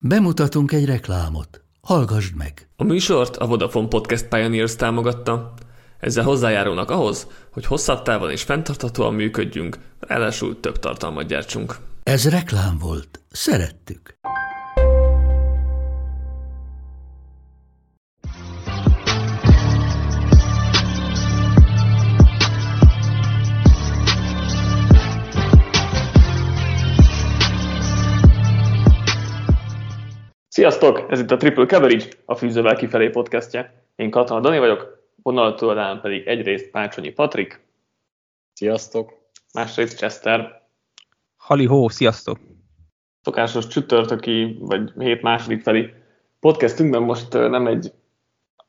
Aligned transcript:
Bemutatunk 0.00 0.72
egy 0.72 0.84
reklámot. 0.84 1.64
Hallgassd 1.80 2.36
meg! 2.36 2.68
A 2.76 2.84
műsort 2.84 3.36
a 3.36 3.46
Vodafone 3.46 3.88
Podcast 3.88 4.28
Pioneers 4.28 4.76
támogatta. 4.76 5.54
Ezzel 6.00 6.24
hozzájárulnak 6.24 6.90
ahhoz, 6.90 7.26
hogy 7.52 7.66
hosszabb 7.66 8.02
távon 8.02 8.30
és 8.30 8.42
fenntarthatóan 8.42 9.14
működjünk, 9.14 9.78
ráadásul 10.00 10.60
több 10.60 10.78
tartalmat 10.78 11.26
gyártsunk. 11.26 11.76
Ez 12.02 12.28
reklám 12.28 12.78
volt. 12.78 13.20
Szerettük. 13.30 14.18
Sziasztok! 30.58 31.04
Ez 31.08 31.20
itt 31.20 31.30
a 31.30 31.36
Triple 31.36 31.66
Coverage, 31.66 32.04
a 32.24 32.34
Fűzővel 32.34 32.76
kifelé 32.76 33.08
podcastje. 33.08 33.84
Én 33.96 34.10
Katona 34.10 34.40
Dani 34.40 34.58
vagyok, 34.58 35.02
vonaltól 35.22 36.00
pedig 36.02 36.26
egyrészt 36.26 36.70
Pácsonyi 36.70 37.10
Patrik. 37.10 37.60
Sziasztok! 38.52 39.12
Másrészt 39.54 39.96
Chester. 39.96 40.62
Hali 41.36 41.66
hó, 41.66 41.88
sziasztok! 41.88 42.38
Szokásos 43.22 43.66
csütörtöki, 43.66 44.56
vagy 44.60 44.92
hét 44.98 45.22
második 45.22 45.62
felé 45.62 45.94
podcastünkben 46.40 47.02
most 47.02 47.32
nem 47.32 47.66
egy 47.66 47.92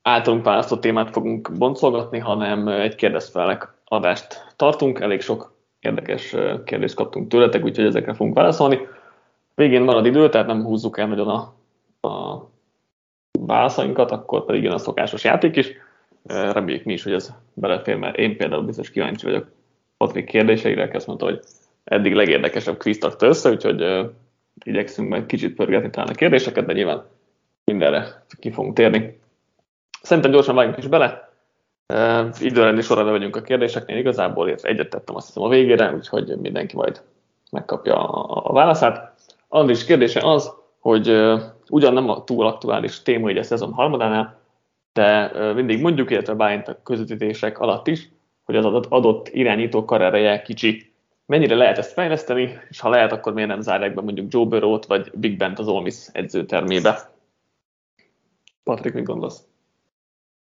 általunk 0.02 0.44
választott 0.44 0.81
témát 0.81 1.11
fogunk 1.11 1.58
boncolgatni, 1.58 2.19
hanem 2.19 2.67
egy 2.67 2.95
kérdezfelek 2.95 3.73
adást 3.85 4.53
tartunk. 4.55 4.99
Elég 4.99 5.21
sok 5.21 5.53
érdekes 5.80 6.35
kérdést 6.66 6.95
kaptunk 6.95 7.27
tőletek, 7.27 7.63
úgyhogy 7.63 7.85
ezekre 7.85 8.13
fogunk 8.13 8.35
válaszolni. 8.35 8.80
Végén 9.55 9.81
marad 9.81 10.05
idő, 10.05 10.30
tehát 10.30 10.47
nem 10.47 10.63
húzzuk 10.63 10.97
el 10.97 11.08
nagyon 11.08 11.27
a 11.27 11.58
a 12.02 12.49
válaszainkat, 13.39 14.12
akkor 14.12 14.45
pedig 14.45 14.63
jön 14.63 14.73
a 14.73 14.77
szokásos 14.77 15.23
játék 15.23 15.55
is. 15.55 15.72
Reméljük 16.25 16.83
mi 16.83 16.94
is, 16.94 17.03
hogy 17.03 17.14
ez 17.14 17.33
belefér, 17.53 17.95
mert 17.95 18.17
én 18.17 18.38
például 18.38 18.64
biztos 18.64 18.91
kíváncsi 18.91 19.25
vagyok 19.25 19.52
Patrik 19.97 20.25
kérdéseire, 20.25 20.83
aki 20.83 20.95
azt 20.95 21.08
mondta, 21.08 21.25
hogy 21.25 21.39
eddig 21.83 22.14
legérdekesebb 22.14 22.78
kvíz 22.78 22.97
tagta 22.97 23.25
össze, 23.25 23.50
úgyhogy 23.50 23.81
uh, 23.81 24.09
igyekszünk 24.64 25.09
majd 25.09 25.25
kicsit 25.25 25.56
pörgetni 25.56 25.89
talán 25.89 26.09
a 26.09 26.14
kérdéseket, 26.14 26.66
de 26.66 26.73
nyilván 26.73 27.06
mindenre 27.64 28.23
ki 28.39 28.52
fogunk 28.52 28.75
térni. 28.75 29.19
Szerintem 30.02 30.31
gyorsan 30.31 30.56
vágjunk 30.56 30.78
is 30.78 30.88
bele. 30.88 31.30
Uh, 31.94 32.28
időrendi 32.39 32.81
sorra 32.81 33.03
vagyunk 33.03 33.36
a 33.36 33.41
kérdéseknél 33.41 33.97
igazából, 33.97 34.47
illetve 34.47 34.69
egyet 34.69 34.89
tettem 34.89 35.16
azt 35.16 35.28
hiszem 35.28 35.44
a 35.44 35.50
végére, 35.50 35.94
úgyhogy 35.94 36.38
mindenki 36.38 36.75
majd 36.75 37.02
megkapja 37.52 38.09
a, 38.09 38.50
a 38.50 38.53
válaszát. 38.53 39.13
Andris 39.47 39.86
kérdése 39.86 40.19
az, 40.23 40.53
hogy 40.80 41.08
ugyan 41.69 41.94
nem 41.94 42.09
a 42.09 42.23
túl 42.23 42.45
aktuális 42.45 43.02
téma 43.02 43.30
így 43.30 43.38
a 43.38 43.44
szezon 43.44 43.73
harmadánál, 43.73 44.39
de 44.94 45.31
mindig 45.53 45.81
mondjuk, 45.81 46.11
illetve 46.11 46.33
bájint 46.33 46.67
a 46.67 46.81
közvetítések 46.83 47.59
alatt 47.59 47.88
is, 47.88 48.09
hogy 48.44 48.55
az 48.55 48.66
adott, 48.89 49.27
irányító 49.27 49.85
karriereje 49.85 50.41
kicsi. 50.41 50.94
Mennyire 51.25 51.55
lehet 51.55 51.77
ezt 51.77 51.94
fejleszteni, 51.94 52.59
és 52.69 52.80
ha 52.80 52.89
lehet, 52.89 53.11
akkor 53.11 53.33
miért 53.33 53.50
nem 53.50 53.61
zárják 53.61 53.94
be 53.94 54.02
mondjuk 54.02 54.33
Joe 54.33 54.45
Burrow-t, 54.45 54.85
vagy 54.85 55.11
Big 55.13 55.38
Bent 55.38 55.59
az 55.59 55.67
Olmis 55.67 56.07
edzőtermébe? 56.11 57.11
Patrik, 58.63 58.94
mit 58.94 59.03
gondolsz? 59.03 59.44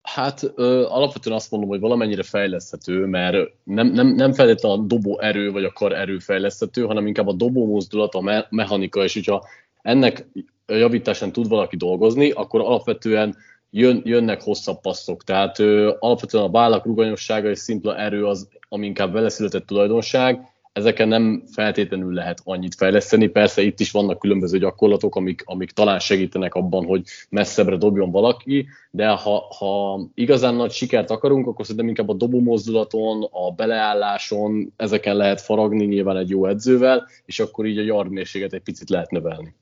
Hát 0.02 0.52
ö, 0.56 0.86
alapvetően 0.86 1.36
azt 1.36 1.52
mondom, 1.52 1.70
hogy 1.70 1.80
valamennyire 1.80 2.24
fejleszthető, 2.24 3.06
mert 3.06 3.52
nem, 3.64 3.88
nem, 3.88 4.08
nem 4.08 4.34
feltétlenül 4.34 4.78
a 4.78 4.82
dobó 4.82 5.20
erő 5.20 5.52
vagy 5.52 5.64
a 5.64 5.74
kar 5.74 5.94
erő 5.94 6.20
fejleszthető, 6.20 6.86
hanem 6.86 7.08
inkább 7.08 7.28
a 7.28 7.34
dobó 7.34 7.66
mozdulat, 7.66 8.14
a 8.14 8.22
me- 8.22 8.48
mechanika, 8.52 9.04
és 9.04 9.14
hogyha 9.14 9.48
ennek 9.86 10.28
javításán 10.68 11.32
tud 11.32 11.48
valaki 11.48 11.78
dolgozni, 11.78 12.32
akkor 12.32 12.62
alapvetően 12.62 13.36
jön, 13.70 14.02
jönnek 14.06 14.42
hosszabb 14.42 14.82
passzok. 14.82 15.24
Tehát 15.24 15.60
ö, 15.60 15.94
alapvetően 16.00 16.44
a 16.44 16.50
vállak 16.50 16.86
ruganyossága 16.86 17.50
és 17.50 17.60
szimpla 17.60 17.98
erő 17.98 18.26
az, 18.26 18.48
ami 18.70 18.86
inkább 18.86 19.14
vele 19.14 19.30
született 19.30 19.66
tulajdonság, 19.66 20.54
ezeken 20.74 21.08
nem 21.08 21.44
feltétlenül 21.52 22.14
lehet 22.14 22.42
annyit 22.44 22.76
fejleszteni. 22.76 23.28
Persze 23.28 23.62
itt 23.62 23.80
is 23.80 23.92
vannak 23.92 24.20
különböző 24.20 24.58
gyakorlatok, 24.58 25.16
amik, 25.16 25.42
amik 25.46 25.72
talán 25.72 26.00
segítenek 26.00 26.56
abban, 26.56 26.86
hogy 26.86 27.04
messzebbre 27.30 27.76
dobjon 27.76 28.12
valaki, 28.12 28.68
de 28.92 29.08
ha, 29.08 29.56
ha 29.58 30.00
igazán 30.14 30.56
nagy 30.56 30.72
sikert 30.72 31.10
akarunk, 31.10 31.48
akkor 31.48 31.66
szerintem 31.66 31.88
inkább 31.88 32.10
a 32.10 32.14
dobómozdulaton, 32.14 33.28
a 33.32 33.52
beleálláson, 33.52 34.74
ezeken 34.76 35.16
lehet 35.16 35.42
faragni 35.42 35.86
nyilván 35.86 36.18
egy 36.18 36.30
jó 36.30 36.46
edzővel, 36.46 37.08
és 37.26 37.40
akkor 37.40 37.66
így 37.66 37.78
a 37.78 37.84
yardmérséget 37.84 38.54
egy 38.54 38.64
picit 38.64 38.90
lehet 38.90 39.12
növelni. 39.12 39.56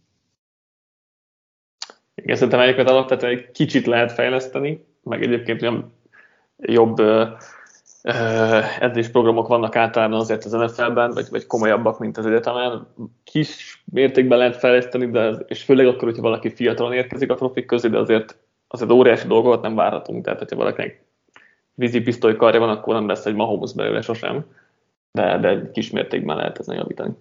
Igen, 2.24 2.36
szerintem 2.36 2.60
egyébként 2.60 2.90
alapvetően 2.90 3.32
egy 3.32 3.52
kicsit 3.52 3.86
lehet 3.86 4.12
fejleszteni, 4.12 4.86
meg 5.04 5.24
egyébként 5.24 5.62
olyan 5.62 5.94
jobb 6.58 7.02
edzésprogramok 8.80 9.48
vannak 9.48 9.76
általában 9.76 10.20
azért 10.20 10.46
az 10.46 10.52
NFL-ben, 10.52 11.12
vagy, 11.12 11.28
vagy 11.30 11.46
komolyabbak, 11.46 12.00
mint 12.00 12.18
az 12.18 12.26
egyetemen. 12.26 12.88
Kis 13.24 13.84
mértékben 13.92 14.38
lehet 14.38 14.56
fejleszteni, 14.56 15.10
de 15.10 15.20
az, 15.20 15.44
és 15.48 15.64
főleg 15.64 15.88
akkor, 15.88 16.04
hogyha 16.04 16.22
valaki 16.22 16.50
fiatalon 16.50 16.94
érkezik 16.94 17.32
a 17.32 17.36
profik 17.36 17.66
közé, 17.66 17.88
de 17.88 17.98
azért, 17.98 18.38
azért 18.68 18.92
óriási 18.92 19.28
dolgokat 19.28 19.62
nem 19.62 19.76
várhatunk. 19.76 20.24
Tehát, 20.24 20.40
hogyha 20.40 20.56
valakinek 20.56 21.04
vízipisztoly 21.74 22.36
karja 22.36 22.60
van, 22.60 22.70
akkor 22.70 22.94
nem 22.94 23.08
lesz 23.08 23.26
egy 23.26 23.36
Mahomes 23.36 23.74
belőle 23.74 24.02
sosem, 24.02 24.46
de, 25.12 25.38
de 25.38 25.72
kis 25.72 25.90
mértékben 25.90 26.38
lehet 26.38 26.60
ezen 26.60 26.76
javítani. 26.76 27.14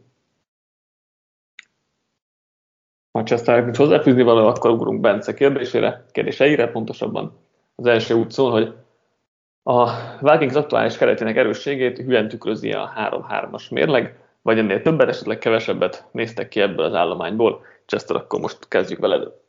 Ha 3.12 3.22
Chester 3.22 3.64
nincs 3.64 3.76
hozzáfűzni 3.76 4.22
való, 4.22 4.46
akkor 4.46 4.70
ugrunk 4.70 5.00
Bence 5.00 5.34
kérdésére, 5.34 6.04
kérdéseire 6.10 6.70
pontosabban. 6.70 7.38
Az 7.74 7.86
első 7.86 8.14
út 8.14 8.30
szól, 8.30 8.50
hogy 8.50 8.74
a 9.62 9.90
Vikings 10.20 10.54
aktuális 10.54 10.96
keretének 10.96 11.36
erősségét 11.36 11.98
hülyen 11.98 12.28
tükrözi 12.28 12.72
a 12.72 12.92
3-3-as 12.96 13.70
mérleg, 13.70 14.16
vagy 14.42 14.58
ennél 14.58 14.82
többet, 14.82 15.08
esetleg 15.08 15.38
kevesebbet 15.38 16.08
néztek 16.12 16.48
ki 16.48 16.60
ebből 16.60 16.84
az 16.84 16.94
állományból. 16.94 17.62
Chester, 17.86 18.16
akkor 18.16 18.40
most 18.40 18.68
kezdjük 18.68 19.00
veled. 19.00 19.41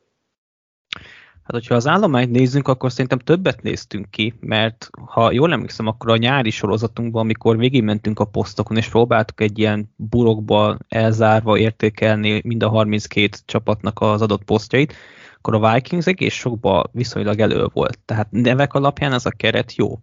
Hát, 1.44 1.52
hogyha 1.52 1.74
az 1.74 1.86
állományt 1.86 2.30
nézzünk, 2.30 2.68
akkor 2.68 2.90
szerintem 2.90 3.18
többet 3.18 3.62
néztünk 3.62 4.10
ki, 4.10 4.34
mert 4.40 4.88
ha 5.06 5.32
jól 5.32 5.52
emlékszem, 5.52 5.86
akkor 5.86 6.10
a 6.10 6.16
nyári 6.16 6.50
sorozatunkban, 6.50 7.22
amikor 7.22 7.56
végigmentünk 7.56 8.18
a 8.20 8.24
posztokon, 8.24 8.76
és 8.76 8.88
próbáltuk 8.88 9.40
egy 9.40 9.58
ilyen 9.58 9.92
burokba 9.96 10.78
elzárva 10.88 11.58
értékelni 11.58 12.40
mind 12.44 12.62
a 12.62 12.68
32 12.68 13.36
csapatnak 13.44 14.00
az 14.00 14.22
adott 14.22 14.44
posztjait, 14.44 14.94
akkor 15.36 15.54
a 15.54 15.72
Vikings 15.72 16.06
egész 16.06 16.34
sokba 16.34 16.84
viszonylag 16.92 17.40
elő 17.40 17.66
volt. 17.72 17.98
Tehát 18.04 18.30
nevek 18.30 18.74
alapján 18.74 19.12
ez 19.12 19.26
a 19.26 19.30
keret 19.30 19.74
jó. 19.74 20.00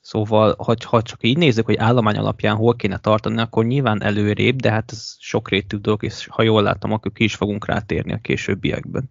Szóval, 0.00 0.54
ha, 0.58 0.74
ha 0.86 1.02
csak 1.02 1.18
így 1.22 1.36
nézzük, 1.36 1.64
hogy 1.64 1.76
állomány 1.76 2.16
alapján 2.16 2.56
hol 2.56 2.76
kéne 2.76 2.98
tartani, 2.98 3.40
akkor 3.40 3.64
nyilván 3.64 4.02
előrébb, 4.02 4.56
de 4.56 4.70
hát 4.70 4.92
ez 4.92 5.16
sokrétű 5.18 5.76
dolog, 5.76 6.02
és 6.02 6.26
ha 6.30 6.42
jól 6.42 6.62
látom, 6.62 6.92
akkor 6.92 7.12
ki 7.12 7.24
is 7.24 7.34
fogunk 7.34 7.66
rátérni 7.66 8.12
a 8.12 8.18
későbbiekben. 8.22 9.10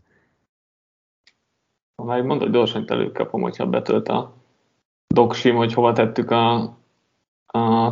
Ha 1.96 2.04
már 2.04 2.22
mondod, 2.22 2.52
gyorsan 2.52 2.86
előkapom, 2.88 3.42
hogyha 3.42 3.66
betölt 3.66 4.08
a 4.08 4.34
doksim, 5.08 5.56
hogy 5.56 5.74
hova 5.74 5.94
tettük 5.94 6.32
a, 6.32 6.54
a 7.46 7.92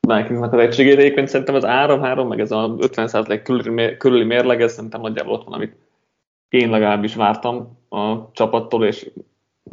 Vikingsnak 0.00 0.52
az 0.52 0.58
egységét. 0.58 0.98
Egyébként 0.98 1.28
szerintem 1.28 1.54
az 1.54 1.64
3-3, 1.66 2.28
meg 2.28 2.40
ez 2.40 2.50
a 2.50 2.74
50% 2.78 3.40
körüli, 3.44 3.96
körüli 3.96 4.24
mérleg, 4.24 4.62
ez 4.62 4.72
szerintem 4.72 5.00
nagyjából 5.00 5.32
ott 5.32 5.44
van, 5.44 5.54
amit 5.54 5.76
én 6.48 6.70
legalábbis 6.70 7.14
vártam 7.14 7.78
a 7.88 8.30
csapattól, 8.32 8.84
és 8.84 9.10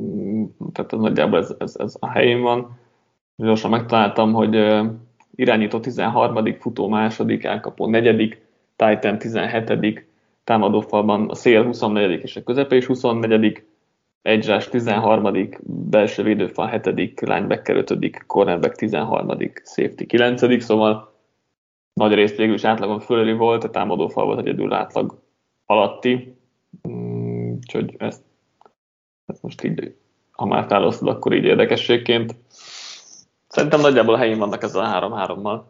mm, 0.01 0.43
tehát 0.73 0.93
ez 0.93 0.99
nagyjából 0.99 1.39
ez, 1.39 1.55
ez, 1.57 1.75
ez 1.75 1.95
a 1.99 2.09
helyén 2.09 2.41
van. 2.41 2.79
Gyorsan 3.35 3.69
megtaláltam, 3.69 4.33
hogy 4.33 4.83
irányító 5.35 5.79
13., 5.79 6.55
futó 6.59 6.87
második, 6.87 7.43
elkapó 7.43 7.87
negyedik, 7.87 8.41
Titan 8.75 9.17
17 9.17 10.14
támadófalban 10.45 11.29
a 11.29 11.35
szél 11.35 11.63
24 11.63 12.22
és 12.22 12.35
a 12.35 12.44
közepe 12.44 12.75
is 12.75 12.85
24 12.85 13.64
egyzsás 14.22 14.69
13 14.69 15.49
belső 15.66 16.23
védőfal 16.23 16.67
7 16.67 17.19
linebacker 17.19 17.75
5 17.75 18.25
cornerback 18.28 18.75
13 18.75 19.37
safety 19.64 20.05
9 20.05 20.64
szóval 20.64 21.14
nagy 21.93 22.14
részt 22.14 22.37
végül 22.37 22.53
is 22.53 22.64
átlagon 22.64 22.99
fölöli 22.99 23.34
volt, 23.34 23.64
a 23.64 23.69
támadófal 23.69 24.25
volt 24.25 24.40
egyedül 24.40 24.73
átlag 24.73 25.22
alatti, 25.66 26.37
mm, 26.87 27.53
úgyhogy 27.53 27.96
ezt, 27.97 28.23
ezt 29.25 29.41
most 29.41 29.64
így, 29.64 29.96
ha 30.31 30.46
már 30.46 30.66
felosztod, 30.67 31.08
akkor 31.08 31.34
így 31.34 31.43
érdekességként. 31.43 32.35
Szerintem 33.47 33.81
nagyjából 33.81 34.14
a 34.14 34.17
helyén 34.17 34.37
vannak 34.37 34.64
ezzel 34.64 34.84
a 34.84 34.87
3-3-mal. 34.87 35.61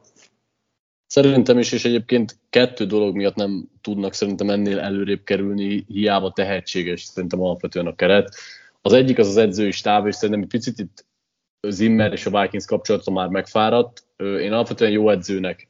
Szerintem 1.15 1.59
is, 1.59 1.71
és 1.71 1.85
egyébként 1.85 2.37
kettő 2.49 2.85
dolog 2.85 3.15
miatt 3.15 3.35
nem 3.35 3.69
tudnak 3.81 4.13
szerintem 4.13 4.49
ennél 4.49 4.79
előrébb 4.79 5.23
kerülni, 5.23 5.85
hiába 5.87 6.31
tehetséges 6.31 7.01
szerintem 7.01 7.41
alapvetően 7.41 7.87
a 7.87 7.95
keret. 7.95 8.35
Az 8.81 8.93
egyik 8.93 9.17
az 9.17 9.27
az 9.27 9.37
edzői 9.37 9.71
stáb, 9.71 10.07
és 10.07 10.15
szerintem 10.15 10.41
egy 10.41 10.49
picit 10.49 10.79
itt 10.79 11.05
Zimmer 11.61 12.11
és 12.11 12.25
a 12.25 12.41
Vikings 12.41 12.65
kapcsolata 12.65 13.11
már 13.11 13.27
megfáradt. 13.27 14.03
Én 14.17 14.51
alapvetően 14.51 14.91
jó 14.91 15.09
edzőnek 15.09 15.69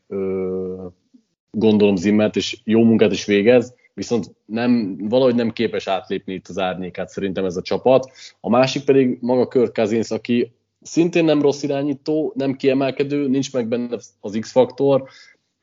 gondolom 1.51 1.95
Zimmert, 1.95 2.35
és 2.35 2.57
jó 2.63 2.83
munkát 2.83 3.11
is 3.11 3.25
végez, 3.25 3.75
viszont 3.93 4.31
nem, 4.45 4.97
valahogy 4.97 5.35
nem 5.35 5.51
képes 5.51 5.87
átlépni 5.87 6.33
itt 6.33 6.47
az 6.47 6.59
árnyékát 6.59 7.09
szerintem 7.09 7.45
ez 7.45 7.57
a 7.57 7.61
csapat. 7.61 8.11
A 8.39 8.49
másik 8.49 8.83
pedig 8.83 9.17
maga 9.21 9.47
Kirk 9.47 9.73
Cousins, 9.73 10.11
aki 10.11 10.51
szintén 10.81 11.25
nem 11.25 11.41
rossz 11.41 11.63
irányító, 11.63 12.33
nem 12.35 12.55
kiemelkedő, 12.55 13.27
nincs 13.27 13.53
meg 13.53 13.67
benne 13.67 13.97
az 14.19 14.37
X-faktor, 14.39 15.09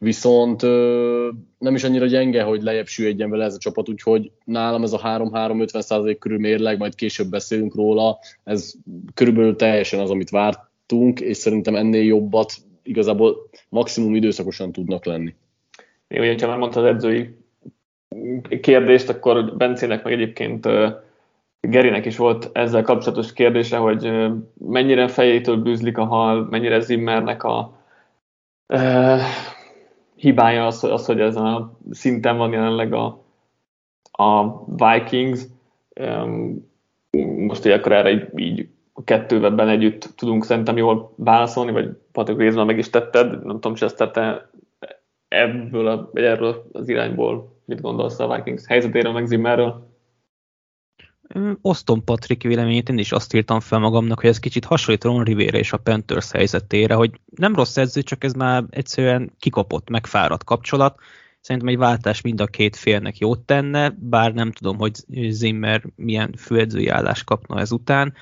viszont 0.02 0.62
ö, 0.62 1.28
nem 1.58 1.74
is 1.74 1.84
annyira 1.84 2.06
gyenge, 2.06 2.42
hogy 2.42 2.62
lejjebb 2.62 2.86
süllyedjen 2.86 3.30
vele 3.30 3.44
ez 3.44 3.54
a 3.54 3.58
csapat, 3.58 3.88
úgyhogy 3.88 4.30
nálam 4.44 4.82
ez 4.82 4.92
a 4.92 5.00
3-3-50% 5.00 6.16
körül 6.18 6.38
mérleg, 6.38 6.78
majd 6.78 6.94
később 6.94 7.26
beszélünk 7.26 7.74
róla, 7.74 8.18
ez 8.44 8.72
körülbelül 9.14 9.56
teljesen 9.56 10.00
az, 10.00 10.10
amit 10.10 10.30
vártunk, 10.30 11.20
és 11.20 11.36
szerintem 11.36 11.76
ennél 11.76 12.04
jobbat 12.04 12.52
igazából 12.82 13.36
maximum 13.68 14.14
időszakosan 14.14 14.72
tudnak 14.72 15.04
lenni. 15.04 15.34
Én 16.08 16.20
ugye, 16.20 16.36
ha 16.40 16.46
már 16.46 16.58
mondta 16.58 16.80
az 16.80 16.86
edzői 16.86 17.36
kérdést, 18.60 19.08
akkor 19.08 19.56
Bencének 19.56 20.04
meg 20.04 20.12
egyébként 20.12 20.68
Gerinek 21.60 22.04
is 22.04 22.16
volt 22.16 22.50
ezzel 22.52 22.82
kapcsolatos 22.82 23.32
kérdése, 23.32 23.76
hogy 23.76 24.12
mennyire 24.58 25.08
fejétől 25.08 25.56
bűzlik 25.56 25.98
a 25.98 26.04
hal, 26.04 26.46
mennyire 26.50 26.80
Zimmernek 26.80 27.44
a 27.44 27.80
hibája 30.22 30.66
az, 30.66 30.84
az, 30.84 31.06
hogy 31.06 31.20
ezen 31.20 31.44
a 31.44 31.72
szinten 31.90 32.36
van 32.36 32.52
jelenleg 32.52 32.92
a, 32.92 33.22
a 34.12 34.64
Vikings. 34.64 35.42
Most 37.36 37.66
így 37.66 37.72
akkor 37.72 37.92
erre 37.92 38.10
így, 38.10 38.28
így 38.36 38.68
a 38.92 39.04
kettőben 39.04 39.68
együtt 39.68 40.08
tudunk 40.16 40.44
szerintem 40.44 40.76
jól 40.76 41.12
válaszolni, 41.16 41.72
vagy 41.72 41.88
Patrik 42.12 42.36
részben 42.36 42.66
meg 42.66 42.78
is 42.78 42.90
tetted, 42.90 43.30
nem 43.30 43.60
tudom, 43.60 43.74
Chester, 43.74 44.10
te 44.10 44.50
ebből 45.28 45.86
a, 45.86 46.10
erről 46.12 46.66
az 46.72 46.88
irányból 46.88 47.52
mit 47.64 47.80
gondolsz 47.80 48.18
a 48.18 48.34
Vikings 48.34 48.66
helyzetéről, 48.66 49.12
meg 49.12 49.26
Zimmerről? 49.26 49.91
Osztom 51.60 52.04
Patrik 52.04 52.42
véleményét, 52.42 52.88
én 52.88 52.98
is 52.98 53.12
azt 53.12 53.34
írtam 53.34 53.60
fel 53.60 53.78
magamnak, 53.78 54.20
hogy 54.20 54.28
ez 54.28 54.38
kicsit 54.38 54.64
hasonlít 54.64 55.04
Ron 55.04 55.24
Rivera 55.24 55.58
és 55.58 55.72
a 55.72 55.76
Panthers 55.76 56.30
helyzetére, 56.30 56.94
hogy 56.94 57.10
nem 57.36 57.54
rossz 57.54 57.76
edző, 57.76 58.02
csak 58.02 58.24
ez 58.24 58.32
már 58.32 58.64
egyszerűen 58.70 59.32
kikapott, 59.38 59.88
megfáradt 59.88 60.44
kapcsolat. 60.44 60.98
Szerintem 61.40 61.70
egy 61.70 61.78
váltás 61.78 62.20
mind 62.20 62.40
a 62.40 62.46
két 62.46 62.76
félnek 62.76 63.18
jót 63.18 63.38
tenne, 63.38 63.96
bár 63.98 64.32
nem 64.34 64.52
tudom, 64.52 64.78
hogy 64.78 64.94
Zimmer 65.28 65.82
milyen 65.96 66.34
főedzői 66.38 66.88
állást 66.88 67.24
kapna 67.24 67.60
ezután. 67.60 68.14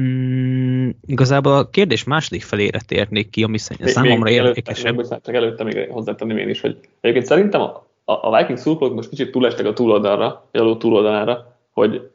Mm, 0.00 0.88
igazából 1.06 1.52
a 1.52 1.70
kérdés 1.70 2.04
második 2.04 2.42
felére 2.42 2.80
térnék 2.80 3.30
ki, 3.30 3.42
ami 3.42 3.58
még, 3.78 3.88
számomra 3.88 4.30
érdekesebb. 4.30 4.94
Előtte, 4.94 5.20
csak 5.24 5.34
előtte 5.34 5.64
még 5.64 5.88
hozzátenném 5.90 6.36
én 6.36 6.48
is, 6.48 6.60
hogy 6.60 6.78
egyébként 7.00 7.26
szerintem 7.26 7.60
a, 7.60 7.86
a 8.04 8.36
Vikings 8.36 8.60
szurkolók 8.60 8.94
most 8.94 9.08
kicsit 9.08 9.30
túlestek 9.30 9.66
a 9.66 9.72
túloldalra, 9.72 10.48
a 10.52 10.76
túloldalára, 10.76 11.55
hogy 11.80 12.10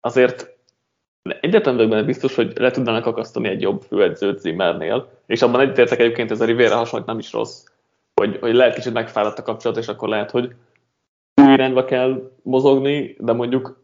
azért 0.00 0.56
egyetlen 1.22 1.76
benne 1.76 2.02
biztos, 2.02 2.34
hogy 2.34 2.52
le 2.58 2.70
tudnának 2.70 3.06
akasztani 3.06 3.48
egy 3.48 3.60
jobb 3.60 3.82
főedzőt 3.82 4.38
Zimmernél, 4.38 5.10
és 5.26 5.42
abban 5.42 5.60
egyetértek 5.60 5.98
egyébként 5.98 6.30
ez 6.30 6.40
a 6.40 6.44
Rivera 6.44 6.76
hasonlít 6.76 7.06
nem 7.06 7.18
is 7.18 7.32
rossz, 7.32 7.64
hogy, 8.14 8.38
hogy 8.40 8.54
lehet 8.54 8.74
kicsit 8.74 8.92
megfáradt 8.92 9.38
a 9.38 9.42
kapcsolat, 9.42 9.76
és 9.76 9.88
akkor 9.88 10.08
lehet, 10.08 10.30
hogy 10.30 10.54
új 11.42 11.52
irányba 11.52 11.84
kell 11.84 12.30
mozogni, 12.42 13.16
de 13.18 13.32
mondjuk 13.32 13.82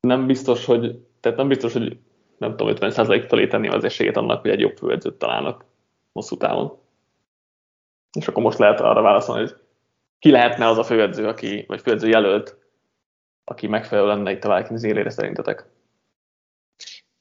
nem 0.00 0.26
biztos, 0.26 0.64
hogy, 0.64 0.98
tehát 1.20 1.38
nem 1.38 1.48
biztos, 1.48 1.72
hogy 1.72 1.98
nem 2.38 2.56
tudom, 2.56 2.74
50% 2.76 3.24
felé 3.28 3.46
tenni 3.46 3.68
az 3.68 3.84
esélyét 3.84 4.16
annak, 4.16 4.40
hogy 4.40 4.50
egy 4.50 4.60
jobb 4.60 4.76
főedzőt 4.76 5.14
találnak 5.14 5.64
hosszú 6.12 6.36
távon. 6.36 6.78
És 8.18 8.28
akkor 8.28 8.42
most 8.42 8.58
lehet 8.58 8.80
arra 8.80 9.02
válaszolni, 9.02 9.40
hogy 9.40 9.54
ki 10.18 10.30
lehetne 10.30 10.66
az 10.66 10.78
a 10.78 10.84
főedző, 10.84 11.26
aki, 11.26 11.64
vagy 11.68 11.80
főedző 11.80 12.08
jelölt, 12.08 12.65
aki 13.48 13.66
megfelelő 13.66 14.06
lenne 14.06 14.30
itt 14.30 14.44
a 14.44 14.56
Vikings 14.56 14.82
élére 14.82 15.10
szerintetek? 15.10 15.66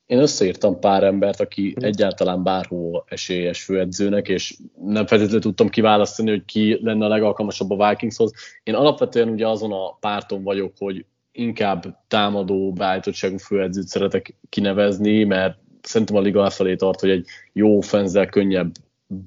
Én 0.06 0.19
összeírtam 0.19 0.80
pár 0.80 1.04
embert, 1.04 1.39
aki 1.39 1.75
mm. 1.80 1.83
egyáltalán 1.83 2.44
bárhol 2.44 3.06
esélyes 3.07 3.63
főedzőnek, 3.63 4.27
és 4.27 4.57
nem 4.81 5.06
feltétlenül 5.06 5.42
tudtam 5.42 5.69
kiválasztani, 5.69 6.30
hogy 6.30 6.45
ki 6.45 6.80
lenne 6.81 7.06
a 7.06 7.07
legalkalmasabb 7.07 7.72
a 7.72 7.89
Vikingshoz. 7.89 8.31
Én 8.63 8.74
alapvetően 8.74 9.30
ugye 9.30 9.48
azon 9.48 9.72
a 9.72 9.98
párton 10.00 10.44
vagyok, 10.44 10.74
hogy 10.77 11.06
inkább 11.31 11.98
támadó 12.07 12.74
beállítottságú 12.74 13.38
főedzőt 13.38 13.88
szeretek 13.88 14.36
kinevezni, 14.50 15.24
mert 15.24 15.57
szerintem 15.81 16.16
a 16.16 16.22
liga 16.22 16.50
felé 16.50 16.75
tart, 16.75 17.00
hogy 17.00 17.10
egy 17.10 17.27
jó 17.54 17.80
fenzel 17.80 18.25
könnyebb 18.25 18.72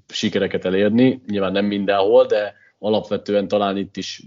sikereket 0.09 0.65
elérni. 0.65 1.23
Nyilván 1.27 1.53
nem 1.53 1.65
mindenhol, 1.65 2.27
de 2.27 2.55
alapvetően 2.79 3.49
talán 3.49 3.77
itt 3.77 3.97
is 3.97 4.23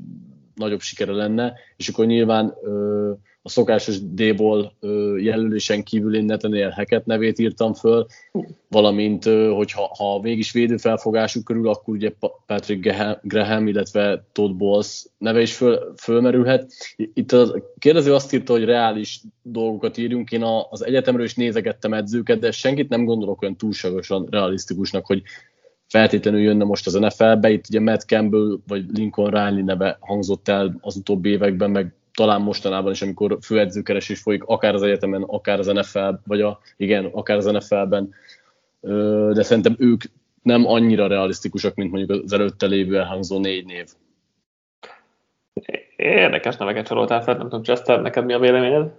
nagyobb 0.56 0.81
sikere 0.81 1.12
lenne, 1.12 1.53
és 1.77 1.88
akkor 1.88 2.06
nyilván 2.06 2.53
ö, 2.63 3.12
a 3.44 3.50
szokásos 3.50 4.00
D-ból 4.01 4.74
jelölésen 5.18 5.83
kívül 5.83 6.15
én 6.15 6.25
Nathaniel 6.25 6.69
Hackett 6.69 7.06
nevét 7.06 7.39
írtam 7.39 7.74
föl, 7.74 8.06
valamint, 8.68 9.24
hogy 9.53 9.71
ha, 9.71 9.95
ha 9.98 10.19
mégis 10.21 10.51
védőfelfogásuk 10.51 11.44
körül, 11.44 11.69
akkor 11.69 11.94
ugye 11.94 12.13
Patrick 12.45 12.95
Graham, 13.21 13.68
illetve 13.68 14.25
Todd 14.31 14.57
Bowles 14.57 15.06
neve 15.18 15.42
is 15.42 15.56
föl, 15.56 15.94
fölmerülhet. 15.98 16.71
Itt 16.95 17.31
a 17.31 17.63
kérdező 17.80 18.13
azt 18.13 18.33
írta, 18.33 18.53
hogy 18.53 18.65
reális 18.65 19.21
dolgokat 19.42 19.98
írjunk, 19.98 20.31
én 20.31 20.44
az 20.69 20.86
egyetemről 20.86 21.25
is 21.25 21.36
nézegettem 21.36 21.94
edzőket, 21.94 22.39
de 22.39 22.51
senkit 22.51 22.89
nem 22.89 23.06
gondolok 23.06 23.42
olyan 23.42 23.57
túlságosan 23.57 24.27
realisztikusnak, 24.30 25.06
hogy 25.06 25.21
feltétlenül 25.92 26.40
jönne 26.40 26.64
most 26.64 26.88
az 26.88 26.94
NFL-be. 26.94 27.50
Itt 27.50 27.66
ugye 27.70 27.80
Matt 27.80 28.02
Campbell 28.02 28.58
vagy 28.68 28.86
Lincoln 28.94 29.30
Riley 29.30 29.64
neve 29.64 29.98
hangzott 30.00 30.48
el 30.48 30.78
az 30.82 30.96
utóbbi 30.96 31.30
években, 31.30 31.72
meg 31.72 31.94
talán 32.14 32.42
mostanában 32.42 32.92
is, 32.92 33.02
amikor 33.02 33.38
főedzőkeresés 33.42 34.20
folyik, 34.20 34.44
akár 34.44 34.74
az 34.74 34.82
egyetemen, 34.82 35.22
akár 35.22 35.60
az 35.60 35.68
NFL, 35.68 36.14
vagy 36.26 36.42
a, 36.42 36.60
igen, 36.78 37.06
akár 37.06 37.38
az 37.38 37.46
NFL-ben, 37.46 38.14
de 39.34 39.44
szerintem 39.44 39.76
ők 39.80 40.04
nem 40.42 40.68
annyira 40.68 41.08
realisztikusak, 41.08 41.76
mint 41.76 41.92
mondjuk 41.92 42.24
az 42.24 42.34
előtte 42.34 42.66
lévő 42.66 42.98
elhangzó 42.98 43.40
négy 43.40 43.66
név. 43.66 43.88
Érdekes 45.96 46.58
neveket 46.58 46.88
soroltál 46.88 47.22
fel, 47.22 47.36
nem 47.36 47.44
tudom, 47.44 47.64
Chester, 47.64 48.02
neked 48.02 48.26
mi 48.26 48.34
a 48.34 48.40
véleményed? 48.40 48.92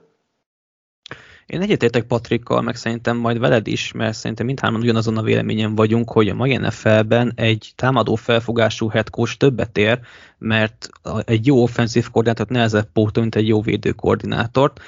Én 1.47 1.61
egyetértek 1.61 2.03
Patrikkal, 2.03 2.63
meg 2.63 2.77
szerintem 2.77 3.17
majd 3.17 3.39
veled 3.39 3.67
is, 3.67 3.93
mert 3.93 4.17
szerintem 4.17 4.47
mindhárman 4.47 4.81
ugyanazon 4.81 5.17
a 5.17 5.23
véleményen 5.23 5.75
vagyunk, 5.75 6.11
hogy 6.11 6.29
a 6.29 6.35
mai 6.35 6.57
NFL-ben 6.57 7.33
egy 7.35 7.73
támadó 7.77 8.15
felfogású 8.15 8.89
head 8.89 9.11
coach 9.11 9.37
többet 9.37 9.79
ér, 9.79 10.01
mert 10.39 10.89
egy 11.25 11.47
jó 11.47 11.63
offenzív 11.63 12.11
koordinátort 12.11 12.51
nehezebb 12.51 12.89
pótolni, 12.93 13.21
mint 13.21 13.35
egy 13.35 13.49
jó 13.49 13.61
védő 13.61 13.91
koordinátort. 13.91 14.81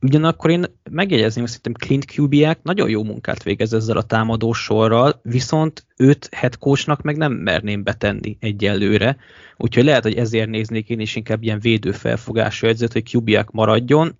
Ugyanakkor 0.00 0.50
én 0.50 0.64
megjegyezném, 0.90 1.44
hogy 1.44 1.52
szerintem 1.52 1.86
Clint 1.86 2.14
Kubiak 2.14 2.58
nagyon 2.62 2.88
jó 2.88 3.04
munkát 3.04 3.42
végez 3.42 3.72
ezzel 3.72 3.96
a 3.96 4.02
támadó 4.02 4.52
sorral, 4.52 5.20
viszont 5.22 5.86
őt 5.96 6.58
coachnak 6.58 7.02
meg 7.02 7.16
nem 7.16 7.32
merném 7.32 7.82
betenni 7.82 8.36
egyelőre. 8.40 9.16
Úgyhogy 9.56 9.84
lehet, 9.84 10.02
hogy 10.02 10.14
ezért 10.14 10.48
néznék 10.48 10.88
én 10.88 11.00
is 11.00 11.16
inkább 11.16 11.42
ilyen 11.42 11.60
védő 11.60 11.92
felfogású 11.92 12.66
edzőt, 12.66 12.92
hogy 12.92 13.10
Kubiak 13.12 13.50
maradjon, 13.50 14.18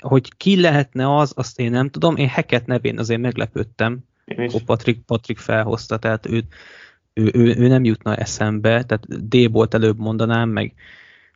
hogy 0.00 0.36
ki 0.36 0.60
lehetne 0.60 1.16
az, 1.16 1.32
azt 1.36 1.60
én 1.60 1.70
nem 1.70 1.90
tudom. 1.90 2.16
Én 2.16 2.28
Heket 2.28 2.66
nevén 2.66 2.98
azért 2.98 3.20
meglepődtem, 3.20 3.98
hogy 4.36 4.64
Patrik, 4.64 5.00
Patrik 5.00 5.38
felhozta, 5.38 5.96
tehát 5.96 6.26
ő, 6.26 6.42
ő, 7.12 7.30
ő, 7.32 7.54
ő, 7.56 7.68
nem 7.68 7.84
jutna 7.84 8.16
eszembe, 8.16 8.84
tehát 8.84 9.28
D 9.28 9.50
volt 9.52 9.74
előbb 9.74 9.98
mondanám, 9.98 10.48
meg 10.48 10.74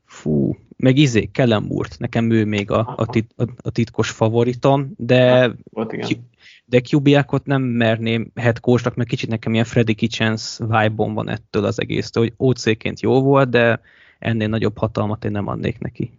fú, 0.05 0.57
meg 0.77 0.97
izé, 0.97 1.25
Kellen 1.33 1.73
nekem 1.99 2.31
ő 2.31 2.45
még 2.45 2.71
a, 2.71 2.95
a, 2.97 3.07
tit, 3.07 3.31
a, 3.37 3.45
a 3.62 3.71
titkos 3.71 4.11
favoritom, 4.11 4.93
de 4.97 5.55
de 6.65 6.81
Kubiakot 6.81 7.47
nem 7.47 7.62
merném 7.62 8.31
head 8.35 8.61
coachnak, 8.61 8.95
mert 8.95 9.09
kicsit 9.09 9.29
nekem 9.29 9.53
ilyen 9.53 9.65
Freddy 9.65 9.95
Kitchens 9.95 10.59
vibe 10.59 10.93
van 10.95 11.29
ettől 11.29 11.65
az 11.65 11.81
egész, 11.81 12.15
hogy 12.15 12.33
OC-ként 12.37 13.00
jó 13.00 13.23
volt, 13.23 13.49
de 13.49 13.81
ennél 14.19 14.49
nagyobb 14.49 14.79
hatalmat 14.79 15.25
én 15.25 15.31
nem 15.31 15.47
adnék 15.47 15.79
neki. 15.79 16.19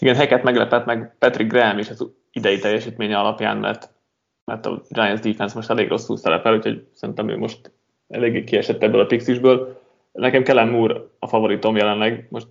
Igen, 0.00 0.14
Heket 0.14 0.42
meglepett 0.42 0.84
meg 0.84 1.14
Patrick 1.18 1.50
Graham 1.50 1.78
is 1.78 1.88
az 1.88 2.10
idei 2.32 2.58
teljesítménye 2.58 3.18
alapján, 3.18 3.56
mert, 3.56 3.90
mert 4.44 4.66
a 4.66 4.82
Giants 4.88 5.20
defense 5.20 5.54
most 5.54 5.70
elég 5.70 5.88
rosszul 5.88 6.16
szerepel, 6.16 6.54
úgyhogy 6.54 6.86
szerintem 6.92 7.28
ő 7.28 7.38
most 7.38 7.72
eléggé 8.08 8.44
kiesett 8.44 8.82
ebből 8.82 9.00
a 9.00 9.06
Pixisből. 9.06 9.80
Nekem 10.12 10.42
Kellen 10.42 10.68
Moore 10.68 11.00
a 11.18 11.26
favoritom 11.26 11.76
jelenleg, 11.76 12.26
most 12.30 12.46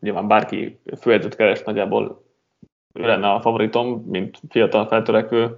nyilván 0.00 0.28
bárki 0.28 0.78
főedzőt 1.00 1.36
keres 1.36 1.62
nagyjából 1.62 2.22
ő 2.92 3.06
lenne 3.06 3.30
a 3.30 3.40
favoritom, 3.40 4.04
mint 4.06 4.40
fiatal 4.48 4.86
feltörekvő 4.86 5.56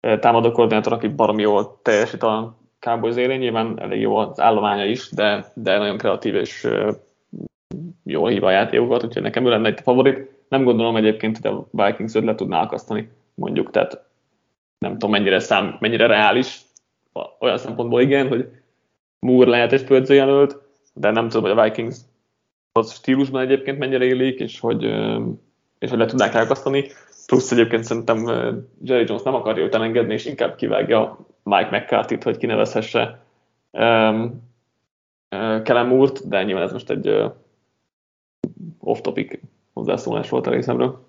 eh, 0.00 0.18
támadó 0.18 0.52
koordinátor, 0.52 0.92
aki 0.92 1.08
baromi 1.08 1.42
jól 1.42 1.78
teljesít 1.82 2.22
a 2.22 2.56
Cowboys 2.78 3.16
élén, 3.16 3.38
nyilván 3.38 3.80
elég 3.80 4.00
jó 4.00 4.16
az 4.16 4.40
állománya 4.40 4.84
is, 4.84 5.10
de, 5.10 5.52
de 5.54 5.78
nagyon 5.78 5.98
kreatív 5.98 6.34
és 6.34 6.64
eh, 6.64 6.94
jól 8.02 8.30
hív 8.30 8.44
a 8.44 8.50
játékokat, 8.50 9.04
úgyhogy 9.04 9.22
nekem 9.22 9.46
ő 9.46 9.48
lenne 9.48 9.68
egy 9.68 9.80
favorit. 9.80 10.35
Nem 10.48 10.64
gondolom 10.64 10.96
egyébként, 10.96 11.38
hogy 11.38 11.50
a 11.50 11.84
Vikings 11.84 12.14
le 12.14 12.34
tudná 12.34 12.62
akasztani, 12.62 13.10
mondjuk, 13.34 13.70
tehát 13.70 14.04
nem 14.78 14.92
tudom 14.92 15.10
mennyire, 15.10 15.38
szám, 15.38 15.76
mennyire 15.80 16.06
reális, 16.06 16.60
olyan 17.38 17.58
szempontból 17.58 18.00
igen, 18.00 18.28
hogy 18.28 18.48
Moore 19.18 19.50
lehet 19.50 19.72
egy 19.72 19.82
főedzőjelölt, 19.82 20.62
de 20.94 21.10
nem 21.10 21.28
tudom, 21.28 21.50
hogy 21.50 21.58
a 21.58 21.62
Vikings 21.62 21.96
az 22.72 22.92
stílusban 22.92 23.42
egyébként 23.42 23.78
mennyire 23.78 24.04
élik, 24.04 24.40
és 24.40 24.60
hogy, 24.60 24.84
és 25.78 25.90
hogy 25.90 25.98
le 25.98 26.06
tudnák 26.06 26.34
elkasztani. 26.34 26.84
Plusz 27.26 27.52
egyébként 27.52 27.84
szerintem 27.84 28.26
Jerry 28.82 29.04
Jones 29.06 29.22
nem 29.22 29.34
akarja 29.34 29.64
őt 29.64 29.74
elengedni, 29.74 30.12
és 30.12 30.26
inkább 30.26 30.54
kivágja 30.54 31.18
Mike 31.42 31.68
McCarthy-t, 31.70 32.22
hogy 32.22 32.36
kinevezhesse 32.36 33.24
um, 33.70 34.42
Kellen 35.62 35.86
Moore-t, 35.86 36.28
de 36.28 36.42
nyilván 36.42 36.64
ez 36.64 36.72
most 36.72 36.90
egy 36.90 37.08
uh, 37.08 37.32
off-topic 38.78 39.40
hozzászólás 39.76 40.28
volt 40.28 40.46
a 40.46 40.50
részemről. 40.50 41.04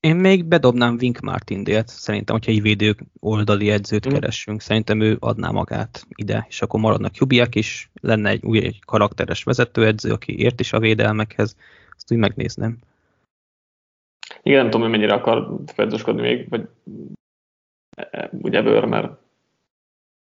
Én 0.00 0.16
még 0.16 0.44
bedobnám 0.44 0.96
Wink 1.00 1.20
Martindale-t, 1.20 1.88
szerintem, 1.88 2.34
hogyha 2.34 2.50
egy 2.50 2.62
védő 2.62 2.94
oldali 3.20 3.70
edzőt 3.70 4.08
mm. 4.08 4.12
keresünk, 4.12 4.60
szerintem 4.60 5.00
ő 5.00 5.16
adná 5.20 5.50
magát 5.50 6.06
ide, 6.08 6.46
és 6.48 6.62
akkor 6.62 6.80
maradnak 6.80 7.16
Jubiak 7.16 7.54
is, 7.54 7.90
lenne 8.00 8.28
egy 8.28 8.44
új 8.44 8.64
egy 8.64 8.84
karakteres 8.84 9.42
vezetőedző, 9.42 10.12
aki 10.12 10.38
ért 10.38 10.60
is 10.60 10.72
a 10.72 10.78
védelmekhez, 10.78 11.56
azt 11.90 12.12
úgy 12.12 12.18
megnézném. 12.18 12.78
Igen, 14.42 14.60
nem 14.60 14.70
tudom, 14.70 14.80
hogy 14.80 14.90
mennyire 14.90 15.14
akar 15.14 15.58
fedősködni 15.66 16.20
még, 16.20 16.48
vagy 16.48 16.68
e, 17.96 18.08
e, 18.10 18.30
ugye 18.42 18.62
bőr, 18.62 18.84
mert 18.84 19.12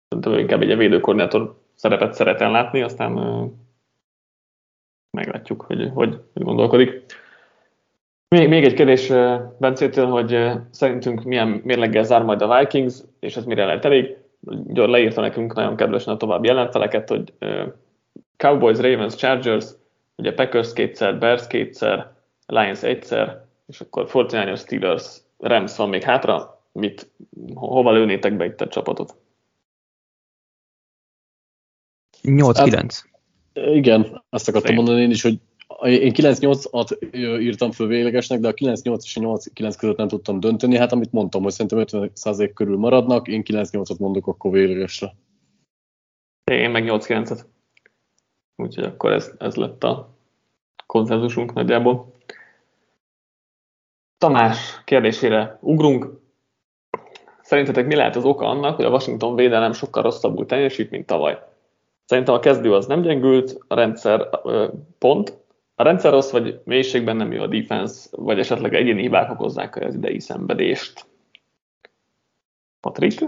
szerintem 0.08 0.38
inkább 0.38 0.62
egy 0.62 0.76
védőkoordinátor 0.76 1.60
szerepet 1.74 2.14
szeretem 2.14 2.50
látni, 2.50 2.82
aztán 2.82 3.12
meglátjuk, 5.10 5.62
hogy, 5.62 5.90
hogy, 5.94 6.20
hogy 6.32 6.42
gondolkodik. 6.42 7.04
Még, 8.36 8.48
még 8.48 8.64
egy 8.64 8.74
kérdés 8.74 9.08
Bencétől, 9.58 10.06
hogy 10.06 10.50
szerintünk 10.70 11.22
milyen 11.22 11.48
mérleggel 11.48 12.04
zár 12.04 12.22
majd 12.22 12.42
a 12.42 12.58
Vikings, 12.58 12.94
és 13.20 13.36
ez 13.36 13.44
mire 13.44 13.64
lehet 13.64 13.84
elég. 13.84 14.16
Gyor 14.66 14.88
leírta 14.88 15.20
nekünk 15.20 15.54
nagyon 15.54 15.76
kedvesen 15.76 16.14
a 16.14 16.16
további 16.16 16.46
jelenteleket, 16.46 17.08
hogy 17.08 17.32
Cowboys, 18.36 18.78
Ravens, 18.78 19.14
Chargers, 19.14 19.66
ugye 20.16 20.34
Packers 20.34 20.72
kétszer, 20.72 21.18
Bears 21.18 21.46
kétszer, 21.46 22.12
Lions 22.46 22.82
egyszer, 22.82 23.44
és 23.66 23.80
akkor 23.80 24.08
49ers, 24.12 24.58
Steelers, 24.58 25.20
Rams 25.38 25.76
van 25.76 25.88
még 25.88 26.02
hátra. 26.02 26.62
Mit, 26.72 27.10
hova 27.54 27.92
lőnétek 27.92 28.36
be 28.36 28.44
itt 28.44 28.60
a 28.60 28.68
csapatot? 28.68 29.14
8-9. 32.22 32.72
Hát, 32.72 32.92
igen, 33.54 34.22
azt 34.28 34.48
akartam 34.48 34.68
Szép. 34.68 34.76
mondani 34.76 35.02
én 35.02 35.10
is, 35.10 35.22
hogy 35.22 35.38
én 35.82 36.12
9-8-at 36.14 37.14
írtam 37.40 37.70
föl 37.70 37.86
véglegesnek, 37.86 38.40
de 38.40 38.48
a 38.48 38.54
9-8 38.54 38.98
és 39.02 39.16
a 39.16 39.20
8-9 39.20 39.74
között 39.78 39.96
nem 39.96 40.08
tudtam 40.08 40.40
dönteni. 40.40 40.76
Hát 40.76 40.92
amit 40.92 41.12
mondtam, 41.12 41.42
hogy 41.42 41.52
szerintem 41.52 42.10
50% 42.14 42.50
körül 42.54 42.76
maradnak, 42.76 43.28
én 43.28 43.42
9-8-at 43.44 43.98
mondok 43.98 44.26
akkor 44.26 44.50
véglegesre. 44.50 45.14
Én 46.44 46.70
meg 46.70 46.84
8-9-et. 46.86 47.40
Úgyhogy 48.56 48.84
akkor 48.84 49.12
ez, 49.12 49.32
ez 49.38 49.54
lett 49.54 49.84
a 49.84 50.08
konzenzusunk 50.86 51.52
nagyjából. 51.52 52.12
Tamás 54.18 54.82
kérdésére 54.84 55.58
ugrunk. 55.60 56.20
Szerintetek 57.42 57.86
mi 57.86 57.94
lehet 57.94 58.16
az 58.16 58.24
oka 58.24 58.46
annak, 58.46 58.76
hogy 58.76 58.84
a 58.84 58.90
Washington 58.90 59.34
védelem 59.34 59.72
sokkal 59.72 60.02
rosszabbul 60.02 60.46
teljesít, 60.46 60.90
mint 60.90 61.06
tavaly? 61.06 61.42
Szerintem 62.04 62.34
a 62.34 62.38
kezdő 62.38 62.74
az 62.74 62.86
nem 62.86 63.00
gyengült, 63.00 63.58
a 63.66 63.74
rendszer 63.74 64.28
pont, 64.98 65.39
a 65.80 65.82
rendszer 65.82 66.10
rossz, 66.12 66.30
vagy 66.30 66.60
mélységben 66.64 67.16
nem 67.16 67.32
jó 67.32 67.42
a 67.42 67.46
defense, 67.46 68.08
vagy 68.10 68.38
esetleg 68.38 68.74
egyéni 68.74 69.00
hibák 69.00 69.30
okozzák 69.30 69.76
az 69.76 69.94
idei 69.94 70.20
szenvedést. 70.20 71.06
Patrik? 72.80 73.24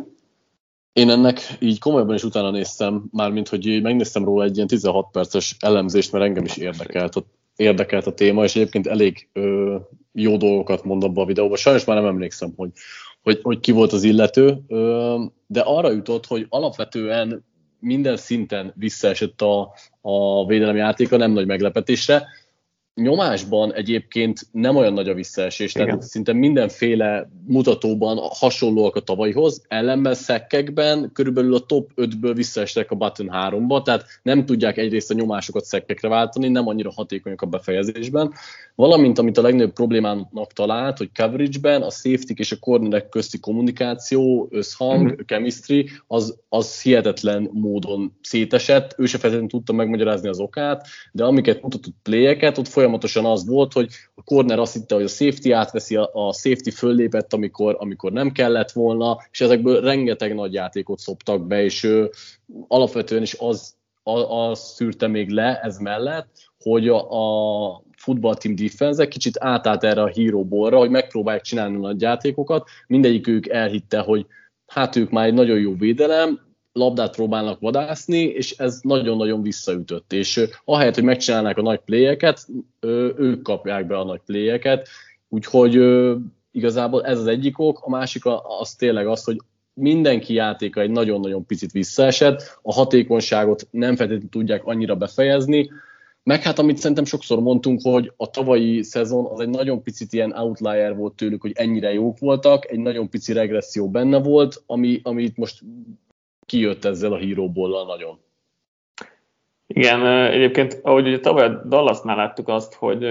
Én 0.93 1.11
ennek 1.11 1.57
így 1.61 1.79
komolyabban 1.79 2.15
is 2.15 2.25
utána 2.25 2.51
néztem, 2.51 3.05
mármint 3.11 3.49
hogy 3.49 3.83
megnéztem 3.83 4.25
róla 4.25 4.45
egy 4.45 4.55
ilyen 4.57 4.67
16 4.67 5.11
perces 5.11 5.57
elemzést, 5.61 6.13
mert 6.13 6.25
engem 6.25 6.45
is 6.45 6.57
érdekelt 6.57 7.17
a, 7.17 7.25
érdekelt 7.57 8.07
a 8.07 8.15
téma, 8.15 8.45
és 8.45 8.57
egyébként 8.57 8.87
elég 8.87 9.29
ö, 9.33 9.77
jó 10.13 10.37
dolgokat 10.37 10.85
mond 10.85 11.05
abban 11.05 11.25
a 11.25 11.27
videóban. 11.27 11.57
Sajnos 11.57 11.85
már 11.85 11.97
nem 11.97 12.07
emlékszem, 12.07 12.53
hogy, 12.57 12.71
hogy, 13.23 13.41
hogy 13.43 13.61
ki 13.61 13.73
volt 13.73 13.93
az 13.93 14.03
illető, 14.03 14.59
ö, 14.69 15.19
de 15.47 15.61
arra 15.61 15.91
jutott, 15.91 16.27
hogy 16.27 16.47
alapvetően 16.49 17.45
minden 17.83 18.17
szinten 18.17 18.73
visszaesett 18.77 19.43
a, 19.43 19.75
a 20.01 20.47
védelem 20.47 20.77
játéka, 20.77 21.17
nem 21.17 21.33
nagy 21.33 21.47
meglepetésre 21.47 22.27
nyomásban 22.95 23.75
egyébként 23.75 24.41
nem 24.51 24.77
olyan 24.77 24.93
nagy 24.93 25.09
a 25.09 25.15
visszaesés, 25.15 25.75
Igen. 25.75 25.87
tehát 25.87 26.03
szinte 26.03 26.33
mindenféle 26.33 27.31
mutatóban 27.47 28.19
hasonlóak 28.19 28.97
a 28.97 29.01
tavalyhoz, 29.01 29.63
ellenben 29.69 30.15
szekkekben 30.15 31.11
körülbelül 31.13 31.55
a 31.55 31.59
top 31.59 31.91
5-ből 31.97 32.33
visszaestek 32.35 32.91
a 32.91 32.95
button 32.95 33.31
3-ba, 33.33 33.83
tehát 33.83 34.05
nem 34.23 34.45
tudják 34.45 34.77
egyrészt 34.77 35.11
a 35.11 35.15
nyomásokat 35.15 35.65
szekkekre 35.65 36.09
váltani, 36.09 36.49
nem 36.49 36.69
annyira 36.69 36.93
hatékonyak 36.95 37.43
a 37.43 37.47
befejezésben, 37.47 38.33
valamint 38.75 39.19
amit 39.19 39.39
a 39.39 39.43
legnagyobb 39.43 39.73
problémának 39.73 40.53
talált, 40.53 40.99
hogy 40.99 41.11
coverage-ben 41.15 41.83
a 41.83 41.91
safety 41.91 42.33
és 42.35 42.53
a 42.53 42.57
cornerek 42.57 43.09
közti 43.09 43.41
kommunikáció, 43.41 44.49
összhang, 44.51 45.03
mm-hmm. 45.03 45.25
chemistry, 45.27 45.91
az, 46.07 46.39
az 46.49 46.83
hihetetlen 46.83 47.51
módon 47.53 48.19
szétesett, 48.23 48.95
ő 48.99 49.07
se 49.07 49.19
feltétlenül 49.19 49.49
tudta 49.49 49.73
megmagyarázni 49.73 50.29
az 50.29 50.39
okát, 50.39 50.87
de 51.13 51.25
amiket 51.25 51.63
mutatott 51.63 51.95
playeket, 52.03 52.59
ott 52.59 52.69
folyamatosan 52.83 53.25
az 53.25 53.47
volt, 53.47 53.73
hogy 53.73 53.89
a 54.15 54.23
corner 54.23 54.59
azt 54.59 54.73
hitte, 54.73 54.95
hogy 54.95 55.05
a 55.05 55.09
safety 55.09 55.51
átveszi, 55.51 55.97
a, 55.97 56.33
safety 56.33 56.71
föllépett, 56.71 57.33
amikor, 57.33 57.77
amikor 57.79 58.13
nem 58.13 58.33
kellett 58.33 58.71
volna, 58.71 59.19
és 59.31 59.41
ezekből 59.41 59.81
rengeteg 59.81 60.35
nagy 60.35 60.53
játékot 60.53 60.99
szoptak 60.99 61.47
be, 61.47 61.63
és 61.63 61.85
ő, 61.85 62.11
alapvetően 62.69 63.23
is 63.23 63.35
az, 63.39 63.75
az 64.29 64.59
szűrte 64.59 65.07
még 65.07 65.29
le 65.29 65.61
ez 65.61 65.79
mellett, 65.79 66.29
hogy 66.59 66.89
a, 66.89 67.11
a 67.11 67.83
futballteam 67.97 68.55
defense 68.55 69.09
kicsit 69.09 69.39
átállt 69.39 69.85
erre 69.85 70.03
a 70.03 70.13
hero 70.15 70.45
ballra, 70.45 70.79
hogy 70.79 70.91
megpróbálják 70.91 71.45
csinálni 71.45 71.77
a 71.77 71.81
nagy 71.81 72.01
játékokat, 72.01 72.69
mindegyik 72.87 73.27
ők 73.27 73.49
elhitte, 73.49 73.99
hogy 73.99 74.27
hát 74.67 74.97
ők 74.97 75.11
már 75.11 75.27
egy 75.27 75.35
nagyon 75.35 75.59
jó 75.59 75.75
védelem, 75.75 76.41
labdát 76.73 77.15
próbálnak 77.15 77.61
vadászni, 77.61 78.19
és 78.19 78.51
ez 78.51 78.81
nagyon-nagyon 78.83 79.43
visszaütött. 79.43 80.13
És 80.13 80.49
ahelyett, 80.65 80.95
hogy 80.95 81.05
megcsinálnák 81.05 81.59
a 81.59 81.63
nagy 81.63 81.81
pléjeket, 81.81 82.47
ők 83.17 83.43
kapják 83.43 83.87
be 83.87 83.99
a 83.99 84.05
nagy 84.05 84.21
pléjeket, 84.27 84.89
úgyhogy 85.29 85.81
igazából 86.51 87.05
ez 87.05 87.19
az 87.19 87.27
egyik 87.27 87.59
ok, 87.59 87.81
a 87.81 87.91
másik 87.91 88.23
az 88.61 88.75
tényleg 88.75 89.07
az, 89.07 89.25
hogy 89.25 89.37
mindenki 89.75 90.35
játéka 90.35 90.81
egy 90.81 90.91
nagyon-nagyon 90.91 91.47
picit 91.47 91.73
visszaesett, 91.73 92.59
a 92.63 92.73
hatékonyságot 92.73 93.69
nem 93.71 93.97
feltétlenül 93.97 94.29
tudják 94.29 94.65
annyira 94.65 94.97
befejezni, 94.97 95.71
meg 96.25 96.43
hát 96.43 96.59
amit 96.59 96.77
szerintem 96.77 97.05
sokszor 97.05 97.41
mondtunk, 97.41 97.81
hogy 97.83 98.13
a 98.17 98.31
tavalyi 98.31 98.83
szezon 98.83 99.27
az 99.27 99.41
egy 99.41 99.49
nagyon 99.49 99.83
picit 99.83 100.13
ilyen 100.13 100.33
outlier 100.33 100.97
volt 100.97 101.15
tőlük, 101.15 101.41
hogy 101.41 101.53
ennyire 101.55 101.93
jók 101.93 102.19
voltak, 102.19 102.71
egy 102.71 102.79
nagyon 102.79 103.09
pici 103.09 103.33
regresszió 103.33 103.91
benne 103.91 104.19
volt, 104.19 104.63
ami, 104.67 105.01
ami 105.03 105.23
itt 105.23 105.37
most 105.37 105.63
kijött 106.47 106.85
ezzel 106.85 107.13
a 107.13 107.17
híróból 107.17 107.85
nagyon. 107.87 108.19
Igen, 109.67 110.07
egyébként 110.07 110.81
ahogy 110.83 111.07
ugye 111.07 111.21
tavaly 111.21 111.45
a 111.45 111.63
Dallasnál 111.65 112.17
láttuk 112.17 112.49
azt, 112.49 112.75
hogy 112.75 113.07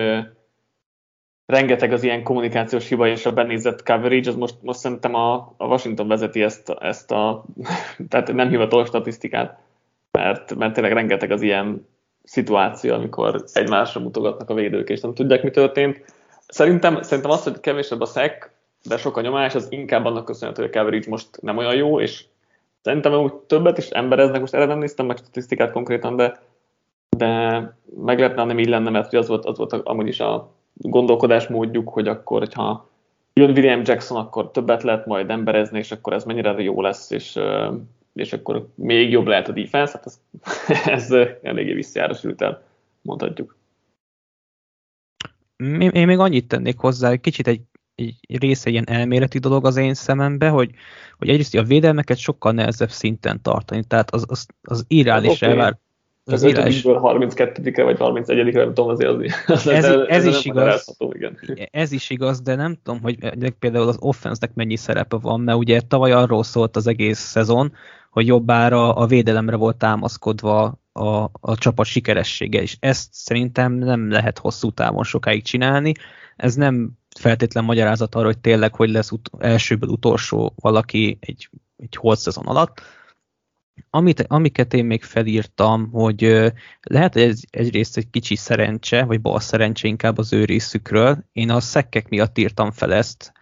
rengeteg 1.45 1.93
az 1.93 2.03
ilyen 2.03 2.23
kommunikációs 2.23 2.87
hiba 2.87 3.07
és 3.07 3.25
a 3.25 3.33
benézett 3.33 3.83
coverage, 3.83 4.29
az 4.29 4.35
most, 4.35 4.55
most 4.61 4.79
szerintem 4.79 5.15
a, 5.15 5.53
a 5.57 5.65
Washington 5.65 6.07
vezeti 6.07 6.41
ezt, 6.41 6.69
ezt 6.69 7.11
a, 7.11 7.43
tehát 8.09 8.33
nem 8.33 8.49
hivatalos 8.49 8.87
statisztikát, 8.87 9.59
mert, 10.11 10.55
mert 10.55 10.73
tényleg 10.73 10.93
rengeteg 10.93 11.31
az 11.31 11.41
ilyen 11.41 11.87
szituáció, 12.23 12.93
amikor 12.93 13.43
egymásra 13.53 14.01
mutogatnak 14.01 14.49
a 14.49 14.53
védők, 14.53 14.89
és 14.89 15.01
nem 15.01 15.13
tudják, 15.13 15.43
mi 15.43 15.49
történt. 15.49 16.03
Szerintem, 16.47 17.01
szerintem 17.01 17.31
az, 17.31 17.43
hogy 17.43 17.59
kevésebb 17.59 18.01
a 18.01 18.05
szek, 18.05 18.51
de 18.83 18.97
sok 18.97 19.17
a 19.17 19.21
nyomás, 19.21 19.55
az 19.55 19.67
inkább 19.69 20.05
annak 20.05 20.25
köszönhető, 20.25 20.61
hogy 20.61 20.71
a 20.73 20.77
coverage 20.77 21.09
most 21.09 21.41
nem 21.41 21.57
olyan 21.57 21.75
jó, 21.75 21.99
és 21.99 22.25
Szerintem 22.81 23.13
úgy 23.13 23.33
többet 23.33 23.77
is 23.77 23.89
embereznek, 23.89 24.39
most 24.39 24.53
erre 24.53 24.65
nem 24.65 24.77
néztem 24.77 25.05
meg 25.05 25.17
statisztikát 25.17 25.71
konkrétan, 25.71 26.15
de, 26.15 26.41
de 27.17 27.73
meglepne, 28.03 28.43
nem 28.43 28.59
így 28.59 28.67
lenne, 28.67 28.89
mert 28.89 29.13
az 29.13 29.27
volt, 29.27 29.45
az 29.45 29.57
volt 29.57 29.73
amúgy 29.73 30.07
is 30.07 30.19
a 30.19 30.51
gondolkodás 30.73 31.47
módjuk, 31.47 31.89
hogy 31.89 32.07
akkor, 32.07 32.39
hogyha 32.39 32.89
jön 33.33 33.49
William 33.49 33.81
Jackson, 33.85 34.17
akkor 34.17 34.51
többet 34.51 34.83
lehet 34.83 35.05
majd 35.05 35.29
emberezni, 35.29 35.77
és 35.77 35.91
akkor 35.91 36.13
ez 36.13 36.23
mennyire 36.23 36.61
jó 36.61 36.81
lesz, 36.81 37.11
és, 37.11 37.39
és 38.13 38.33
akkor 38.33 38.67
még 38.75 39.11
jobb 39.11 39.25
lehet 39.25 39.47
a 39.47 39.51
defense, 39.51 39.91
hát 39.93 40.05
ez, 40.05 40.19
ez 40.97 41.11
eléggé 41.41 41.73
visszajárosült 41.73 42.41
el, 42.41 42.63
mondhatjuk. 43.01 43.55
Én 45.91 46.05
még 46.05 46.19
annyit 46.19 46.47
tennék 46.47 46.77
hozzá, 46.77 47.15
kicsit 47.15 47.47
egy 47.47 47.61
egy 47.61 47.61
része 48.39 48.69
ilyen 48.69 48.87
elméleti 48.89 49.39
dolog 49.39 49.65
az 49.65 49.77
én 49.77 49.93
szemembe, 49.93 50.49
hogy, 50.49 50.69
hogy 51.17 51.29
egyrészt 51.29 51.55
a 51.55 51.63
védelmeket 51.63 52.17
sokkal 52.17 52.51
nehezebb 52.51 52.91
szinten 52.91 53.41
tartani, 53.41 53.83
tehát 53.83 54.11
az, 54.11 54.25
az, 54.27 54.45
az 54.61 54.85
irreális 54.87 55.41
okay. 55.41 55.49
elvár. 55.49 55.77
Az, 56.23 56.33
az 56.33 56.43
irreális... 56.43 56.81
32-re 56.85 57.83
vagy 57.83 57.97
31-re, 57.99 58.63
nem 58.63 58.73
tudom, 58.73 58.89
azért 58.89 59.09
az, 59.09 59.21
az 59.55 59.67
ez, 59.67 59.85
ez, 59.85 59.99
ez 60.07 60.25
is 60.25 60.45
igaz. 60.45 60.97
Igen. 61.11 61.37
Ez 61.71 61.91
is 61.91 62.09
igaz, 62.09 62.41
de 62.41 62.55
nem 62.55 62.77
tudom, 62.83 63.01
hogy 63.01 63.17
például 63.59 63.87
az 63.87 63.97
offense 63.99 64.49
mennyi 64.53 64.75
szerepe 64.75 65.17
van, 65.17 65.41
mert 65.41 65.57
ugye 65.57 65.81
tavaly 65.87 66.11
arról 66.11 66.43
szólt 66.43 66.75
az 66.75 66.87
egész 66.87 67.19
szezon, 67.19 67.73
hogy 68.09 68.27
jobbára 68.27 68.93
a 68.93 69.05
védelemre 69.05 69.55
volt 69.55 69.77
támaszkodva 69.77 70.79
a, 70.91 71.29
a 71.31 71.55
csapat 71.55 71.85
sikeressége, 71.85 72.61
és 72.61 72.77
ezt 72.79 73.07
szerintem 73.11 73.73
nem 73.73 74.11
lehet 74.11 74.37
hosszú 74.37 74.71
távon 74.71 75.03
sokáig 75.03 75.43
csinálni. 75.43 75.91
Ez 76.35 76.55
nem 76.55 76.91
feltétlen 77.19 77.63
magyarázat 77.63 78.15
arra, 78.15 78.25
hogy 78.25 78.39
tényleg 78.39 78.75
hogy 78.75 78.89
lesz 78.89 79.11
ut- 79.11 79.29
elsőből 79.39 79.89
utolsó 79.89 80.53
valaki 80.55 81.17
egy, 81.19 81.49
egy 81.77 81.95
holt 81.95 82.19
szezon 82.19 82.45
alatt. 82.45 82.81
Amit, 83.89 84.25
amiket 84.27 84.73
én 84.73 84.85
még 84.85 85.03
felírtam, 85.03 85.89
hogy 85.91 86.51
lehet, 86.81 87.13
hogy 87.13 87.21
ez 87.21 87.39
egyrészt 87.49 87.97
egy 87.97 88.09
kicsi 88.09 88.35
szerencse, 88.35 89.03
vagy 89.03 89.21
bal 89.21 89.39
szerencse 89.39 89.87
inkább 89.87 90.17
az 90.17 90.33
ő 90.33 90.45
részükről. 90.45 91.25
Én 91.31 91.49
a 91.49 91.59
szekkek 91.59 92.09
miatt 92.09 92.37
írtam 92.37 92.71
fel 92.71 92.93
ezt, 92.93 93.33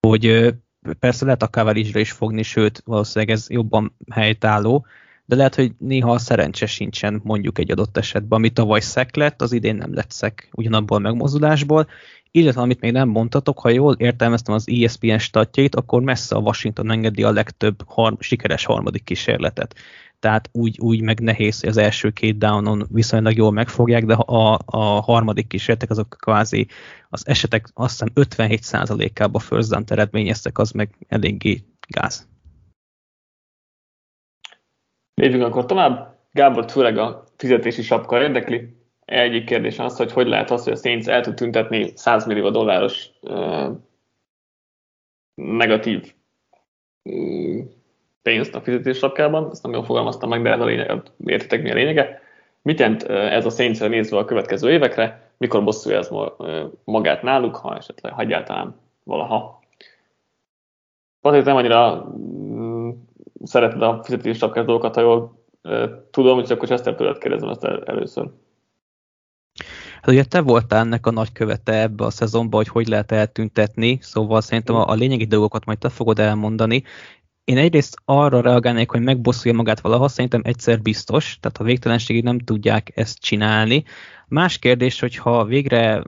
hogy 0.00 0.54
persze 0.98 1.24
lehet 1.24 1.42
a 1.42 1.48
coverage 1.48 2.00
is 2.00 2.12
fogni, 2.12 2.42
sőt, 2.42 2.82
valószínűleg 2.84 3.34
ez 3.34 3.50
jobban 3.50 3.96
helytálló, 4.10 4.86
de 5.26 5.36
lehet, 5.36 5.54
hogy 5.54 5.72
néha 5.78 6.10
a 6.10 6.18
szerencse 6.18 6.66
sincsen 6.66 7.20
mondjuk 7.24 7.58
egy 7.58 7.70
adott 7.70 7.96
esetben, 7.96 8.38
ami 8.38 8.50
tavaly 8.50 8.80
szek 8.80 9.16
lett, 9.16 9.42
az 9.42 9.52
idén 9.52 9.76
nem 9.76 9.94
lett 9.94 10.10
szek 10.10 10.48
ugyanabból 10.52 10.96
a 10.96 11.00
megmozdulásból, 11.00 11.86
illetve 12.30 12.60
amit 12.60 12.80
még 12.80 12.92
nem 12.92 13.08
mondtatok, 13.08 13.58
ha 13.58 13.68
jól 13.68 13.94
értelmeztem 13.94 14.54
az 14.54 14.68
ESPN 14.68 15.16
statjait, 15.16 15.74
akkor 15.74 16.02
messze 16.02 16.36
a 16.36 16.40
Washington 16.40 16.90
engedi 16.90 17.22
a 17.22 17.32
legtöbb 17.32 17.82
har- 17.86 18.22
sikeres 18.22 18.64
harmadik 18.64 19.04
kísérletet. 19.04 19.74
Tehát 20.18 20.48
úgy, 20.52 20.78
úgy 20.80 21.00
meg 21.00 21.20
nehéz, 21.20 21.60
hogy 21.60 21.68
az 21.68 21.76
első 21.76 22.10
két 22.10 22.38
downon 22.38 22.86
viszonylag 22.90 23.36
jól 23.36 23.52
megfogják, 23.52 24.04
de 24.04 24.14
a, 24.14 24.58
a 24.64 25.00
harmadik 25.00 25.46
kísérletek 25.46 25.90
azok 25.90 26.16
kvázi 26.20 26.66
az 27.08 27.26
esetek 27.26 27.68
azt 27.74 28.04
hiszem 28.14 28.26
57%-ába 28.58 29.38
first 29.38 29.70
down 29.70 29.84
eredményeztek, 29.86 30.58
az 30.58 30.70
meg 30.70 30.94
eléggé 31.08 31.64
gáz. 31.88 32.26
Lépjünk 35.20 35.44
akkor 35.44 35.66
tovább. 35.66 36.18
Gábor 36.32 36.70
főleg 36.70 36.98
a 36.98 37.24
fizetési 37.36 37.82
sapka 37.82 38.22
érdekli. 38.22 38.76
Egyik 39.04 39.44
kérdés 39.44 39.78
az, 39.78 39.96
hogy 39.96 40.12
hogy 40.12 40.26
lehet 40.26 40.50
az, 40.50 40.64
hogy 40.64 40.72
a 40.72 40.76
Saints 40.76 41.06
el 41.06 41.20
tud 41.22 41.34
tüntetni 41.34 41.92
100 41.94 42.26
millió 42.26 42.50
dolláros 42.50 43.10
negatív 45.34 46.14
pénzt 48.22 48.54
a 48.54 48.60
fizetés 48.60 48.98
sapkában, 48.98 49.50
ezt 49.50 49.62
nem 49.62 49.72
jól 49.72 49.84
fogalmaztam 49.84 50.28
meg, 50.28 50.42
de 50.42 50.50
ez 50.50 50.60
a 50.60 50.64
lényeg, 50.64 51.02
értitek 51.24 51.62
mi 51.62 51.70
a 51.70 51.74
lényege. 51.74 52.20
Mit 52.62 52.78
jelent 52.78 53.02
ez 53.02 53.46
a 53.46 53.50
saints 53.50 53.80
nézve 53.80 54.18
a 54.18 54.24
következő 54.24 54.70
évekre, 54.70 55.30
mikor 55.36 55.64
bosszulja 55.64 55.98
ez 55.98 56.10
magát 56.84 57.22
náluk, 57.22 57.56
ha 57.56 57.76
esetleg 57.76 58.12
ha 58.12 58.20
egyáltalán 58.20 58.80
valaha. 59.02 59.62
Azért 61.20 61.44
nem 61.44 61.56
annyira 61.56 62.12
szereted 63.46 63.82
a 63.82 64.00
fizetés 64.04 64.36
sapkás 64.36 64.64
dolgokat, 64.64 64.94
ha 64.94 65.00
jól 65.00 65.44
tudom, 66.10 66.34
hogy 66.34 66.52
akkor 66.52 66.68
Chester 66.68 66.94
tőled 66.94 67.18
kérdezem 67.18 67.48
ezt 67.48 67.64
először. 67.64 68.30
Hát 69.94 70.14
ugye 70.14 70.24
te 70.24 70.40
voltál 70.40 70.80
ennek 70.80 71.06
a 71.06 71.10
nagykövete 71.10 71.80
ebbe 71.80 72.04
a 72.04 72.10
szezonban, 72.10 72.60
hogy 72.60 72.68
hogy 72.68 72.86
lehet 72.86 73.12
eltüntetni, 73.12 73.98
szóval 74.00 74.40
szerintem 74.40 74.74
a, 74.74 74.88
a 74.88 74.94
lényegi 74.94 75.24
dolgokat 75.24 75.64
majd 75.64 75.78
te 75.78 75.88
fogod 75.88 76.18
elmondani. 76.18 76.82
Én 77.44 77.56
egyrészt 77.58 77.96
arra 78.04 78.40
reagálnék, 78.40 78.90
hogy 78.90 79.00
megbosszulja 79.00 79.56
magát 79.56 79.80
valaha, 79.80 80.08
szerintem 80.08 80.40
egyszer 80.44 80.82
biztos, 80.82 81.38
tehát 81.40 81.58
a 81.58 81.64
végtelenségig 81.64 82.22
nem 82.22 82.38
tudják 82.38 82.92
ezt 82.94 83.18
csinálni. 83.18 83.84
Más 84.28 84.58
kérdés, 84.58 85.00
hogyha 85.00 85.44
végre 85.44 86.02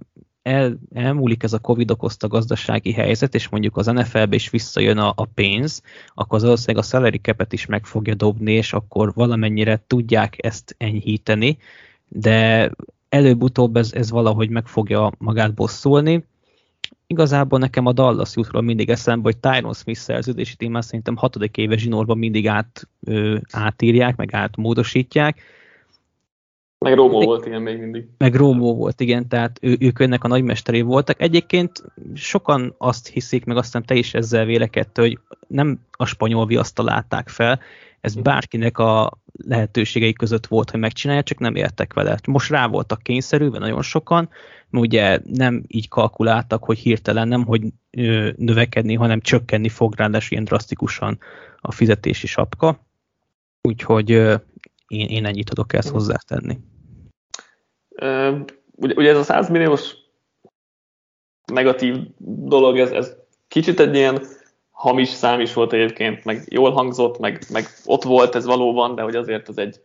el, 0.49 0.79
elmúlik 0.95 1.43
ez 1.43 1.53
a 1.53 1.59
Covid 1.59 1.91
okozta 1.91 2.29
gazdasági 2.29 2.93
helyzet, 2.93 3.35
és 3.35 3.49
mondjuk 3.49 3.77
az 3.77 3.87
NFL-be 3.87 4.35
is 4.35 4.51
visszajön 4.51 4.99
a, 4.99 5.13
a 5.17 5.25
pénz, 5.25 5.83
akkor 6.15 6.37
az 6.37 6.43
valószínűleg 6.43 6.85
a 6.85 6.87
salary 6.87 7.19
cap 7.19 7.53
is 7.53 7.67
meg 7.67 7.87
fogja 7.87 8.15
dobni, 8.15 8.53
és 8.53 8.73
akkor 8.73 9.13
valamennyire 9.15 9.83
tudják 9.87 10.37
ezt 10.39 10.75
enyhíteni, 10.79 11.59
de 12.09 12.71
előbb-utóbb 13.09 13.77
ez, 13.77 13.93
ez 13.93 14.11
valahogy 14.11 14.51
meg 14.51 14.67
fogja 14.67 15.13
magát 15.19 15.55
bosszulni. 15.55 16.25
Igazából 17.07 17.59
nekem 17.59 17.87
a 17.87 17.93
Dallas 17.93 18.37
jutról 18.37 18.63
mindig 18.63 18.91
eszembe, 18.91 19.23
hogy 19.23 19.39
Tyron 19.39 19.75
Smith 19.75 20.01
szerződését 20.01 20.63
én 20.63 20.71
már 20.71 20.85
szerintem 20.85 21.17
hatodik 21.17 21.57
éve 21.57 21.77
zsinórban 21.77 22.19
mindig 22.19 22.49
át, 22.49 22.89
ö, 23.01 23.37
átírják, 23.51 24.17
meg 24.17 24.35
átmódosítják. 24.35 25.43
Meg 26.79 26.95
Rómó 26.95 27.21
volt 27.21 27.47
ilyen 27.47 27.63
még 27.63 27.79
mindig. 27.79 28.05
Meg 28.19 28.35
Rómó 28.35 28.75
volt, 28.75 29.01
igen, 29.01 29.29
tehát 29.29 29.59
ő, 29.61 29.77
ők 29.81 29.99
önnek 29.99 30.25
a 30.25 30.29
nagymesteré 30.29 30.81
voltak. 30.81 31.23
Egyébként 31.23 31.83
sokan 32.15 32.75
azt 32.79 33.09
hiszik, 33.09 33.45
meg 33.45 33.57
aztán 33.57 33.85
te 33.85 33.95
is 33.95 34.15
ezzel 34.15 34.45
vélekedte, 34.45 35.01
hogy 35.01 35.19
nem 35.47 35.81
a 35.91 36.05
spanyol 36.05 36.47
viaszt 36.47 36.75
találták 36.75 37.29
fel, 37.29 37.61
ez 38.01 38.15
bárkinek 38.15 38.79
a 38.79 39.13
lehetőségei 39.33 40.13
között 40.13 40.47
volt, 40.47 40.71
hogy 40.71 40.81
megcsinálja, 40.81 41.23
csak 41.23 41.39
nem 41.39 41.55
értek 41.55 41.93
vele. 41.93 42.19
Most 42.27 42.51
rá 42.51 42.67
voltak 42.67 43.03
kényszerülve 43.03 43.59
nagyon 43.59 43.83
sokan, 43.83 44.29
ugye 44.71 45.21
nem 45.25 45.63
így 45.67 45.89
kalkuláltak, 45.89 46.65
hogy 46.65 46.79
hirtelen 46.79 47.29
nem, 47.29 47.45
hogy 47.45 47.63
növekedni, 48.37 48.95
hanem 48.95 49.21
csökkenni 49.21 49.69
fog 49.69 49.95
ráadásul 49.97 50.33
ilyen 50.33 50.45
drasztikusan 50.45 51.19
a 51.61 51.73
fizetési 51.73 52.27
sapka. 52.27 52.87
Úgyhogy 53.63 54.39
én, 54.89 55.09
én 55.09 55.27
ennyit 55.27 55.49
tudok 55.49 55.73
ezt 55.73 55.89
hozzátenni. 55.89 56.59
Ugye, 58.77 58.95
ugye 58.97 59.11
ez 59.11 59.17
a 59.17 59.23
100 59.23 59.49
milliós 59.49 59.95
negatív 61.53 61.97
dolog, 62.19 62.79
ez, 62.79 62.91
ez 62.91 63.17
kicsit 63.49 63.81
egy 63.81 63.95
ilyen 63.95 64.23
hamis 64.71 65.09
szám 65.09 65.41
is 65.41 65.53
volt 65.53 65.73
egyébként, 65.73 66.25
meg 66.25 66.43
jól 66.49 66.71
hangzott, 66.71 67.19
meg, 67.19 67.45
meg 67.53 67.67
ott 67.85 68.03
volt 68.03 68.35
ez 68.35 68.45
valóban, 68.45 68.95
de 68.95 69.03
hogy 69.03 69.17
azért 69.17 69.49
az 69.49 69.59
egy 69.59 69.81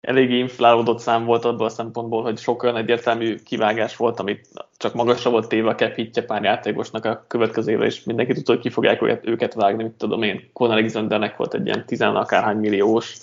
eléggé 0.00 0.38
inflálódott 0.38 0.98
szám 0.98 1.24
volt 1.24 1.44
abból 1.44 1.66
a 1.66 1.70
szempontból, 1.70 2.22
hogy 2.22 2.38
sok 2.38 2.62
olyan 2.62 2.76
egyértelmű 2.76 3.34
kivágás 3.34 3.96
volt, 3.96 4.20
amit 4.20 4.48
csak 4.76 4.94
magasra 4.94 5.30
volt 5.30 5.48
téve 5.48 5.68
a 5.68 5.74
cap 5.74 5.94
hitje 5.94 6.22
pár 6.24 6.42
játékosnak 6.42 7.04
a 7.04 7.24
következő 7.28 7.72
évre, 7.72 7.84
és 7.84 8.04
mindenki 8.04 8.32
tudta, 8.32 8.52
hogy 8.52 8.60
ki 8.60 8.70
fogják 8.70 9.02
őket, 9.02 9.26
őket 9.26 9.54
vágni, 9.54 9.82
mit 9.82 9.92
tudom 9.92 10.22
én. 10.22 10.50
Conor 10.52 10.76
Alexandernek 10.76 11.36
volt 11.36 11.54
egy 11.54 11.66
ilyen 11.66 11.86
tizen 11.86 12.16
akárhány 12.16 12.56
milliós, 12.56 13.16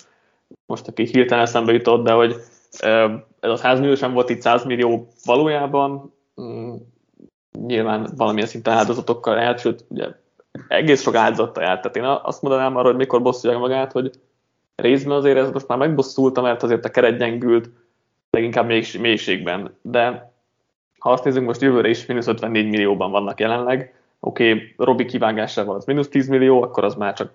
most 0.66 0.88
aki 0.88 1.04
hirtelen 1.04 1.44
eszembe 1.44 1.72
jutott, 1.72 2.04
de 2.04 2.12
hogy 2.12 2.36
ez 3.40 3.50
a 3.50 3.56
100 3.56 3.80
millió 3.80 3.94
sem 3.94 4.12
volt 4.12 4.30
itt 4.30 4.40
100 4.40 4.64
millió 4.64 5.08
valójában, 5.24 6.14
mm, 6.40 6.74
nyilván 7.66 8.08
valamilyen 8.16 8.48
szinten 8.48 8.74
áldozatokkal 8.74 9.36
járt, 9.36 9.58
sőt, 9.58 9.84
ugye 9.88 10.08
egész 10.68 11.02
sok 11.02 11.14
áldozattal 11.14 11.62
járt. 11.62 11.80
Tehát 11.80 11.96
én 11.96 12.20
azt 12.22 12.42
mondanám 12.42 12.76
arra, 12.76 12.86
hogy 12.86 12.96
mikor 12.96 13.22
bosszulják 13.22 13.60
magát, 13.60 13.92
hogy 13.92 14.10
részben 14.74 15.16
azért 15.16 15.38
ez 15.38 15.50
most 15.50 15.68
már 15.68 15.78
megbosszulta, 15.78 16.40
mert 16.40 16.62
azért 16.62 16.84
a 16.84 16.90
keret 16.90 17.18
gyengült, 17.18 17.70
leginkább 18.30 18.66
mélységben. 19.00 19.76
De 19.82 20.32
ha 20.98 21.12
azt 21.12 21.24
nézzük, 21.24 21.44
most 21.44 21.60
jövőre 21.60 21.88
is 21.88 22.06
mínusz 22.06 22.26
54 22.26 22.68
millióban 22.68 23.10
vannak 23.10 23.40
jelenleg, 23.40 23.94
oké, 24.20 24.52
okay, 24.52 24.74
Robi 24.76 25.04
kivágásával 25.04 25.76
az 25.76 25.84
mínusz 25.84 26.08
10 26.08 26.28
millió, 26.28 26.62
akkor 26.62 26.84
az 26.84 26.94
már 26.94 27.12
csak 27.14 27.34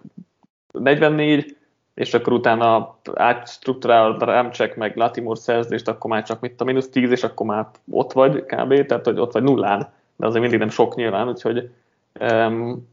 44, 0.71 1.56
és 1.97 2.13
akkor 2.13 2.33
utána 2.33 2.97
átstruktúrál 3.13 4.11
a 4.11 4.25
Ramcsek 4.25 4.75
meg 4.75 4.95
Latimur 4.95 5.37
szerzést, 5.37 5.87
akkor 5.87 6.09
már 6.09 6.23
csak 6.23 6.39
mit 6.39 6.61
a 6.61 6.63
mínusz 6.63 6.89
10, 6.89 7.11
és 7.11 7.23
akkor 7.23 7.45
már 7.45 7.67
ott 7.91 8.13
vagy 8.13 8.45
kb, 8.45 8.85
tehát 8.85 9.05
hogy 9.05 9.19
ott 9.19 9.31
vagy 9.31 9.43
nullán, 9.43 9.93
de 10.15 10.25
azért 10.25 10.41
mindig 10.41 10.59
nem 10.59 10.69
sok 10.69 10.95
nyilván, 10.95 11.27
úgyhogy 11.27 11.71
um, 12.19 12.87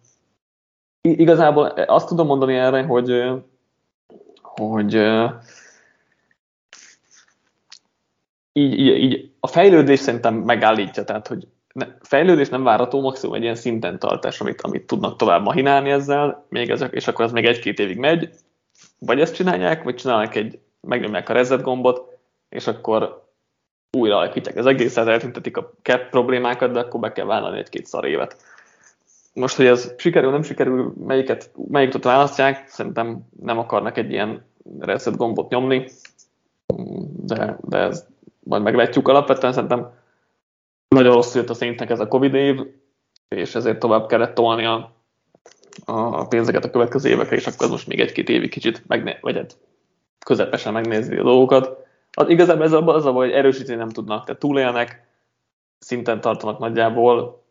igazából 1.01 1.67
azt 1.67 2.09
tudom 2.09 2.27
mondani 2.27 2.55
erre, 2.55 2.83
hogy 2.83 3.33
hogy 4.43 4.95
így, 8.53 8.79
így, 8.79 8.87
így 8.87 9.31
a 9.40 9.47
fejlődés 9.47 9.99
szerintem 9.99 10.35
megállítja, 10.35 11.05
tehát 11.05 11.27
hogy 11.27 11.47
ne, 11.73 11.87
fejlődés 12.01 12.49
nem 12.49 12.62
várható, 12.62 13.01
maximum 13.01 13.35
egy 13.35 13.43
ilyen 13.43 13.55
szinten 13.55 13.99
tartás, 13.99 14.40
amit, 14.40 14.61
amit 14.61 14.87
tudnak 14.87 15.17
tovább 15.17 15.43
mahinálni 15.43 15.90
ezzel, 15.90 16.47
még 16.49 16.71
ezek, 16.71 16.93
és 16.93 17.09
akkor 17.09 17.25
ez 17.25 17.33
még 17.33 17.45
egy-két 17.45 17.79
évig 17.79 17.99
megy, 17.99 18.29
vagy 18.99 19.21
ezt 19.21 19.35
csinálják, 19.35 19.83
vagy 19.83 19.95
csinálják 19.95 20.35
egy, 20.35 20.59
megnyomják 20.81 21.29
a 21.29 21.33
reset 21.33 21.63
gombot, 21.63 22.19
és 22.49 22.67
akkor 22.67 23.25
újra 23.93 24.17
alakítják 24.17 24.57
az 24.57 24.67
egészet, 24.67 25.07
eltüntetik 25.07 25.57
a 25.57 25.73
cap 25.83 26.09
problémákat, 26.11 26.73
de 26.73 26.79
akkor 26.79 27.01
be 27.01 27.13
kell 27.13 27.27
vállalni 27.27 27.59
egy-két 27.59 27.87
szar 27.87 28.05
évet. 28.05 28.37
Most, 29.33 29.57
hogy 29.57 29.67
ez 29.67 29.95
sikerül, 29.97 30.31
nem 30.31 30.43
sikerül, 30.43 30.93
melyiket, 31.07 31.51
melyiket 31.69 32.05
választják, 32.05 32.69
szerintem 32.69 33.29
nem 33.41 33.59
akarnak 33.59 33.97
egy 33.97 34.11
ilyen 34.11 34.45
reset 34.79 35.17
gombot 35.17 35.51
nyomni, 35.51 35.89
de, 37.17 37.59
de 37.61 37.79
ez 37.79 38.07
majd 38.43 38.63
meglátjuk 38.63 39.09
alapvetően, 39.09 39.53
szerintem 39.53 39.93
nagyon 40.89 41.15
rosszul 41.15 41.41
jött 41.41 41.51
a 41.51 41.55
szintnek 41.55 41.91
ez 41.91 42.01
a 42.01 42.09
Covid 42.09 42.35
év, 42.35 42.61
és 43.29 43.55
ezért 43.55 43.79
tovább 43.79 44.07
kellett 44.07 44.35
tolni 44.35 44.65
a, 44.65 44.93
a 45.85 46.27
pénzeket 46.27 46.65
a 46.65 46.71
következő 46.71 47.09
évekre, 47.09 47.37
és 47.37 47.47
akkor 47.47 47.69
most 47.69 47.87
még 47.87 48.01
egy-két 48.01 48.29
évig 48.29 48.51
kicsit 48.51 48.83
megné- 48.87 49.21
vagy 49.21 49.37
hát 49.37 49.57
közepesen 50.27 50.73
megnézni 50.73 51.19
a 51.19 51.23
dolgokat. 51.23 51.79
Az 52.13 52.29
igazából 52.29 52.65
ez 52.65 52.73
a, 52.73 52.87
az 52.87 53.07
a 53.07 53.13
baj, 53.13 53.27
hogy 53.27 53.37
erősíteni 53.37 53.79
nem 53.79 53.89
tudnak, 53.89 54.25
tehát 54.25 54.41
túlélnek, 54.41 55.07
szinten 55.79 56.21
tartanak 56.21 56.59
nagyjából, 56.59 57.45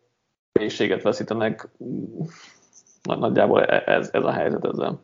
mélységet 0.52 1.02
veszítenek, 1.02 1.68
nagyjából 3.02 3.64
e- 3.64 3.92
ez, 3.92 4.08
ez 4.12 4.24
a 4.24 4.32
helyzet 4.32 4.64
ezzel. 4.64 5.00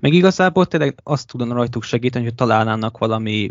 Meg 0.00 0.12
igazából 0.12 0.66
tényleg 0.66 0.98
azt 1.02 1.26
tudna 1.26 1.54
rajtuk 1.54 1.82
segíteni, 1.82 2.24
hogy 2.24 2.34
találnának 2.34 2.98
valami 2.98 3.50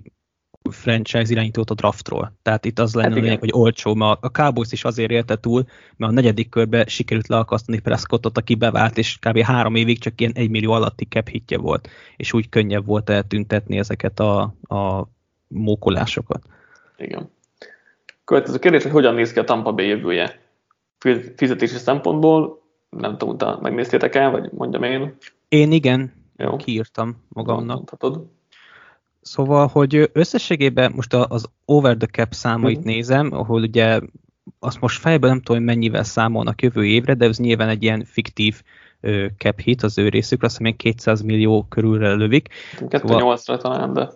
franchise 0.70 1.32
irányítót 1.32 1.70
a 1.70 1.74
draftról. 1.74 2.34
Tehát 2.42 2.66
itt 2.66 2.80
az 2.80 2.94
lenne 2.94 3.14
hát 3.14 3.20
lényeg, 3.20 3.40
hogy 3.40 3.52
olcsó, 3.54 3.94
mert 3.94 4.24
a 4.24 4.30
Cowboys 4.30 4.72
is 4.72 4.84
azért 4.84 5.12
élte 5.12 5.36
túl, 5.36 5.66
mert 5.98 6.12
a 6.12 6.16
negyedik 6.16 6.50
körbe 6.50 6.88
sikerült 6.88 7.28
leakasztani 7.28 7.80
Prescottot, 7.80 8.38
aki 8.38 8.56
bevált, 8.56 8.98
és 8.98 9.18
kb. 9.20 9.40
három 9.40 9.76
évig 9.76 10.00
csak 10.00 10.22
ilyen 10.22 10.32
egy 10.36 10.50
millió 10.50 10.72
alatti 10.72 11.06
cap 11.06 11.28
hitje 11.28 11.58
volt, 11.58 11.90
és 12.18 12.34
úgy 12.34 12.50
könnyebb 12.50 12.86
volt 12.86 13.10
eltüntetni 13.10 13.78
ezeket 13.78 14.20
a, 14.20 14.42
a 14.62 15.08
mókolásokat. 15.48 16.44
Igen. 16.98 17.30
Következő 18.24 18.60
kérdés, 18.60 18.84
hogy 18.84 18.92
hogyan 18.92 19.14
néz 19.14 19.34
ki 19.34 19.40
a 19.40 19.44
Tampa 19.44 19.74
Bay 19.74 19.88
jövője? 19.88 20.40
Fizetési 21.36 21.78
szempontból, 21.78 22.62
nem 22.90 23.18
tudom, 23.18 23.34
utána 23.34 23.60
megnéztétek 23.62 24.16
el, 24.16 24.32
vagy 24.32 24.52
mondjam 24.52 24.84
én? 24.84 25.16
Én 25.48 25.72
igen, 25.72 26.14
Jó. 26.38 26.56
kiírtam 26.56 27.24
magamnak. 27.28 27.76
Mondhatod. 27.76 28.26
Szóval, 29.22 29.68
hogy 29.68 30.10
összességében 30.14 30.92
most 30.96 31.14
az 31.14 31.46
over 31.66 31.98
the 31.98 32.08
cap 32.08 32.34
számait 32.34 32.78
uh-huh. 32.78 32.94
nézem, 32.94 33.30
ahol 33.34 33.62
ugye 33.62 34.00
azt 34.60 34.80
most 34.80 35.00
fejben 35.00 35.30
nem 35.30 35.42
tudom, 35.42 35.58
hogy 35.58 35.76
mennyivel 35.76 36.04
számolnak 36.04 36.62
jövő 36.62 36.86
évre, 36.86 37.14
de 37.14 37.26
ez 37.26 37.38
nyilván 37.38 37.70
egy 37.70 37.84
ilyen 37.84 38.04
fiktív 38.06 38.62
ö, 39.00 39.26
cap 39.38 39.60
hit 39.60 39.84
az 39.84 39.98
ő 39.98 40.10
részükre, 40.10 40.48
azt 40.48 40.58
hiszem 40.58 40.76
200 40.76 41.22
millió 41.22 41.66
körülre 41.70 42.14
lövik. 42.14 42.50
208-ra 42.80 43.36
szóval 43.36 43.62
talán, 43.62 43.94
de... 43.94 44.10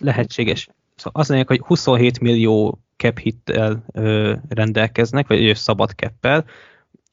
Lehetséges. 0.00 0.68
Szóval 0.96 1.22
az 1.22 1.28
lényeg, 1.28 1.46
hogy 1.46 1.60
27 1.60 2.20
millió 2.20 2.78
cap 2.96 3.18
hittel 3.18 3.84
ö, 3.92 4.34
rendelkeznek, 4.48 5.26
vagy 5.26 5.54
szabad 5.56 5.94
keppel, 5.94 6.44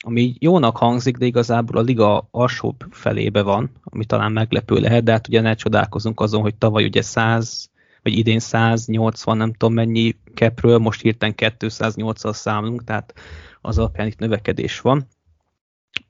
ami 0.07 0.35
jónak 0.39 0.77
hangzik, 0.77 1.17
de 1.17 1.25
igazából 1.25 1.77
a 1.77 1.81
liga 1.81 2.27
alsóbb 2.31 2.85
felébe 2.91 3.41
van, 3.41 3.71
ami 3.83 4.05
talán 4.05 4.31
meglepő 4.31 4.75
lehet, 4.75 5.03
de 5.03 5.11
hát 5.11 5.27
ugye 5.27 5.41
ne 5.41 5.53
csodálkozunk 5.53 6.19
azon, 6.19 6.41
hogy 6.41 6.55
tavaly 6.55 6.83
ugye 6.83 7.01
100, 7.01 7.69
vagy 8.03 8.17
idén 8.17 8.39
180, 8.39 9.37
nem 9.37 9.53
tudom 9.53 9.73
mennyi 9.73 10.15
kepről, 10.33 10.77
most 10.77 11.01
hirtelen 11.01 11.33
208-al 11.37 12.33
számolunk, 12.33 12.83
tehát 12.83 13.13
az 13.61 13.77
alapján 13.77 14.07
itt 14.07 14.19
növekedés 14.19 14.81
van. 14.81 15.07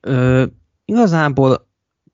Ö, 0.00 0.44
igazából 0.84 1.65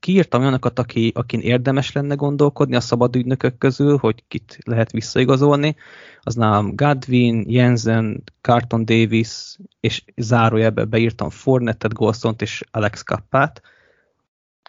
kiírtam 0.02 0.40
olyanokat, 0.40 0.78
aki, 0.78 1.12
akin 1.14 1.40
érdemes 1.40 1.92
lenne 1.92 2.14
gondolkodni 2.14 2.76
a 2.76 2.80
szabad 2.80 3.16
ügynökök 3.16 3.58
közül, 3.58 3.96
hogy 3.96 4.24
kit 4.28 4.58
lehet 4.64 4.90
visszaigazolni. 4.90 5.76
Az 6.20 6.34
nálam 6.34 6.76
Godwin, 6.76 7.44
Jensen, 7.48 8.22
Carton 8.40 8.84
Davis, 8.84 9.56
és 9.80 10.04
zárójelbe 10.16 10.84
beírtam 10.84 11.30
Fornettet, 11.30 11.92
Golstont 11.92 12.42
és 12.42 12.62
Alex 12.70 13.02
Kappát. 13.02 13.62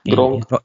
Gronk. 0.03 0.63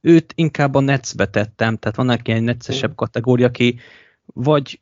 Őt 0.00 0.32
inkább 0.36 0.74
a 0.74 0.80
Netsbe 0.80 1.26
tettem, 1.26 1.76
tehát 1.76 1.96
vannak 1.96 2.28
ilyen 2.28 2.42
netszesebb 2.42 2.94
kategória, 2.94 3.46
aki 3.46 3.78
vagy 4.24 4.80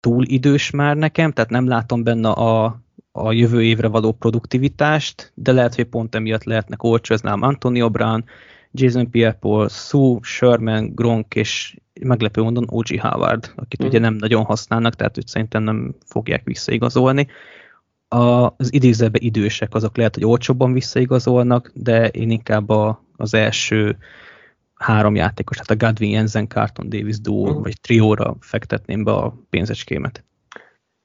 túl 0.00 0.24
idős 0.24 0.70
már 0.70 0.96
nekem, 0.96 1.32
tehát 1.32 1.50
nem 1.50 1.68
látom 1.68 2.02
benne 2.02 2.28
a, 2.28 2.80
a 3.16 3.32
jövő 3.32 3.62
évre 3.62 3.88
való 3.88 4.12
produktivitást, 4.12 5.32
de 5.34 5.52
lehet, 5.52 5.74
hogy 5.74 5.84
pont 5.84 6.14
emiatt 6.14 6.44
lehetnek 6.44 6.82
olcsó, 6.82 7.14
ez 7.14 7.20
nálam 7.20 7.42
Antonio 7.42 7.90
Brown, 7.90 8.24
Jason 8.72 9.10
Pierre-Paul, 9.10 9.68
Sue, 9.68 10.18
Sherman, 10.22 10.94
Gronk 10.94 11.34
és 11.34 11.76
meglepő 12.00 12.42
mondom 12.42 12.64
O.G. 12.68 13.00
Howard, 13.00 13.52
akit 13.56 13.82
mm. 13.82 13.86
ugye 13.86 13.98
nem 13.98 14.14
nagyon 14.14 14.44
használnak, 14.44 14.94
tehát 14.94 15.18
őt 15.18 15.28
szerintem 15.28 15.62
nem 15.62 15.94
fogják 16.04 16.44
visszaigazolni. 16.44 17.26
A, 18.08 18.46
az 18.56 18.72
idézőben 18.72 19.22
idősek 19.22 19.74
azok 19.74 19.96
lehet, 19.96 20.14
hogy 20.14 20.24
olcsóbban 20.24 20.72
visszaigazolnak, 20.72 21.70
de 21.74 22.08
én 22.08 22.30
inkább 22.30 22.68
a, 22.68 23.04
az 23.16 23.34
első 23.34 23.96
három 24.74 25.14
játékos, 25.14 25.56
tehát 25.56 25.82
a 25.82 25.86
Godwin, 25.86 26.10
Jensen, 26.10 26.48
Carton, 26.48 26.88
Davis 26.88 27.20
duo, 27.20 27.58
mm. 27.58 27.62
vagy 27.62 27.80
trióra 27.80 28.36
fektetném 28.40 29.04
be 29.04 29.12
a 29.12 29.36
pénzecskémet. 29.50 30.24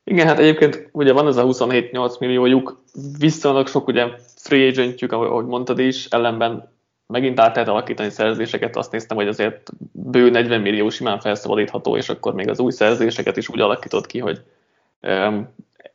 Igen, 0.04 0.28
hát 0.28 0.40
egyébként 0.40 0.90
ugye 0.92 1.14
van 1.14 1.28
ez 1.28 1.38
a 1.38 1.46
27-8 1.46 2.20
milliójuk, 2.20 2.84
viszonylag 3.20 3.68
sok 3.68 3.88
ugye 3.88 4.08
free 4.36 4.68
agentjük, 4.68 5.12
ahogy 5.12 5.46
mondtad 5.46 5.80
is, 5.80 6.06
ellenben 6.06 6.70
megint 7.08 7.40
át 7.40 7.56
lehet 7.56 7.70
alakítani 7.70 8.10
szerzéseket, 8.10 8.76
azt 8.76 8.92
néztem, 8.92 9.18
hogy 9.18 9.28
azért 9.28 9.70
bő 9.92 10.30
40 10.30 10.62
millió 10.62 10.90
simán 10.90 11.20
felszabadítható, 11.20 11.98
és 11.98 12.10
akkor 12.10 12.34
még 12.34 12.50
az 12.50 12.60
új 12.60 12.72
szerzéseket 12.72 13.38
is 13.38 13.50
úgy 13.50 13.60
alakított 13.60 14.06
ki, 14.06 14.20
hogy 14.20 14.42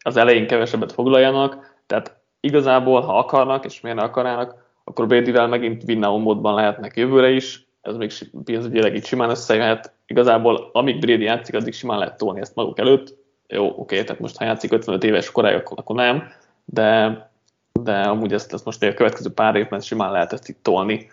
az 0.02 0.16
elején 0.16 0.46
kevesebbet 0.46 0.92
foglaljanak, 0.92 1.74
tehát 1.86 2.16
igazából, 2.40 3.00
ha 3.00 3.18
akarnak, 3.18 3.64
és 3.64 3.80
miért 3.80 3.98
akarnának, 3.98 4.64
akkor 4.84 5.06
Bradyvel 5.06 5.46
megint 5.46 5.82
winnow 5.86 6.18
módban 6.18 6.54
lehetnek 6.54 6.96
jövőre 6.96 7.30
is, 7.30 7.66
ez 7.82 7.96
még 7.96 8.12
pénzügyileg 8.44 8.94
így 8.94 9.04
simán 9.04 9.30
összejöhet. 9.30 9.92
Igazából, 10.06 10.70
amíg 10.72 10.98
Brady 10.98 11.24
játszik, 11.24 11.54
addig 11.54 11.74
simán 11.74 11.98
lehet 11.98 12.16
tolni 12.16 12.40
ezt 12.40 12.54
maguk 12.54 12.78
előtt, 12.78 13.14
jó, 13.48 13.74
oké, 13.78 14.04
tehát 14.04 14.20
most 14.20 14.36
ha 14.36 14.44
játszik 14.44 14.72
55 14.72 15.04
éves 15.04 15.30
koráig, 15.30 15.56
akkor, 15.56 15.78
akkor 15.78 15.96
nem, 15.96 16.28
de, 16.64 17.30
de 17.72 18.00
amúgy 18.00 18.32
ezt, 18.32 18.52
ezt 18.52 18.64
most 18.64 18.82
a 18.82 18.94
következő 18.94 19.30
pár 19.30 19.56
évben 19.56 19.80
simán 19.80 20.12
lehet 20.12 20.32
ezt 20.32 20.48
itt 20.48 20.62
tolni 20.62 21.10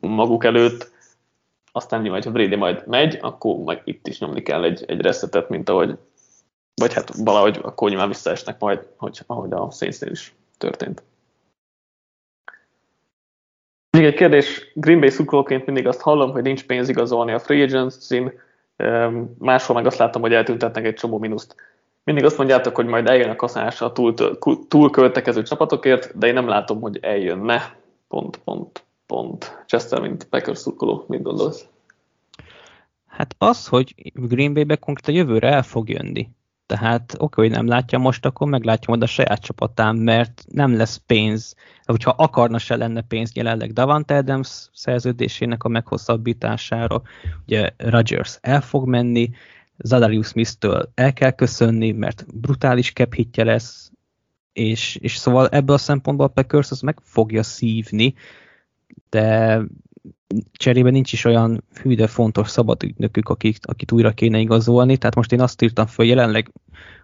maguk 0.00 0.44
előtt, 0.44 0.90
aztán 1.72 2.00
nyilván, 2.00 2.22
ha 2.22 2.30
Brady 2.30 2.56
majd 2.56 2.86
megy, 2.86 3.18
akkor 3.20 3.56
meg 3.56 3.82
itt 3.84 4.06
is 4.06 4.18
nyomni 4.18 4.42
kell 4.42 4.64
egy, 4.64 4.84
egy 4.86 5.00
reszetet, 5.00 5.48
mint 5.48 5.68
ahogy, 5.68 5.98
vagy 6.74 6.92
hát 6.92 7.14
valahogy 7.16 7.58
akkor 7.62 7.88
nyilván 7.88 8.08
visszaesnek 8.08 8.58
majd, 8.58 8.86
hogy, 8.96 9.20
ahogy 9.26 9.52
a 9.52 9.70
saints 9.70 10.00
is 10.00 10.34
történt. 10.58 11.02
Még 13.90 14.04
egy 14.04 14.14
kérdés, 14.14 14.72
Green 14.74 15.00
Bay 15.00 15.10
szurkolóként 15.10 15.66
mindig 15.66 15.86
azt 15.86 16.00
hallom, 16.00 16.30
hogy 16.30 16.42
nincs 16.42 16.66
pénz 16.66 16.88
igazolni 16.88 17.32
a 17.32 17.38
free 17.38 17.62
agency-n, 17.62 18.32
máshol 19.38 19.76
meg 19.76 19.86
azt 19.86 19.98
látom, 19.98 20.22
hogy 20.22 20.32
eltüntetnek 20.32 20.84
egy 20.84 20.94
csomó 20.94 21.18
mínuszt. 21.18 21.54
Mindig 22.10 22.28
azt 22.28 22.38
mondjátok, 22.38 22.74
hogy 22.74 22.86
majd 22.86 23.08
eljön 23.08 23.28
a 23.28 23.36
kaszás 23.36 23.80
a 23.80 23.92
túl, 23.92 24.14
túl 24.68 24.90
költekező 24.90 25.42
csapatokért, 25.42 26.18
de 26.18 26.26
én 26.26 26.34
nem 26.34 26.48
látom, 26.48 26.80
hogy 26.80 26.98
eljönne. 27.02 27.76
Pont, 28.08 28.36
pont, 28.36 28.84
pont. 29.06 29.64
Chester, 29.66 30.00
mint 30.00 30.24
Packers 30.24 30.58
szurkoló, 30.58 31.04
mit 31.08 31.22
gondolsz? 31.22 31.66
Hát 33.06 33.34
az, 33.38 33.66
hogy 33.66 33.94
Green 34.14 34.54
Bay-be 34.54 34.76
konkrétan 34.76 35.14
jövőre 35.14 35.48
el 35.48 35.62
fog 35.62 35.88
jönni. 35.88 36.28
Tehát 36.66 37.14
oké, 37.18 37.40
hogy 37.40 37.50
nem 37.50 37.66
látja 37.66 37.98
most, 37.98 38.26
akkor 38.26 38.48
meglátja 38.48 38.86
majd 38.88 39.02
a 39.02 39.06
saját 39.06 39.40
csapatán, 39.40 39.96
mert 39.96 40.44
nem 40.48 40.76
lesz 40.76 41.02
pénz. 41.06 41.54
Hogyha 41.84 42.14
akarna 42.16 42.58
se 42.58 42.76
lenne 42.76 43.02
pénz 43.02 43.30
jelenleg 43.34 43.72
Davant 43.72 44.10
Adams 44.10 44.68
szerződésének 44.72 45.64
a 45.64 45.68
meghosszabbítására, 45.68 47.02
ugye 47.46 47.70
Rodgers 47.76 48.38
el 48.40 48.60
fog 48.60 48.88
menni, 48.88 49.30
Zadarius 49.82 50.26
Smith-től 50.26 50.90
el 50.94 51.12
kell 51.12 51.30
köszönni, 51.30 51.92
mert 51.92 52.24
brutális 52.34 52.92
kephitje 52.92 53.44
lesz, 53.44 53.90
és, 54.52 54.96
és 54.96 55.16
szóval 55.16 55.48
ebből 55.48 55.74
a 55.74 55.78
szempontból 55.78 56.26
a 56.26 56.30
Packers 56.30 56.70
az 56.70 56.80
meg 56.80 56.98
fogja 57.02 57.42
szívni, 57.42 58.14
de 59.08 59.60
cserébe 60.52 60.90
nincs 60.90 61.12
is 61.12 61.24
olyan 61.24 61.64
hű, 61.82 61.94
de 61.94 62.06
fontos 62.06 62.48
szabad 62.48 62.82
ügynökük, 62.82 63.28
akik, 63.28 63.56
akit 63.62 63.92
újra 63.92 64.10
kéne 64.10 64.38
igazolni. 64.38 64.96
Tehát 64.96 65.14
most 65.14 65.32
én 65.32 65.40
azt 65.40 65.62
írtam 65.62 65.86
föl, 65.86 66.06
jelenleg 66.06 66.52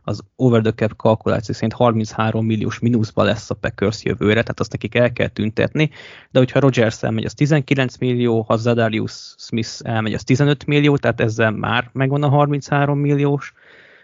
az 0.03 0.21
over 0.37 0.63
the 0.63 0.73
cap 0.73 0.97
kalkuláció 0.97 1.55
szerint 1.55 1.73
33 1.73 2.47
milliós 2.47 2.79
mínuszba 2.79 3.23
lesz 3.23 3.51
a 3.51 3.55
Packers 3.55 4.05
jövőre, 4.05 4.41
tehát 4.41 4.61
azt 4.61 4.73
nekik 4.73 4.95
el 4.95 5.13
kell 5.13 5.29
tüntetni, 5.29 5.91
de 6.31 6.39
hogyha 6.39 6.61
Rogers 6.61 7.03
elmegy, 7.03 7.25
az 7.25 7.35
19 7.35 7.97
millió, 7.97 8.43
ha 8.43 8.57
Zadarius 8.57 9.35
Smith 9.39 9.81
elmegy, 9.83 10.15
az 10.15 10.25
15 10.25 10.67
millió, 10.67 10.97
tehát 10.97 11.21
ezzel 11.21 11.51
már 11.51 11.91
megvan 11.93 12.23
a 12.23 12.29
33 12.29 12.99
milliós. 12.99 13.53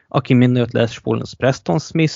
Aki 0.09 0.35
mindent 0.35 0.73
lesz 0.73 0.93
spórolni, 0.93 1.27
Preston 1.37 1.79
Smith, 1.79 2.15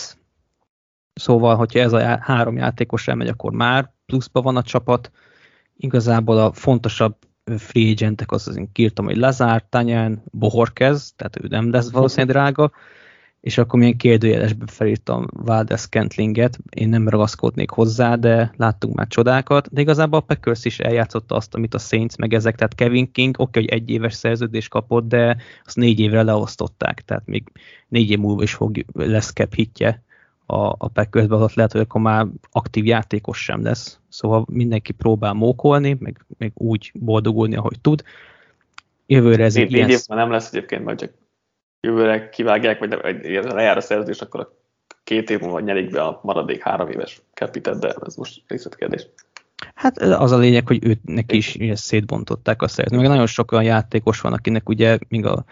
szóval, 1.14 1.56
hogyha 1.56 1.78
ez 1.78 1.92
a 1.92 2.18
három 2.20 2.56
játékos 2.56 3.08
elmegy, 3.08 3.28
akkor 3.28 3.52
már 3.52 3.92
pluszba 4.06 4.42
van 4.42 4.56
a 4.56 4.62
csapat, 4.62 5.10
Igazából 5.76 6.38
a 6.38 6.52
fontosabb 6.52 7.16
free 7.56 7.90
agentek 7.90 8.32
az, 8.32 8.48
az 8.48 8.56
én 8.56 8.72
kírtam, 8.72 9.04
hogy 9.04 9.16
Lazár, 9.16 9.64
Tanyán, 9.68 10.22
Bohorkez, 10.30 11.12
tehát 11.16 11.38
ő 11.42 11.46
nem 11.48 11.70
lesz 11.70 11.90
valószínűleg 11.90 12.34
drága, 12.34 12.72
és 13.40 13.58
akkor 13.58 13.78
milyen 13.78 13.96
kérdőjelesbe 13.96 14.64
felírtam 14.66 15.26
Valdez 15.30 15.88
Kentlinget, 15.88 16.58
én 16.70 16.88
nem 16.88 17.08
ragaszkodnék 17.08 17.70
hozzá, 17.70 18.14
de 18.14 18.52
láttunk 18.56 18.94
már 18.94 19.06
csodákat, 19.06 19.72
de 19.72 19.80
igazából 19.80 20.18
a 20.18 20.22
Packers 20.22 20.64
is 20.64 20.78
eljátszotta 20.78 21.34
azt, 21.34 21.54
amit 21.54 21.74
a 21.74 21.78
Saints 21.78 22.16
meg 22.16 22.34
ezek, 22.34 22.56
tehát 22.56 22.74
Kevin 22.74 23.12
King, 23.12 23.34
oké, 23.38 23.60
hogy 23.60 23.68
egy 23.68 23.90
éves 23.90 24.14
szerződés 24.14 24.68
kapott, 24.68 25.08
de 25.08 25.36
azt 25.64 25.76
négy 25.76 26.00
évre 26.00 26.22
leosztották, 26.22 27.00
tehát 27.04 27.26
még 27.26 27.52
négy 27.88 28.10
év 28.10 28.18
múlva 28.18 28.42
is 28.42 28.54
fog, 28.54 28.84
lesz 28.92 29.32
cap 29.32 29.54
hitje 29.54 30.04
a, 30.46 30.74
a 30.78 30.88
Packersben, 30.88 31.42
ott 31.42 31.54
lehet, 31.54 31.72
hogy 31.72 31.80
akkor 31.80 32.00
már 32.00 32.26
aktív 32.50 32.84
játékos 32.84 33.42
sem 33.42 33.62
lesz. 33.62 34.00
Szóval 34.08 34.44
mindenki 34.48 34.92
próbál 34.92 35.32
mókolni, 35.32 35.96
meg, 36.00 36.24
meg 36.38 36.52
úgy 36.54 36.92
boldogulni, 36.94 37.56
ahogy 37.56 37.80
tud. 37.80 38.02
Jövőre 39.06 39.44
ez 39.44 39.56
egy 39.56 39.72
ilyen... 39.72 39.90
nem 40.06 40.30
lesz 40.30 40.48
egyébként, 40.52 40.84
majd 40.84 40.98
csak 40.98 41.12
jövőre 41.80 42.28
kivágják, 42.28 42.78
vagy 42.78 42.90
lejár 43.44 43.76
a 43.76 43.80
szerződés, 43.80 44.20
akkor 44.20 44.40
a 44.40 44.52
két 45.04 45.30
év 45.30 45.40
múlva 45.40 45.60
nyerik 45.60 45.90
be 45.90 46.02
a 46.02 46.20
maradék 46.22 46.62
három 46.62 46.88
éves 46.90 47.22
capitet, 47.34 47.78
de 47.78 47.94
ez 48.06 48.14
most 48.14 48.42
részletkérdés. 48.46 49.06
Hát 49.74 49.98
az 49.98 50.32
a 50.32 50.38
lényeg, 50.38 50.66
hogy 50.66 50.84
őt 50.84 51.00
neki 51.04 51.36
is 51.36 51.54
ugye, 51.54 51.76
szétbontották 51.76 52.62
a 52.62 52.68
szeret. 52.68 52.90
Meg 52.90 53.08
nagyon 53.08 53.26
sok 53.26 53.52
olyan 53.52 53.64
játékos 53.64 54.20
van, 54.20 54.32
akinek 54.32 54.68
ugye 54.68 54.98
még 55.08 55.26
a, 55.26 55.44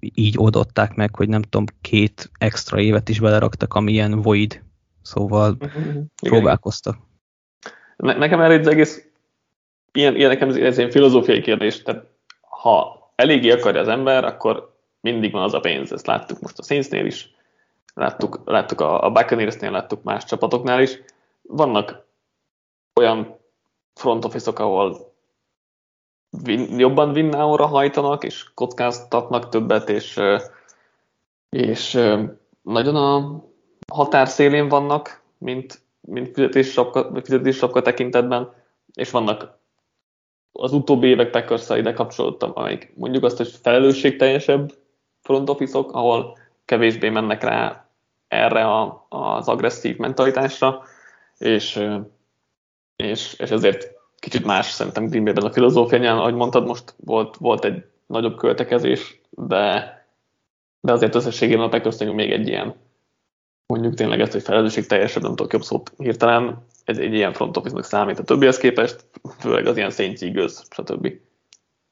így 0.00 0.34
oldották 0.38 0.94
meg, 0.94 1.16
hogy 1.16 1.28
nem 1.28 1.42
tudom, 1.42 1.64
két 1.80 2.30
extra 2.38 2.80
évet 2.80 3.08
is 3.08 3.20
beleraktak, 3.20 3.74
ami 3.74 3.92
ilyen 3.92 4.22
void, 4.22 4.62
szóval 5.02 5.56
uh-huh. 5.60 6.02
próbálkoztak. 6.16 6.96
Ne, 7.96 8.14
nekem 8.14 8.40
erre 8.40 8.58
az 8.58 8.66
egész 8.66 9.08
ilyen, 9.92 10.16
ilyen 10.16 10.28
nekem 10.28 10.48
ez, 10.48 10.56
ez 10.56 10.78
egy 10.78 10.92
filozófiai 10.92 11.40
kérdés, 11.40 11.82
tehát 11.82 12.04
ha 12.40 13.10
eléggé 13.14 13.50
akarja 13.50 13.80
az 13.80 13.88
ember, 13.88 14.24
akkor 14.24 14.74
mindig 15.00 15.32
van 15.32 15.42
az 15.42 15.54
a 15.54 15.60
pénz. 15.60 15.92
Ezt 15.92 16.06
láttuk 16.06 16.40
most 16.40 16.58
a 16.58 16.62
Saintsnél 16.62 17.06
is, 17.06 17.34
láttuk, 17.94 18.40
láttuk 18.44 18.80
a, 18.80 19.04
a 19.04 19.10
Buccaneersnél, 19.10 19.70
láttuk 19.70 20.02
más 20.02 20.24
csapatoknál 20.24 20.82
is. 20.82 20.98
Vannak 21.42 22.06
olyan 22.94 23.36
front 23.96 24.24
office 24.24 24.50
ahol 24.50 25.12
win, 26.44 26.78
jobban 26.78 27.10
winnáóra 27.10 27.66
hajtanak, 27.66 28.24
és 28.24 28.44
kockáztatnak 28.54 29.48
többet, 29.48 29.88
és, 29.88 30.20
és 31.48 32.00
nagyon 32.62 32.96
a 32.96 33.42
határszélén 33.92 34.68
vannak, 34.68 35.22
mint, 35.38 35.80
mint 36.00 36.34
fizetéssapka, 36.34 37.10
fizetéssapka 37.22 37.82
tekintetben, 37.82 38.52
és 38.94 39.10
vannak 39.10 39.58
az 40.52 40.72
utóbbi 40.72 41.06
évek 41.06 41.30
packers 41.30 41.68
ide 41.68 41.92
kapcsolódtam, 41.92 42.50
amelyik 42.54 42.92
mondjuk 42.96 43.24
azt, 43.24 43.36
hogy 43.36 43.48
felelősségteljesebb 43.62 44.72
front 45.22 45.48
office 45.48 45.78
ahol 45.78 46.38
kevésbé 46.64 47.08
mennek 47.08 47.42
rá 47.42 47.88
erre 48.28 48.64
a, 48.64 49.06
az 49.08 49.48
agresszív 49.48 49.96
mentalitásra, 49.96 50.82
és, 51.38 51.82
és, 52.96 53.34
és 53.38 53.50
ezért 53.50 53.94
kicsit 54.18 54.44
más 54.44 54.66
szerintem 54.66 55.06
Green 55.06 55.24
Bay-ben 55.24 55.44
a 55.44 55.52
filozófiányán, 55.52 56.18
ahogy 56.18 56.34
mondtad, 56.34 56.66
most 56.66 56.94
volt, 56.96 57.36
volt 57.36 57.64
egy 57.64 57.84
nagyobb 58.06 58.36
költekezés, 58.36 59.20
de, 59.30 59.94
de 60.80 60.92
azért 60.92 61.14
összességében 61.14 61.64
a 61.64 61.68
Packers 61.68 61.98
még 61.98 62.32
egy 62.32 62.48
ilyen, 62.48 62.74
mondjuk 63.66 63.94
tényleg 63.94 64.20
ezt, 64.20 64.32
hogy 64.32 64.42
felelősség 64.42 64.86
teljesebb, 64.86 65.22
nem 65.22 65.34
tudok 65.34 65.52
jobb 65.52 65.62
szót 65.62 65.92
hirtelen, 65.96 66.66
ez 66.84 66.98
egy 66.98 67.14
ilyen 67.14 67.32
front 67.32 67.56
office 67.56 67.82
számít 67.82 68.18
a 68.18 68.24
többihez 68.24 68.58
képest, 68.58 69.04
főleg 69.38 69.66
az 69.66 69.76
ilyen 69.76 69.92
Eagles, 70.20 70.52
stb. 70.70 71.12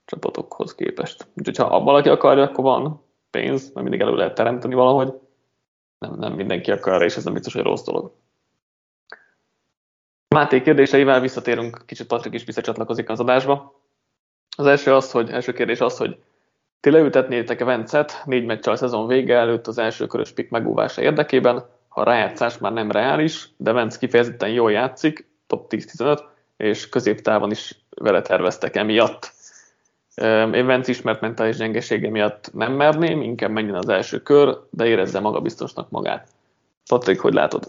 csapatokhoz 0.04 0.74
képest. 0.74 1.26
Úgyhogy 1.36 1.56
ha 1.56 1.80
valaki 1.80 2.08
akarja, 2.08 2.42
akkor 2.42 2.64
van 2.64 3.02
pénz, 3.30 3.72
mert 3.72 3.88
mindig 3.88 4.00
elő 4.00 4.14
lehet 4.14 4.34
teremteni 4.34 4.74
valahogy. 4.74 5.12
Nem, 5.98 6.14
nem 6.18 6.32
mindenki 6.32 6.70
akarja, 6.70 7.06
és 7.06 7.16
ez 7.16 7.24
nem 7.24 7.32
biztos, 7.32 7.52
hogy 7.52 7.62
rossz 7.62 7.84
dolog. 7.84 8.12
Máté 10.34 10.62
kérdéseivel 10.62 11.20
visszatérünk, 11.20 11.82
kicsit 11.86 12.06
Patrik 12.06 12.34
is 12.34 12.44
visszacsatlakozik 12.44 13.08
az 13.08 13.20
adásba. 13.20 13.80
Az 14.56 14.66
első 14.66 14.94
az, 14.94 15.10
hogy 15.10 15.30
első 15.30 15.52
kérdés 15.52 15.80
az, 15.80 15.96
hogy 15.96 16.18
ti 16.80 16.90
leültetnétek-e 16.90 17.64
Vencet 17.64 18.22
négy 18.24 18.44
meccsel 18.44 18.76
szezon 18.76 19.06
vége 19.06 19.36
előtt 19.36 19.66
az 19.66 19.78
első 19.78 20.06
körös 20.06 20.32
pick 20.32 20.50
megúvása 20.50 21.02
érdekében, 21.02 21.64
ha 21.88 22.00
a 22.00 22.04
rájátszás 22.04 22.58
már 22.58 22.72
nem 22.72 22.90
reális, 22.90 23.48
de 23.56 23.72
Vence 23.72 23.98
kifejezetten 23.98 24.48
jól 24.48 24.72
játszik, 24.72 25.28
top 25.46 25.66
10-15, 25.70 26.20
és 26.56 26.88
középtávon 26.88 27.50
is 27.50 27.84
vele 27.90 28.22
terveztek 28.22 28.76
emiatt. 28.76 29.32
Én 30.52 30.66
Vence 30.66 30.90
ismert 30.90 31.20
mentális 31.20 31.56
gyengesége 31.56 32.10
miatt 32.10 32.50
nem 32.52 32.72
merném, 32.72 33.22
inkább 33.22 33.50
menjen 33.50 33.74
az 33.74 33.88
első 33.88 34.22
kör, 34.22 34.58
de 34.70 34.86
érezze 34.86 35.20
magabiztosnak 35.20 35.90
magát. 35.90 36.28
Patrik, 36.88 37.20
hogy 37.20 37.34
látod? 37.34 37.64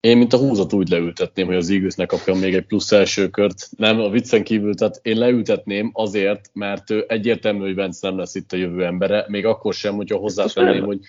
Én, 0.00 0.18
mint 0.18 0.32
a 0.32 0.38
húzat 0.38 0.72
úgy 0.72 0.88
leültetném, 0.88 1.46
hogy 1.46 1.56
az 1.56 1.70
Eagles 1.70 1.94
ne 1.94 2.06
kapjon 2.06 2.38
még 2.38 2.54
egy 2.54 2.66
plusz 2.66 2.92
első 2.92 3.28
kört. 3.28 3.68
Nem, 3.76 4.00
a 4.00 4.10
viccen 4.10 4.44
kívül, 4.44 4.74
tehát 4.74 4.98
én 5.02 5.18
leültetném 5.18 5.90
azért, 5.92 6.50
mert 6.52 6.90
ő 6.90 7.04
egyértelmű, 7.08 7.60
hogy 7.60 7.74
Vence 7.74 8.08
nem 8.08 8.18
lesz 8.18 8.34
itt 8.34 8.52
a 8.52 8.56
jövő 8.56 8.84
embere, 8.84 9.24
még 9.28 9.46
akkor 9.46 9.74
sem, 9.74 9.94
hogyha 9.94 10.16
hozzátenném, 10.18 10.84
hogy 10.84 11.00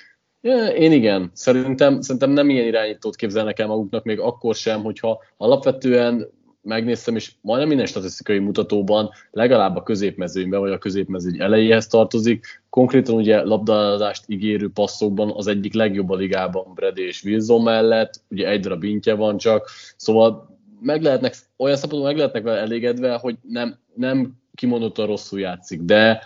Ja, 0.43 0.67
én 0.67 0.91
igen. 0.91 1.31
Szerintem, 1.33 2.01
szerintem 2.01 2.31
nem 2.31 2.49
ilyen 2.49 2.65
irányítót 2.65 3.15
képzelnek 3.15 3.59
el 3.59 3.67
maguknak, 3.67 4.03
még 4.03 4.19
akkor 4.19 4.55
sem, 4.55 4.83
hogyha 4.83 5.23
alapvetően 5.37 6.29
megnéztem, 6.61 7.15
és 7.15 7.31
majdnem 7.41 7.67
minden 7.67 7.85
statisztikai 7.85 8.39
mutatóban 8.39 9.09
legalább 9.31 9.75
a 9.75 9.83
középmezőnyben, 9.83 10.59
vagy 10.59 10.71
a 10.71 10.77
középmezőny 10.77 11.41
elejéhez 11.41 11.87
tartozik. 11.87 12.61
Konkrétan 12.69 13.15
ugye 13.15 13.41
labdalázást 13.41 14.23
ígérő 14.27 14.69
passzokban 14.69 15.31
az 15.35 15.47
egyik 15.47 15.73
legjobb 15.73 16.09
a 16.09 16.15
ligában 16.15 16.73
Brady 16.73 17.01
és 17.01 17.23
Wilson 17.23 17.61
mellett, 17.61 18.21
ugye 18.29 18.49
egy 18.49 18.59
darab 18.59 18.83
intje 18.83 19.13
van 19.13 19.37
csak, 19.37 19.69
szóval 19.95 20.57
meg 20.81 21.01
lehetnek, 21.01 21.35
olyan 21.57 21.77
szempontból 21.77 22.09
meg 22.09 22.17
lehetnek 22.17 22.43
vele 22.43 22.59
elégedve, 22.59 23.13
hogy 23.13 23.35
nem, 23.41 23.77
nem 23.93 24.33
kimondottan 24.55 25.05
rosszul 25.05 25.39
játszik, 25.39 25.81
de 25.81 26.21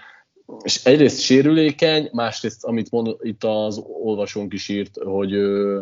és 0.64 0.86
egyrészt 0.86 1.22
sérülékeny, 1.22 2.10
másrészt, 2.12 2.64
amit 2.64 2.92
mond, 2.92 3.16
itt 3.22 3.44
az 3.44 3.84
olvasónk 4.04 4.54
is 4.54 4.70
írt, 4.70 4.98
hogy 5.04 5.34
ö, 5.34 5.82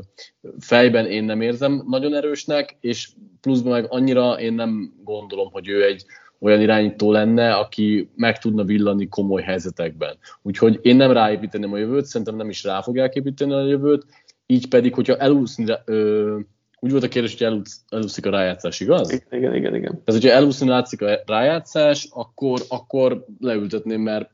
fejben 0.59 1.05
én 1.05 1.23
nem 1.23 1.41
érzem 1.41 1.83
nagyon 1.87 2.15
erősnek, 2.15 2.77
és 2.79 3.09
pluszban 3.41 3.71
meg 3.71 3.85
annyira 3.89 4.39
én 4.39 4.53
nem 4.53 4.93
gondolom, 5.03 5.51
hogy 5.51 5.67
ő 5.67 5.85
egy 5.85 6.05
olyan 6.39 6.61
irányító 6.61 7.11
lenne, 7.11 7.53
aki 7.55 8.09
meg 8.15 8.39
tudna 8.39 8.63
villani 8.63 9.07
komoly 9.07 9.41
helyzetekben. 9.41 10.17
Úgyhogy 10.41 10.79
én 10.81 10.95
nem 10.95 11.11
ráépíteném 11.11 11.73
a 11.73 11.77
jövőt, 11.77 12.05
szerintem 12.05 12.35
nem 12.35 12.49
is 12.49 12.63
rá 12.63 12.81
fogják 12.81 13.15
építeni 13.15 13.53
a 13.53 13.65
jövőt, 13.65 14.05
így 14.45 14.67
pedig, 14.67 14.93
hogyha 14.93 15.17
elúszni, 15.17 15.65
ö, 15.85 16.39
úgy 16.79 16.91
volt 16.91 17.03
a 17.03 17.07
kérdés, 17.07 17.37
hogy 17.37 17.61
elúszik 17.89 18.25
a 18.25 18.29
rájátszás, 18.29 18.79
igaz? 18.79 19.11
Igen, 19.29 19.55
igen, 19.55 19.75
igen. 19.75 20.01
Tehát, 20.03 20.21
hogyha 20.21 20.37
elúszni 20.37 20.67
látszik 20.67 21.01
a 21.01 21.19
rájátszás, 21.25 22.07
akkor, 22.11 22.61
akkor 22.67 23.25
leültetném, 23.39 24.01
mert 24.01 24.29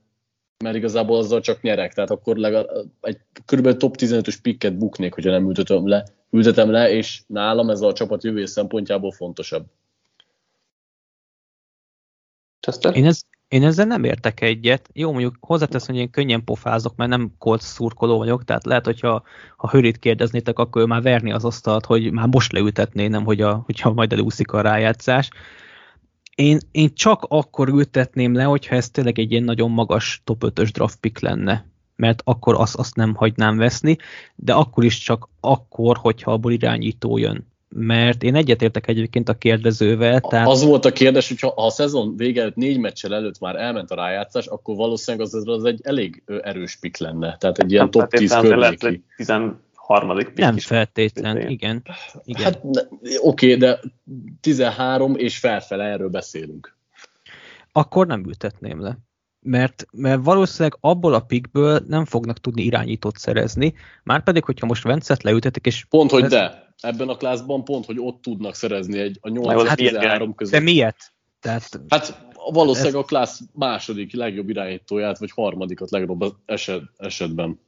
mert 0.64 0.76
igazából 0.76 1.18
azzal 1.18 1.40
csak 1.40 1.62
nyerek, 1.62 1.94
tehát 1.94 2.10
akkor 2.10 2.38
legalább 2.38 2.68
egy 3.02 3.18
kb. 3.46 3.78
top 3.78 3.96
15-ös 4.00 4.38
pikket 4.42 4.78
buknék, 4.78 5.14
hogyha 5.14 5.32
nem 5.32 5.48
ültetem 5.48 5.88
le, 5.88 6.06
ültetem 6.30 6.72
le, 6.72 6.92
és 6.92 7.22
nálam 7.28 7.70
ez 7.70 7.82
a 7.82 7.94
csapat 7.94 8.24
jövő 8.24 8.46
szempontjából 8.46 9.12
fontosabb. 9.12 9.66
Én, 12.96 13.06
ez, 13.06 13.22
én 13.48 13.64
ezzel 13.64 13.86
nem 13.86 14.04
értek 14.04 14.42
egyet. 14.42 14.90
Jó, 14.94 15.12
mondjuk 15.12 15.36
hozzátesz, 15.40 15.86
hogy 15.86 15.96
én 15.96 16.10
könnyen 16.10 16.44
pofázok, 16.44 16.96
mert 16.96 17.10
nem 17.10 17.34
kolt 17.38 17.62
szurkoló 17.62 18.18
vagyok, 18.18 18.44
tehát 18.44 18.66
lehet, 18.66 18.86
hogyha 18.86 19.24
ha 19.58 19.70
Hörit 19.70 20.00
kérdeznétek, 20.00 20.60
akkor 20.60 20.82
ő 20.82 20.86
már 20.86 21.02
verni 21.02 21.32
az 21.32 21.46
asztalt, 21.46 21.86
hogy 21.86 22.12
már 22.12 22.28
most 22.28 22.52
leültetné, 22.52 23.08
nem 23.08 23.24
hogy 23.24 23.42
a, 23.42 23.62
hogyha 23.66 23.94
majd 23.94 24.14
elúszik 24.14 24.52
a 24.52 24.62
rájátszás 24.62 25.30
én, 26.40 26.60
én 26.72 26.94
csak 26.94 27.26
akkor 27.28 27.68
ültetném 27.68 28.34
le, 28.34 28.44
hogyha 28.44 28.76
ez 28.76 28.90
tényleg 28.90 29.20
egy 29.20 29.32
ilyen 29.32 29.44
nagyon 29.44 29.72
magas 29.72 30.22
top 30.24 30.44
5-ös 30.46 30.70
draft 30.74 31.00
pick 31.00 31.20
lenne, 31.20 31.66
mert 31.96 32.22
akkor 32.24 32.56
azt, 32.56 32.76
azt 32.76 32.96
nem 32.96 33.16
hagynám 33.16 33.58
veszni, 33.58 33.98
de 34.36 34.54
akkor 34.54 34.84
is 34.84 34.98
csak 34.98 35.30
akkor, 35.40 35.98
hogyha 35.98 36.32
abból 36.32 36.52
irányító 36.52 37.18
jön. 37.18 37.48
Mert 37.70 38.24
én 38.24 38.36
egyetértek 38.36 38.88
egyébként 38.88 39.30
a 39.30 39.34
kérdezővel. 39.34 40.20
Tehát... 40.20 40.48
Az 40.48 40.64
volt 40.64 40.86
a 40.86 40.92
kérdés, 40.92 41.28
hogy 41.28 41.40
ha 41.40 41.66
a 41.66 41.70
szezon 41.70 42.16
vége 42.18 42.42
előtt 42.42 42.56
négy 42.56 42.80
meccsel 42.80 43.14
előtt 43.14 43.40
már 43.40 43.56
elment 43.56 43.92
a 43.92 43.96
rájátszás, 43.96 44.46
akkor 44.46 44.76
valószínűleg 44.76 45.28
az, 45.28 45.48
az 45.48 45.64
egy 45.64 45.80
elég 45.84 46.24
erős 46.26 46.76
pick 46.76 46.98
lenne. 46.98 47.38
Tehát 47.40 47.58
egy 47.58 47.72
ilyen 47.72 47.92
top 47.92 48.10
10 48.10 48.34
környéki 48.34 49.04
harmadik 49.94 50.26
pick 50.26 50.38
Nem 50.38 50.56
is 50.56 50.66
feltétlen, 50.66 51.38
igen. 51.38 51.50
igen. 51.50 51.84
igen. 52.24 52.44
Hát 52.44 52.62
oké, 52.64 53.54
okay, 53.54 53.56
de 53.56 53.80
13 54.42 55.16
és 55.16 55.38
felfele 55.38 55.84
erről 55.84 56.10
beszélünk. 56.10 56.78
Akkor 57.72 58.08
nem 58.08 58.26
ültetném 58.28 58.82
le. 58.82 58.98
Mert, 59.42 59.86
mert 59.92 60.24
valószínűleg 60.24 60.78
abból 60.80 61.14
a 61.14 61.20
pikből 61.20 61.84
nem 61.88 62.06
fognak 62.06 62.38
tudni 62.38 62.62
irányítót 62.62 63.18
szerezni, 63.18 63.74
már 64.04 64.24
pedig, 64.24 64.44
hogyha 64.44 64.66
most 64.66 64.84
Vencet 64.84 65.24
leültetik, 65.24 65.66
és... 65.66 65.86
Pont, 65.90 66.12
hogy 66.12 66.24
ez... 66.24 66.30
de. 66.30 66.74
Ebben 66.82 67.10
a 67.10 67.16
klászban 67.16 67.64
pont, 67.64 67.86
hogy 67.86 68.00
ott 68.00 68.22
tudnak 68.22 68.56
szerezni 68.56 69.00
egy 69.00 69.18
a 69.22 69.30
8-13 69.30 69.98
hát, 69.98 70.36
között. 70.36 70.54
De 70.54 70.60
miért? 70.60 71.14
Tehát, 71.40 71.82
hát 71.88 72.28
valószínűleg 72.52 72.94
ez... 72.94 73.00
a 73.00 73.06
klász 73.06 73.42
második 73.54 74.14
legjobb 74.14 74.50
irányítóját, 74.50 75.18
vagy 75.18 75.32
harmadikat 75.32 75.92
legjobb 75.92 76.36
eset, 76.46 76.82
esetben. 76.98 77.60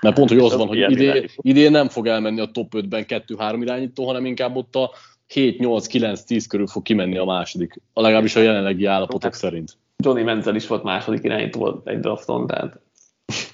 Mert 0.00 0.14
pont, 0.14 0.28
hogy 0.28 0.38
az 0.38 0.56
van, 0.56 0.66
hogy 0.66 0.90
idén, 0.90 1.28
idén 1.36 1.70
nem 1.70 1.88
fog 1.88 2.06
elmenni 2.06 2.40
a 2.40 2.50
top 2.52 2.74
5-ben 2.76 3.04
2-3 3.08 3.58
irányító, 3.60 4.06
hanem 4.06 4.24
inkább 4.26 4.56
ott 4.56 4.74
a 4.74 4.90
7-8-9-10 5.34 6.44
körül 6.48 6.66
fog 6.66 6.82
kimenni 6.82 7.18
a 7.18 7.24
második, 7.24 7.80
a 7.92 8.00
legalábbis 8.00 8.36
a 8.36 8.40
jelenlegi 8.40 8.84
állapotok 8.84 9.22
hát, 9.22 9.34
szerint. 9.34 9.76
Johnny 10.04 10.22
Menzel 10.22 10.54
is 10.54 10.66
volt 10.66 10.82
második 10.82 11.24
irányító 11.24 11.82
egy 11.84 12.00
drafton, 12.00 12.46
tehát... 12.46 12.80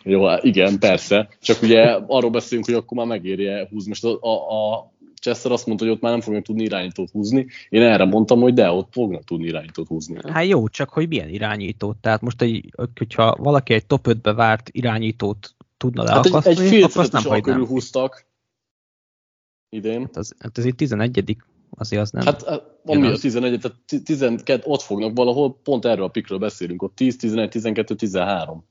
Jó, 0.02 0.24
hát 0.24 0.44
igen, 0.44 0.78
persze. 0.78 1.28
Csak 1.40 1.62
ugye 1.62 1.98
arról 2.07 2.30
beszélünk, 2.30 2.66
hogy 2.66 2.74
akkor 2.74 2.96
már 2.96 3.07
megérje 3.07 3.66
húzni. 3.70 3.88
Most 3.88 4.04
a, 4.04 4.18
a, 4.20 4.72
a 4.72 4.92
Chester 5.20 5.52
azt 5.52 5.66
mondta, 5.66 5.85
hogy 5.85 5.94
ott 5.94 6.00
már 6.00 6.12
nem 6.12 6.20
fognak 6.20 6.42
tudni 6.42 6.62
irányítót 6.62 7.11
húzni. 7.11 7.46
Én 7.68 7.83
erre 7.83 8.04
mondtam, 8.04 8.40
hogy 8.40 8.54
de, 8.54 8.70
ott 8.70 8.88
fognak 8.92 9.24
tudni 9.24 9.46
irányítót 9.46 9.87
húzni. 9.87 10.16
Hát 10.33 10.46
jó, 10.46 10.68
csak 10.68 10.88
hogy 10.88 11.09
milyen 11.09 11.28
irányítót. 11.28 11.96
Tehát 11.96 12.20
most, 12.20 12.42
egy, 12.42 12.70
hogyha 12.98 13.37
valaki 13.38 13.74
egy 13.74 13.87
top 13.87 14.07
5-be 14.09 14.33
várt 14.33 14.68
irányítót 14.72 15.54
tudna 15.85 16.03
leakasztani, 16.03 16.55
hát 16.55 16.64
egy, 16.64 16.75
egy 16.75 16.83
akkor 16.83 17.03
azt 17.03 17.12
nem 17.12 17.23
hagynám. 17.23 17.66
húztak 17.66 18.27
idén. 19.68 20.01
Hát, 20.01 20.16
az, 20.16 20.35
hát 20.38 20.59
ez 20.59 20.64
egy 20.64 20.75
11 20.75 21.37
azért 21.70 22.03
az 22.03 22.11
nem. 22.11 22.25
Hát 22.25 22.42
ami 22.85 23.07
a 23.07 23.16
11, 23.16 23.61
tehát 23.61 24.05
12, 24.05 24.62
ott 24.66 24.83
fognak 24.83 25.16
valahol, 25.16 25.59
pont 25.62 25.85
erről 25.85 26.05
a 26.05 26.09
pikről 26.09 26.38
beszélünk, 26.38 26.83
ott 26.83 26.94
10, 26.94 27.16
11, 27.16 27.49
12, 27.49 27.94
13. 27.94 28.64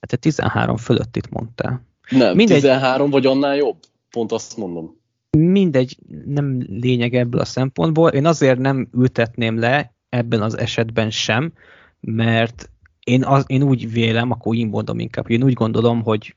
Hát 0.00 0.10
te 0.10 0.16
13 0.16 0.76
fölött 0.76 1.16
itt 1.16 1.28
mondtál. 1.28 1.86
Nem, 2.08 2.36
Mindegy. 2.36 2.60
13 2.60 3.10
vagy 3.10 3.26
annál 3.26 3.56
jobb? 3.56 3.76
Pont 4.10 4.32
azt 4.32 4.56
mondom. 4.56 4.96
Mindegy, 5.30 5.98
nem 6.24 6.60
lényeg 6.68 7.14
ebből 7.14 7.40
a 7.40 7.44
szempontból. 7.44 8.10
Én 8.10 8.26
azért 8.26 8.58
nem 8.58 8.88
ültetném 8.92 9.58
le 9.58 9.94
ebben 10.08 10.42
az 10.42 10.58
esetben 10.58 11.10
sem, 11.10 11.52
mert 12.00 12.70
én, 13.04 13.24
az, 13.24 13.44
én 13.46 13.62
úgy 13.62 13.92
vélem, 13.92 14.30
akkor 14.30 14.54
így 14.54 14.68
mondom 14.68 14.98
inkább, 14.98 15.30
én 15.30 15.42
úgy 15.42 15.52
gondolom, 15.52 16.02
hogy, 16.02 16.36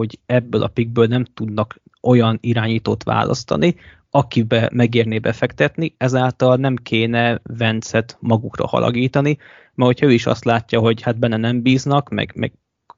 hogy 0.00 0.18
ebből 0.26 0.62
a 0.62 0.68
pikből 0.68 1.06
nem 1.06 1.24
tudnak 1.24 1.80
olyan 2.02 2.38
irányítót 2.40 3.02
választani, 3.02 3.76
akibe 4.10 4.68
megérné 4.72 5.18
befektetni, 5.18 5.94
ezáltal 5.98 6.56
nem 6.56 6.76
kéne 6.76 7.40
Vencet 7.42 8.16
magukra 8.20 8.66
halagítani, 8.66 9.38
mert 9.74 9.90
hogyha 9.90 10.06
ő 10.06 10.12
is 10.12 10.26
azt 10.26 10.44
látja, 10.44 10.80
hogy 10.80 11.02
hát 11.02 11.18
benne 11.18 11.36
nem 11.36 11.62
bíznak, 11.62 12.08
meg, 12.08 12.32
meg 12.34 12.52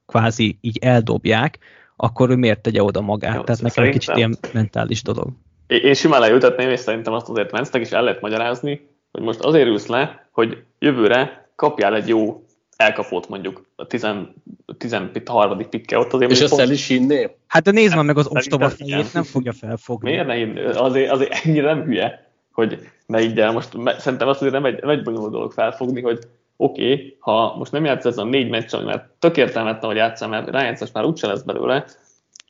kvázi 0.07 0.59
így 0.61 0.79
eldobják, 0.81 1.59
akkor 1.97 2.31
ő 2.31 2.37
miért 2.37 2.61
tegye 2.61 2.83
oda 2.83 3.01
magát? 3.01 3.35
Jó, 3.35 3.43
Tehát 3.43 3.63
nekem 3.63 3.91
kicsit 3.91 4.17
ilyen 4.17 4.37
mentális 4.53 5.03
dolog. 5.03 5.29
Én 5.67 5.95
simán 5.95 6.21
leültetném, 6.21 6.71
és 6.71 6.81
szerintem 6.81 7.13
azt 7.13 7.29
azért 7.29 7.51
Vencnek 7.51 7.83
is 7.83 7.91
el 7.91 8.03
lehet 8.03 8.21
magyarázni, 8.21 8.89
hogy 9.13 9.23
most 9.23 9.41
azért 9.41 9.67
ülsz 9.67 9.87
le, 9.87 10.29
hogy 10.31 10.63
jövőre 10.79 11.51
kapjál 11.57 11.95
egy 11.95 12.09
jó 12.09 12.45
elkapott 12.83 13.29
mondjuk 13.29 13.63
a 13.77 13.87
13. 13.87 15.69
pikke 15.71 15.99
ott 15.99 16.13
azért. 16.13 16.31
És 16.31 16.41
ezt 16.41 16.59
el 16.59 16.71
is 16.71 16.87
hinné? 16.87 17.37
Hát 17.47 17.63
de 17.63 17.71
nézd 17.71 17.95
már 17.95 18.05
meg 18.05 18.19
az 18.19 18.27
ostoba 18.27 18.69
fejét, 18.69 19.13
nem 19.13 19.23
fogja 19.23 19.53
felfogni. 19.53 20.11
Miért 20.11 20.27
ne 20.27 20.35
hinni? 20.35 20.61
Azért, 20.61 21.11
azért 21.11 21.45
ennyire 21.45 21.75
nem 21.75 21.85
hülye, 21.85 22.33
hogy 22.53 22.89
ne 23.07 23.21
így 23.21 23.41
el. 23.41 23.53
Most 23.53 23.69
szerintem 23.99 24.29
azt 24.29 24.41
azért 24.41 24.55
nem 24.55 24.65
egy, 24.65 24.81
nem 24.81 24.91
egy 24.91 25.03
bonyolult 25.03 25.33
dolog 25.33 25.53
felfogni, 25.53 26.01
hogy 26.01 26.19
oké, 26.57 26.93
okay, 26.93 27.17
ha 27.19 27.57
most 27.57 27.73
nem 27.73 27.85
játsz 27.85 28.05
ez 28.05 28.19
a 28.19 28.25
négy 28.25 28.49
meccs, 28.49 28.75
ami 28.75 28.85
már 28.85 29.09
tök 29.19 29.37
értelmetlen, 29.37 29.91
hogy 29.91 29.97
játszál, 29.97 30.29
mert 30.29 30.51
rájátszás 30.51 30.93
már 30.93 31.05
úgyse 31.05 31.27
lesz 31.27 31.43
belőle, 31.43 31.85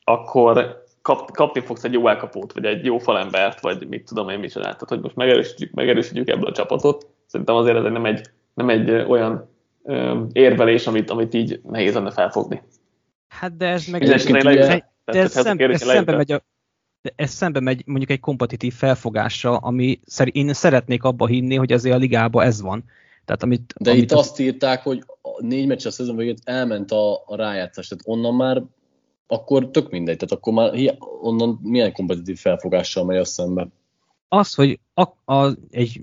akkor 0.03 0.81
kap, 1.01 1.31
kapni 1.31 1.61
fogsz 1.61 1.83
egy 1.83 1.93
jó 1.93 2.07
elkapót, 2.07 2.53
vagy 2.53 2.65
egy 2.65 2.85
jó 2.85 2.97
falembert, 2.97 3.59
vagy 3.59 3.87
mit 3.87 4.05
tudom 4.05 4.29
én 4.29 4.39
micsoda. 4.39 4.63
Tehát, 4.63 4.89
hogy 4.89 5.01
most 5.01 5.15
megerősítjük, 5.15 5.73
megerősítjük 5.73 6.29
ebből 6.29 6.47
a 6.47 6.51
csapatot, 6.51 7.07
szerintem 7.25 7.55
azért 7.55 7.77
ez 7.77 7.83
nem 7.83 8.05
egy, 8.05 8.21
nem 8.53 8.69
egy 8.69 8.91
olyan 8.91 9.49
érvelés, 10.31 10.87
amit, 10.87 11.09
amit 11.09 11.33
így 11.33 11.59
nehéz 11.63 11.93
lenne 11.93 12.11
felfogni. 12.11 12.61
Hát 13.27 13.57
de 13.57 13.67
ez 13.67 13.85
meg... 13.85 14.01
Ez 14.01 14.25
de, 14.25 14.91
de 15.05 15.19
ez, 15.19 15.31
szem, 15.31 15.57
ez 15.59 15.81
szembe 15.81 16.15
megy 16.15 16.31
a, 16.31 16.43
de 17.01 17.13
ez 17.15 17.31
szembe 17.31 17.59
megy 17.59 17.83
mondjuk 17.85 18.09
egy 18.09 18.19
kompetitív 18.19 18.73
felfogásra, 18.73 19.57
ami 19.57 19.99
szer, 20.05 20.29
én 20.31 20.53
szeretnék 20.53 21.03
abba 21.03 21.27
hinni, 21.27 21.55
hogy 21.55 21.73
azért 21.73 21.95
a 21.95 21.99
ligában 21.99 22.45
ez 22.45 22.61
van. 22.61 22.83
Tehát 23.25 23.43
amit, 23.43 23.73
de 23.79 23.89
amit 23.89 24.03
itt 24.03 24.11
az... 24.11 24.19
azt 24.19 24.39
írták, 24.39 24.83
hogy 24.83 25.03
a 25.21 25.43
négy 25.43 25.67
meccs 25.67 25.85
a 25.85 25.91
szezon 25.91 26.15
végét 26.15 26.41
elment 26.43 26.91
a, 26.91 27.23
a 27.25 27.35
rájátszás, 27.35 27.87
tehát 27.87 28.03
onnan 28.07 28.35
már 28.35 28.63
akkor 29.27 29.69
tök 29.69 29.89
mindegy, 29.89 30.17
tehát 30.17 30.31
akkor 30.31 30.53
már 30.53 30.97
onnan 31.21 31.59
milyen 31.61 31.93
kompetitív 31.93 32.37
felfogással 32.37 33.05
megy 33.05 33.17
a 33.17 33.25
szembe? 33.25 33.67
Az, 34.27 34.53
hogy 34.53 34.79
a, 34.93 35.33
a, 35.33 35.55
egy 35.71 36.01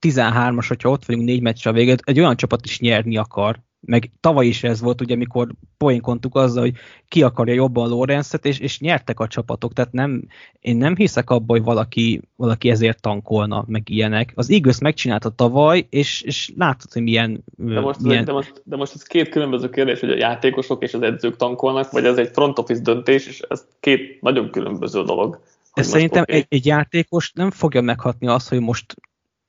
0-13-as, 0.00 0.64
hogyha 0.68 0.90
ott 0.90 1.04
vagyunk 1.04 1.26
négy 1.26 1.42
meccs 1.42 1.66
a 1.66 1.72
véget, 1.72 2.02
egy 2.04 2.18
olyan 2.18 2.36
csapat 2.36 2.64
is 2.64 2.80
nyerni 2.80 3.16
akar, 3.16 3.64
meg 3.86 4.10
tavaly 4.20 4.46
is 4.46 4.64
ez 4.64 4.80
volt, 4.80 5.00
ugye, 5.00 5.14
amikor 5.14 5.48
poénkontuk 5.76 6.34
azzal, 6.34 6.62
hogy 6.62 6.74
ki 7.08 7.22
akarja 7.22 7.54
jobban 7.54 7.88
Lorenzet, 7.88 8.44
és, 8.44 8.58
és 8.58 8.80
nyertek 8.80 9.20
a 9.20 9.26
csapatok, 9.26 9.72
tehát 9.72 9.92
nem, 9.92 10.26
én 10.60 10.76
nem 10.76 10.96
hiszek 10.96 11.30
abban, 11.30 11.56
hogy 11.56 11.66
valaki, 11.66 12.20
valaki 12.36 12.70
ezért 12.70 13.00
tankolna, 13.00 13.64
meg 13.66 13.90
ilyenek. 13.90 14.32
Az 14.34 14.50
Eagles 14.50 14.78
megcsinálta 14.78 15.30
tavaly, 15.30 15.86
és, 15.90 16.22
és 16.22 16.52
látod, 16.56 16.92
hogy 16.92 17.02
milyen... 17.02 17.44
De 17.56 17.80
most, 17.80 18.00
milyen... 18.00 18.24
de, 18.24 18.32
most, 18.32 18.62
de 18.64 18.76
most 18.76 18.94
ez 18.94 19.02
két 19.02 19.28
különböző 19.28 19.70
kérdés, 19.70 20.00
hogy 20.00 20.10
a 20.10 20.16
játékosok 20.16 20.82
és 20.82 20.94
az 20.94 21.02
edzők 21.02 21.36
tankolnak, 21.36 21.90
vagy 21.90 22.04
ez 22.04 22.16
egy 22.16 22.30
front 22.32 22.58
office 22.58 22.82
döntés, 22.82 23.26
és 23.26 23.40
ez 23.48 23.66
két 23.80 24.20
nagyon 24.20 24.50
különböző 24.50 25.02
dolog. 25.02 25.40
Ez 25.72 25.86
szerintem 25.86 26.22
okay. 26.22 26.36
egy, 26.36 26.46
egy 26.48 26.66
játékos 26.66 27.32
nem 27.32 27.50
fogja 27.50 27.80
meghatni 27.80 28.26
azt, 28.26 28.48
hogy 28.48 28.60
most 28.60 28.94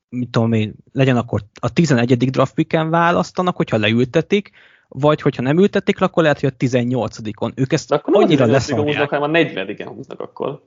mit 0.08 0.30
tudom 0.30 0.52
én, 0.52 0.74
legyen 0.92 1.16
akkor 1.16 1.44
a 1.60 1.72
11. 1.72 2.30
draft 2.30 2.54
picken 2.54 2.90
választanak, 2.90 3.56
hogyha 3.56 3.76
leültetik, 3.76 4.50
vagy 4.88 5.20
hogyha 5.20 5.42
nem 5.42 5.58
ültetik, 5.58 6.00
akkor 6.00 6.22
lehet, 6.22 6.40
hogy 6.40 6.52
a 6.54 6.64
18-on. 6.64 7.52
Ők 7.54 7.72
ezt 7.72 7.92
akkor 7.92 8.22
annyira 8.22 8.46
leszarják. 8.46 8.86
húznak, 8.86 9.08
hanem 9.08 9.28
a 9.28 9.32
40 9.32 9.88
húznak 9.88 10.20
akkor. 10.20 10.62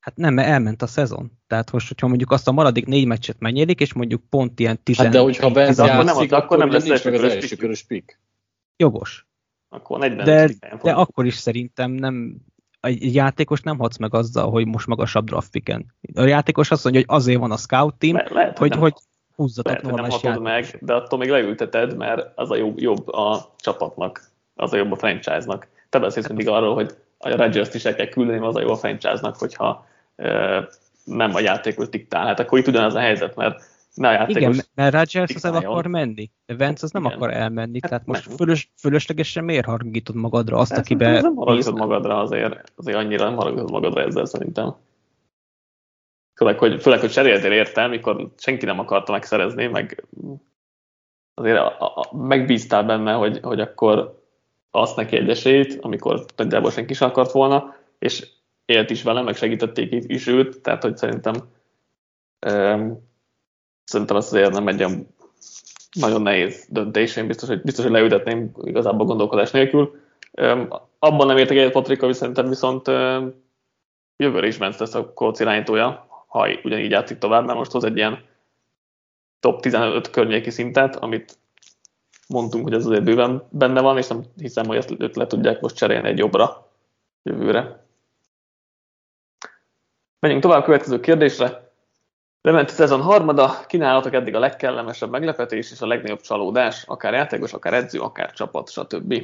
Hát 0.00 0.16
nem, 0.16 0.34
mert 0.34 0.48
elment 0.48 0.82
a 0.82 0.86
szezon. 0.86 1.32
Tehát 1.46 1.72
most, 1.72 1.88
hogyha 1.88 2.08
mondjuk 2.08 2.30
azt 2.30 2.48
a 2.48 2.52
maradék 2.52 2.86
négy 2.86 3.06
meccset 3.06 3.38
megnyerik, 3.38 3.80
és 3.80 3.92
mondjuk 3.92 4.22
pont 4.28 4.60
ilyen 4.60 4.82
10 4.82 4.96
Hát 4.96 5.08
de 5.08 5.18
hogyha 5.18 5.50
Benz 5.50 5.78
akkor, 5.78 6.04
nem, 6.04 6.16
akkor, 6.16 6.32
akkor 6.32 6.58
nem 6.58 6.70
lesz 6.70 6.84
nincs 6.84 7.04
meg 7.04 7.14
az 7.14 7.22
első 7.22 7.56
körös 7.56 7.82
pick. 7.82 8.20
Jogos. 8.76 9.26
Akkor 9.68 9.98
40 9.98 10.24
de, 10.24 10.48
de 10.82 10.92
akkor 10.92 11.26
is 11.26 11.34
szerintem 11.34 11.90
nem, 11.90 12.36
egy 12.80 13.14
játékos 13.14 13.60
nem 13.60 13.78
hadsz 13.78 13.96
meg 13.96 14.14
azzal, 14.14 14.50
hogy 14.50 14.66
most 14.66 14.86
magasabb 14.86 15.24
draft 15.24 15.50
picken. 15.50 15.94
A 16.14 16.22
játékos 16.22 16.70
azt 16.70 16.84
mondja, 16.84 17.02
hogy 17.06 17.16
azért 17.16 17.40
van 17.40 17.50
a 17.50 17.56
scout 17.56 17.94
team, 17.94 18.16
Le, 18.16 18.26
lehet, 18.30 18.58
hogy, 18.58 18.70
hogy, 18.70 18.80
hogy 18.80 18.94
húzzatok 19.34 19.72
lehet, 19.72 19.82
normális 19.82 20.20
nem 20.20 20.42
meg, 20.42 20.78
de 20.80 20.94
attól 20.94 21.18
még 21.18 21.28
leülteted, 21.28 21.96
mert 21.96 22.26
az 22.34 22.50
a 22.50 22.56
jobb, 22.56 22.80
jobb 22.80 23.08
a 23.08 23.54
csapatnak, 23.58 24.22
az 24.54 24.72
a 24.72 24.76
jobb 24.76 24.92
a 24.92 24.96
franchise-nak. 24.96 25.68
Te 25.88 25.98
beszélsz 25.98 26.28
mindig 26.28 26.48
arról, 26.48 26.74
hogy 26.74 26.94
a 27.18 27.36
Rodgers-t 27.36 27.74
is 27.74 27.84
el 27.84 27.94
kell 27.94 28.08
küldeni, 28.08 28.46
az 28.46 28.56
a 28.56 28.60
jó 28.60 28.70
a 28.70 28.76
franchise-nak, 28.76 29.36
hogyha 29.36 29.86
e, 30.16 30.68
nem 31.04 31.34
a 31.34 31.40
játékos 31.40 31.88
diktál. 31.88 32.26
Hát 32.26 32.40
akkor 32.40 32.58
itt 32.58 32.66
ugyanaz 32.66 32.94
a 32.94 33.00
helyzet, 33.00 33.36
mert 33.36 33.62
ne 33.94 34.08
a 34.08 34.12
játékos 34.12 34.42
Igen, 34.42 34.64
mert 34.74 34.94
Rodgers 34.94 35.34
az 35.34 35.44
el 35.44 35.54
akar 35.54 35.86
menni, 35.86 36.30
de 36.46 36.56
Vance 36.56 36.84
az 36.84 36.90
nem 36.90 37.04
Igen. 37.04 37.16
akar 37.16 37.32
elmenni, 37.32 37.78
hát 37.82 37.90
tehát 37.90 38.06
most 38.06 38.34
fölös, 38.34 38.70
fölöslegesen 38.76 39.44
miért 39.44 39.64
haragítod 39.64 40.14
magadra 40.14 40.58
azt, 40.58 40.70
Ezt 40.70 40.80
akibe 40.80 41.20
Nem 41.20 41.34
haragítod 41.34 41.76
magadra 41.76 42.20
azért, 42.20 42.72
azért 42.76 42.96
annyira 42.96 43.24
nem 43.24 43.36
haragítod 43.36 43.70
magadra 43.70 44.02
ezzel 44.02 44.24
szerintem. 44.24 44.74
Főleg, 46.34 46.58
hogy, 46.58 46.82
főleg, 46.82 47.00
hogy 47.00 47.10
cseréltél 47.10 47.52
érte, 47.52 47.86
mikor 47.86 48.32
senki 48.36 48.64
nem 48.64 48.78
akarta 48.78 49.12
megszerezni, 49.12 49.66
meg 49.66 50.04
azért 51.34 51.58
a, 51.58 51.80
a, 51.80 52.08
a, 52.10 52.16
megbíztál 52.16 52.84
benne, 52.84 53.12
hogy, 53.12 53.38
hogy 53.42 53.60
akkor 53.60 54.22
azt 54.70 54.96
neki 54.96 55.16
egy 55.16 55.28
esélyt, 55.28 55.78
amikor 55.80 56.24
nagyjából 56.36 56.70
senki 56.70 56.94
sem 56.94 57.08
akart 57.08 57.32
volna, 57.32 57.74
és 57.98 58.28
élt 58.64 58.90
is 58.90 59.02
vele, 59.02 59.22
meg 59.22 59.36
segítették 59.36 60.04
is 60.06 60.26
őt, 60.26 60.60
tehát 60.60 60.82
hogy 60.82 60.96
szerintem 60.96 61.34
um, 62.46 63.09
szerintem 63.90 64.16
az 64.16 64.26
azért 64.26 64.52
nem 64.52 64.68
egy 64.68 64.78
olyan 64.78 65.08
nagyon 65.92 66.22
nehéz 66.22 66.66
döntés, 66.68 67.16
én 67.16 67.26
biztos, 67.26 67.48
hogy, 67.48 67.62
biztos, 67.62 67.84
hogy 67.84 67.92
leültetném 67.92 68.50
igazából 68.62 69.06
gondolkodás 69.06 69.50
nélkül. 69.50 70.00
Abban 70.98 71.26
nem 71.26 71.36
értek 71.36 71.56
egyet 71.56 71.72
Patrika, 71.72 72.06
hogy 72.06 72.14
szerintem 72.14 72.48
viszont 72.48 72.86
jövőre 74.16 74.46
is 74.46 74.58
ment 74.58 74.78
lesz 74.78 74.94
a 74.94 75.12
Colts 75.12 75.40
irányítója, 75.40 76.06
ha 76.26 76.48
ugyanígy 76.64 76.90
játszik 76.90 77.18
tovább, 77.18 77.44
mert 77.44 77.58
most 77.58 77.70
hoz 77.70 77.84
egy 77.84 77.96
ilyen 77.96 78.24
top 79.40 79.60
15 79.60 80.10
környéki 80.10 80.50
szintet, 80.50 80.96
amit 80.96 81.38
mondtunk, 82.28 82.64
hogy 82.64 82.74
ez 82.74 82.86
azért 82.86 83.04
bőven 83.04 83.46
benne 83.50 83.80
van, 83.80 83.96
és 83.96 84.06
nem 84.06 84.22
hiszem, 84.36 84.66
hogy 84.66 84.76
ezt 84.76 84.94
őt 84.98 85.16
le 85.16 85.26
tudják 85.26 85.60
most 85.60 85.76
cserélni 85.76 86.08
egy 86.08 86.18
jobbra 86.18 86.70
jövőre. 87.22 87.84
Menjünk 90.18 90.42
tovább 90.42 90.60
a 90.60 90.64
következő 90.64 91.00
kérdésre. 91.00 91.69
Bement 92.42 92.70
a 92.70 92.72
szezon 92.72 93.00
harmada, 93.00 93.64
kínálhatok 93.66 94.14
eddig 94.14 94.34
a 94.34 94.38
legkellemesebb 94.38 95.10
meglepetés 95.10 95.70
és 95.70 95.80
a 95.80 95.86
legnagyobb 95.86 96.20
csalódás, 96.20 96.84
akár 96.86 97.12
játékos, 97.12 97.52
akár 97.52 97.74
edző, 97.74 97.98
akár 97.98 98.32
csapat, 98.32 98.70
stb. 98.70 99.14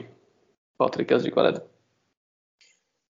Patrik, 0.76 1.06
kezdjük 1.06 1.34
veled. 1.34 1.62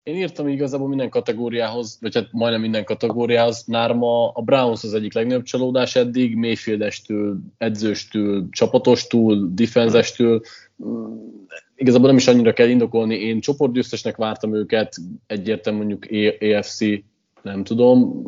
Én 0.04 0.16
írtam 0.16 0.48
igazából 0.48 0.88
minden 0.88 1.10
kategóriához, 1.10 1.98
vagy 2.02 2.16
hát 2.16 2.28
majdnem 2.32 2.62
minden 2.62 2.86
kategóriához. 2.86 3.64
Nálam 3.66 4.04
a, 4.04 4.42
Browns 4.42 4.84
az 4.84 4.94
egyik 4.94 5.14
legnagyobb 5.14 5.44
csalódás 5.44 5.96
eddig, 5.96 6.36
Mayfieldestől, 6.36 7.38
edzőstől, 7.58 8.48
csapatostól, 8.50 9.50
defenzestől. 9.52 10.42
Igazából 11.76 12.08
nem 12.08 12.18
is 12.18 12.28
annyira 12.28 12.54
kell 12.54 12.68
indokolni, 12.68 13.16
én 13.16 13.40
csoportgyőztesnek 13.40 14.16
vártam 14.16 14.56
őket, 14.56 14.96
egyértelmű 15.28 15.78
mondjuk 15.78 16.12
EFC 16.42 16.80
nem 17.46 17.64
tudom, 17.64 18.24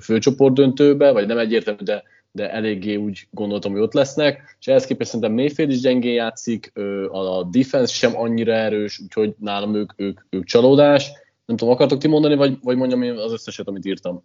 főcsoport 0.00 0.54
döntőbe, 0.54 1.12
vagy 1.12 1.26
nem 1.26 1.38
egyértelmű, 1.38 1.82
de, 1.82 2.02
de 2.30 2.50
eléggé 2.50 2.96
úgy 2.96 3.26
gondoltam, 3.30 3.72
hogy 3.72 3.80
ott 3.80 3.92
lesznek, 3.92 4.56
és 4.60 4.66
ehhez 4.66 4.86
képest 4.86 5.10
szerintem 5.10 5.34
Mayfield 5.34 5.70
is 5.70 5.80
gyengén 5.80 6.12
játszik, 6.12 6.72
a 7.10 7.44
defense 7.44 7.94
sem 7.94 8.16
annyira 8.16 8.52
erős, 8.52 8.98
úgyhogy 8.98 9.34
nálam 9.38 9.74
ők, 9.74 9.92
ők, 9.96 10.20
ők 10.30 10.44
csalódás. 10.44 11.10
Nem 11.46 11.56
tudom, 11.56 11.74
akartok 11.74 11.98
ti 11.98 12.08
mondani, 12.08 12.34
vagy, 12.34 12.58
vagy 12.62 12.76
mondjam 12.76 13.02
én 13.02 13.16
az 13.16 13.32
összeset, 13.32 13.68
amit 13.68 13.84
írtam? 13.84 14.22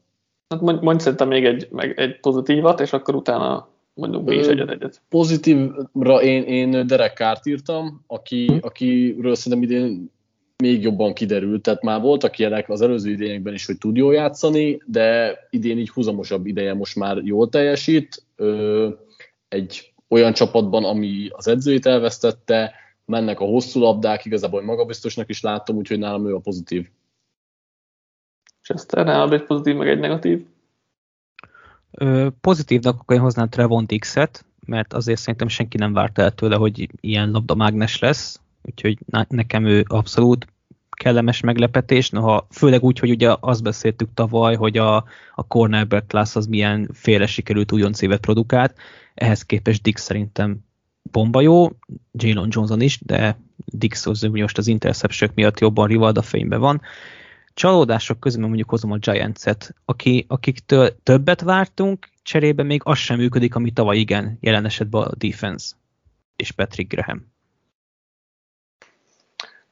Hát 0.49 0.61
mondj, 0.61 0.83
mondj 0.83 1.01
szerintem 1.03 1.27
még 1.27 1.45
egy, 1.45 1.67
meg 1.71 1.99
egy 1.99 2.19
pozitívat, 2.19 2.79
és 2.79 2.93
akkor 2.93 3.15
utána 3.15 3.69
mondjuk 3.93 4.23
mi 4.23 4.35
is 4.35 4.45
egyet-egyet. 4.45 5.01
Pozitívra 5.09 6.21
én, 6.21 6.43
én 6.43 6.87
Derek 6.87 7.17
Carr 7.17 7.37
írtam, 7.43 8.03
aki, 8.07 8.57
akiről 8.61 9.35
szerintem 9.35 9.69
idén 9.69 10.11
még 10.57 10.81
jobban 10.81 11.13
kiderült, 11.13 11.61
tehát 11.61 11.81
már 11.81 12.01
voltak 12.01 12.39
ilyenek 12.39 12.69
az 12.69 12.81
előző 12.81 13.11
idényekben 13.11 13.53
is, 13.53 13.65
hogy 13.65 13.77
tud 13.77 13.95
jól 13.95 14.13
játszani, 14.13 14.81
de 14.85 15.37
idén 15.49 15.77
így 15.77 15.89
húzamosabb 15.89 16.45
ideje 16.45 16.73
most 16.73 16.95
már 16.95 17.17
jól 17.17 17.49
teljesít. 17.49 18.23
Ö, 18.35 18.89
egy 19.47 19.93
olyan 20.07 20.33
csapatban, 20.33 20.83
ami 20.83 21.27
az 21.31 21.47
edzőjét 21.47 21.85
elvesztette, 21.85 22.73
mennek 23.05 23.39
a 23.39 23.45
hosszú 23.45 23.79
labdák, 23.79 24.25
igazából 24.25 24.63
magabiztosnak 24.63 25.29
is 25.29 25.41
láttam, 25.41 25.75
úgyhogy 25.75 25.99
nálam 25.99 26.27
ő 26.27 26.35
a 26.35 26.39
pozitív. 26.39 26.89
Chester, 28.61 29.05
nálad 29.05 29.33
egy 29.33 29.43
pozitív, 29.43 29.75
meg 29.75 29.87
egy 29.89 29.99
negatív? 29.99 30.45
Ö, 31.91 32.27
pozitívnak 32.41 32.99
akkor 32.99 33.15
én 33.15 33.21
hoznám 33.21 33.49
Trevon 33.49 33.85
Dix-et, 33.85 34.45
mert 34.65 34.93
azért 34.93 35.19
szerintem 35.19 35.47
senki 35.47 35.77
nem 35.77 35.93
várta 35.93 36.21
el 36.21 36.31
tőle, 36.31 36.55
hogy 36.55 36.89
ilyen 36.99 37.31
labdamágnes 37.31 37.99
lesz, 37.99 38.41
úgyhogy 38.68 38.97
nekem 39.28 39.65
ő 39.65 39.86
abszolút 39.88 40.47
kellemes 40.89 41.39
meglepetés, 41.39 42.09
noha 42.09 42.47
főleg 42.51 42.84
úgy, 42.84 42.99
hogy 42.99 43.09
ugye 43.09 43.36
azt 43.39 43.63
beszéltük 43.63 44.09
tavaly, 44.13 44.55
hogy 44.55 44.78
a, 44.78 44.95
a 45.36 45.47
cornerback 45.47 46.07
class 46.07 46.36
az 46.36 46.45
milyen 46.45 46.89
félre 46.93 47.26
sikerült 47.26 47.72
újonc 47.72 48.01
évet 48.01 48.20
produkált, 48.20 48.76
ehhez 49.13 49.41
képest 49.41 49.82
Dix 49.82 50.01
szerintem 50.01 50.65
bomba 51.11 51.41
jó, 51.41 51.70
Jalen 52.11 52.47
Johnson 52.51 52.82
is, 52.82 52.99
de 53.05 53.39
Dix 53.65 54.05
az 54.05 54.22
most 54.22 54.57
az 54.57 54.68
interception 54.68 55.32
miatt 55.34 55.59
jobban 55.59 55.88
Rivalda 55.88 56.22
fényben 56.22 56.59
van. 56.59 56.82
Csalódások 57.53 58.20
közül 58.20 58.45
mondjuk 58.47 58.70
hozom 58.70 58.91
a 58.91 58.97
Giants-et, 58.97 59.76
aki, 59.86 60.26
akiktől 60.28 60.95
többet 61.03 61.41
vártunk, 61.41 62.09
cserébe 62.24 62.63
még 62.63 62.82
az 62.84 62.97
sem 62.97 63.18
működik, 63.18 63.55
ami 63.55 63.72
tavaly 63.72 63.97
igen, 63.97 64.38
jelen 64.41 64.65
esetben 64.65 65.01
a 65.01 65.15
defense 65.15 65.76
és 66.36 66.51
Patrick 66.51 66.93
Graham. 66.93 67.36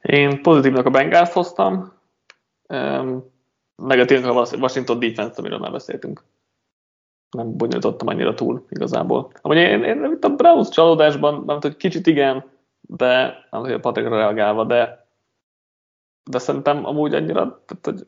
Én 0.06 0.42
pozitívnak 0.42 0.86
a 0.86 0.90
Bengals 0.90 1.32
hoztam, 1.32 1.92
negatívnak 3.76 4.36
a 4.36 4.56
Washington 4.56 4.98
defense, 4.98 5.34
amiről 5.36 5.58
már 5.58 5.70
beszéltünk. 5.70 6.24
Nem 7.30 7.56
bonyolítottam 7.56 8.08
annyira 8.08 8.34
túl 8.34 8.66
igazából. 8.68 9.32
Amúgy 9.40 9.56
én, 9.56 9.82
én 9.82 10.04
itt 10.04 10.24
a 10.24 10.28
Browns 10.28 10.68
csalódásban, 10.68 11.42
nem 11.46 11.58
hogy 11.60 11.76
kicsit 11.76 12.06
igen, 12.06 12.44
de 12.80 13.46
nem 13.50 13.60
hogy 13.60 13.72
a 13.72 13.80
Patrickra 13.80 14.16
reagálva, 14.16 14.64
de 14.64 15.06
de 16.30 16.38
szerintem 16.38 16.84
amúgy 16.84 17.14
annyira, 17.14 17.62
tehát, 17.66 17.84
hogy 17.84 18.06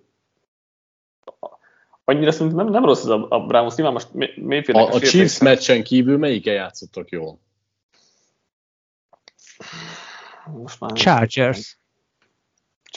annyira 2.05 2.33
szerintem 2.33 2.57
nem, 2.57 2.69
nem 2.73 2.85
rossz 2.85 3.03
ez 3.03 3.09
a, 3.09 3.27
a 3.29 3.47
Browns, 3.47 3.75
nyilván 3.75 3.93
most 3.93 4.37
Mayfield 4.37 4.81
A, 4.81 4.95
a 4.95 5.01
Chiefs 5.01 5.39
meccsen 5.39 5.83
kívül 5.83 6.19
melyiken 6.19 6.55
játszottak 6.55 7.11
jól? 7.11 7.39
Most 10.53 10.81
már 10.81 10.93
Chargers. 10.93 11.78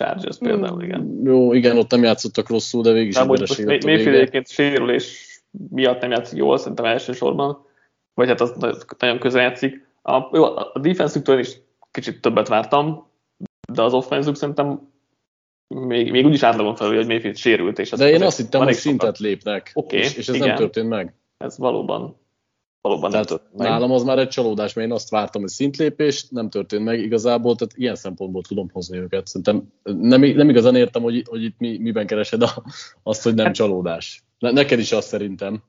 Chargers 0.02 0.38
például, 0.38 0.84
igen. 0.84 1.22
Jó, 1.24 1.54
igen, 1.54 1.78
ott 1.78 1.91
nem 1.91 2.04
játszottak 2.04 2.49
rosszul, 2.49 2.82
de 2.82 2.91
végig 2.91 3.08
is 3.08 3.18
vereség 3.18 3.66
Mayfield 3.66 4.16
egyébként 4.16 4.49
sérülés 4.49 5.30
miatt 5.70 6.02
nem 6.02 6.12
játszik 6.12 6.38
jól, 6.38 6.58
szerintem 6.58 6.86
elsősorban, 6.86 7.66
vagy 8.14 8.28
hát 8.28 8.41
az 8.41 8.54
nagyon 8.97 9.20
közel 9.20 9.41
játszik. 9.41 9.88
A, 10.04 10.30
jó, 10.32 10.43
a 10.43 10.80
defense 10.82 11.39
is 11.39 11.58
kicsit 11.91 12.22
többet 12.22 12.47
vártam, 12.47 13.08
de 13.74 13.82
az 13.82 13.93
offense 13.93 14.36
szerintem 14.36 14.89
még, 15.68 16.12
még 16.12 16.26
úgyis 16.26 16.43
átlagon 16.43 16.76
felül, 16.76 16.95
hogy 16.95 17.08
Mayfield 17.08 17.38
sérült. 17.38 17.80
És 17.80 17.89
De 17.89 18.10
én 18.10 18.24
azt 18.24 18.38
hittem, 18.38 18.64
hogy 18.64 18.74
szintet 18.74 19.18
lépnek, 19.18 19.72
okay, 19.74 19.99
és, 19.99 20.16
és 20.16 20.28
ez 20.28 20.36
igen. 20.36 20.47
nem 20.47 20.58
történt 20.58 20.89
meg. 20.89 21.14
Ez 21.38 21.58
valóban, 21.58 22.20
valóban 22.82 23.11
tehát 23.11 23.29
nem 23.29 23.38
történt 23.38 23.57
meg. 23.57 23.69
Nálam 23.69 23.91
az 23.91 24.03
már 24.03 24.19
egy 24.19 24.27
csalódás, 24.27 24.73
mert 24.73 24.88
én 24.88 24.93
azt 24.93 25.09
vártam, 25.09 25.41
hogy 25.41 25.49
szintlépés, 25.49 26.25
nem 26.29 26.49
történt 26.49 26.84
meg 26.84 26.99
igazából, 26.99 27.55
tehát 27.55 27.73
ilyen 27.77 27.95
szempontból 27.95 28.41
tudom 28.41 28.69
hozni 28.73 28.97
őket. 28.97 29.27
Szerintem 29.27 29.73
nem, 29.84 30.21
nem 30.21 30.49
igazán 30.49 30.75
értem, 30.75 31.01
hogy, 31.01 31.23
hogy 31.29 31.43
itt 31.43 31.55
mi, 31.57 31.77
miben 31.77 32.07
keresed 32.07 32.41
a, 32.41 32.63
azt, 33.03 33.23
hogy 33.23 33.34
nem 33.34 33.45
hát, 33.45 33.55
csalódás. 33.55 34.23
Ne, 34.39 34.51
neked 34.51 34.79
is 34.79 34.91
azt 34.91 35.07
szerintem. 35.07 35.63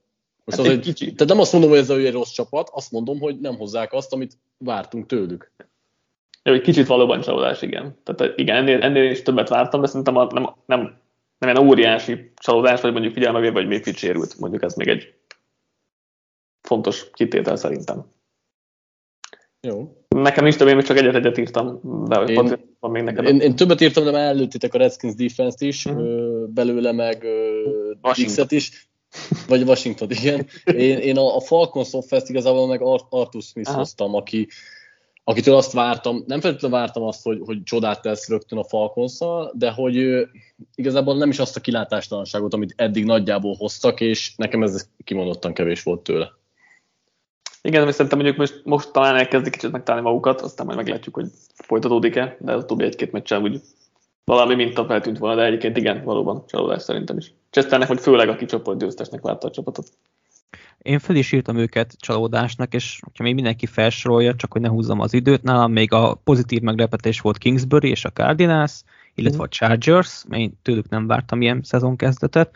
Most 0.44 0.58
hát 0.58 0.66
az 0.66 0.72
egy, 0.72 0.80
kicsi. 0.80 1.04
Tehát 1.04 1.32
nem 1.32 1.40
azt 1.40 1.52
mondom, 1.52 1.70
hogy 1.70 1.78
ez 1.78 1.90
egy 1.90 2.12
rossz 2.12 2.32
csapat, 2.32 2.70
azt 2.72 2.90
mondom, 2.90 3.20
hogy 3.20 3.40
nem 3.40 3.56
hozzák 3.56 3.92
azt, 3.92 4.12
amit 4.12 4.38
vártunk 4.58 5.06
tőlük. 5.06 5.52
Jó, 6.42 6.52
egy 6.52 6.60
kicsit 6.60 6.86
valóban 6.86 7.20
csalódás, 7.20 7.62
igen. 7.62 7.98
Tehát 8.04 8.38
igen, 8.38 8.56
ennél, 8.56 8.82
ennél 8.82 9.10
is 9.10 9.22
többet 9.22 9.48
vártam, 9.48 9.80
de 9.80 9.86
szerintem 9.86 10.16
a, 10.16 10.26
nem, 10.32 10.54
nem, 10.66 11.00
nem 11.38 11.50
ilyen 11.50 11.68
óriási 11.68 12.32
csalódás, 12.36 12.80
vagy 12.80 12.92
mondjuk 12.92 13.12
figyelme 13.12 13.50
vagy 13.50 13.66
még 13.66 13.78
kicsit 13.82 13.98
sérült. 13.98 14.38
Mondjuk 14.38 14.62
ez 14.62 14.74
még 14.74 14.88
egy 14.88 15.14
fontos 16.62 17.10
kitétel 17.12 17.56
szerintem. 17.56 18.04
Jó. 19.66 19.96
Nekem 20.08 20.46
is 20.46 20.56
több, 20.56 20.68
én 20.68 20.80
csak 20.80 20.96
egyet-egyet 20.96 21.38
írtam, 21.38 21.80
de 22.08 22.20
én, 22.20 22.58
van 22.80 22.90
még 22.90 23.02
neked. 23.02 23.24
Én, 23.24 23.40
én, 23.40 23.56
többet 23.56 23.80
írtam, 23.80 24.04
de 24.04 24.10
már 24.10 24.28
előttitek 24.28 24.74
a 24.74 24.78
Redskins 24.78 25.14
defense-t 25.14 25.60
is, 25.60 25.84
uh-huh. 25.84 26.48
belőle 26.48 26.92
meg 26.92 27.26
X-et 28.12 28.52
is. 28.52 28.90
Vagy 29.48 29.62
Washington, 29.62 30.10
igen. 30.10 30.46
Én, 30.64 30.98
én 30.98 31.16
a, 31.16 31.36
a 31.36 31.40
Falcons 31.40 31.92
offense 31.92 32.26
igazából 32.28 32.66
meg 32.66 32.82
Arthur 33.08 33.42
Smith 33.42 33.68
Aha. 33.68 33.78
hoztam, 33.78 34.14
aki, 34.14 34.48
akitől 35.24 35.56
azt 35.56 35.72
vártam, 35.72 36.24
nem 36.26 36.40
feltétlenül 36.40 36.78
vártam 36.78 37.02
azt, 37.02 37.22
hogy, 37.22 37.40
hogy 37.44 37.62
csodát 37.62 38.02
tesz 38.02 38.28
rögtön 38.28 38.58
a 38.58 38.64
falcons 38.64 39.18
de 39.52 39.70
hogy 39.70 39.96
ő, 39.96 40.28
igazából 40.74 41.16
nem 41.16 41.30
is 41.30 41.38
azt 41.38 41.56
a 41.56 41.60
kilátástalanságot, 41.60 42.54
amit 42.54 42.74
eddig 42.76 43.04
nagyjából 43.04 43.54
hoztak, 43.54 44.00
és 44.00 44.32
nekem 44.36 44.62
ez 44.62 44.88
kimondottan 45.04 45.52
kevés 45.52 45.82
volt 45.82 46.02
tőle. 46.02 46.32
Igen, 47.62 47.82
mert 47.82 47.94
szerintem 47.94 48.18
mondjuk 48.18 48.38
most, 48.38 48.60
most 48.64 48.92
talán 48.92 49.16
elkezdik 49.16 49.52
kicsit 49.52 49.70
megtalálni 49.70 50.06
magukat, 50.06 50.40
aztán 50.40 50.66
majd 50.66 50.78
meglátjuk, 50.78 51.14
hogy 51.14 51.26
folytatódik-e, 51.54 52.36
de 52.40 52.52
az 52.52 52.62
utóbbi 52.62 52.84
egy-két 52.84 53.12
meccsen 53.12 53.42
úgy 53.42 53.60
valami 54.24 54.54
minta 54.54 54.84
feltűnt 54.84 55.18
volna, 55.18 55.36
de 55.36 55.44
egyébként 55.44 55.76
igen, 55.76 56.04
valóban 56.04 56.44
csalódás 56.46 56.82
szerintem 56.82 57.16
is. 57.16 57.32
Chesternek, 57.50 57.88
hogy 57.88 58.00
főleg 58.00 58.28
aki 58.28 58.44
csoport 58.44 58.78
győztesnek 58.78 59.20
várta 59.20 59.46
a 59.46 59.50
csapatot. 59.50 59.86
Én 60.78 60.98
fel 60.98 61.16
is 61.16 61.32
írtam 61.32 61.56
őket 61.56 61.94
csalódásnak, 61.98 62.74
és 62.74 63.00
ha 63.16 63.22
még 63.22 63.34
mindenki 63.34 63.66
felsorolja, 63.66 64.34
csak 64.34 64.52
hogy 64.52 64.60
ne 64.60 64.68
húzzam 64.68 65.00
az 65.00 65.12
időt, 65.12 65.42
nálam 65.42 65.72
még 65.72 65.92
a 65.92 66.14
pozitív 66.24 66.60
meglepetés 66.60 67.20
volt 67.20 67.38
Kingsbury 67.38 67.88
és 67.88 68.04
a 68.04 68.10
Cardinals, 68.10 68.82
illetve 69.14 69.42
a 69.42 69.48
Chargers, 69.48 70.24
mert 70.28 70.42
én 70.42 70.52
tőlük 70.62 70.88
nem 70.88 71.06
vártam 71.06 71.42
ilyen 71.42 71.60
szezonkezdetet. 71.62 72.50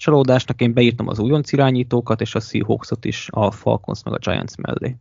Csalódásnak 0.00 0.60
én 0.60 0.72
beírtam 0.72 1.08
az 1.08 1.18
újonc 1.18 1.52
irányítókat, 1.52 2.20
és 2.20 2.34
a 2.34 2.40
Seahawksot 2.40 3.04
is 3.04 3.28
a 3.30 3.50
Falcons 3.50 4.02
meg 4.04 4.14
a 4.14 4.18
Giants 4.18 4.56
mellé. 4.56 4.96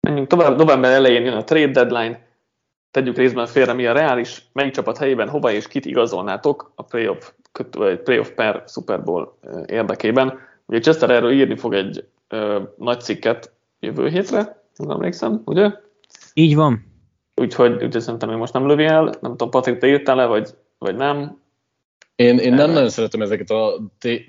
Menjünk 0.00 0.28
tovább, 0.28 0.56
november 0.56 0.90
elején 0.90 1.24
jön 1.24 1.36
a 1.36 1.44
trade 1.44 1.70
deadline, 1.70 2.26
tegyük 2.90 3.16
részben 3.16 3.46
félre, 3.46 3.72
mi 3.72 3.86
a 3.86 3.92
reális, 3.92 4.48
melyik 4.52 4.72
csapat 4.72 4.98
helyében 4.98 5.28
hova 5.28 5.52
és 5.52 5.68
kit 5.68 5.84
igazolnátok 5.84 6.72
a 6.74 6.82
playoff, 6.82 7.30
playoff 8.04 8.28
per 8.28 8.64
Super 8.66 9.02
Bowl 9.02 9.38
érdekében. 9.66 10.38
Ugye 10.66 10.80
Chester 10.80 11.10
erről 11.10 11.30
írni 11.32 11.56
fog 11.56 11.74
egy 11.74 12.08
ö, 12.28 12.62
nagy 12.76 13.00
cikket 13.00 13.52
jövő 13.80 14.08
hétre, 14.08 14.62
nem 14.76 14.90
emlékszem, 14.90 15.42
ugye? 15.44 15.70
Így 16.34 16.54
van. 16.54 16.86
Úgyhogy, 17.34 17.72
úgyhogy 17.72 18.00
szerintem 18.00 18.30
én 18.30 18.36
most 18.36 18.52
nem 18.52 18.66
lövi 18.66 18.84
el, 18.84 19.04
nem 19.04 19.30
tudom, 19.30 19.50
Patrik, 19.50 19.78
te 19.78 19.86
írtál 19.86 20.16
le, 20.16 20.26
vagy, 20.26 20.48
vagy 20.78 20.96
nem? 20.96 21.46
Én, 22.18 22.38
én 22.38 22.54
nem 22.54 22.70
nagyon 22.70 22.88
szeretem 22.88 23.22
ezeket 23.22 23.50
a 23.50 23.80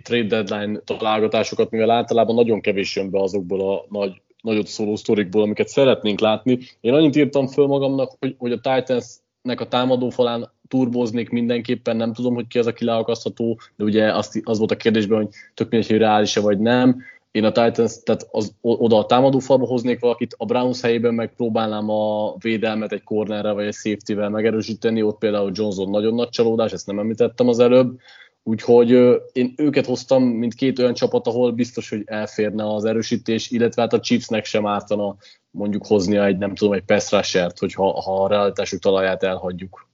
trade 0.04 0.24
deadline 0.44 0.80
találgatásokat, 0.80 1.70
mivel 1.70 1.90
általában 1.90 2.36
nagyon 2.36 2.62
kevés 2.62 2.96
jön 2.96 3.10
be 3.10 3.20
azokból 3.20 3.72
a 3.72 3.86
nagy, 3.90 4.22
nagyot 4.42 4.68
szóló 4.68 4.96
sztorikból, 4.96 5.42
amiket 5.42 5.68
szeretnénk 5.68 6.20
látni. 6.20 6.60
Én 6.82 6.94
annyit 6.94 7.16
írtam 7.16 7.48
föl 7.48 7.68
magamnak, 7.68 8.12
hogy, 8.20 8.36
hogy 8.38 8.52
a 8.52 8.60
Titansnek 8.60 9.60
a 9.60 9.68
támadó 9.68 10.10
falán 10.10 10.52
turboznék 10.68 11.30
mindenképpen, 11.30 11.98
nem 11.98 12.14
tudom, 12.14 12.34
hogy 12.34 12.48
ki 12.48 12.60
az, 12.60 12.68
aki 12.68 12.86
leakasztható, 12.86 13.60
de 13.76 13.84
ugye 13.84 14.14
azt, 14.16 14.40
az 14.44 14.58
volt 14.58 14.72
a 14.72 14.76
kérdésben, 14.76 15.18
hogy 15.18 15.30
tök 15.54 15.70
mindegy, 15.70 15.90
hogy 15.90 16.00
reális 16.00 16.36
vagy 16.36 16.60
nem. 16.60 17.02
Én 17.32 17.44
a 17.44 17.52
Titans, 17.52 18.04
tehát 18.04 18.28
az, 18.32 18.54
oda 18.62 18.98
a 18.98 19.06
támadó 19.06 19.40
falba 19.40 19.66
hoznék 19.66 20.00
valakit, 20.00 20.36
a 20.38 20.46
Browns 20.46 20.82
helyében 20.82 21.14
megpróbálnám 21.14 21.90
a 21.90 22.36
védelmet 22.38 22.92
egy 22.92 23.04
cornerrel 23.04 23.54
vagy 23.54 23.66
egy 23.66 23.74
safety-vel 23.74 24.30
megerősíteni, 24.30 25.02
ott 25.02 25.18
például 25.18 25.52
Johnson 25.54 25.90
nagyon 25.90 26.14
nagy 26.14 26.30
csalódás, 26.30 26.72
ezt 26.72 26.88
nem 26.88 27.00
említettem 27.00 27.48
az 27.48 27.60
előbb, 27.60 28.00
Úgyhogy 28.44 28.90
én 29.32 29.54
őket 29.58 29.86
hoztam, 29.86 30.24
mint 30.24 30.54
két 30.54 30.80
olyan 30.80 30.94
csapat, 30.94 31.28
ahol 31.28 31.52
biztos, 31.52 31.90
hogy 31.90 32.02
elférne 32.06 32.74
az 32.74 32.86
erősítés, 32.86 33.50
illetve 33.50 33.82
hát 33.82 33.94
a 33.94 34.00
Chiefsnek 34.00 34.46
sem 34.46 34.68
ártana 34.68 35.16
mondjuk 35.52 35.86
hoznia 35.86 36.26
egy, 36.26 36.38
nem 36.38 36.56
tudom, 36.56 36.74
egy 36.74 36.84
pass 36.84 37.12
rushert, 37.12 37.60
hogyha 37.60 38.02
ha 38.02 38.24
a 38.24 38.28
realitásuk 38.28 38.80
talaját 38.80 39.24
elhagyjuk. 39.24 39.89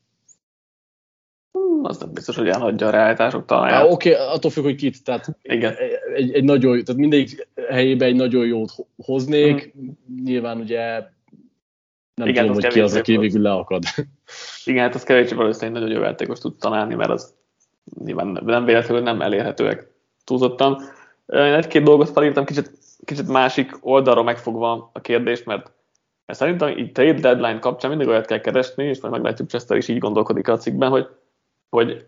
Hmm, 1.56 1.84
az 1.84 1.98
nem 1.98 2.14
biztos, 2.14 2.36
hogy 2.36 2.48
elhagyja 2.48 2.88
a 2.88 2.90
realitások 2.90 3.46
talaját. 3.46 3.92
Oké, 3.92 4.12
okay, 4.14 4.26
attól 4.36 4.52
függ, 4.52 4.64
hogy 4.64 4.76
kit. 4.76 5.04
Tehát 5.04 5.38
Igen. 5.42 5.74
Egy, 6.16 6.34
egy 6.34 6.44
nagyon, 6.44 6.84
tehát 6.84 7.02
mindegyik 7.02 7.48
helyébe 7.70 8.06
egy 8.06 8.16
nagyon 8.16 8.46
jót 8.46 8.72
hoznék. 8.98 9.74
Mm. 9.78 9.90
Nyilván 10.24 10.60
ugye 10.60 11.04
nem 12.16 12.28
Igen, 12.28 12.46
tudom, 12.46 12.62
hogy 12.62 12.74
ki 12.74 12.80
az, 12.80 12.96
aki 12.96 13.18
végül 13.18 13.42
leakad. 13.42 13.84
Igen, 14.66 14.84
hát 14.84 14.96
az 14.96 15.04
kevésbé 15.04 15.36
valószínűleg 15.36 15.82
nagyon 15.82 15.96
jó 15.98 16.04
játékos 16.04 16.40
tud 16.40 16.56
találni, 16.56 16.96
mert 16.96 17.10
az 17.10 17.34
nyilván 18.04 18.40
nem 18.44 18.66
véletlenül 18.66 19.04
nem 19.04 19.22
elérhetőek 19.22 19.92
túlzottan. 20.24 20.82
Egy-két 21.28 21.84
dolgot 21.84 22.10
felírtam, 22.10 22.46
kicsit, 22.46 22.72
kicsit 23.06 23.28
másik 23.28 23.78
oldalra 23.82 24.24
megfogva 24.24 24.90
a 24.94 25.02
kérdést, 25.02 25.46
mert 25.46 25.72
Mert 26.26 26.40
szerintem 26.40 26.78
így 26.78 26.92
trade 26.92 27.20
deadline 27.20 27.60
kapcsán 27.60 27.90
mindig 27.90 28.08
olyat 28.08 28.26
kell 28.26 28.40
keresni, 28.40 28.84
és 28.84 29.02
majd 29.02 29.14
meglátjuk, 29.14 29.50
Chester 29.50 29.78
is 29.78 29.88
így 29.88 29.98
gondolkodik 29.98 30.48
a 30.48 30.58
cikkben, 30.58 30.90
hogy, 30.90 31.08
hogy 31.70 32.08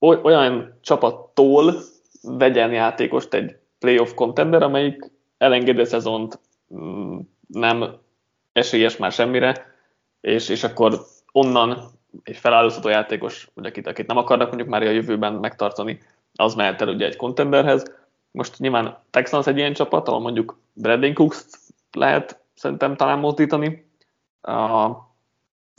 olyan 0.00 0.78
csapattól 0.80 1.74
vegyen 2.22 2.72
játékost 2.72 3.34
egy 3.34 3.56
playoff 3.78 4.14
contender, 4.14 4.62
amelyik 4.62 5.10
elengedi 5.38 5.80
a 5.80 5.84
szezont, 5.84 6.40
mm, 6.74 7.18
nem 7.46 7.98
esélyes 8.52 8.96
már 8.96 9.12
semmire, 9.12 9.74
és, 10.20 10.48
és 10.48 10.64
akkor 10.64 11.00
onnan 11.32 11.90
egy 12.22 12.36
feláldozható 12.36 12.88
játékos, 12.88 13.48
vagy 13.54 13.66
akit, 13.66 13.86
akit 13.86 14.06
nem 14.06 14.16
akarnak 14.16 14.46
mondjuk 14.46 14.68
már 14.68 14.82
a 14.82 14.90
jövőben 14.90 15.32
megtartani, 15.32 15.98
az 16.34 16.54
mehet 16.54 16.80
el 16.80 16.88
ugye 16.88 17.06
egy 17.06 17.16
contenderhez. 17.16 17.94
Most 18.30 18.58
nyilván 18.58 18.98
Texans 19.10 19.46
egy 19.46 19.56
ilyen 19.56 19.72
csapat, 19.72 20.08
ahol 20.08 20.20
mondjuk 20.20 20.58
Brandon 20.72 21.14
Cooks 21.14 21.44
lehet 21.92 22.40
szerintem 22.54 22.96
talán 22.96 23.18
mozdítani. 23.18 23.90
A 24.40 24.90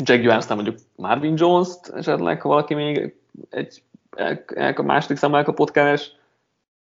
Jaguars 0.03 0.47
mondjuk 0.47 0.77
Marvin 0.95 1.33
Jones-t 1.37 1.89
esetleg, 1.95 2.41
ha 2.41 2.49
valaki 2.49 2.73
még 2.73 3.15
egy 3.49 3.81
el, 4.15 4.43
el, 4.55 4.73
a 4.73 4.81
második 4.81 5.17
szám 5.17 5.35
elkapott 5.35 5.71
keres. 5.71 6.15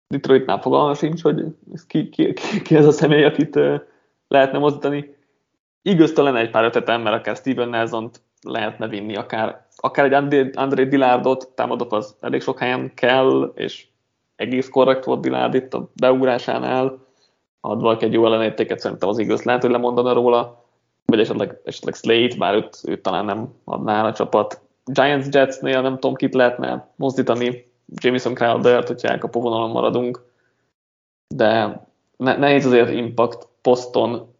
Detroitnál 0.07 0.61
fogalma 0.61 0.93
sincs, 0.93 1.21
hogy 1.21 1.43
ki, 1.87 2.09
ki, 2.09 2.33
ki, 2.33 2.61
ki 2.61 2.75
ez 2.75 2.85
a 2.85 2.91
személy, 2.91 3.23
akit 3.23 3.59
lehetne 4.27 4.57
mozdítani. 4.57 5.15
Igaz, 5.81 6.15
lenne 6.15 6.39
egy 6.39 6.49
pár 6.49 6.63
ötletem, 6.63 7.01
mert 7.01 7.15
akár 7.15 7.35
Steven 7.35 7.69
nelson 7.69 8.09
lehetne 8.41 8.87
vinni, 8.87 9.15
akár, 9.15 9.67
akár 9.75 10.05
egy 10.05 10.13
André, 10.13 10.49
André 10.53 10.83
Dillardot, 10.85 11.47
támadok 11.55 11.93
az 11.93 12.15
elég 12.19 12.41
sok 12.41 12.59
helyen 12.59 12.93
kell, 12.93 13.51
és 13.55 13.87
egész 14.35 14.69
korrekt 14.69 15.03
volt 15.03 15.21
Dillard 15.21 15.53
itt 15.53 15.73
a 15.73 15.89
beugrásánál, 15.93 17.07
ad 17.61 17.81
valaki 17.81 18.05
egy 18.05 18.13
jó 18.13 18.25
ellenértéket, 18.25 18.79
szerintem 18.79 19.09
az 19.09 19.17
igaz 19.17 19.43
lehet, 19.43 19.61
hogy 19.61 19.71
lemondana 19.71 20.13
róla, 20.13 20.65
vagy 21.09 21.19
esetleg, 21.19 21.59
esetleg 21.63 21.95
Slate, 21.95 22.35
bár 22.37 22.55
őt, 22.55 22.79
őt 22.85 23.01
talán 23.01 23.25
nem 23.25 23.53
adná 23.63 24.05
a 24.05 24.13
csapat. 24.13 24.61
Giants 24.85 25.27
Jetsnél 25.31 25.81
nem 25.81 25.93
tudom, 25.93 26.15
kit 26.15 26.33
lehetne 26.33 26.87
mozdítani, 26.95 27.71
Jameson 27.95 28.33
Crowder-t, 28.33 28.87
hogyha 28.87 29.07
elkapó 29.07 29.41
vonalon 29.41 29.69
maradunk, 29.69 30.25
de 31.35 31.81
ne, 32.17 32.37
nehéz 32.37 32.65
azért 32.65 32.89
impact 32.89 33.47
poszton, 33.61 34.33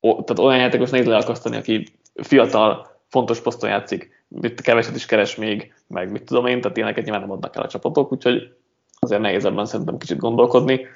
tehát 0.00 0.38
olyan 0.38 0.58
játékos 0.58 0.90
nehéz 0.90 1.06
leakasztani, 1.06 1.56
aki 1.56 1.86
fiatal, 2.14 2.86
fontos 3.08 3.40
poszton 3.40 3.70
játszik, 3.70 4.24
mit 4.28 4.60
keveset 4.60 4.94
is 4.94 5.06
keres 5.06 5.36
még, 5.36 5.74
meg 5.86 6.10
mit 6.10 6.24
tudom 6.24 6.46
én, 6.46 6.60
tehát 6.60 6.76
ilyeneket 6.76 7.04
nyilván 7.04 7.20
nem 7.20 7.30
adnak 7.30 7.56
el 7.56 7.62
a 7.62 7.68
csapatok, 7.68 8.12
úgyhogy 8.12 8.56
azért 8.98 9.20
nehéz 9.20 9.44
ebben 9.44 9.66
szerintem 9.66 9.98
kicsit 9.98 10.18
gondolkodni. 10.18 10.86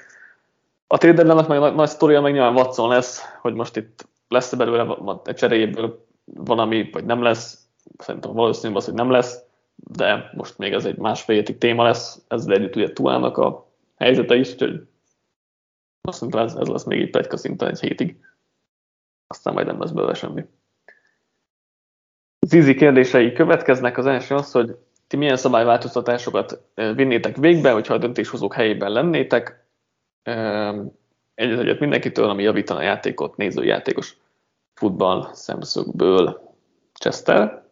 A 0.87 0.97
trade 0.97 1.23
meg 1.23 1.59
nagy, 1.59 1.75
nagy 1.75 1.87
sztoria 1.87 2.21
meg 2.21 2.31
nyilván 2.31 2.55
Watson 2.55 2.89
lesz, 2.89 3.21
hogy 3.41 3.53
most 3.53 3.75
itt 3.75 4.07
lesz-e 4.33 4.57
belőle 4.57 4.97
egy 5.23 5.35
cseréjéből 5.35 6.05
valami, 6.25 6.89
vagy 6.91 7.05
nem 7.05 7.21
lesz. 7.21 7.67
Szerintem 7.97 8.33
valószínűleg 8.33 8.77
az, 8.77 8.85
hogy 8.85 8.93
nem 8.93 9.11
lesz, 9.11 9.43
de 9.75 10.31
most 10.35 10.57
még 10.57 10.73
ez 10.73 10.85
egy 10.85 10.97
másfél 10.97 11.35
hétig 11.35 11.57
téma 11.57 11.83
lesz, 11.83 12.23
ezzel 12.27 12.55
együtt 12.55 12.75
ugye 12.75 12.93
Tuának 12.93 13.37
a 13.37 13.67
helyzete 13.95 14.35
is, 14.35 14.51
úgyhogy 14.51 14.87
azt 16.01 16.23
hiszem, 16.23 16.39
ez, 16.39 16.55
ez 16.55 16.67
lesz 16.67 16.83
még 16.83 17.01
egy 17.01 17.09
plegyka 17.09 17.37
szinten 17.37 17.69
egy 17.69 17.79
hétig. 17.79 18.17
Aztán 19.27 19.53
majd 19.53 19.65
nem 19.65 19.79
lesz 19.79 19.91
belőle 19.91 20.13
semmi. 20.13 20.45
Zizi 22.39 22.75
kérdései 22.75 23.33
következnek. 23.33 23.97
Az 23.97 24.05
első 24.05 24.35
az, 24.35 24.51
hogy 24.51 24.77
ti 25.07 25.17
milyen 25.17 25.37
szabályváltoztatásokat 25.37 26.61
vinnétek 26.73 27.37
végbe, 27.37 27.71
hogyha 27.71 27.93
a 27.93 27.97
döntéshozók 27.97 28.53
helyében 28.53 28.91
lennétek 28.91 29.65
egyet 31.35 31.59
egyet 31.59 31.79
mindenkitől, 31.79 32.29
ami 32.29 32.43
javítana 32.43 32.79
a 32.79 32.83
játékot, 32.83 33.37
nézőjátékos 33.37 34.17
futball 34.73 35.29
szemszögből. 35.33 36.55
Chester? 36.93 37.63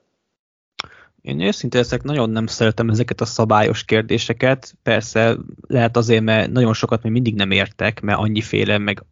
Én 1.22 1.40
őszintén 1.40 1.82
ezek 1.82 2.04
nagyon 2.04 2.30
nem 2.30 2.48
szeretem 2.48 2.90
ezeket 2.90 3.22
a 3.22 3.26
szabályos 3.26 3.84
kérdéseket. 3.84 4.76
Persze 4.84 5.38
lehet 5.68 5.98
azért, 5.98 6.24
mert 6.24 6.52
nagyon 6.52 6.74
sokat 6.74 7.04
még 7.04 7.12
mindig 7.12 7.36
nem 7.36 7.52
értek, 7.52 8.02
mert 8.02 8.20
annyiféle 8.20 8.78
meg 8.78 9.06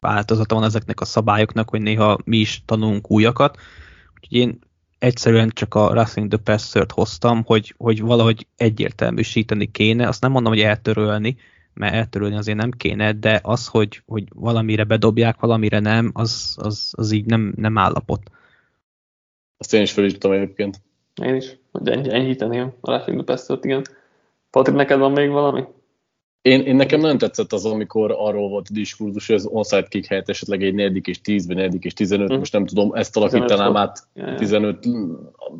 változata 0.00 0.54
van 0.54 0.64
ezeknek 0.64 1.00
a 1.00 1.04
szabályoknak, 1.04 1.68
hogy 1.68 1.80
néha 1.80 2.18
mi 2.24 2.36
is 2.36 2.62
tanulunk 2.64 3.10
újakat. 3.10 3.58
Úgyhogy 4.14 4.38
én 4.38 4.58
egyszerűen 4.98 5.48
csak 5.48 5.74
a 5.74 5.92
Racing 5.92 6.28
the 6.28 6.38
passer 6.38 6.86
hoztam, 6.94 7.42
hogy, 7.44 7.74
hogy 7.78 8.00
valahogy 8.00 8.46
egyértelműsíteni 8.56 9.70
kéne. 9.70 10.08
Azt 10.08 10.20
nem 10.20 10.30
mondom, 10.30 10.52
hogy 10.52 10.62
eltörölni, 10.62 11.36
mert 11.74 11.94
eltörölni 11.94 12.36
azért 12.36 12.58
nem 12.58 12.70
kéne, 12.70 13.12
de 13.12 13.40
az, 13.42 13.66
hogy, 13.66 14.02
hogy 14.06 14.24
valamire 14.34 14.84
bedobják, 14.84 15.40
valamire 15.40 15.78
nem, 15.78 16.10
az, 16.14 16.56
az, 16.60 16.92
az 16.96 17.12
így 17.12 17.24
nem, 17.24 17.52
nem 17.56 17.78
állapot. 17.78 18.20
Azt 19.56 19.74
én 19.74 19.82
is 19.82 19.92
felírtam 19.92 20.32
egyébként. 20.32 20.80
Én 21.22 21.34
is, 21.34 21.56
hogy 21.72 21.88
ennyi, 21.88 22.12
enyhíteném 22.12 22.72
a 22.80 22.98
the 22.98 23.58
igen. 23.62 23.84
Patrik, 24.50 24.76
neked 24.76 24.98
van 24.98 25.12
még 25.12 25.30
valami? 25.30 25.64
Én, 26.42 26.60
én 26.60 26.76
nekem 26.76 27.00
nagyon 27.00 27.18
tetszett 27.18 27.52
az, 27.52 27.64
amikor 27.64 28.14
arról 28.18 28.48
volt 28.48 28.66
a 28.70 28.74
diskurzus, 28.74 29.26
hogy 29.26 29.36
az 29.36 29.46
onside 29.46 29.86
kick 29.88 30.06
helyett 30.06 30.28
esetleg 30.28 30.62
egy 30.62 30.74
negyedik 30.74 31.06
és 31.06 31.20
10, 31.20 31.46
vagy 31.46 31.56
negyedik 31.56 31.84
és 31.84 31.92
15, 31.92 32.32
mm. 32.32 32.36
most 32.36 32.52
nem 32.52 32.66
tudom, 32.66 32.94
ezt 32.94 33.16
alakítanám 33.16 33.76
át 33.76 34.08
15, 34.36 34.86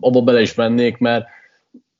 abba 0.00 0.22
bele 0.22 0.40
is 0.40 0.54
mennék, 0.54 0.98
mert 0.98 1.26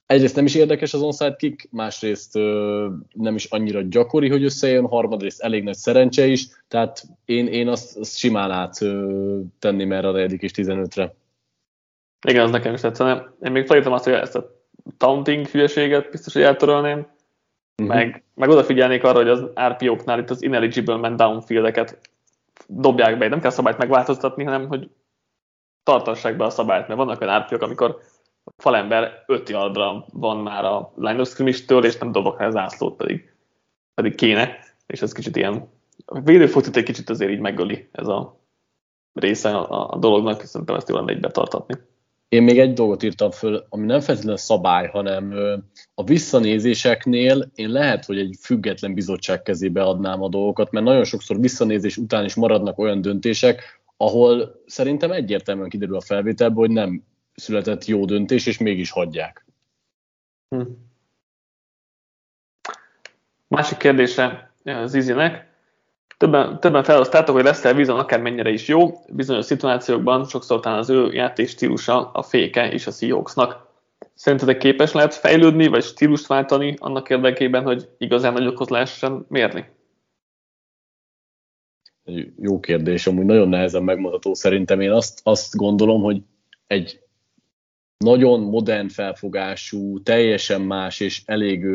egyrészt 0.07 0.37
nem 0.37 0.45
is 0.45 0.55
érdekes 0.55 0.95
az 0.95 1.03
onside 1.03 1.37
kick, 1.37 1.69
másrészt 1.71 2.37
ö, 2.37 2.89
nem 3.13 3.35
is 3.35 3.45
annyira 3.45 3.81
gyakori, 3.81 4.29
hogy 4.29 4.45
összejön, 4.45 4.87
harmadrészt 4.87 5.41
elég 5.41 5.63
nagy 5.63 5.75
szerencse 5.75 6.27
is, 6.27 6.47
tehát 6.69 7.03
én, 7.25 7.47
én 7.47 7.69
azt, 7.69 7.97
azt 7.97 8.17
simán 8.17 8.51
át 8.51 8.83
ö, 8.83 9.41
tenném 9.59 9.93
erre 9.93 10.09
a 10.09 10.13
negyedik 10.13 10.43
és 10.43 10.51
15-re. 10.55 11.15
Igen, 12.27 12.45
az 12.45 12.51
nekem 12.51 12.75
is 12.75 12.81
tetszene. 12.81 13.33
Én 13.43 13.53
még 13.53 13.67
felírtam 13.67 13.93
azt, 13.93 14.05
hogy 14.05 14.13
ezt 14.13 14.37
a 14.37 14.51
taunting 14.97 15.47
hülyeséget 15.47 16.11
biztos, 16.11 16.33
hogy 16.33 16.43
eltörölném, 16.43 16.99
uh-huh. 16.99 17.97
meg, 17.97 18.23
meg 18.35 18.49
odafigyelnék 18.49 19.05
arra, 19.05 19.17
hogy 19.17 19.29
az 19.29 19.45
RPO-knál 19.69 20.19
itt 20.19 20.31
az 20.31 20.43
ineligible 20.43 20.97
man 20.97 21.17
downfieldeket 21.17 22.11
dobják 22.69 23.19
be, 23.19 23.29
nem 23.29 23.41
kell 23.41 23.51
szabályt 23.51 23.79
megváltoztatni, 23.79 24.45
hanem 24.45 24.69
hogy 24.69 24.91
tartassák 25.83 26.37
be 26.37 26.45
a 26.45 26.51
szabályt, 26.51 26.87
mert 26.87 26.99
vannak 26.99 27.21
olyan 27.21 27.39
RPO-k, 27.39 27.63
amikor 27.63 28.01
a 28.45 28.63
falember 28.63 29.25
5 29.27 29.49
yardra 29.49 30.05
van 30.13 30.37
már 30.37 30.65
a 30.65 30.93
line 30.97 31.21
of 31.21 31.29
scrimmage-től, 31.29 31.85
és 31.85 31.99
nem 31.99 32.13
dobok 32.13 32.39
rá 32.39 32.51
zászlót, 32.51 32.97
pedig, 32.97 33.35
pedig 33.95 34.15
kéne, 34.15 34.59
és 34.87 35.03
ez 35.03 35.13
kicsit 35.13 35.37
ilyen 35.37 35.73
a 36.05 36.21
védőfotit 36.21 36.77
egy 36.77 36.85
kicsit 36.85 37.11
azért 37.11 37.31
így 37.31 37.41
megöli 37.41 37.89
ez 37.93 38.07
a 38.07 38.41
része 39.13 39.51
a, 39.57 39.91
a 39.91 39.99
dolognak, 39.99 40.43
szerintem 40.43 40.77
ezt 40.77 40.89
jól 40.89 40.99
lenne 40.99 41.13
így 41.13 41.21
betartatni. 41.21 41.77
Én 42.29 42.43
még 42.43 42.59
egy 42.59 42.73
dolgot 42.73 43.03
írtam 43.03 43.31
föl, 43.31 43.67
ami 43.69 43.87
nem 43.87 44.01
feltétlenül 44.01 44.37
szabály, 44.37 44.89
hanem 44.89 45.35
a 45.95 46.05
visszanézéseknél 46.05 47.51
én 47.55 47.69
lehet, 47.69 48.05
hogy 48.05 48.19
egy 48.19 48.37
független 48.41 48.95
bizottság 48.95 49.43
kezébe 49.43 49.83
adnám 49.83 50.23
a 50.23 50.29
dolgokat, 50.29 50.71
mert 50.71 50.85
nagyon 50.85 51.05
sokszor 51.05 51.41
visszanézés 51.41 51.97
után 51.97 52.25
is 52.25 52.35
maradnak 52.35 52.79
olyan 52.79 53.01
döntések, 53.01 53.83
ahol 53.97 54.63
szerintem 54.67 55.13
egyértelműen 55.13 55.69
kiderül 55.69 55.97
a 55.97 56.01
felvételből, 56.01 56.67
hogy 56.67 56.75
nem 56.75 57.05
született 57.35 57.85
jó 57.85 58.05
döntés, 58.05 58.47
és 58.47 58.59
mégis 58.59 58.91
hagyják. 58.91 59.45
Hm. 60.49 60.63
Másik 63.49 63.79
kérdése 63.79 64.55
Zizinek. 64.85 65.53
Többen, 66.17 66.61
többen 66.61 66.83
felhoztátok, 66.83 67.35
hogy 67.35 67.45
Lester 67.45 67.75
Wilson 67.75 67.99
akármennyire 67.99 68.51
is 68.51 68.69
jó, 68.69 69.05
bizonyos 69.09 69.45
szituációkban 69.45 70.25
sokszor 70.25 70.61
talán 70.61 70.79
az 70.79 70.91
ő 70.91 71.13
játék 71.13 71.49
stílusa 71.49 72.11
a 72.11 72.23
féke 72.23 72.73
és 72.73 72.87
a 72.87 72.91
Seahawksnak. 72.91 73.73
Szerintetek 74.15 74.59
képes 74.59 74.93
lehet 74.93 75.15
fejlődni, 75.15 75.67
vagy 75.67 75.83
stílust 75.83 76.27
váltani 76.27 76.75
annak 76.79 77.11
érdekében, 77.11 77.63
hogy 77.63 77.89
igazán 77.99 78.33
nagyokhoz 78.33 78.69
lehessen 78.69 79.27
mérni? 79.29 79.65
Jó 82.41 82.61
kérdés, 82.61 83.07
amúgy 83.07 83.25
nagyon 83.25 83.49
nehezen 83.49 83.83
megmondható. 83.83 84.35
Szerintem 84.35 84.81
én 84.81 84.91
azt, 84.91 85.21
azt 85.23 85.57
gondolom, 85.57 86.03
hogy 86.03 86.23
egy 86.67 87.04
nagyon 88.05 88.41
modern 88.41 88.89
felfogású, 88.89 90.03
teljesen 90.03 90.61
más 90.61 91.01
és 91.01 91.23
elég 91.25 91.67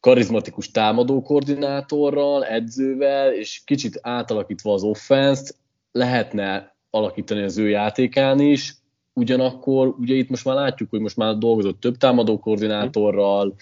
karizmatikus 0.00 0.70
támadó 0.70 1.22
koordinátorral, 1.22 2.44
edzővel, 2.44 3.32
és 3.32 3.62
kicsit 3.64 3.98
átalakítva 4.02 4.72
az 4.72 4.82
offenszt, 4.82 5.56
lehetne 5.92 6.74
alakítani 6.90 7.42
az 7.42 7.58
ő 7.58 7.68
játékán 7.68 8.40
is, 8.40 8.74
ugyanakkor 9.12 9.94
ugye 9.98 10.14
itt 10.14 10.28
most 10.28 10.44
már 10.44 10.54
látjuk, 10.54 10.90
hogy 10.90 11.00
most 11.00 11.16
már 11.16 11.36
dolgozott 11.36 11.80
több 11.80 11.96
támadó 11.96 12.38
koordinátorral, 12.38 13.54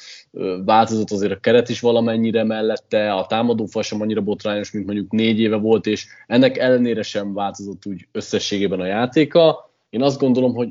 változott 0.64 1.11
azért 1.11 1.33
a 1.33 1.41
keret 1.41 1.68
is 1.68 1.81
valamennyire 1.81 2.45
mellette, 2.45 3.12
a 3.12 3.27
támadó 3.27 3.64
fal 3.64 3.83
sem 3.83 4.01
annyira 4.01 4.20
botrányos, 4.20 4.70
mint 4.70 4.87
mondjuk 4.87 5.11
négy 5.11 5.41
éve 5.41 5.57
volt, 5.57 5.87
és 5.87 6.07
ennek 6.27 6.59
ellenére 6.59 7.03
sem 7.03 7.35
változott 7.35 7.87
úgy 7.87 8.09
összességében 8.12 8.81
a 8.81 8.87
játéka. 8.87 9.70
Én 9.91 10.03
azt 10.03 10.18
gondolom, 10.18 10.55
hogy 10.55 10.68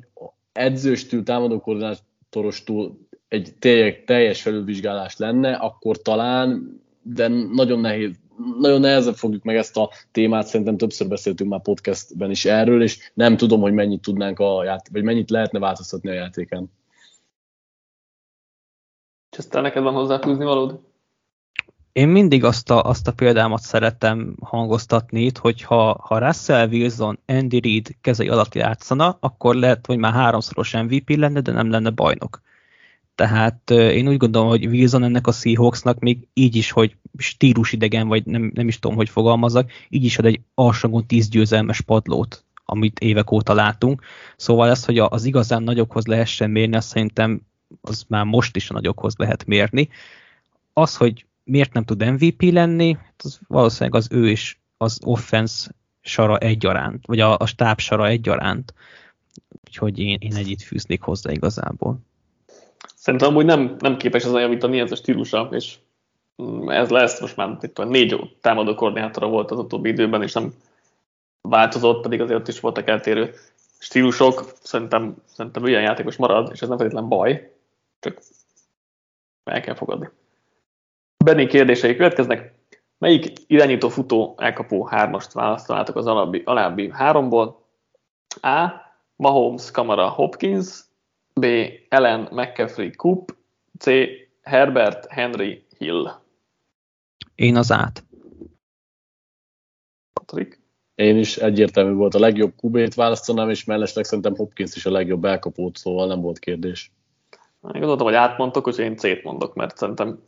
edzőstől, 0.53 1.23
támadó 1.23 1.59
koordinátorostól 1.59 2.97
egy 3.27 3.53
teljes 4.05 4.41
felülvizsgálás 4.41 5.17
lenne, 5.17 5.55
akkor 5.55 6.01
talán, 6.01 6.81
de 7.01 7.27
nagyon 7.27 7.79
nehéz 7.79 8.21
nagyon 8.59 8.79
nehezen 8.79 9.13
fogjuk 9.13 9.43
meg 9.43 9.55
ezt 9.55 9.77
a 9.77 9.89
témát, 10.11 10.47
szerintem 10.47 10.77
többször 10.77 11.07
beszéltünk 11.07 11.49
már 11.49 11.61
podcastben 11.61 12.31
is 12.31 12.45
erről, 12.45 12.83
és 12.83 13.11
nem 13.13 13.37
tudom, 13.37 13.61
hogy 13.61 13.73
mennyit 13.73 14.01
tudnánk 14.01 14.39
a 14.39 14.63
játék, 14.63 14.93
vagy 14.93 15.03
mennyit 15.03 15.29
lehetne 15.29 15.59
változtatni 15.59 16.09
a 16.09 16.13
játéken. 16.13 16.71
Chester, 19.29 19.61
neked 19.61 19.83
van 19.83 19.93
hozzáfűzni 19.93 20.45
valód? 20.45 20.79
Én 21.93 22.07
mindig 22.07 22.43
azt 22.43 22.69
a, 22.69 22.83
azt 22.83 23.07
a 23.07 23.13
példámat 23.13 23.61
szeretem 23.61 24.35
hangoztatni 24.41 25.21
itt, 25.21 25.37
hogy 25.37 25.61
ha, 25.61 25.97
ha 26.01 26.17
Russell 26.17 26.67
Wilson, 26.67 27.19
Andy 27.25 27.59
Reid 27.59 27.95
kezei 28.01 28.27
alatt 28.27 28.55
játszana, 28.55 29.17
akkor 29.19 29.55
lehet, 29.55 29.85
hogy 29.85 29.97
már 29.97 30.13
háromszoros 30.13 30.73
MVP 30.73 31.09
lenne, 31.09 31.41
de 31.41 31.51
nem 31.51 31.69
lenne 31.69 31.89
bajnok. 31.89 32.41
Tehát 33.15 33.69
én 33.69 34.07
úgy 34.07 34.17
gondolom, 34.17 34.47
hogy 34.47 34.65
Wilson 34.65 35.03
ennek 35.03 35.27
a 35.27 35.31
Seahawksnak 35.31 35.99
még 35.99 36.27
így 36.33 36.55
is, 36.55 36.71
hogy 36.71 36.97
stílusidegen, 37.17 38.07
vagy 38.07 38.25
nem, 38.25 38.51
nem 38.53 38.67
is 38.67 38.79
tudom, 38.79 38.97
hogy 38.97 39.09
fogalmazok, 39.09 39.69
így 39.89 40.03
is 40.03 40.17
ad 40.17 40.25
egy 40.25 40.41
alsógon 40.53 41.07
10 41.07 41.29
győzelmes 41.29 41.81
padlót, 41.81 42.43
amit 42.65 42.99
évek 42.99 43.31
óta 43.31 43.53
látunk. 43.53 44.01
Szóval 44.35 44.69
ez, 44.69 44.85
hogy 44.85 44.97
az 44.97 45.25
igazán 45.25 45.63
nagyokhoz 45.63 46.05
lehessen 46.05 46.49
mérni, 46.49 46.75
azt 46.75 46.87
szerintem 46.87 47.41
az 47.81 48.05
már 48.07 48.25
most 48.25 48.55
is 48.55 48.69
a 48.69 48.73
nagyokhoz 48.73 49.13
lehet 49.17 49.45
mérni. 49.45 49.89
Az, 50.73 50.95
hogy 50.95 51.25
miért 51.43 51.73
nem 51.73 51.83
tud 51.83 52.11
MVP 52.11 52.41
lenni, 52.41 52.93
hát 52.93 53.21
az 53.23 53.39
valószínűleg 53.47 53.95
az 53.95 54.07
ő 54.11 54.29
is 54.29 54.61
az 54.77 54.99
offense 55.03 55.71
sara 56.01 56.37
egyaránt, 56.37 57.05
vagy 57.05 57.19
a, 57.19 57.37
a 57.37 57.45
stáb 57.45 57.79
sara 57.79 58.07
egyaránt. 58.07 58.73
Úgyhogy 59.67 59.99
én, 59.99 60.17
én 60.19 60.35
egyet 60.35 60.61
fűznék 60.61 61.01
hozzá 61.01 61.31
igazából. 61.31 61.99
Szerintem 62.95 63.29
amúgy 63.29 63.45
nem, 63.45 63.75
nem 63.79 63.97
képes 63.97 64.25
az 64.25 64.33
javítani 64.33 64.79
ez 64.79 64.91
a 64.91 64.95
stílusa, 64.95 65.49
és 65.51 65.75
ez 66.67 66.89
lesz 66.89 67.21
most 67.21 67.35
már 67.35 67.57
itt 67.61 67.79
a 67.79 67.83
négy 67.83 68.37
támadó 68.41 68.75
koordinátora 68.75 69.27
volt 69.27 69.51
az 69.51 69.57
utóbbi 69.57 69.89
időben, 69.89 70.21
és 70.21 70.33
nem 70.33 70.53
változott, 71.41 72.01
pedig 72.01 72.21
azért 72.21 72.39
ott 72.39 72.47
is 72.47 72.59
voltak 72.59 72.87
eltérő 72.87 73.33
stílusok. 73.79 74.51
Szerintem, 74.61 75.15
szerintem 75.25 75.65
ilyen 75.65 75.81
játékos 75.81 76.15
marad, 76.15 76.49
és 76.53 76.61
ez 76.61 76.67
nem 76.67 76.77
feltétlenül 76.77 77.09
baj, 77.09 77.53
csak 77.99 78.21
el 79.43 79.61
kell 79.61 79.75
fogadni. 79.75 80.09
Benni 81.23 81.47
kérdései 81.47 81.95
következnek. 81.95 82.53
Melyik 82.97 83.31
irányító 83.47 83.89
futó 83.89 84.35
elkapó 84.37 84.85
hármast 84.85 85.33
választanátok 85.33 85.95
az 85.95 86.07
alábbi, 86.07 86.41
alábbi 86.45 86.89
háromból? 86.91 87.65
A. 88.41 88.67
Mahomes, 89.15 89.71
Kamara, 89.71 90.09
Hopkins. 90.09 90.83
B. 91.33 91.45
Ellen, 91.89 92.27
McCaffrey, 92.31 92.91
Coop. 92.91 93.35
C. 93.79 93.85
Herbert, 94.41 95.11
Henry, 95.11 95.65
Hill. 95.77 96.11
Én 97.35 97.55
az 97.55 97.71
át. 97.71 98.03
Patrik. 100.13 100.61
Én 100.95 101.17
is 101.17 101.37
egyértelmű 101.37 101.93
volt 101.93 102.15
a 102.15 102.19
legjobb 102.19 102.53
QB-t 102.61 102.93
választanám, 102.93 103.49
és 103.49 103.63
mellesleg 103.63 104.05
szerintem 104.05 104.35
Hopkins 104.35 104.75
is 104.75 104.85
a 104.85 104.91
legjobb 104.91 105.25
elkapót, 105.25 105.77
szóval 105.77 106.07
nem 106.07 106.21
volt 106.21 106.39
kérdés. 106.39 106.91
Én 107.61 107.71
gondoltam, 107.71 108.05
hogy 108.05 108.15
átmondtok, 108.15 108.63
hogy 108.63 108.79
én 108.79 108.97
C-t 108.97 109.23
mondok, 109.23 109.53
mert 109.53 109.77
szerintem 109.77 110.19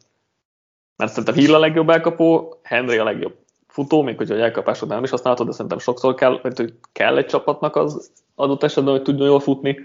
mert 0.95 1.11
szerintem 1.11 1.35
Hill 1.35 1.53
a 1.53 1.59
legjobb 1.59 1.89
elkapó, 1.89 2.59
Henry 2.63 2.97
a 2.97 3.03
legjobb 3.03 3.35
futó, 3.67 4.01
még 4.01 4.17
hogyha 4.17 4.35
elkapásod 4.35 4.89
nem 4.89 5.03
is 5.03 5.09
használhatod, 5.09 5.47
de 5.47 5.53
szerintem 5.53 5.79
sokszor 5.79 6.15
kell, 6.15 6.39
mert 6.43 6.57
hogy 6.57 6.73
kell 6.91 7.17
egy 7.17 7.25
csapatnak 7.25 7.75
az 7.75 8.11
adott 8.35 8.63
esetben, 8.63 8.93
hogy 8.93 9.01
tudjon 9.01 9.27
jól 9.27 9.39
futni, 9.39 9.77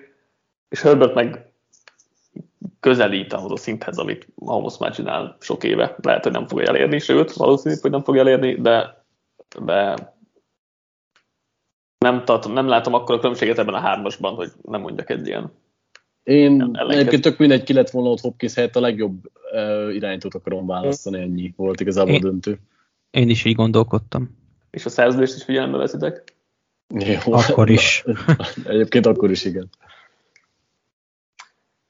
és 0.69 0.83
Herbert 0.83 1.15
meg 1.15 1.53
közelít 2.81 3.33
ahhoz 3.33 3.53
a 3.53 3.57
szinthez, 3.57 3.99
amit 3.99 4.29
Mahomes 4.35 4.79
már 4.79 4.95
csinál 4.95 5.37
sok 5.41 5.65
éve. 5.65 5.97
Lehet, 6.03 6.23
hogy 6.23 6.33
nem 6.33 6.47
fogja 6.47 6.67
elérni, 6.67 6.99
sőt, 6.99 7.33
valószínű, 7.33 7.75
hogy 7.81 7.91
nem 7.91 8.03
fogja 8.03 8.21
elérni, 8.21 8.55
de, 8.55 9.05
de 9.59 9.95
nem, 11.99 12.25
tartom, 12.25 12.53
nem 12.53 12.69
látom 12.69 12.95
akkor 12.95 13.15
a 13.15 13.19
különbséget 13.19 13.59
ebben 13.59 13.75
a 13.75 13.81
hármasban, 13.81 14.35
hogy 14.35 14.51
nem 14.63 14.81
mondjak 14.81 15.11
egy 15.11 15.27
ilyen 15.27 15.53
én 16.23 16.79
egyébként 16.89 17.23
tök 17.23 17.39
mindegy, 17.39 17.63
ki 17.63 17.73
lett 17.73 17.91
volna 17.91 18.09
ott 18.09 18.21
Hopkins 18.21 18.55
helyett 18.55 18.77
a 18.77 18.81
legjobb 18.81 19.31
uh, 19.53 19.95
irányítót 19.95 20.35
akarom 20.35 20.67
választani, 20.67 21.21
ennyi 21.21 21.53
volt 21.57 21.81
igazából 21.81 22.15
én, 22.15 22.21
döntő. 22.21 22.59
Én 23.11 23.29
is 23.29 23.45
így 23.45 23.55
gondolkodtam. 23.55 24.39
És 24.71 24.85
a 24.85 24.89
szerződést 24.89 25.37
is 25.37 25.45
figyelembe 25.45 25.77
veszitek? 25.77 26.35
Jó, 26.89 27.33
akkor 27.33 27.71
is. 27.71 28.05
egyébként 28.65 29.07
akkor 29.07 29.31
is, 29.31 29.45
igen. 29.45 29.69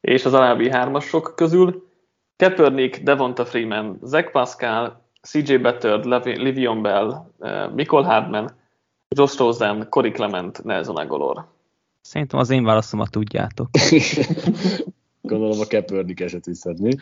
És 0.01 0.25
az 0.25 0.35
alábbi 0.35 0.71
hármasok 0.71 1.33
közül 1.37 1.89
Kaepernick, 2.37 3.03
Devonta 3.03 3.45
Freeman, 3.45 3.99
Zach 4.03 4.31
Pascal, 4.31 5.03
CJ 5.23 5.57
Bettard, 5.57 6.25
Livion 6.25 6.83
Bell, 6.83 7.27
uh, 7.39 7.75
Mikol 7.75 8.03
Hardman, 8.03 8.51
Josh 9.09 9.39
Rosen, 9.39 9.87
Cory 9.89 10.11
Clement, 10.11 10.65
Nelson 10.65 10.97
Agolor. 10.97 11.47
Szerintem 12.01 12.39
az 12.39 12.51
én 12.51 12.65
válaszomat 12.65 13.11
tudjátok. 13.11 13.69
Gondolom 15.23 15.61
a 15.61 15.67
Kaepernick 15.67 16.21
eset 16.21 16.45
viszedni. 16.45 16.97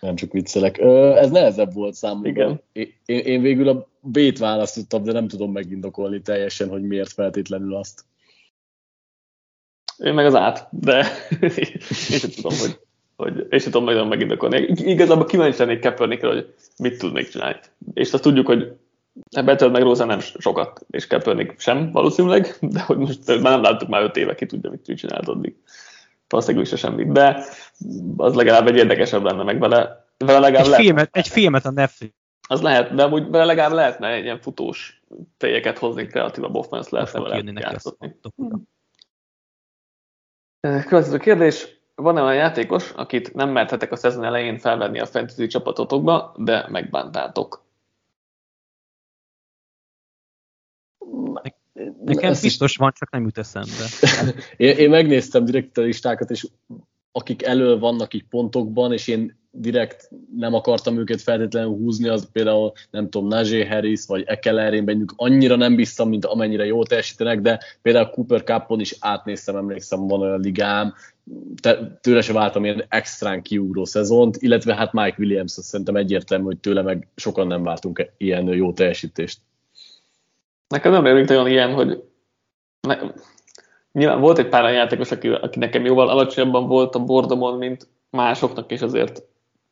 Nem 0.00 0.14
csak 0.14 0.32
viccelek. 0.32 0.78
Ez 0.78 1.30
nehezebb 1.30 1.72
volt 1.72 1.94
számomra. 1.94 2.28
Igen. 2.28 2.60
Én, 2.72 3.18
én 3.18 3.42
végül 3.42 3.68
a 3.68 3.88
B-t 4.00 4.38
választottam, 4.38 5.02
de 5.02 5.12
nem 5.12 5.28
tudom 5.28 5.52
megindokolni 5.52 6.20
teljesen, 6.20 6.68
hogy 6.68 6.82
miért 6.82 7.12
feltétlenül 7.12 7.74
azt. 7.74 8.04
Én 9.98 10.14
meg 10.14 10.26
az 10.26 10.34
át, 10.34 10.68
de 10.70 11.06
én 12.10 12.18
sem 12.18 12.30
tudom, 12.30 12.58
hogy, 12.58 12.78
hogy 13.16 13.46
én 13.50 13.58
sem 13.58 13.70
tudom 13.70 13.84
nagyon 13.84 14.06
megindokolni. 14.06 14.56
Igazából 14.74 15.24
kíváncsi 15.24 15.58
lennék 15.58 15.80
Kaepernickre, 15.80 16.28
hogy 16.28 16.54
mit 16.78 16.98
tud 16.98 17.12
még 17.12 17.28
csinálni. 17.28 17.58
És 17.94 18.12
azt 18.12 18.22
tudjuk, 18.22 18.46
hogy 18.46 18.76
Betölt 19.44 19.72
meg 19.72 19.82
Rosa 19.82 20.04
nem 20.04 20.20
sokat, 20.20 20.80
és 20.90 21.06
Kaepernick 21.06 21.60
sem 21.60 21.92
valószínűleg, 21.92 22.56
de 22.60 22.80
hogy 22.80 22.96
most 22.96 23.26
már 23.26 23.40
nem 23.40 23.62
láttuk 23.62 23.88
már 23.88 24.02
öt 24.02 24.16
éve, 24.16 24.34
ki 24.34 24.46
tudja, 24.46 24.70
mit 24.70 24.96
csinált 24.96 25.28
addig. 25.28 25.56
Valószínűleg 26.28 26.66
is 26.72 26.78
semmit, 26.78 27.12
de 27.12 27.44
az 28.16 28.34
legalább 28.34 28.66
egy 28.66 28.76
érdekesebb 28.76 29.22
lenne 29.22 29.42
meg 29.42 29.58
vele. 29.58 30.06
vele 30.18 30.38
legalább 30.38 30.64
egy, 30.64 30.70
lehet, 30.70 30.84
filmet, 30.84 31.08
egy 31.16 31.28
filmet 31.28 31.64
a 31.64 31.70
Netflix. 31.70 32.14
Az 32.48 32.62
lehet, 32.62 32.94
de 32.94 33.02
amúgy 33.02 33.30
vele 33.30 33.44
legalább 33.44 33.72
lehetne 33.72 34.08
egy 34.08 34.24
ilyen 34.24 34.40
futós 34.40 35.02
fejeket 35.38 35.78
hozni, 35.78 36.06
kreatívabb 36.06 36.54
offense 36.54 36.88
lehetne 36.92 37.20
vele 37.20 37.42
játszani. 37.54 38.18
Következő 40.60 41.18
kérdés. 41.18 41.78
Van-e 41.94 42.22
olyan 42.22 42.34
játékos, 42.34 42.90
akit 42.90 43.34
nem 43.34 43.50
merthetek 43.50 43.92
a 43.92 43.96
szezon 43.96 44.24
elején 44.24 44.58
felvenni 44.58 45.00
a 45.00 45.06
fantasy 45.06 45.46
csapatotokba, 45.46 46.34
de 46.36 46.66
megbántátok? 46.68 47.64
Nekem 52.04 52.30
Ezt 52.30 52.42
biztos 52.42 52.76
van, 52.76 52.92
csak 52.94 53.10
nem 53.10 53.22
jut 53.22 53.38
eszembe. 53.38 53.86
én, 54.56 54.76
én 54.76 54.90
megnéztem 54.90 55.44
direkt 55.44 55.78
a 55.78 55.82
listákat, 55.82 56.30
és 56.30 56.46
akik 57.12 57.42
elől 57.42 57.78
vannak 57.78 58.14
így 58.14 58.24
pontokban, 58.24 58.92
és 58.92 59.08
én 59.08 59.38
direkt 59.52 60.10
nem 60.36 60.54
akartam 60.54 60.98
őket 60.98 61.20
feltétlenül 61.20 61.70
húzni, 61.70 62.08
az 62.08 62.28
például, 62.32 62.72
nem 62.90 63.10
tudom, 63.10 63.28
Najee 63.28 63.68
Harris, 63.68 64.06
vagy 64.06 64.22
Ekeler, 64.26 64.72
én 64.72 64.84
bennük 64.84 65.12
annyira 65.16 65.56
nem 65.56 65.76
bíztam, 65.76 66.08
mint 66.08 66.24
amennyire 66.24 66.64
jól 66.64 66.86
teljesítenek, 66.86 67.40
de 67.40 67.60
például 67.82 68.10
Cooper 68.10 68.42
Cupon 68.42 68.80
is 68.80 68.96
átnéztem, 69.00 69.56
emlékszem, 69.56 70.06
van 70.06 70.20
olyan 70.20 70.40
ligám, 70.40 70.94
te, 71.60 71.98
tőle 72.00 72.20
se 72.20 72.32
váltam 72.32 72.64
ilyen 72.64 72.84
extrán 72.88 73.42
kiugró 73.42 73.84
szezont, 73.84 74.36
illetve 74.36 74.74
hát 74.74 74.92
Mike 74.92 75.16
Williams, 75.18 75.56
azt 75.56 75.66
szerintem 75.66 75.96
egyértelmű, 75.96 76.44
hogy 76.44 76.58
tőle 76.58 76.82
meg 76.82 77.08
sokan 77.16 77.46
nem 77.46 77.62
váltunk 77.62 78.12
ilyen 78.16 78.46
jó 78.46 78.72
teljesítést. 78.72 79.40
Nekem 80.70 80.92
nem 80.92 81.04
rémlik 81.04 81.30
olyan 81.30 81.46
ilyen, 81.46 81.74
hogy 81.74 82.04
ne, 82.80 82.98
nyilván 83.92 84.20
volt 84.20 84.38
egy 84.38 84.48
pár 84.48 84.62
olyan 84.62 84.76
játékos, 84.76 85.10
aki, 85.10 85.28
aki 85.28 85.58
nekem 85.58 85.84
jóval 85.84 86.08
alacsonyabban 86.08 86.66
volt 86.66 86.94
a 86.94 87.04
bordomon, 87.04 87.58
mint 87.58 87.88
másoknak, 88.10 88.70
és 88.70 88.82
azért 88.82 89.22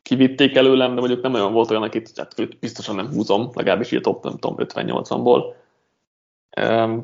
kivitték 0.02 0.56
előlem, 0.56 0.94
de 0.94 1.00
mondjuk 1.00 1.22
nem 1.22 1.34
olyan 1.34 1.52
volt 1.52 1.70
olyan, 1.70 1.82
akit 1.82 2.12
hát 2.16 2.58
biztosan 2.58 2.94
nem 2.94 3.10
húzom, 3.10 3.50
legalábbis 3.54 3.92
így 3.92 3.98
a 3.98 4.02
top, 4.02 4.24
nem 4.24 4.36
tudom, 4.38 4.56
50-80-ból. 4.58 5.54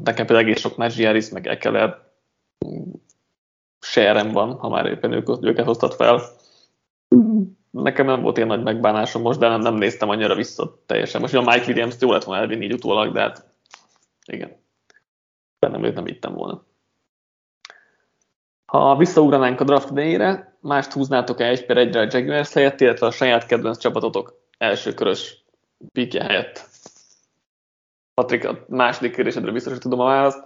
Nekem 0.04 0.26
például 0.26 0.38
egész 0.38 0.60
sok 0.60 0.74
Harris, 0.74 1.30
meg 1.30 1.46
Ekeler 1.46 2.02
serem 3.80 4.32
van, 4.32 4.52
ha 4.52 4.68
már 4.68 4.86
éppen 4.86 5.12
ők, 5.12 5.28
őket 5.40 5.64
hoztat 5.64 5.94
fel. 5.94 6.20
Nekem 7.70 8.06
nem 8.06 8.22
volt 8.22 8.36
ilyen 8.36 8.48
nagy 8.48 8.62
megbánásom 8.62 9.22
most, 9.22 9.38
de 9.38 9.48
nem, 9.48 9.60
nem 9.60 9.74
néztem 9.74 10.08
annyira 10.08 10.34
vissza 10.34 10.78
teljesen. 10.86 11.20
Most 11.20 11.34
a 11.34 11.40
Mike 11.40 11.64
Williams 11.66 11.94
jó 12.00 12.12
lett 12.12 12.24
volna 12.24 12.42
elvinni 12.42 12.64
így 12.64 12.72
utólag, 12.72 13.12
de 13.12 13.20
hát 13.20 13.53
igen. 14.32 14.62
Nem 15.58 15.84
őt 15.84 15.94
nem 15.94 16.06
ittem 16.06 16.34
volna. 16.34 16.64
Ha 18.64 18.96
visszaugranánk 18.96 19.60
a 19.60 19.64
draft 19.64 19.90
idejére, 19.90 20.58
mást 20.60 20.92
húznátok-e 20.92 21.48
egy 21.48 21.66
per 21.66 21.76
egyre 21.76 22.00
a 22.00 22.06
Jaguars 22.10 22.52
helyett, 22.52 22.80
illetve 22.80 23.06
a 23.06 23.10
saját 23.10 23.46
kedvenc 23.46 23.78
csapatotok 23.78 24.40
első 24.58 24.94
körös 24.94 25.44
pikje 25.92 26.24
helyett? 26.24 26.68
Patrik, 28.14 28.44
a 28.44 28.64
második 28.68 29.14
kérdésedre 29.14 29.52
biztos, 29.52 29.72
hogy 29.72 29.80
tudom 29.80 30.00
a 30.00 30.04
választ. 30.04 30.38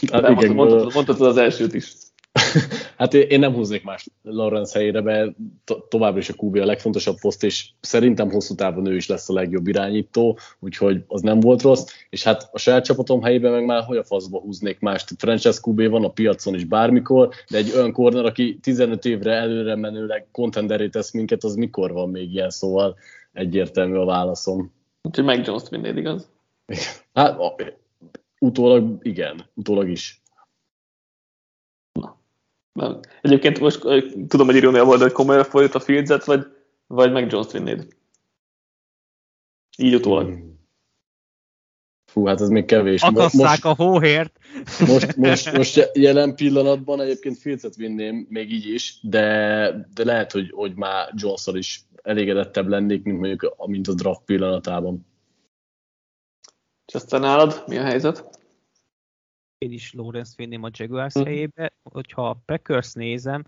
De 0.10 0.30
igen, 0.30 0.54
mondtad, 0.54 0.94
mondtad 0.94 1.20
az 1.20 1.36
elsőt 1.36 1.74
is. 1.74 1.92
hát 2.98 3.14
én 3.14 3.38
nem 3.38 3.54
húznék 3.54 3.84
más 3.84 4.06
Lawrence 4.22 4.78
helyére, 4.78 5.00
mert 5.00 5.34
to- 5.64 5.88
továbbra 5.88 6.18
is 6.18 6.28
a 6.28 6.34
QB 6.36 6.56
a 6.56 6.64
legfontosabb 6.64 7.16
poszt, 7.20 7.44
és 7.44 7.68
szerintem 7.80 8.30
hosszú 8.30 8.54
távon 8.54 8.86
ő 8.86 8.96
is 8.96 9.08
lesz 9.08 9.28
a 9.28 9.32
legjobb 9.32 9.66
irányító, 9.66 10.38
úgyhogy 10.58 11.04
az 11.06 11.20
nem 11.20 11.40
volt 11.40 11.62
rossz, 11.62 11.86
és 12.10 12.22
hát 12.22 12.48
a 12.52 12.58
saját 12.58 12.84
csapatom 12.84 13.22
helyében 13.22 13.52
meg 13.52 13.64
már 13.64 13.82
hogy 13.82 13.96
a 13.96 14.04
faszba 14.04 14.40
húznék 14.40 14.80
más. 14.80 15.04
Franchise 15.18 15.58
QB 15.62 15.88
van 15.88 16.04
a 16.04 16.10
piacon 16.10 16.54
is 16.54 16.64
bármikor, 16.64 17.28
de 17.48 17.56
egy 17.56 17.72
olyan 17.74 17.92
corner, 17.92 18.24
aki 18.24 18.58
15 18.62 19.04
évre 19.04 19.32
előre 19.32 19.76
menőleg 19.76 20.26
contenderé 20.32 20.88
tesz 20.88 21.12
minket, 21.12 21.44
az 21.44 21.54
mikor 21.54 21.92
van 21.92 22.10
még 22.10 22.32
ilyen, 22.32 22.50
szóval 22.50 22.96
egyértelmű 23.32 23.96
a 23.96 24.04
válaszom. 24.04 24.72
Úgyhogy 25.02 25.24
meg 25.24 25.46
Jones 25.46 25.62
vinnéd, 25.70 25.96
igaz? 25.96 26.30
Hát 27.12 27.38
utólag 28.38 28.98
igen, 29.02 29.44
utólag 29.54 29.88
is. 29.88 30.21
Nem. 32.72 33.00
Egyébként 33.20 33.60
most 33.60 33.80
tudom, 34.28 34.46
hogy 34.46 34.56
irónia 34.56 34.84
volt, 34.84 35.00
hogy 35.00 35.12
komolyan 35.12 35.44
folyt 35.44 35.74
a 35.74 35.80
Fields-et, 35.80 36.24
vagy, 36.24 36.46
vagy 36.86 37.12
meg 37.12 37.30
Jones 37.30 37.52
vinnéd? 37.52 37.96
Így 39.78 39.94
utólag. 39.94 40.26
Hmm. 40.26 40.50
Fú, 42.12 42.26
hát 42.26 42.40
ez 42.40 42.48
még 42.48 42.64
kevés. 42.64 43.02
Akasszák 43.02 43.48
most, 43.48 43.64
a 43.64 43.74
hóhért. 43.74 44.38
Most, 44.86 45.16
most, 45.26 45.52
most 45.52 45.90
jelen 45.92 46.34
pillanatban 46.34 47.00
egyébként 47.00 47.38
Fields-et 47.38 47.74
vinném, 47.74 48.26
még 48.28 48.52
így 48.52 48.66
is, 48.66 48.98
de, 49.02 49.88
de 49.94 50.04
lehet, 50.04 50.32
hogy, 50.32 50.50
hogy 50.50 50.74
már 50.74 51.12
jones 51.14 51.46
is 51.52 51.84
elégedettebb 52.02 52.68
lennék, 52.68 53.02
mint 53.02 53.18
mondjuk 53.18 53.66
mint 53.66 53.88
a 53.88 53.94
draft 53.94 54.24
pillanatában. 54.24 55.06
És 56.86 56.94
aztán 56.94 57.20
nálad 57.20 57.62
mi 57.66 57.78
a 57.78 57.82
helyzet? 57.82 58.41
Én 59.62 59.72
is 59.72 59.92
Lawrence 59.92 60.32
vinném 60.36 60.62
a 60.62 60.68
Jaguars 60.72 61.18
mm. 61.18 61.22
helyébe. 61.22 61.72
Hogyha 61.82 62.28
a 62.28 62.42
Packers 62.44 62.92
nézem, 62.92 63.44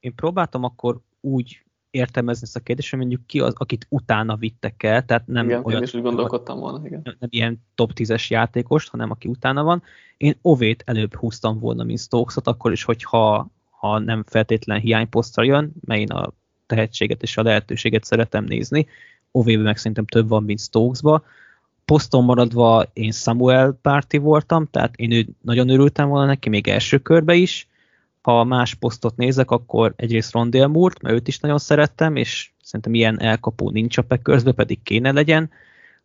én 0.00 0.14
próbáltam 0.14 0.64
akkor 0.64 1.00
úgy 1.20 1.62
értelmezni 1.90 2.42
ezt 2.42 2.56
a 2.56 2.60
kérdést, 2.60 2.90
hogy 2.90 2.98
mondjuk 2.98 3.26
ki 3.26 3.40
az, 3.40 3.54
akit 3.56 3.86
utána 3.88 4.36
vittek 4.36 4.82
el, 4.82 5.04
tehát 5.04 5.26
nem 5.26 5.44
igen, 5.44 5.64
olyan, 5.64 5.78
én 5.78 5.86
is 5.86 5.94
úgy 5.94 6.02
gondolkodtam 6.02 6.58
volna, 6.58 6.86
igen. 6.86 7.00
Nem, 7.04 7.16
nem 7.18 7.28
ilyen 7.32 7.64
top 7.74 7.92
10-es 7.94 8.28
játékost, 8.28 8.88
hanem 8.88 9.10
aki 9.10 9.28
utána 9.28 9.62
van. 9.62 9.82
Én 10.16 10.34
Ovét 10.42 10.82
előbb 10.86 11.14
húztam 11.14 11.58
volna, 11.58 11.84
mint 11.84 11.98
Stokesot, 11.98 12.46
akkor 12.46 12.72
is, 12.72 12.84
hogyha 12.84 13.50
ha 13.70 13.98
nem 13.98 14.24
feltétlen 14.26 14.80
hiányposztra 14.80 15.42
jön, 15.42 15.72
mert 15.80 16.00
én 16.00 16.10
a 16.10 16.32
tehetséget 16.66 17.22
és 17.22 17.36
a 17.36 17.42
lehetőséget 17.42 18.04
szeretem 18.04 18.44
nézni. 18.44 18.86
Ovébe 19.30 19.62
meg 19.62 19.76
szerintem 19.76 20.06
több 20.06 20.28
van, 20.28 20.42
mint 20.42 20.60
Stokesba 20.60 21.24
poszton 21.88 22.24
maradva 22.24 22.84
én 22.92 23.10
Samuel 23.10 23.78
párti 23.82 24.16
voltam, 24.16 24.66
tehát 24.70 24.96
én 24.96 25.36
nagyon 25.42 25.68
örültem 25.68 26.08
volna 26.08 26.26
neki, 26.26 26.48
még 26.48 26.68
első 26.68 26.98
körbe 26.98 27.34
is. 27.34 27.68
Ha 28.20 28.44
más 28.44 28.74
posztot 28.74 29.16
nézek, 29.16 29.50
akkor 29.50 29.92
egyrészt 29.96 30.32
Rondale 30.32 30.66
moore 30.66 30.94
mert 31.00 31.14
őt 31.14 31.28
is 31.28 31.38
nagyon 31.38 31.58
szerettem, 31.58 32.16
és 32.16 32.50
szerintem 32.62 32.94
ilyen 32.94 33.20
elkapó 33.20 33.70
nincs 33.70 33.98
a 33.98 34.02
Packersbe, 34.02 34.52
pedig 34.52 34.82
kéne 34.82 35.12
legyen. 35.12 35.50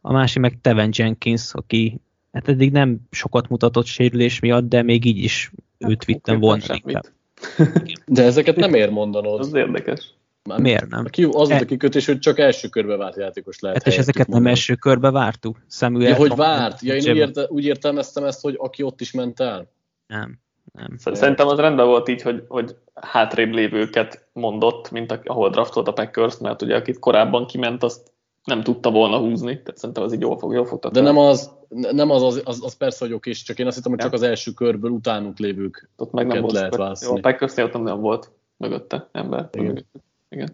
A 0.01 0.11
másik 0.11 0.41
meg 0.41 0.57
Teven 0.61 0.89
Jenkins, 0.91 1.53
aki 1.53 2.01
hát 2.31 2.47
eddig 2.47 2.71
nem 2.71 2.97
sokat 3.11 3.49
mutatott 3.49 3.85
sérülés 3.85 4.39
miatt, 4.39 4.69
de 4.69 4.81
még 4.81 5.05
így 5.05 5.23
is 5.23 5.51
hát, 5.79 5.91
őt 5.91 6.05
vittem 6.05 6.39
volna. 6.39 6.63
De 8.05 8.23
ezeket 8.23 8.55
nem 8.55 8.73
ér 8.73 8.89
mondanod. 8.89 9.39
Az 9.39 9.53
érdekes. 9.53 10.13
Már 10.49 10.59
Miért 10.59 10.89
nem? 10.89 11.05
Ki, 11.05 11.23
az 11.23 11.49
volt 11.49 11.61
a 11.61 11.65
kikötés, 11.65 12.05
hogy 12.05 12.19
csak 12.19 12.39
első 12.39 12.67
körbe 12.67 12.95
várt 12.95 13.15
játékos 13.15 13.59
lehet. 13.59 13.77
Hát 13.77 13.93
és 13.93 13.97
ezeket 13.97 14.27
mondani. 14.27 14.43
nem 14.43 14.53
első 14.53 14.75
körbe 14.75 15.11
vártuk? 15.11 15.57
Samuel 15.69 16.09
ja, 16.09 16.15
hogy 16.15 16.35
várt? 16.35 16.81
Ja, 16.81 16.95
én 16.95 17.11
úgy, 17.11 17.17
érte, 17.17 17.45
úgy 17.49 17.65
értelmeztem 17.65 18.23
ezt, 18.23 18.41
hogy 18.41 18.55
aki 18.57 18.83
ott 18.83 19.01
is 19.01 19.11
ment 19.11 19.39
el. 19.39 19.71
Nem. 20.07 20.41
Nem. 20.73 20.97
Szerintem 20.97 21.47
az 21.47 21.59
rendben 21.59 21.85
volt 21.85 22.09
így, 22.09 22.21
hogy, 22.21 22.43
hogy 22.47 22.75
hátrébb 22.93 23.53
lévőket 23.53 24.27
mondott, 24.33 24.91
mint 24.91 25.11
a, 25.11 25.19
ahol 25.23 25.49
draftolt 25.49 25.87
a 25.87 25.93
Packers, 25.93 26.37
mert 26.37 26.61
ugye 26.61 26.75
akit 26.75 26.99
korábban 26.99 27.45
kiment, 27.45 27.83
azt 27.83 28.11
nem 28.43 28.63
tudta 28.63 28.91
volna 28.91 29.17
húzni, 29.17 29.61
tehát 29.61 29.77
szerintem 29.77 30.03
az 30.03 30.13
így 30.13 30.21
jól 30.21 30.37
fog, 30.37 30.53
jól 30.53 30.65
fog 30.65 30.91
De 30.91 31.01
nem 31.01 31.17
az, 31.17 31.51
nem 31.69 32.09
az, 32.09 32.23
az, 32.23 32.41
az, 32.45 32.63
az 32.63 32.77
persze, 32.77 33.05
hogy 33.05 33.13
oké, 33.13 33.31
csak 33.31 33.59
én 33.59 33.67
azt 33.67 33.75
hittem, 33.75 33.91
hogy 33.91 34.01
csak 34.01 34.13
az 34.13 34.21
első 34.21 34.51
körből 34.51 34.91
utánuk 34.91 35.37
lévők 35.37 35.89
ott 35.95 36.11
meg 36.11 36.27
nem 36.27 36.41
volt 36.41 36.53
lehet 36.53 36.75
választani. 36.75 37.11
Jó, 37.11 37.17
a 37.17 37.21
Packersnél 37.21 37.65
ott 37.65 37.83
nem 37.83 37.99
volt 37.99 38.31
mögötte 38.57 39.09
ember. 39.11 39.49
Igen. 39.51 39.65
Mögötte. 39.65 39.99
Igen. 40.33 40.53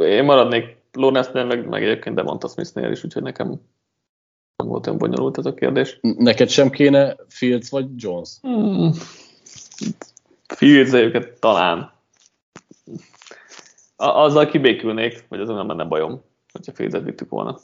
Én 0.00 0.24
maradnék 0.24 0.76
Lawrence-nél, 0.92 1.44
meg, 1.44 1.68
meg 1.68 1.82
egyébként 1.82 2.16
Devonta 2.16 2.48
Smith-nél 2.48 2.90
is, 2.90 3.04
úgyhogy 3.04 3.22
nekem 3.22 3.60
nem 4.56 4.68
volt 4.68 4.86
olyan 4.86 4.98
bonyolult 4.98 5.38
ez 5.38 5.46
a 5.46 5.54
kérdés. 5.54 5.98
Neked 6.00 6.48
sem 6.48 6.70
kéne 6.70 7.16
Fields 7.28 7.70
vagy 7.70 8.02
Jones? 8.02 8.38
Hmm. 8.40 8.92
Fields 10.46 10.92
egyébként 10.92 11.40
talán. 11.40 11.92
A, 13.96 14.06
azzal 14.06 14.46
kibékülnék, 14.46 15.24
hogy 15.28 15.40
azon 15.40 15.54
nem 15.54 15.68
lenne 15.68 15.84
bajom, 15.84 16.22
hogyha 16.52 16.72
Fields-et 16.72 17.04
vittük 17.04 17.28
volna. 17.28 17.58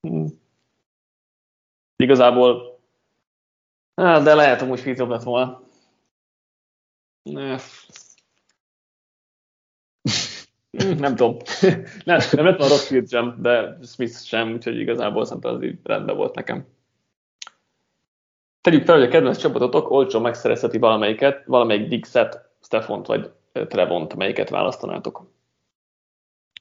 Hmm. 0.00 0.26
Igazából, 1.96 2.78
de 3.94 4.34
lehet, 4.34 4.60
hogy 4.60 4.80
Fields 4.80 5.00
lett 5.00 5.22
volna. 5.22 5.62
Nem 10.70 11.16
tudom. 11.16 11.36
nem, 12.04 12.18
nem 12.32 12.44
lett 12.44 12.58
volna 12.58 12.74
Rockfield 12.74 13.08
sem, 13.08 13.36
de 13.38 13.78
Smith 13.82 14.22
sem, 14.22 14.52
úgyhogy 14.52 14.78
igazából 14.78 15.24
szerintem 15.24 15.54
az 15.54 15.62
így 15.62 15.78
rendben 15.82 16.16
volt 16.16 16.34
nekem. 16.34 16.66
Tegyük 18.60 18.84
fel, 18.84 18.94
hogy 18.96 19.04
a 19.04 19.08
kedvenc 19.08 19.38
csapatotok 19.38 19.90
olcsó 19.90 20.20
megszerezheti 20.20 20.78
valamelyiket, 20.78 21.44
valamelyik 21.46 21.88
Dixet, 21.88 22.48
Stefont 22.62 23.06
vagy 23.06 23.30
Trevont, 23.52 24.14
melyiket 24.14 24.50
választanátok? 24.50 25.30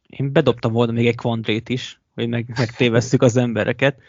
Én 0.07 0.31
bedobtam 0.31 0.71
volna 0.71 0.91
még 0.91 1.07
egy 1.07 1.15
Quandrét 1.15 1.69
is, 1.69 2.01
hogy 2.15 2.27
meg, 2.27 2.53
megtévesszük 2.57 3.21
az 3.21 3.37
embereket. 3.37 3.99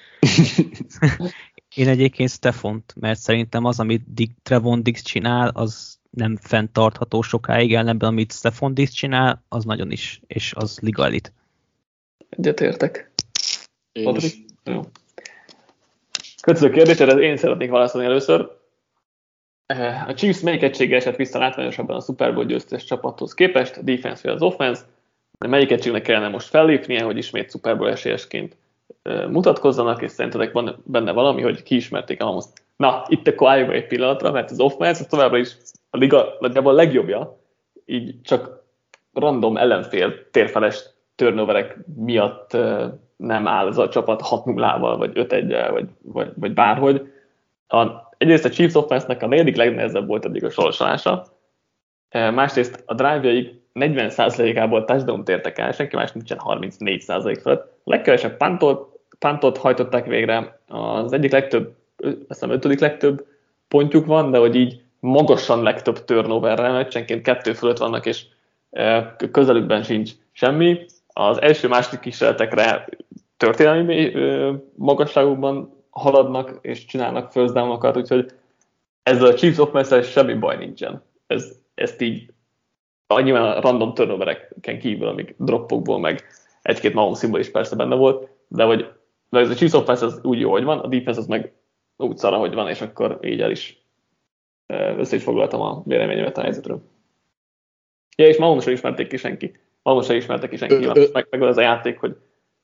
Én 1.74 1.88
egyébként 1.88 2.30
Stefont, 2.30 2.94
mert 3.00 3.18
szerintem 3.18 3.64
az, 3.64 3.80
amit 3.80 4.14
Dick, 4.14 4.32
Trevon 4.42 4.82
Dix 4.82 5.02
csinál, 5.02 5.48
az 5.48 5.99
nem 6.10 6.36
fenntartható 6.36 7.22
sokáig, 7.22 7.74
ellenben 7.74 8.08
amit 8.08 8.32
Stefan 8.32 8.74
Dix 8.74 8.90
csinál, 8.92 9.44
az 9.48 9.64
nagyon 9.64 9.90
is, 9.90 10.20
és 10.26 10.52
az 10.56 10.78
ligalit. 10.82 11.32
Egyetértek. 12.28 13.10
Jó. 13.92 14.12
Következő 16.42 16.70
kérdés, 16.70 16.98
erre 16.98 17.20
én 17.20 17.36
szeretnék 17.36 17.70
válaszolni 17.70 18.06
először. 18.06 18.58
A 20.06 20.14
Chiefs 20.14 20.40
melyik 20.40 20.62
egysége 20.62 20.96
esett 20.96 21.16
vissza 21.16 21.38
látványosabban 21.38 21.96
a 21.96 22.00
Super 22.00 22.34
Bowl 22.34 22.46
győztes 22.46 22.84
csapathoz 22.84 23.34
képest, 23.34 23.76
a 23.76 23.82
defense 23.82 24.20
vagy 24.22 24.32
az 24.32 24.42
offense, 24.42 24.82
de 25.38 25.46
melyik 25.48 25.70
egységnek 25.70 26.02
kellene 26.02 26.28
most 26.28 26.48
fellépnie, 26.48 27.02
hogy 27.02 27.16
ismét 27.16 27.50
Super 27.50 27.76
Bowl 27.76 27.90
esélyesként 27.90 28.56
mutatkozzanak, 29.28 30.02
és 30.02 30.10
szerintetek 30.10 30.52
van 30.52 30.82
benne 30.84 31.12
valami, 31.12 31.42
hogy 31.42 31.62
kiismerték 31.62 32.20
a 32.20 32.24
Mahomes. 32.24 32.44
Na, 32.76 33.04
itt 33.08 33.28
akkor 33.28 33.48
álljunk 33.48 33.72
egy 33.72 33.86
pillanatra, 33.86 34.30
mert 34.30 34.50
az 34.50 34.60
offense 34.60 35.04
továbbra 35.04 35.38
is 35.38 35.56
a 35.90 35.96
liga 35.96 36.36
nagyjából 36.40 36.72
a 36.72 36.76
legjobbja, 36.76 37.38
így 37.84 38.20
csak 38.22 38.62
random 39.12 39.56
ellenfél 39.56 40.30
térfeles 40.30 40.84
turnoverek 41.14 41.78
miatt 41.96 42.56
nem 43.16 43.46
áll 43.46 43.66
ez 43.68 43.78
a 43.78 43.88
csapat 43.88 44.22
6-0-val, 44.24 44.94
vagy 44.98 45.12
5-1-el, 45.14 45.68
vagy, 45.70 45.88
vagy, 46.02 46.32
vagy 46.34 46.52
bárhogy. 46.52 47.12
A, 47.66 47.86
egyrészt 48.18 48.44
a 48.44 48.50
Chiefs 48.50 48.74
offense 48.74 49.16
a 49.20 49.26
negyedik 49.26 49.56
legnehezebb 49.56 50.06
volt 50.06 50.24
eddig 50.24 50.44
a 50.44 50.50
sorsolása, 50.50 51.26
másrészt 52.10 52.82
a 52.86 52.94
drive-jaik 52.94 53.60
40%-ából 53.74 54.84
touchdown 54.84 55.24
tértek 55.24 55.58
el, 55.58 55.72
senki 55.72 55.96
más 55.96 56.12
nincsen 56.12 56.38
34% 56.44 57.38
fölött. 57.42 57.60
A 57.62 57.90
legkevesebb 57.90 58.36
pantot, 58.36 58.98
pantot 59.18 59.58
hajtották 59.58 60.06
végre, 60.06 60.60
az 60.66 61.12
egyik 61.12 61.32
legtöbb, 61.32 61.74
azt 61.96 62.14
hiszem 62.28 62.50
ötödik 62.50 62.80
legtöbb 62.80 63.26
pontjuk 63.68 64.06
van, 64.06 64.30
de 64.30 64.38
hogy 64.38 64.54
így 64.54 64.82
magasan 65.00 65.62
legtöbb 65.62 66.04
turnoverrel, 66.04 66.72
meccsenként 66.72 67.22
kettő 67.22 67.52
fölött 67.52 67.78
vannak, 67.78 68.06
és 68.06 68.24
közelükben 69.30 69.82
sincs 69.82 70.10
semmi. 70.32 70.86
Az 71.06 71.40
első-második 71.40 72.00
kísérletekre 72.00 72.88
történelmi 73.36 74.12
magasságokban 74.74 75.84
haladnak 75.90 76.58
és 76.60 76.84
csinálnak 76.84 77.32
first 77.32 77.52
down 77.52 77.96
úgyhogy 77.96 78.32
ezzel 79.02 79.26
a 79.26 79.34
Chiefs 79.34 79.58
offense 79.58 80.02
semmi 80.02 80.34
baj 80.34 80.56
nincsen. 80.56 81.02
Ez, 81.26 81.58
ezt 81.74 82.00
így 82.00 82.32
annyiban 83.06 83.42
a 83.42 83.60
random 83.60 83.94
turnovereken 83.94 84.78
kívül, 84.78 85.08
amik 85.08 85.34
droppokból, 85.38 85.98
meg 85.98 86.24
egy-két 86.62 86.94
Mahomesból 86.94 87.40
is 87.40 87.50
persze 87.50 87.76
benne 87.76 87.94
volt, 87.94 88.28
de 88.48 88.64
hogy 88.64 88.88
de 89.30 89.38
ez 89.38 89.50
a 89.50 89.54
Chiefs 89.54 89.74
offense 89.74 90.04
az 90.04 90.20
úgy 90.22 90.40
jó, 90.40 90.50
hogy 90.50 90.64
van, 90.64 90.78
a 90.78 90.86
defense 90.86 91.20
az 91.20 91.26
meg 91.26 91.52
úgy 91.96 92.16
szara, 92.16 92.36
hogy 92.36 92.54
van, 92.54 92.68
és 92.68 92.80
akkor 92.80 93.18
így 93.22 93.40
el 93.40 93.50
is 93.50 93.79
össze 94.70 95.16
is 95.16 95.22
foglaltam 95.22 95.60
a 95.60 95.82
véleményemet 95.84 96.38
a 96.38 96.42
helyzetről. 96.42 96.82
Ja, 98.16 98.26
és 98.26 98.36
Mahomes 98.36 98.64
sem 98.64 98.72
ismerték 98.72 99.08
ki 99.08 99.16
senki. 99.16 99.56
Mahomes 99.82 100.06
sem 100.06 100.16
ismerte 100.16 100.48
ki 100.48 100.56
senki. 100.56 100.74
Ö, 100.74 100.90
ö, 100.94 101.06
meg, 101.12 101.26
meg 101.30 101.42
az 101.42 101.56
a 101.56 101.60
játék, 101.60 101.98
hogy 101.98 102.16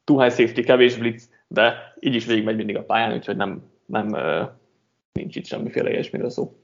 too 0.05 0.23
high 0.23 0.35
safety, 0.35 0.61
kevés 0.61 0.97
blitz, 0.97 1.31
de 1.49 1.95
így 2.01 2.15
is 2.15 2.27
végig 2.27 2.45
megy 2.45 2.57
mindig 2.57 2.77
a 2.77 2.85
pályán, 2.85 3.13
úgyhogy 3.13 3.37
nem, 3.37 3.63
nem 3.87 4.17
nincs 5.13 5.37
itt 5.37 5.47
semmiféle 5.47 5.91
ilyesmiről 5.91 6.31
szó. 6.31 6.57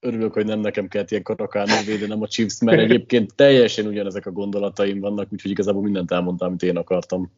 Örülök, 0.00 0.32
hogy 0.32 0.46
nem 0.46 0.60
nekem 0.60 0.88
kellett 0.88 1.10
ilyen 1.10 1.22
karakánul 1.22 1.84
védenem 1.86 2.22
a 2.22 2.26
Chiefs, 2.26 2.60
mert 2.60 2.80
egyébként 2.80 3.34
teljesen 3.34 3.86
ugyanezek 3.86 4.26
a 4.26 4.32
gondolataim 4.32 5.00
vannak, 5.00 5.32
úgyhogy 5.32 5.50
igazából 5.50 5.82
mindent 5.82 6.10
elmondtam, 6.10 6.48
amit 6.48 6.62
én 6.62 6.76
akartam. 6.76 7.32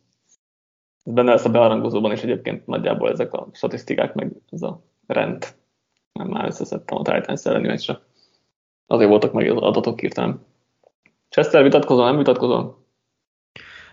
Benne 1.04 1.30
lesz 1.30 1.44
a 1.44 1.50
bearangozóban 1.50 2.12
is 2.12 2.22
egyébként 2.22 2.66
nagyjából 2.66 3.10
ezek 3.10 3.32
a 3.32 3.48
statisztikák, 3.52 4.14
meg 4.14 4.32
ez 4.50 4.62
a 4.62 4.82
rend. 5.06 5.54
Nem 6.12 6.28
már 6.28 6.46
összeszedtem 6.46 6.98
a 6.98 7.02
Titans 7.02 7.44
elleni 7.44 7.66
meccsre. 7.66 8.00
Azért 8.86 9.10
voltak 9.10 9.32
meg 9.32 9.50
az 9.50 9.62
adatok 9.62 10.00
hirtelen. 10.00 10.44
Chester, 11.28 11.62
vitatkozol, 11.62 12.04
nem 12.04 12.16
vitatkozol? 12.16 12.80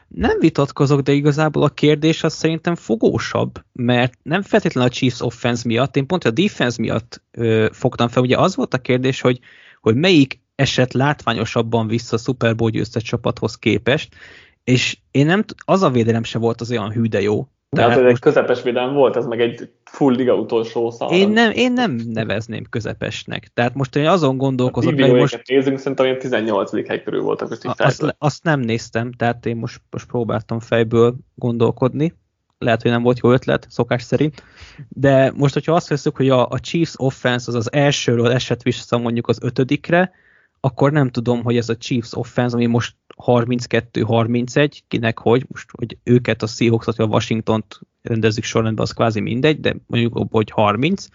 Nem 0.07 0.39
vitatkozok, 0.39 1.01
de 1.01 1.11
igazából 1.11 1.63
a 1.63 1.69
kérdés 1.69 2.23
az 2.23 2.33
szerintem 2.33 2.75
fogósabb, 2.75 3.63
mert 3.71 4.13
nem 4.23 4.41
feltétlenül 4.41 4.89
a 4.89 4.93
Chiefs 4.93 5.21
offense 5.21 5.63
miatt, 5.65 5.95
én 5.95 6.07
pont 6.07 6.23
a 6.23 6.31
defense 6.31 6.81
miatt 6.81 7.21
ö, 7.31 7.67
fogtam 7.71 8.07
fel. 8.07 8.23
Ugye 8.23 8.37
az 8.37 8.55
volt 8.55 8.73
a 8.73 8.77
kérdés, 8.77 9.21
hogy, 9.21 9.39
hogy 9.81 9.95
melyik 9.95 10.41
eset 10.55 10.93
látványosabban 10.93 11.87
vissza 11.87 12.15
a 12.15 12.19
Super 12.19 12.55
Bowl 12.55 12.69
győztes 12.69 13.03
csapathoz 13.03 13.55
képest, 13.55 14.15
és 14.63 14.97
én 15.11 15.25
nem, 15.25 15.43
az 15.65 15.81
a 15.81 15.89
védelem 15.89 16.23
se 16.23 16.37
volt 16.39 16.61
az 16.61 16.71
olyan 16.71 16.91
hű 16.91 17.05
de 17.05 17.21
jó. 17.21 17.47
De 17.69 17.81
hát 17.81 17.95
most... 17.95 18.09
egy 18.09 18.19
közepes 18.19 18.61
védelem 18.61 18.93
volt, 18.93 19.15
ez 19.15 19.25
meg 19.25 19.41
egy 19.41 19.69
full 19.83 20.13
liga 20.13 20.35
utolsó 20.35 20.91
szal. 20.91 21.11
Én 21.11 21.29
nem, 21.29 21.51
én 21.51 21.73
nem 21.73 21.99
nevezném 22.07 22.63
közepesnek. 22.69 23.47
Tehát 23.53 23.73
most 23.73 23.95
én 23.95 24.07
azon 24.07 24.37
gondolkozok, 24.37 24.99
hogy 24.99 25.13
most... 25.13 25.41
nézzünk, 25.47 25.77
szerintem 25.77 26.05
ilyen 26.05 26.19
18. 26.19 26.87
hely 26.87 27.03
körül 27.03 27.21
voltak. 27.21 27.49
Most 27.49 27.65
azt, 27.81 28.15
azt, 28.17 28.43
nem 28.43 28.59
néztem, 28.59 29.11
tehát 29.11 29.45
én 29.45 29.55
most, 29.55 29.81
most 29.89 30.07
próbáltam 30.07 30.59
fejből 30.59 31.15
gondolkodni. 31.35 32.13
Lehet, 32.57 32.81
hogy 32.81 32.91
nem 32.91 33.03
volt 33.03 33.19
jó 33.23 33.31
ötlet, 33.31 33.67
szokás 33.69 34.03
szerint. 34.03 34.43
De 34.87 35.31
most, 35.35 35.53
hogyha 35.53 35.73
azt 35.73 35.87
veszük, 35.87 36.15
hogy 36.15 36.29
a, 36.29 36.47
a 36.49 36.59
Chiefs 36.59 36.93
offense 36.97 37.45
az 37.47 37.55
az 37.55 37.73
elsőről 37.73 38.31
esett 38.31 38.61
vissza 38.61 38.97
mondjuk 38.97 39.27
az 39.27 39.37
ötödikre, 39.41 40.11
akkor 40.59 40.91
nem 40.91 41.09
tudom, 41.09 41.43
hogy 41.43 41.57
ez 41.57 41.69
a 41.69 41.77
Chiefs 41.77 42.13
offense, 42.13 42.55
ami 42.55 42.65
most 42.65 42.95
32-31, 43.25 44.79
kinek 44.87 45.19
hogy, 45.19 45.45
most 45.47 45.69
hogy 45.71 45.97
őket 46.03 46.41
a 46.41 46.47
Seahawks, 46.47 46.85
vagy 46.85 46.95
a 46.97 47.03
Washington-t 47.03 47.79
rendezzük 48.01 48.43
sorrendben, 48.43 48.83
az 48.83 48.91
kvázi 48.91 49.19
mindegy, 49.19 49.59
de 49.59 49.75
mondjuk 49.87 50.27
hogy 50.31 50.49
30. 50.49 51.05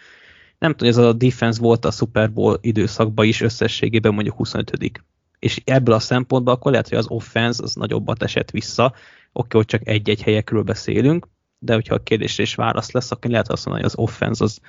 Nem 0.58 0.70
tudom, 0.70 0.88
ez 0.88 0.96
a 0.96 1.12
defense 1.12 1.60
volt 1.60 1.84
a 1.84 1.90
Super 1.90 2.32
Bowl 2.32 2.58
időszakban 2.60 3.26
is 3.26 3.40
összességében 3.40 4.14
mondjuk 4.14 4.36
25 4.36 5.02
és 5.38 5.60
ebből 5.64 5.94
a 5.94 5.98
szempontból 5.98 6.54
akkor 6.54 6.70
lehet, 6.70 6.88
hogy 6.88 6.98
az 6.98 7.08
offense 7.08 7.62
az 7.62 7.74
nagyobbat 7.74 8.22
esett 8.22 8.50
vissza, 8.50 8.94
oké, 9.32 9.56
hogy 9.56 9.66
csak 9.66 9.88
egy-egy 9.88 10.22
helyekről 10.22 10.62
beszélünk, 10.62 11.28
de 11.58 11.74
hogyha 11.74 11.94
a 11.94 12.02
kérdésre 12.02 12.42
is 12.42 12.54
válasz 12.54 12.90
lesz, 12.90 13.10
akkor 13.10 13.30
lehet 13.30 13.48
azt 13.48 13.66
mondani, 13.66 13.86
hogy 13.86 13.94
az 13.96 14.04
offense 14.04 14.44
az 14.44 14.60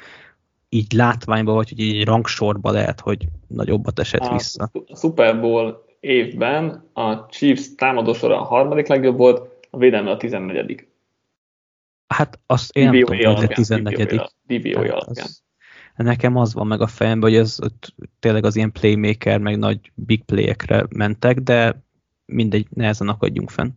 így 0.70 0.94
látványban, 0.94 1.56
vagy 1.56 1.70
hogy 1.70 1.80
így 1.80 2.06
rangsorban 2.06 2.74
lehet, 2.74 3.00
hogy 3.00 3.28
nagyobbat 3.48 4.00
esett 4.00 4.22
a 4.22 4.34
vissza. 4.34 4.70
A 4.88 4.96
Super 4.96 5.40
Bowl 5.40 5.85
évben 6.06 6.90
a 6.94 7.26
Chiefs 7.26 7.76
támadósora 7.76 8.40
a 8.40 8.44
harmadik 8.44 8.88
legjobb 8.88 9.18
volt, 9.18 9.68
a 9.70 9.78
védelme 9.78 10.12
a 10.12 10.18
14 10.18 10.88
Hát 12.08 12.40
azt 12.46 12.76
én 12.76 12.90
nem 12.90 13.04
tudom, 13.04 13.36
hogy 13.36 13.44
a 13.44 13.48
14 13.48 14.22
DVOI 14.48 14.88
alapján. 14.88 15.28
Nekem 15.96 16.36
az 16.36 16.54
van 16.54 16.68
meg 16.68 16.82
a 16.82 16.88
fejemben, 16.88 17.30
hogy 17.30 17.40
ez 17.40 17.58
tényleg 18.20 18.46
az 18.46 18.56
ilyen 18.56 18.72
playmaker, 18.72 19.40
meg 19.40 19.58
nagy 19.58 19.92
big 19.94 20.24
playekre 20.24 20.86
mentek, 20.90 21.40
de 21.40 21.84
mindegy, 22.26 22.68
nehezen 22.70 23.08
akadjunk 23.08 23.50
fenn. 23.50 23.70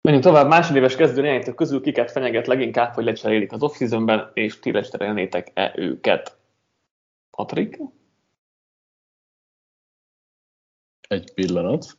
Menjünk 0.00 0.26
tovább, 0.26 0.48
másodéves 0.48 0.96
kezdő 0.96 1.22
irányítók 1.22 1.56
közül 1.56 1.80
kiket 1.80 2.10
fenyeget 2.10 2.46
leginkább, 2.46 2.94
hogy 2.94 3.04
lecserélik 3.04 3.52
az 3.52 3.62
off 3.62 3.80
és 4.34 4.58
ti 4.58 4.72
lecserélnétek-e 4.72 5.72
őket? 5.76 6.36
Patrik? 7.30 7.78
Egy 11.08 11.32
pillanat. 11.34 11.98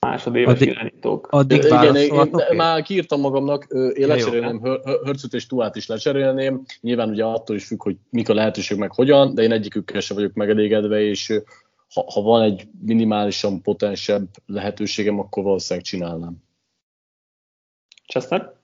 Másodéves 0.00 0.54
addig, 0.54 0.68
irányítók. 0.68 1.26
Addig 1.30 1.64
Igen, 1.64 1.96
én, 1.96 2.14
én 2.50 2.56
már 2.56 2.82
kiírtam 2.82 3.20
magamnak, 3.20 3.66
én 3.94 4.06
lecserélném 4.06 4.60
Hörcöt 4.82 5.34
és 5.34 5.46
Tuát 5.46 5.76
is 5.76 5.86
lecserélném. 5.86 6.64
Nyilván 6.80 7.08
ugye 7.08 7.24
attól 7.24 7.56
is 7.56 7.66
függ, 7.66 7.82
hogy 7.82 7.96
mik 8.10 8.28
a 8.28 8.34
lehetőség, 8.34 8.78
meg 8.78 8.92
hogyan, 8.92 9.34
de 9.34 9.42
én 9.42 9.52
egyikükkel 9.52 10.00
sem 10.00 10.16
vagyok 10.16 10.32
megelégedve, 10.32 11.00
és 11.00 11.40
ha, 11.94 12.04
ha 12.12 12.20
van 12.20 12.42
egy 12.42 12.68
minimálisan 12.80 13.62
potensebb 13.62 14.28
lehetőségem, 14.46 15.18
akkor 15.18 15.42
valószínűleg 15.42 15.86
csinálnám. 15.86 16.36
Chester? 18.06 18.54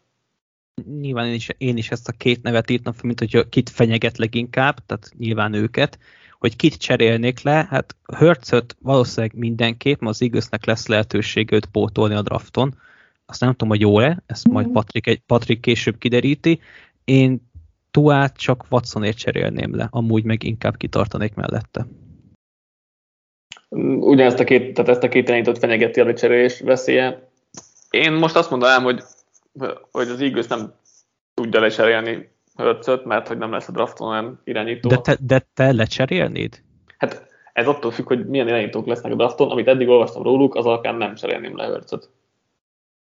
Nyilván 1.00 1.26
én 1.26 1.34
is, 1.34 1.48
én 1.58 1.76
is 1.76 1.90
ezt 1.90 2.08
a 2.08 2.12
két 2.12 2.42
nevet 2.42 2.70
írtam 2.70 2.92
fel, 2.92 3.02
mint 3.04 3.18
hogy 3.18 3.48
kit 3.48 3.70
fenyeget 3.70 4.18
leginkább, 4.18 4.86
tehát 4.86 5.10
nyilván 5.18 5.54
őket 5.54 5.98
hogy 6.42 6.56
kit 6.56 6.74
cserélnék 6.74 7.40
le, 7.40 7.66
hát 7.70 7.96
Hörcöt 8.18 8.76
valószínűleg 8.80 9.34
mindenképp, 9.34 10.00
mert 10.00 10.14
az 10.14 10.22
Eaglesnek 10.22 10.66
lesz 10.66 10.86
lehetőség 10.86 11.52
őt 11.52 11.66
pótolni 11.66 12.14
a 12.14 12.22
drafton. 12.22 12.74
Azt 13.26 13.40
nem 13.40 13.50
tudom, 13.50 13.68
hogy 13.68 13.80
jó-e, 13.80 14.22
ezt 14.26 14.48
majd 14.48 14.66
mhm. 14.66 14.74
Patrick, 14.74 15.06
egy, 15.06 15.20
Patrick 15.26 15.60
később 15.60 15.98
kideríti. 15.98 16.60
Én 17.04 17.50
Tuát 17.90 18.36
csak 18.36 18.64
Watsonért 18.70 19.16
cserélném 19.16 19.76
le, 19.76 19.88
amúgy 19.90 20.24
meg 20.24 20.42
inkább 20.42 20.76
kitartanék 20.76 21.34
mellette. 21.34 21.86
Ugyanezt 23.98 24.40
a 24.40 24.44
két, 24.44 24.74
tehát 24.74 24.90
ezt 24.90 25.02
a 25.02 25.08
két 25.08 25.28
irányítót 25.28 25.58
fenyegeti 25.58 26.00
a 26.00 26.04
lecserélés 26.04 26.60
veszélye. 26.60 27.28
Én 27.90 28.12
most 28.12 28.36
azt 28.36 28.50
mondanám, 28.50 28.82
hogy, 28.82 29.02
hogy 29.90 30.08
az 30.08 30.20
Eagles 30.20 30.46
nem 30.46 30.74
tudja 31.34 31.60
lecserélni 31.60 32.30
Hörcöt, 32.62 33.04
mert 33.04 33.28
hogy 33.28 33.38
nem 33.38 33.52
lesz 33.52 33.68
a 33.68 33.72
drafton 33.72 34.08
olyan 34.08 34.40
irányító. 34.44 34.88
De 34.88 34.98
te, 34.98 35.16
de 35.20 35.46
te 35.54 35.72
lecserélnéd? 35.72 36.62
Hát 36.98 37.26
ez 37.52 37.66
attól 37.66 37.90
függ, 37.90 38.06
hogy 38.06 38.26
milyen 38.26 38.48
irányítók 38.48 38.86
lesznek 38.86 39.12
a 39.12 39.14
drafton. 39.14 39.50
Amit 39.50 39.68
eddig 39.68 39.88
olvastam 39.88 40.22
róluk, 40.22 40.54
az 40.54 40.66
alapján 40.66 40.94
nem 40.94 41.14
cserélném 41.14 41.56
le 41.56 41.66
Hörcöt. 41.66 42.10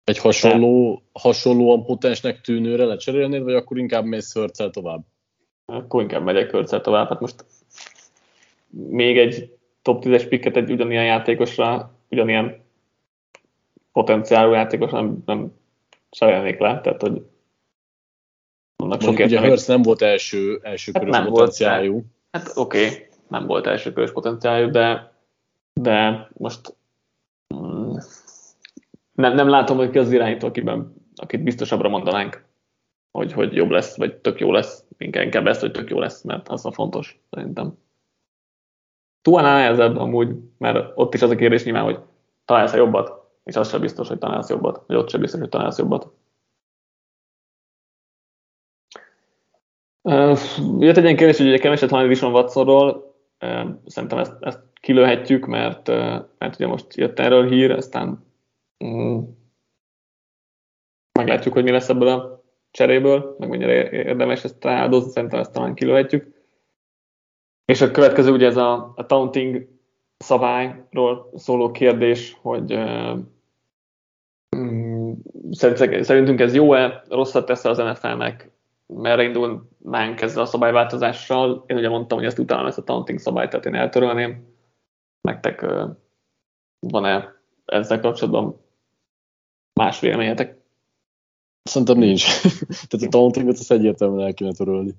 Egy 0.04 0.18
hasonló, 0.18 1.02
hasonlóan 1.12 1.84
potensnek 1.86 2.42
tűnőre 2.42 2.86
lecserélnéd, 2.86 3.44
vagy 3.44 3.54
akkor 3.54 3.78
inkább 3.78 4.06
mész 4.06 4.34
Hörcel 4.34 4.70
tovább? 4.70 5.02
Akkor 5.66 6.02
inkább 6.02 6.24
megyek 6.24 6.52
Hörcel 6.52 6.82
tovább. 6.82 7.10
Hát 7.10 7.20
most 7.20 7.46
még 8.70 9.18
egy 9.18 9.58
top 9.82 10.04
10-es 10.06 10.26
picket 10.30 10.56
egy 10.56 10.72
ugyanilyen 10.72 11.06
játékosra, 11.06 11.92
ugyanilyen 12.10 12.64
potenciálú 13.92 14.52
játékosra 14.52 15.02
nem, 15.02 15.24
nem 15.26 15.54
cserélnék 16.10 16.60
le. 16.60 16.82
Tehát, 16.82 17.02
hogy 17.02 17.22
annak 18.84 19.02
sok 19.02 19.20
ugye 19.20 19.48
Hurst 19.48 19.68
nem 19.68 19.82
volt 19.82 20.02
első, 20.02 20.60
első 20.62 20.92
hát 20.94 21.04
körös 21.04 21.20
potenciáljú. 21.26 21.92
Volt, 21.92 22.06
hát 22.32 22.52
oké, 22.56 22.86
okay, 22.86 23.08
nem 23.28 23.46
volt 23.46 23.68
első 23.68 23.94
körös 23.94 24.12
potenciáljú, 24.12 24.70
de, 24.70 25.14
de 25.74 26.30
most 26.34 26.76
mm, 27.56 27.96
nem, 29.12 29.34
nem 29.36 29.50
látom, 29.50 29.78
hogy 29.78 29.90
ki 29.90 29.98
az 29.98 30.12
irányító, 30.12 30.48
akiben, 30.48 30.94
akit 31.16 31.44
biztosabbra 31.44 31.90
mondanánk, 31.90 32.46
hogy, 33.12 33.34
hogy 33.34 33.56
jobb 33.56 33.70
lesz, 33.70 33.98
vagy 33.98 34.16
tök 34.16 34.40
jó 34.40 34.52
lesz. 34.52 34.84
Inkább, 34.98 35.24
inkább 35.24 35.48
ezt, 35.48 35.62
hogy 35.62 35.72
tök 35.72 35.90
jó 35.90 36.00
lesz, 36.00 36.22
mert 36.22 36.50
az 36.50 36.66
a 36.66 36.72
fontos, 36.72 37.20
szerintem. 37.30 37.78
Túl 39.22 39.42
nehezebb 39.42 39.98
amúgy, 39.98 40.36
mert 40.58 40.92
ott 40.96 41.14
is 41.14 41.22
az 41.22 41.30
a 41.30 41.36
kérdés 41.36 41.64
nyilván, 41.64 41.84
hogy 41.84 42.00
találsz-e 42.46 42.78
jobbat, 42.78 43.28
és 43.44 43.56
az 43.56 43.70
sem 43.70 43.80
biztos, 43.80 44.08
hogy 44.08 44.18
találsz 44.18 44.50
jobbat, 44.50 44.84
vagy 44.88 44.96
ott 44.96 45.10
sem 45.10 45.20
biztos, 45.22 45.40
hogy 45.40 45.50
találsz 45.50 45.78
jobbat. 45.78 46.12
Jött 50.80 50.98
egy 50.98 51.04
ilyen 51.04 51.16
kérdés, 51.16 51.38
hogy 51.38 51.48
ugye 51.48 51.58
keveset 51.58 51.90
hallani 51.90 52.08
Vison 52.08 52.34
Watsonról, 52.34 53.16
szerintem 53.86 54.18
ezt, 54.18 54.34
ezt 54.40 54.60
kilőhetjük, 54.74 55.46
mert, 55.46 55.88
mert 56.38 56.56
ugye 56.56 56.68
most 56.68 56.96
jött 56.96 57.20
erről 57.20 57.50
hír, 57.50 57.72
aztán 57.72 58.26
mm, 58.84 59.20
meglátjuk, 61.20 61.54
hogy 61.54 61.64
mi 61.64 61.72
lesz 61.72 61.90
ebből 61.90 62.08
a 62.08 62.44
cseréből, 62.72 63.36
meg 63.40 63.50
mennyire 63.50 63.90
érdemes 63.90 64.44
ezt 64.44 64.66
áldozni, 64.66 65.12
szerintem 65.12 65.40
ezt 65.40 65.54
talán 65.54 65.74
kilőhetjük. 65.74 66.34
És 67.66 67.82
a 67.82 67.92
következő 67.92 68.32
ugye 68.32 68.48
ez 68.48 68.58
a, 68.58 68.94
a 68.96 69.06
taunting 69.06 69.68
szabályról 70.18 71.32
szóló 71.36 71.72
kérdés, 71.72 72.38
hogy 72.42 72.80
mm, 74.56 75.12
szerintünk 76.02 76.40
ez 76.40 76.56
jó-e, 76.56 77.04
rosszat 77.10 77.46
tesz 77.46 77.66
az 77.66 77.78
NFL-nek, 77.78 78.52
merre 78.94 79.24
indulnánk 79.24 80.22
ezzel 80.22 80.42
a 80.42 80.46
szabályváltozással. 80.46 81.64
Én 81.68 81.78
ugye 81.78 81.90
mondtam, 81.90 82.18
hogy 82.18 82.28
ezt 82.28 82.40
utána 82.40 82.68
ezt 82.68 82.78
a 82.78 82.84
taunting 82.84 83.20
szabályt, 83.20 83.50
tehát 83.50 83.66
én 83.66 83.76
eltörölném. 83.76 84.48
Nektek 85.22 85.66
van-e 86.80 87.36
ezzel 87.66 88.00
kapcsolatban 88.00 88.62
más 89.74 90.00
véleményetek? 90.00 90.58
Szerintem 91.64 91.98
nincs. 91.98 92.42
tehát 92.90 93.06
a 93.06 93.10
tauntingot 93.10 93.58
az 93.58 93.72
egyértelműen 93.72 94.28
el 94.28 94.34
kéne 94.34 94.52
törölni. 94.52 94.96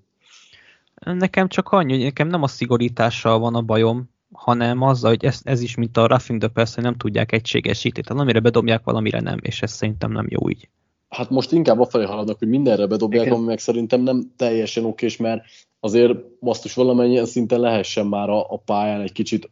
Nekem 1.05 1.49
csak 1.49 1.68
annyi, 1.68 1.93
hogy 1.93 2.03
nekem 2.03 2.28
nem 2.28 2.43
a 2.43 2.47
szigorítással 2.47 3.38
van 3.38 3.55
a 3.55 3.62
bajom, 3.62 4.11
hanem 4.32 4.82
azzal, 4.82 5.11
hogy 5.11 5.24
ez, 5.24 5.41
ez 5.43 5.61
is, 5.61 5.74
mint 5.74 5.97
a 5.97 6.07
Roughing 6.07 6.41
the 6.41 6.49
Pass, 6.49 6.74
hogy 6.74 6.84
nem 6.84 6.97
tudják 6.97 7.32
egységesíteni. 7.32 8.07
Tehát 8.07 8.22
amire 8.22 8.41
bedobják, 8.41 8.84
valamire 8.84 9.20
nem, 9.20 9.38
és 9.41 9.62
ez 9.62 9.72
szerintem 9.72 10.12
nem 10.12 10.26
jó 10.28 10.51
így. 10.51 10.68
Hát 11.11 11.30
most 11.30 11.52
inkább 11.52 11.80
afelé 11.80 12.04
haladnak, 12.04 12.38
hogy 12.38 12.48
mindenre 12.48 12.86
bedobják, 12.86 13.24
Igen. 13.24 13.36
ami 13.36 13.46
meg 13.46 13.58
szerintem 13.58 14.00
nem 14.00 14.32
teljesen 14.36 14.84
okés, 14.84 15.16
mert 15.16 15.42
azért 15.80 16.38
basszus 16.40 16.74
valamennyien 16.74 17.26
szinten 17.26 17.61
lehessen 17.61 18.06
már 18.06 18.28
a, 18.28 18.50
a 18.50 18.56
pályán 18.56 19.00
egy 19.00 19.12
kicsit 19.12 19.50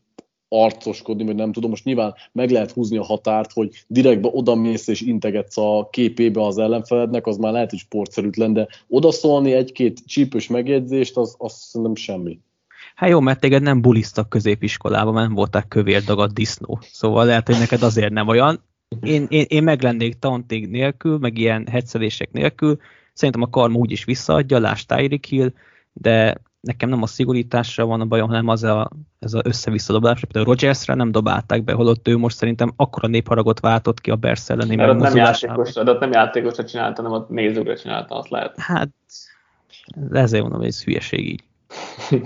arcoskodni, 0.48 1.24
vagy 1.24 1.34
nem 1.34 1.52
tudom, 1.52 1.70
most 1.70 1.84
nyilván 1.84 2.14
meg 2.32 2.50
lehet 2.50 2.70
húzni 2.70 2.96
a 2.96 3.04
határt, 3.04 3.52
hogy 3.52 3.84
direktbe 3.86 4.28
oda 4.32 4.54
mész 4.54 4.88
és 4.88 5.00
integetsz 5.00 5.56
a 5.56 5.88
képébe 5.90 6.44
az 6.44 6.58
ellenfelednek, 6.58 7.26
az 7.26 7.36
már 7.36 7.52
lehet, 7.52 7.70
hogy 7.70 7.78
sportszerűtlen, 7.78 8.52
de 8.52 8.68
odaszólni 8.88 9.52
egy-két 9.52 10.00
csípős 10.06 10.48
megjegyzést, 10.48 11.16
az, 11.16 11.34
az 11.38 11.52
szerintem 11.52 11.94
semmi. 11.94 12.38
Hát 12.94 13.10
jó, 13.10 13.20
mert 13.20 13.40
téged 13.40 13.62
nem 13.62 13.80
bulisztak 13.80 14.28
középiskolában, 14.28 15.14
mert 15.14 15.26
nem 15.26 15.36
voltál 15.36 15.64
kövér 15.68 16.02
dagadt 16.02 16.34
disznó. 16.34 16.78
Szóval 16.92 17.24
lehet, 17.24 17.46
hogy 17.46 17.58
neked 17.58 17.82
azért 17.82 18.12
nem 18.12 18.28
olyan. 18.28 18.62
Én, 19.00 19.26
én, 19.28 19.44
én 19.48 19.62
meg 19.62 19.82
lennék 19.82 20.18
taunting 20.18 20.68
nélkül, 20.68 21.18
meg 21.18 21.38
ilyen 21.38 21.66
hetszelések 21.66 22.32
nélkül. 22.32 22.78
Szerintem 23.12 23.42
a 23.42 23.50
karma 23.50 23.78
úgyis 23.78 24.04
visszaadja, 24.04 24.58
lásd 24.58 24.86
Tyreek 24.86 25.24
Hill, 25.24 25.52
de 25.92 26.34
nekem 26.60 26.88
nem 26.88 27.02
a 27.02 27.06
szigorításra 27.06 27.86
van 27.86 28.00
a 28.00 28.04
bajom, 28.04 28.28
hanem 28.28 28.48
az 28.48 28.64
a, 28.64 28.90
ez 29.18 29.34
a 29.34 29.40
össze-vissza 29.44 29.92
dobálás. 29.92 30.20
Például 30.20 30.44
Rogersre 30.44 30.94
nem 30.94 31.10
dobálták 31.10 31.64
be, 31.64 31.72
holott 31.72 32.08
ő 32.08 32.16
most 32.16 32.36
szerintem 32.36 32.72
akkora 32.76 33.08
népharagot 33.08 33.60
váltott 33.60 34.00
ki 34.00 34.10
a 34.10 34.16
Bears 34.16 34.50
elleni 34.50 34.76
Mert 34.76 34.90
ott 34.90 34.98
nem 34.98 35.16
játékosra, 35.16 35.82
de 35.82 35.90
ott 35.90 36.00
nem 36.00 36.12
játékosra 36.12 36.64
csinálta, 36.64 37.02
hanem 37.02 37.18
ott 37.18 37.28
nézőkre 37.28 37.74
csinálta, 37.74 38.14
azt 38.14 38.30
lehet. 38.30 38.54
Hát 38.60 38.88
ezért 40.12 40.42
mondom, 40.42 40.60
hogy 40.60 40.68
ez 40.68 40.84
hülyeség 40.84 41.28
így. 41.28 41.44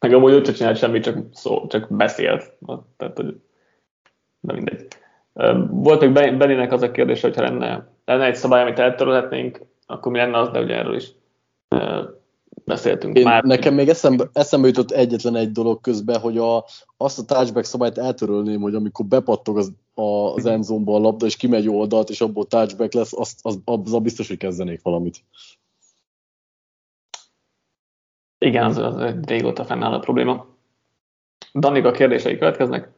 Meg 0.00 0.12
amúgy 0.12 0.32
úgy 0.32 0.44
sem 0.44 0.54
csinált 0.54 0.76
semmit, 0.76 1.02
csak, 1.02 1.18
szó, 1.32 1.66
csak 1.66 1.96
beszélt. 1.96 2.52
Tehát, 2.96 3.16
hogy 3.16 3.40
de 4.40 4.52
mindegy. 4.52 4.86
Volt 5.70 6.00
még 6.00 6.12
Ben- 6.12 6.38
Benninek 6.38 6.72
az 6.72 6.82
a 6.82 6.90
kérdés, 6.90 7.20
hogyha 7.20 7.42
lenne, 7.42 7.88
lenne 8.04 8.24
egy 8.24 8.34
szabály, 8.34 8.62
amit 8.62 8.78
eltörölhetnénk, 8.78 9.60
akkor 9.86 10.12
mi 10.12 10.18
lenne 10.18 10.38
az, 10.38 10.48
de 10.48 10.60
ugye 10.60 10.74
erről 10.74 10.94
is 10.94 11.12
beszéltünk 12.64 13.16
Én, 13.16 13.24
már. 13.24 13.42
nekem 13.42 13.74
még 13.74 13.88
eszembe, 13.88 14.24
eszembe 14.32 14.66
jutott 14.66 14.90
egyetlen 14.90 15.36
egy 15.36 15.52
dolog 15.52 15.80
közben, 15.80 16.20
hogy 16.20 16.38
a, 16.38 16.64
azt 16.96 17.18
a 17.18 17.24
touchback 17.24 17.64
szabályt 17.64 17.98
eltörölném, 17.98 18.60
hogy 18.60 18.74
amikor 18.74 19.06
bepattog 19.06 19.58
az, 19.58 19.72
a, 19.94 20.02
az 20.02 20.46
endzone 20.46 20.92
a 20.92 20.98
labda, 20.98 21.26
és 21.26 21.36
kimegy 21.36 21.68
oldalt, 21.68 22.10
és 22.10 22.20
abból 22.20 22.46
touchback 22.46 22.92
lesz, 22.92 23.18
azt, 23.18 23.38
az, 23.42 23.60
az, 23.64 23.92
az 23.92 24.02
biztos, 24.02 24.28
hogy 24.28 24.36
kezdenék 24.36 24.82
valamit. 24.82 25.24
Igen, 28.38 28.64
az, 28.64 28.76
az 28.76 28.96
egy 28.96 29.28
régóta 29.28 29.64
fennáll 29.64 29.92
a 29.92 29.98
probléma. 29.98 30.46
Danik 31.54 31.84
a 31.84 31.90
kérdései 31.90 32.38
következnek. 32.38 32.88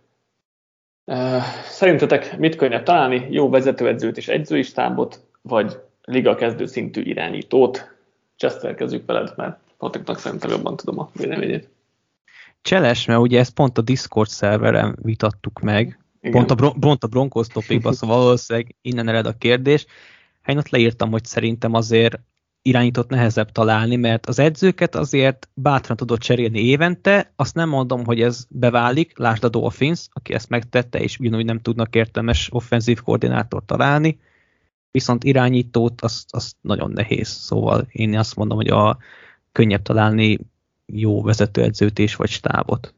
Szerintetek 1.64 2.38
mit 2.38 2.56
könnyebb 2.56 2.82
találni? 2.82 3.26
Jó 3.30 3.48
vezetőedzőt 3.48 4.16
és 4.16 4.28
edzői 4.28 4.62
stábot, 4.62 5.20
vagy 5.42 5.78
liga 6.04 6.34
kezdő 6.34 6.66
szintű 6.66 7.02
irányítót? 7.02 7.90
Chester, 8.36 8.74
kezdjük 8.74 9.06
veled, 9.06 9.32
mert 9.36 9.58
Patriknak 9.78 10.18
szerintem 10.18 10.50
jobban 10.50 10.76
tudom 10.76 10.98
a 10.98 11.10
véleményét. 11.14 11.68
Cseles, 12.62 13.04
mert 13.04 13.20
ugye 13.20 13.38
ezt 13.38 13.54
pont 13.54 13.78
a 13.78 13.82
Discord 13.82 14.28
szerveren 14.28 14.98
vitattuk 15.02 15.60
meg, 15.60 15.98
Igen. 16.20 16.32
Pont 16.32 16.50
a, 16.50 16.54
Bron- 16.54 16.78
pont 16.78 17.04
a 17.04 17.06
Broncos 17.06 17.46
topikban, 17.46 17.92
szóval 17.92 18.18
valószínűleg 18.18 18.74
innen 18.82 19.08
ered 19.08 19.26
a 19.26 19.36
kérdés. 19.38 19.86
Én 20.46 20.58
ott 20.58 20.68
leírtam, 20.68 21.10
hogy 21.10 21.24
szerintem 21.24 21.74
azért 21.74 22.20
irányított 22.62 23.08
nehezebb 23.08 23.52
találni, 23.52 23.96
mert 23.96 24.26
az 24.26 24.38
edzőket 24.38 24.94
azért 24.94 25.48
bátran 25.54 25.96
tudod 25.96 26.18
cserélni 26.18 26.60
évente, 26.60 27.32
azt 27.36 27.54
nem 27.54 27.68
mondom, 27.68 28.04
hogy 28.04 28.20
ez 28.20 28.46
beválik, 28.48 29.18
lásd 29.18 29.44
a 29.44 29.48
Dolphins, 29.48 30.06
aki 30.12 30.34
ezt 30.34 30.48
megtette, 30.48 31.00
és 31.00 31.18
ugyanúgy 31.18 31.44
nem 31.44 31.60
tudnak 31.60 31.94
értelmes 31.94 32.48
offenzív 32.52 33.00
koordinátort 33.00 33.64
találni, 33.64 34.18
viszont 34.90 35.24
irányítót 35.24 36.00
azt, 36.00 36.34
azt 36.34 36.56
nagyon 36.60 36.90
nehéz, 36.90 37.28
szóval 37.28 37.86
én 37.90 38.18
azt 38.18 38.36
mondom, 38.36 38.56
hogy 38.56 38.68
a 38.68 38.98
könnyebb 39.52 39.82
találni 39.82 40.38
jó 40.86 41.22
vezetőedzőt 41.22 41.98
és 41.98 42.16
vagy 42.16 42.28
stábot. 42.28 42.94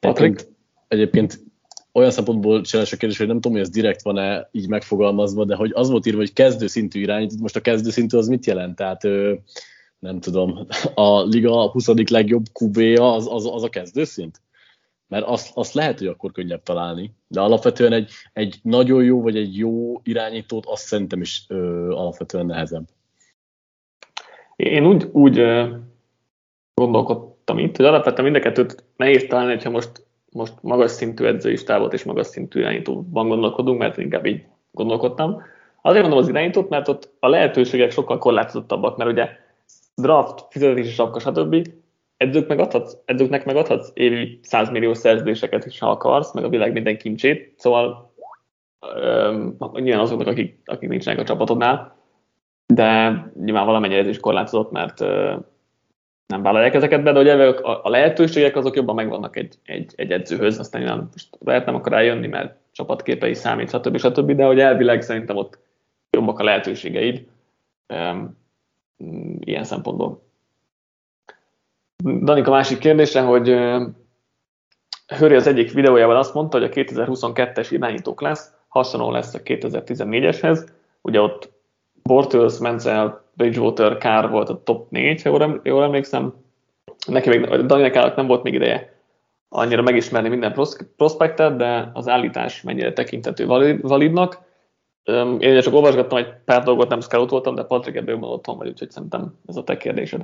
Patrik? 0.00 0.48
Egyébként 0.88 1.49
olyan 1.92 2.10
szempontból 2.10 2.60
cseles 2.60 2.92
a 2.92 2.96
kérdés, 2.96 3.18
hogy 3.18 3.26
nem 3.26 3.36
tudom, 3.36 3.52
hogy 3.52 3.66
ez 3.66 3.70
direkt 3.70 4.02
van-e 4.02 4.48
így 4.52 4.68
megfogalmazva, 4.68 5.44
de 5.44 5.54
hogy 5.54 5.70
az 5.74 5.90
volt 5.90 6.06
írva, 6.06 6.18
hogy 6.18 6.32
kezdőszintű 6.32 7.00
irányító, 7.00 7.34
most 7.40 7.56
a 7.56 7.60
kezdőszintű 7.60 8.16
az 8.16 8.28
mit 8.28 8.46
jelent? 8.46 8.76
Tehát 8.76 9.02
nem 9.98 10.20
tudom, 10.20 10.66
a 10.94 11.22
liga 11.22 11.70
20. 11.70 11.86
legjobb 12.10 12.44
QB-ja 12.60 13.14
az, 13.14 13.26
az, 13.30 13.46
az 13.46 13.62
a 13.62 13.68
kezdőszint? 13.68 14.40
Mert 15.08 15.26
azt, 15.26 15.50
azt 15.54 15.74
lehet, 15.74 15.98
hogy 15.98 16.06
akkor 16.06 16.32
könnyebb 16.32 16.62
találni, 16.62 17.14
de 17.28 17.40
alapvetően 17.40 17.92
egy, 17.92 18.10
egy 18.32 18.58
nagyon 18.62 19.04
jó 19.04 19.22
vagy 19.22 19.36
egy 19.36 19.56
jó 19.56 20.00
irányítót 20.02 20.66
azt 20.66 20.84
szerintem 20.84 21.20
is 21.20 21.44
ö, 21.48 21.90
alapvetően 21.90 22.46
nehezebb. 22.46 22.88
Én 24.56 24.86
úgy, 24.86 25.08
úgy 25.12 25.42
gondolkodtam 26.74 27.58
itt, 27.58 27.76
hogy 27.76 27.84
alapvetően 27.84 28.30
mind 28.30 28.36
a 28.36 28.48
kettőt 28.48 28.84
nehéz 28.96 29.26
találni, 29.28 29.52
hogyha 29.52 29.70
most, 29.70 30.06
most 30.32 30.54
magas 30.60 30.90
szintű 30.90 31.24
edzői 31.24 31.56
stábot 31.56 31.92
és 31.92 32.04
magas 32.04 32.26
szintű 32.26 32.60
irányítóban 32.60 33.28
gondolkodunk, 33.28 33.78
mert 33.78 33.98
inkább 33.98 34.26
így 34.26 34.44
gondolkodtam. 34.70 35.42
Azért 35.82 36.02
mondom 36.02 36.20
az 36.20 36.28
irányítót, 36.28 36.68
mert 36.68 36.88
ott 36.88 37.12
a 37.20 37.28
lehetőségek 37.28 37.90
sokkal 37.90 38.18
korlátozottabbak, 38.18 38.96
mert 38.96 39.10
ugye 39.10 39.28
draft, 39.94 40.46
fizetési 40.50 40.90
sapka, 40.90 41.18
stb. 41.18 41.68
Edzők 42.16 42.48
meg 42.48 42.58
adhatsz, 42.58 42.96
edzőknek 43.04 43.44
meg 43.44 43.56
adhatsz 43.56 43.90
évi 43.94 44.38
100 44.42 44.70
millió 44.70 44.94
szerződéseket 44.94 45.66
is, 45.66 45.78
ha 45.78 45.90
akarsz, 45.90 46.32
meg 46.32 46.44
a 46.44 46.48
világ 46.48 46.72
minden 46.72 46.98
kincsét, 46.98 47.54
szóval 47.56 48.12
öm, 48.96 49.56
nyilván 49.72 50.02
azoknak, 50.02 50.26
akik, 50.26 50.60
akik 50.64 50.88
nincsenek 50.88 51.20
a 51.20 51.24
csapatodnál, 51.24 51.96
de 52.66 53.10
nyilván 53.44 53.66
valamennyire 53.66 54.00
ez 54.00 54.06
is 54.06 54.20
korlátozott, 54.20 54.70
mert 54.70 55.04
nem 56.30 56.42
vállalják 56.42 56.74
ezeket 56.74 57.02
be, 57.02 57.12
de 57.12 57.20
ugye 57.20 57.48
a, 57.48 57.80
a 57.84 57.88
lehetőségek 57.88 58.56
azok 58.56 58.76
jobban 58.76 58.94
megvannak 58.94 59.36
egy, 59.36 59.54
egy, 59.64 59.92
egy 59.96 60.12
edzőhöz, 60.12 60.58
aztán 60.58 60.80
nyilván 60.80 61.08
most 61.12 61.28
lehet 61.44 61.66
nem 61.66 61.74
akar 61.74 61.92
eljönni, 61.92 62.26
mert 62.26 62.56
csapatképei 62.72 63.34
számít, 63.34 63.68
stb. 63.68 63.98
stb. 63.98 64.32
De 64.32 64.44
hogy 64.44 64.60
elvileg 64.60 65.02
szerintem 65.02 65.36
ott 65.36 65.58
jobbak 66.10 66.38
a 66.38 66.44
lehetőségeid 66.44 67.26
um, 67.88 68.38
ilyen 69.40 69.64
szempontból. 69.64 70.22
Danika 72.04 72.50
másik 72.50 72.78
kérdésre, 72.78 73.20
hogy 73.20 73.48
Höri 75.06 75.34
az 75.34 75.46
egyik 75.46 75.72
videójában 75.72 76.16
azt 76.16 76.34
mondta, 76.34 76.58
hogy 76.58 76.66
a 76.66 76.74
2022-es 76.74 77.66
irányítók 77.70 78.20
lesz, 78.20 78.52
hasonló 78.68 79.10
lesz 79.10 79.34
a 79.34 79.38
2014-eshez. 79.38 80.68
Ugye 81.00 81.20
ott 81.20 81.50
Bortles, 82.02 82.58
Menzel, 82.58 83.22
Bridgewater, 83.40 83.96
Carr 83.98 84.30
volt 84.30 84.48
a 84.48 84.62
top 84.62 84.90
4, 84.90 85.22
ha 85.22 85.28
jól 85.28 85.42
em- 85.42 85.66
jól 85.66 85.82
emlékszem. 85.82 86.34
Neki 87.06 87.28
még, 87.28 87.40
Daniel 87.40 88.12
nem 88.16 88.26
volt 88.26 88.42
még 88.42 88.54
ideje 88.54 88.98
annyira 89.48 89.82
megismerni 89.82 90.28
minden 90.28 90.52
pros- 90.52 90.86
prospektet, 90.96 91.56
de 91.56 91.90
az 91.92 92.08
állítás 92.08 92.62
mennyire 92.62 92.92
tekintető 92.92 93.46
valid, 93.46 93.80
validnak. 93.80 94.38
Én 95.04 95.34
ugye 95.34 95.60
csak 95.60 95.74
olvasgattam 95.74 96.18
egy 96.18 96.34
pár 96.44 96.62
dolgot, 96.62 96.88
nem 96.88 97.00
scoutoltam, 97.00 97.54
de 97.54 97.62
Patrick 97.62 97.96
ebből 97.96 98.14
jobban 98.14 98.30
otthon 98.30 98.56
vagy, 98.56 98.68
úgyhogy 98.68 98.90
szerintem 98.90 99.38
ez 99.46 99.56
a 99.56 99.64
te 99.64 99.76
kérdésed. 99.76 100.22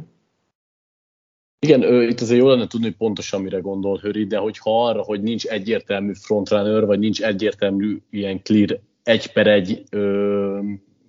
Igen, 1.58 1.82
ő, 1.82 2.02
itt 2.08 2.20
azért 2.20 2.40
jó 2.40 2.48
lenne 2.48 2.66
tudni, 2.66 2.86
hogy 2.86 2.96
pontosan 2.96 3.42
mire 3.42 3.58
gondol 3.58 3.98
Höri, 3.98 4.26
de 4.26 4.38
hogyha 4.38 4.86
arra, 4.86 5.02
hogy 5.02 5.22
nincs 5.22 5.46
egyértelmű 5.46 6.12
frontrunner, 6.14 6.86
vagy 6.86 6.98
nincs 6.98 7.22
egyértelmű 7.22 7.98
ilyen 8.10 8.42
clear 8.42 8.80
egy 9.02 9.32
per 9.32 9.46
egy 9.46 9.84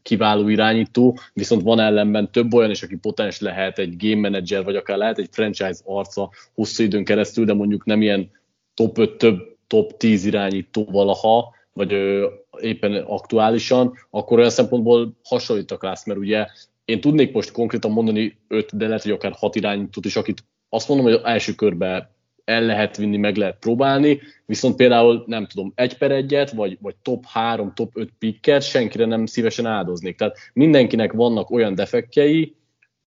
kiváló 0.07 0.47
irányító, 0.47 1.17
viszont 1.33 1.61
van 1.61 1.79
ellenben 1.79 2.31
több 2.31 2.53
olyan 2.53 2.69
is, 2.69 2.83
aki 2.83 2.95
potens 2.95 3.39
lehet 3.39 3.79
egy 3.79 3.95
game 3.97 4.29
manager, 4.29 4.63
vagy 4.63 4.75
akár 4.75 4.97
lehet 4.97 5.17
egy 5.17 5.29
franchise 5.31 5.79
arca 5.85 6.29
hosszú 6.53 6.83
időn 6.83 7.03
keresztül, 7.03 7.45
de 7.45 7.53
mondjuk 7.53 7.85
nem 7.85 8.01
ilyen 8.01 8.31
top 8.73 8.97
5, 8.97 9.17
több 9.17 9.55
top 9.67 9.97
10 9.97 10.25
irányító 10.25 10.87
valaha, 10.91 11.55
vagy 11.73 11.93
ö, 11.93 12.27
éppen 12.61 12.93
aktuálisan, 12.93 13.93
akkor 14.09 14.37
olyan 14.37 14.49
szempontból 14.49 15.17
hasonlít 15.23 15.71
a 15.71 15.77
klassz, 15.77 16.05
mert 16.05 16.19
ugye 16.19 16.45
én 16.85 17.01
tudnék 17.01 17.33
most 17.33 17.51
konkrétan 17.51 17.91
mondani 17.91 18.37
öt, 18.47 18.77
de 18.77 18.87
lehet, 18.87 19.03
hogy 19.03 19.11
akár 19.11 19.31
hat 19.31 19.55
irányítót 19.55 20.05
is, 20.05 20.15
akit 20.15 20.43
azt 20.69 20.87
mondom, 20.87 21.05
hogy 21.05 21.15
az 21.15 21.25
első 21.25 21.53
körbe 21.53 22.15
el 22.47 22.61
lehet 22.61 22.97
vinni, 22.97 23.17
meg 23.17 23.35
lehet 23.35 23.59
próbálni, 23.59 24.19
viszont 24.45 24.75
például 24.75 25.23
nem 25.25 25.45
tudom, 25.45 25.71
egy 25.75 25.97
per 25.97 26.11
egyet, 26.11 26.51
vagy, 26.51 26.77
vagy 26.81 26.95
top 27.01 27.25
3, 27.25 27.73
top 27.73 27.91
5 27.93 28.09
picket 28.19 28.61
senkire 28.61 29.05
nem 29.05 29.25
szívesen 29.25 29.65
áldoznék. 29.65 30.17
Tehát 30.17 30.37
mindenkinek 30.53 31.13
vannak 31.13 31.49
olyan 31.49 31.75
defektjei, 31.75 32.55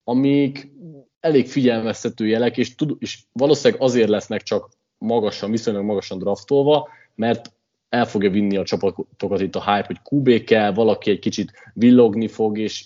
amik 0.05 0.71
elég 1.21 1.47
figyelmeztető 1.47 2.27
jelek, 2.27 2.57
és, 2.57 2.75
tud, 2.75 2.97
és 2.99 3.19
valószínűleg 3.33 3.83
azért 3.83 4.09
lesznek 4.09 4.43
csak 4.43 4.69
magasan, 4.99 5.51
viszonylag 5.51 5.85
magasan 5.85 6.19
draftolva, 6.19 6.89
mert 7.15 7.53
el 7.89 8.07
fogja 8.07 8.31
vinni 8.31 8.57
a 8.57 8.65
csapatokat 8.65 9.41
itt 9.41 9.57
a 9.57 9.75
hype, 9.75 9.87
hogy 9.87 10.01
QB 10.11 10.45
kell, 10.45 10.73
valaki 10.73 11.11
egy 11.11 11.19
kicsit 11.19 11.53
villogni 11.75 12.29
fog, 12.29 12.59
és 12.59 12.85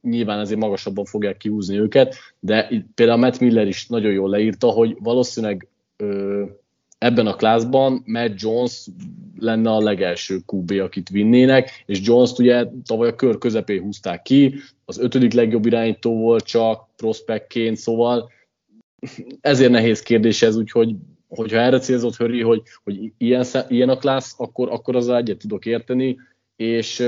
nyilván 0.00 0.40
ezért 0.40 0.60
magasabban 0.60 1.04
fogják 1.04 1.36
kihúzni 1.36 1.78
őket, 1.78 2.16
de 2.40 2.66
itt 2.70 2.86
például 2.94 3.18
Matt 3.18 3.40
Miller 3.40 3.66
is 3.66 3.86
nagyon 3.86 4.12
jól 4.12 4.30
leírta, 4.30 4.68
hogy 4.68 4.96
valószínűleg 5.00 5.68
ebben 6.98 7.26
a 7.26 7.34
klászban 7.34 8.02
Matt 8.06 8.40
Jones 8.40 8.86
lenne 9.38 9.70
a 9.70 9.80
legelső 9.80 10.40
QB, 10.52 10.70
akit 10.70 11.08
vinnének, 11.08 11.82
és 11.86 12.00
Jones-t 12.02 12.38
ugye 12.38 12.66
tavaly 12.84 13.08
a 13.08 13.14
kör 13.14 13.38
közepén 13.38 13.82
húzták 13.82 14.22
ki, 14.22 14.54
az 14.84 14.98
ötödik 14.98 15.32
legjobb 15.32 15.66
irányító 15.66 16.16
volt 16.16 16.44
csak 16.44 16.88
prospektként, 16.96 17.76
szóval 17.76 18.30
ezért 19.40 19.70
nehéz 19.70 20.00
kérdés 20.00 20.42
ez, 20.42 20.56
úgyhogy 20.56 20.96
hogyha 21.28 21.58
erre 21.58 21.78
célzott 21.78 22.16
Höri, 22.16 22.42
hogy, 22.42 22.62
hogy 22.84 23.12
ilyen, 23.18 23.44
ilyen 23.68 23.88
a 23.88 23.96
klassz, 23.96 24.34
akkor, 24.36 24.70
akkor 24.70 24.96
az 24.96 25.08
egyet 25.08 25.38
tudok 25.38 25.66
érteni, 25.66 26.16
és 26.56 27.02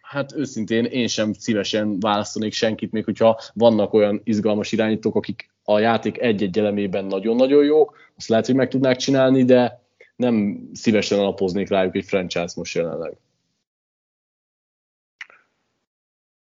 hát 0.00 0.32
őszintén 0.36 0.84
én 0.84 1.06
sem 1.06 1.32
szívesen 1.32 2.00
választanék 2.00 2.52
senkit, 2.52 2.92
még 2.92 3.04
hogyha 3.04 3.40
vannak 3.54 3.92
olyan 3.92 4.20
izgalmas 4.24 4.72
irányítók, 4.72 5.14
akik 5.14 5.50
a 5.68 5.78
játék 5.78 6.20
egy-egy 6.20 6.58
elemében 6.58 7.04
nagyon-nagyon 7.04 7.64
jók, 7.64 7.96
azt 8.16 8.28
lehet, 8.28 8.46
hogy 8.46 8.54
meg 8.54 8.68
tudnák 8.68 8.96
csinálni, 8.96 9.44
de 9.44 9.84
nem 10.16 10.64
szívesen 10.72 11.18
alapoznék 11.18 11.68
rájuk 11.68 11.94
egy 11.94 12.04
franchise 12.04 12.52
most 12.56 12.74
jelenleg. 12.74 13.16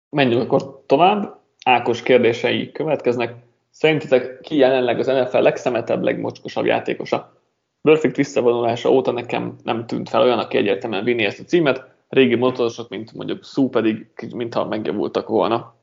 Menjünk 0.09 0.41
akkor 0.41 0.83
tovább. 0.85 1.37
Ákos 1.65 2.01
kérdései 2.01 2.71
következnek. 2.71 3.35
Szerintetek 3.69 4.39
ki 4.39 4.55
jelenleg 4.55 4.99
az 4.99 5.07
NFL 5.07 5.37
legszemetebb, 5.37 6.03
legmocskosabb 6.03 6.65
játékosa? 6.65 7.37
Perfect 7.81 8.15
visszavonulása 8.15 8.91
óta 8.91 9.11
nekem 9.11 9.55
nem 9.63 9.85
tűnt 9.85 10.09
fel 10.09 10.21
olyan, 10.21 10.39
aki 10.39 10.57
egyértelműen 10.57 11.03
vinni 11.03 11.23
ezt 11.23 11.39
a 11.39 11.43
címet. 11.43 11.87
Régi 12.09 12.35
motorosok, 12.35 12.89
mint 12.89 13.13
mondjuk 13.13 13.43
Szú 13.43 13.69
pedig, 13.69 14.11
mintha 14.35 14.65
megjavultak 14.65 15.27
volna. 15.27 15.75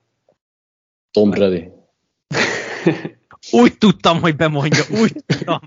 Tom 1.10 1.30
Brady. 1.30 1.68
úgy 3.52 3.78
tudtam, 3.78 4.20
hogy 4.20 4.36
bemondja, 4.36 4.82
úgy 5.02 5.12
tudtam. 5.26 5.60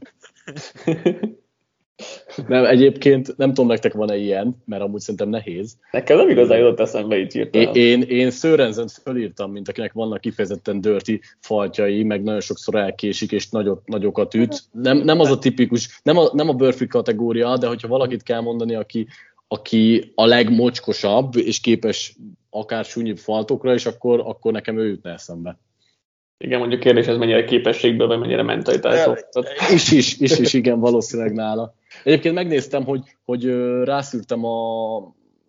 Nem, 2.47 2.65
egyébként 2.65 3.37
nem 3.37 3.49
tudom, 3.49 3.67
nektek 3.67 3.93
van-e 3.93 4.15
ilyen, 4.15 4.55
mert 4.65 4.81
amúgy 4.81 4.99
szerintem 4.99 5.29
nehéz. 5.29 5.77
Nekem 5.91 6.17
nem 6.17 6.29
igazán 6.29 6.57
jutott 6.57 6.79
eszembe 6.79 7.17
így 7.17 7.35
írtam. 7.35 7.73
Én, 7.73 8.01
én 8.01 8.31
Szőrenzent 8.31 8.91
fölírtam, 8.91 9.51
mint 9.51 9.69
akinek 9.69 9.93
vannak 9.93 10.21
kifejezetten 10.21 10.81
dörti 10.81 11.21
faltjai, 11.39 12.03
meg 12.03 12.23
nagyon 12.23 12.41
sokszor 12.41 12.75
elkésik, 12.75 13.31
és 13.31 13.49
nagyot, 13.49 13.87
nagyokat 13.87 14.33
üt. 14.33 14.63
Nem, 14.71 14.97
nem 14.97 15.19
az 15.19 15.31
a 15.31 15.39
tipikus, 15.39 15.99
nem 16.03 16.17
a, 16.17 16.29
nem 16.33 16.49
a 16.49 16.53
Burfi 16.53 16.87
kategória, 16.87 17.57
de 17.57 17.67
hogyha 17.67 17.87
valakit 17.87 18.23
kell 18.23 18.41
mondani, 18.41 18.75
aki, 18.75 19.07
aki 19.47 20.11
a 20.15 20.25
legmocskosabb, 20.25 21.35
és 21.35 21.59
képes 21.59 22.15
akár 22.49 22.85
súnyibb 22.85 23.17
faltokra, 23.17 23.73
és 23.73 23.85
akkor, 23.85 24.19
akkor 24.19 24.51
nekem 24.51 24.79
ő 24.79 24.87
jutna 24.87 25.09
eszembe. 25.09 25.59
Igen, 26.41 26.59
mondjuk 26.59 26.79
kérdés, 26.79 27.05
ez 27.05 27.17
mennyire 27.17 27.43
képességből, 27.43 28.07
vagy 28.07 28.19
mennyire 28.19 28.43
mentalitásból. 28.43 29.17
Is, 29.73 29.91
is, 29.91 30.19
is, 30.19 30.39
is, 30.39 30.53
igen, 30.53 30.79
valószínűleg 30.79 31.33
nála. 31.33 31.73
Egyébként 32.03 32.35
megnéztem, 32.35 32.83
hogy, 32.83 33.01
hogy 33.25 33.45
rászűrtem 33.83 34.45
a 34.45 34.57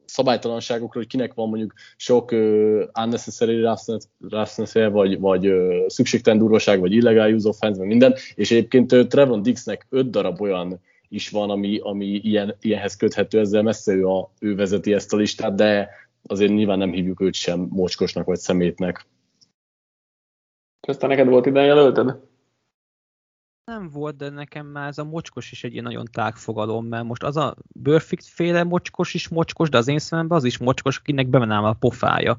szabálytalanságokra, 0.05 0.99
hogy 0.99 1.09
kinek 1.09 1.35
van 1.35 1.49
mondjuk 1.49 1.73
sok 1.97 2.33
uh, 2.33 2.83
unnecessary 3.03 3.61
roughness 3.61 4.73
vagy, 4.73 5.21
vagy 5.21 5.47
uh, 5.49 5.87
szükségtelen 5.87 6.39
durvaság, 6.39 6.81
vagy 6.81 6.93
illegal 6.93 7.33
use 7.33 7.49
of 7.49 7.61
hands, 7.61 7.79
vagy 7.79 7.87
minden, 7.87 8.15
és 8.35 8.51
egyébként 8.51 8.93
uh, 8.93 9.07
Trevon 9.07 9.43
Dixnek 9.43 9.87
öt 9.91 10.11
darab 10.11 10.41
olyan 10.41 10.81
is 11.09 11.29
van, 11.29 11.51
ami, 11.51 11.79
ami 11.83 12.07
ilyen, 12.07 12.57
ilyenhez 12.61 12.97
köthető, 12.97 13.39
ezzel 13.39 13.63
messze 13.63 13.93
ő, 13.93 14.07
a, 14.07 14.33
ő 14.41 14.55
vezeti 14.55 14.93
ezt 14.93 15.13
a 15.13 15.17
listát, 15.17 15.55
de 15.55 15.89
azért 16.27 16.53
nyilván 16.53 16.79
nem 16.79 16.93
hívjuk 16.93 17.21
őt 17.21 17.35
sem 17.35 17.67
mocskosnak 17.71 18.27
vagy 18.27 18.39
szemétnek. 18.39 19.07
Aztán 20.91 21.11
neked 21.11 21.29
volt 21.29 21.47
ide 21.47 21.61
jelölted? 21.61 22.17
Nem 23.65 23.89
volt, 23.93 24.17
de 24.17 24.29
nekem 24.29 24.67
már 24.67 24.89
ez 24.89 24.99
a 24.99 25.05
mocskos 25.05 25.53
is 25.53 25.65
egy 25.65 25.73
ilyen 25.73 25.85
nagyon 25.85 26.07
tág 26.13 26.37
fogalom, 26.37 26.87
mert 26.87 27.05
most 27.05 27.23
az 27.23 27.37
a 27.37 27.55
Burfict 27.69 28.25
féle 28.25 28.65
mocskos 28.65 29.15
is 29.15 29.29
mocskos, 29.29 29.69
de 29.69 29.79
az 29.79 29.89
én 29.89 29.99
szememben 29.99 30.39
az 30.39 30.45
is 30.45 30.59
mocskos, 30.59 30.99
akinek 30.99 31.27
bemenám 31.27 31.65
a 31.65 31.73
pofája. 31.73 32.39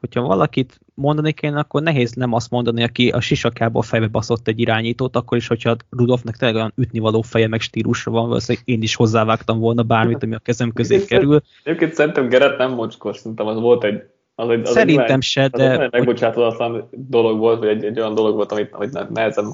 Hogyha 0.00 0.22
valakit 0.22 0.80
mondani 0.94 1.32
kéne, 1.32 1.58
akkor 1.58 1.82
nehéz 1.82 2.12
nem 2.12 2.32
azt 2.32 2.50
mondani, 2.50 2.82
aki 2.82 3.10
a 3.10 3.20
sisakába 3.20 3.82
fejbe 3.82 4.06
baszott 4.06 4.48
egy 4.48 4.60
irányítót, 4.60 5.16
akkor 5.16 5.36
is, 5.36 5.46
hogyha 5.46 5.76
Rudolfnak 5.90 6.36
tényleg 6.36 6.56
olyan 6.56 6.72
ütnivaló 6.76 7.22
feje 7.22 7.48
meg 7.48 7.60
stílusra 7.60 8.10
van, 8.10 8.28
valószínűleg 8.28 8.68
én 8.68 8.82
is 8.82 8.94
hozzávágtam 8.94 9.58
volna 9.58 9.82
bármit, 9.82 10.22
ami 10.22 10.34
a 10.34 10.38
kezem 10.38 10.72
közé 10.72 11.04
kerül. 11.04 11.42
Egyébként 11.62 11.92
szerintem 11.92 12.28
Gerett 12.28 12.58
nem 12.58 12.72
mocskos, 12.72 13.16
szerintem 13.16 13.46
az 13.46 13.58
volt 13.58 13.84
egy 13.84 14.02
az 14.34 14.48
egy, 14.48 14.60
az 14.60 14.72
Szerintem 14.72 15.16
egy, 15.16 15.22
se, 15.22 15.48
de... 15.48 15.72
Az 15.72 15.78
egy 15.78 15.92
megbocsátatlan 15.92 16.88
dolog 16.90 17.38
volt, 17.38 17.58
vagy 17.58 17.68
egy, 17.68 17.84
egy 17.84 17.98
olyan 17.98 18.14
dolog 18.14 18.34
volt, 18.34 18.52
amit, 18.52 18.74
amit 18.74 19.10
nehezen 19.10 19.52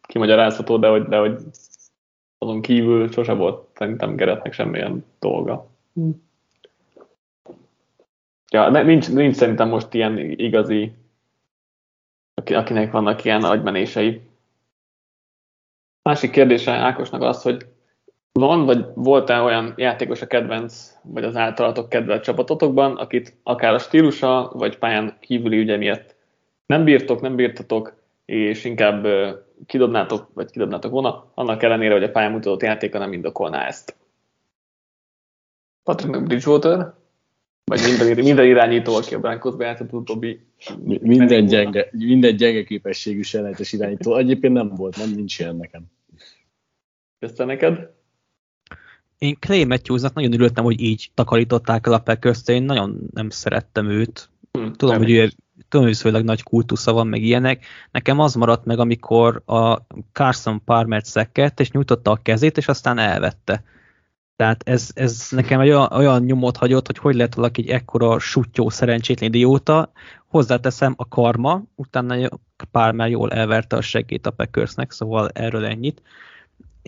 kimagyarázható, 0.00 0.76
de 0.76 0.88
hogy, 0.88 1.02
de 1.02 1.18
hogy 1.18 1.36
azon 2.38 2.62
kívül 2.62 3.12
sose 3.12 3.32
volt 3.32 3.66
szerintem 3.74 4.16
Geretnek 4.16 4.52
semmilyen 4.52 5.04
dolga. 5.18 5.66
Hm. 5.94 6.10
Ja, 8.50 8.70
nincs, 8.70 9.10
nincs 9.10 9.34
szerintem 9.34 9.68
most 9.68 9.94
ilyen 9.94 10.18
igazi, 10.18 10.92
akinek 12.34 12.90
vannak 12.90 13.24
ilyen 13.24 13.44
agymenései. 13.44 14.20
Másik 16.02 16.30
kérdése 16.30 16.72
Ákosnak 16.72 17.22
az, 17.22 17.42
hogy 17.42 17.66
van, 18.38 18.64
vagy 18.64 18.84
volt-e 18.94 19.40
olyan 19.40 19.74
játékos 19.76 20.22
a 20.22 20.26
kedvenc, 20.26 20.96
vagy 21.02 21.24
az 21.24 21.36
általatok 21.36 21.88
kedvelt 21.88 22.22
csapatotokban, 22.22 22.96
akit 22.96 23.36
akár 23.42 23.74
a 23.74 23.78
stílusa, 23.78 24.50
vagy 24.54 24.78
pályán 24.78 25.16
kívüli 25.20 25.58
ügye 25.58 25.76
miatt 25.76 26.16
nem 26.66 26.84
bírtok, 26.84 27.20
nem 27.20 27.36
bírtatok, 27.36 28.02
és 28.24 28.64
inkább 28.64 29.06
kidobnátok, 29.66 30.28
vagy 30.34 30.50
kidobnátok 30.50 30.90
volna, 30.90 31.30
annak 31.34 31.62
ellenére, 31.62 31.92
hogy 31.92 32.02
a 32.02 32.10
pályán 32.10 32.32
mutatott 32.32 32.62
játéka 32.62 32.98
nem 32.98 33.12
indokolná 33.12 33.66
ezt. 33.66 33.96
Patrick 35.82 36.22
Bridgewater, 36.22 36.94
vagy 37.64 37.80
minden, 37.86 38.24
minden 38.24 38.46
irányító, 38.46 38.94
aki 38.94 39.14
a 39.14 39.18
Broncosba 39.18 39.64
játszott 39.64 39.92
utóbbi... 39.92 40.40
Minden 40.84 41.46
gyenge, 41.46 41.88
minden 41.92 42.36
gyenge 42.36 42.64
képességű 42.64 43.22
selejtes 43.22 43.72
irányító. 43.72 44.16
Egyébként 44.16 44.52
nem 44.52 44.68
volt, 44.68 44.96
nem 44.96 45.10
nincs 45.10 45.38
ilyen 45.38 45.56
nekem. 45.56 45.82
Köszönöm 47.18 47.46
neked? 47.46 47.97
Én 49.18 49.36
Clay 49.38 49.64
Matthewsnak 49.64 50.14
nagyon 50.14 50.32
örültem, 50.32 50.64
hogy 50.64 50.80
így 50.80 51.10
takarították 51.14 51.86
el 51.86 51.92
a 51.92 51.98
packers 51.98 52.42
én 52.46 52.62
nagyon 52.62 53.08
nem 53.12 53.30
szerettem 53.30 53.88
őt. 53.88 54.30
Hmm, 54.52 54.72
tudom, 54.72 54.96
hogy 54.96 55.10
ő, 55.10 55.30
tudom, 55.68 55.92
főleg 55.92 56.24
nagy 56.24 56.42
kultusza 56.42 56.92
van, 56.92 57.06
meg 57.06 57.22
ilyenek. 57.22 57.64
Nekem 57.90 58.18
az 58.18 58.34
maradt 58.34 58.64
meg, 58.64 58.78
amikor 58.78 59.42
a 59.46 59.78
Carson 60.12 60.64
Palmer 60.64 61.02
szekkett, 61.04 61.60
és 61.60 61.70
nyújtotta 61.70 62.10
a 62.10 62.20
kezét, 62.22 62.56
és 62.56 62.68
aztán 62.68 62.98
elvette. 62.98 63.62
Tehát 64.36 64.68
ez, 64.68 64.90
ez 64.94 65.26
nekem 65.30 65.60
egy 65.60 65.68
olyan, 65.68 65.92
olyan 65.92 66.22
nyomot 66.22 66.56
hagyott, 66.56 66.86
hogy 66.86 66.98
hogy 66.98 67.14
lehet 67.14 67.34
valaki 67.34 67.62
egy 67.62 67.68
ekkora 67.68 68.18
sutyó 68.18 68.68
szerencsétlen 68.68 69.28
idióta. 69.28 69.92
Hozzáteszem 70.26 70.94
a 70.96 71.08
karma, 71.08 71.62
utána 71.74 72.28
Palmer 72.70 73.08
jól 73.08 73.30
elverte 73.32 73.76
a 73.76 73.80
segít 73.80 74.26
a 74.26 74.30
Packersnek, 74.30 74.92
szóval 74.92 75.28
erről 75.28 75.64
ennyit 75.64 76.02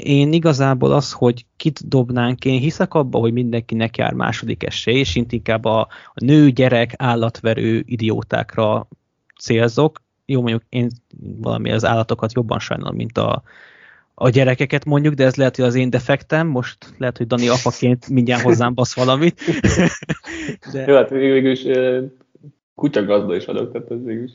én 0.03 0.33
igazából 0.33 0.93
az, 0.93 1.13
hogy 1.13 1.47
kit 1.57 1.89
dobnánk, 1.89 2.45
én 2.45 2.61
hiszek 2.61 2.95
abba, 2.95 3.19
hogy 3.19 3.33
mindenkinek 3.33 3.97
jár 3.97 4.13
második 4.13 4.63
esély, 4.65 4.99
és 4.99 5.15
inkább 5.15 5.65
a, 5.65 5.81
a 6.15 6.25
nő, 6.25 6.51
gyerek, 6.51 6.95
állatverő 6.97 7.83
idiótákra 7.87 8.89
célzok. 9.41 10.03
Jó, 10.27 10.41
mondjuk 10.41 10.63
én 10.69 10.91
valami 11.41 11.73
az 11.73 11.85
állatokat 11.85 12.33
jobban 12.33 12.59
sajnálom, 12.59 12.97
mint 12.97 13.19
a, 13.19 13.43
a 14.15 14.29
gyerekeket 14.29 14.85
mondjuk, 14.85 15.15
de 15.15 15.25
ez 15.25 15.37
lehet, 15.37 15.57
hogy 15.57 15.65
az 15.65 15.75
én 15.75 15.91
defektem, 15.91 16.47
most 16.47 16.95
lehet, 16.99 17.17
hogy 17.17 17.27
Dani 17.27 17.49
apaként 17.49 18.09
mindjárt 18.09 18.43
hozzám 18.43 18.75
basz 18.75 18.95
valamit. 18.95 19.41
de... 20.73 20.85
Jó, 20.87 20.95
hát 20.95 21.11
végülis 21.11 21.67
kutyagazda 22.75 23.37
is 23.37 23.45
vagyok, 23.45 23.73
tehát 23.73 23.91
ez 23.91 24.05
végülis. 24.05 24.33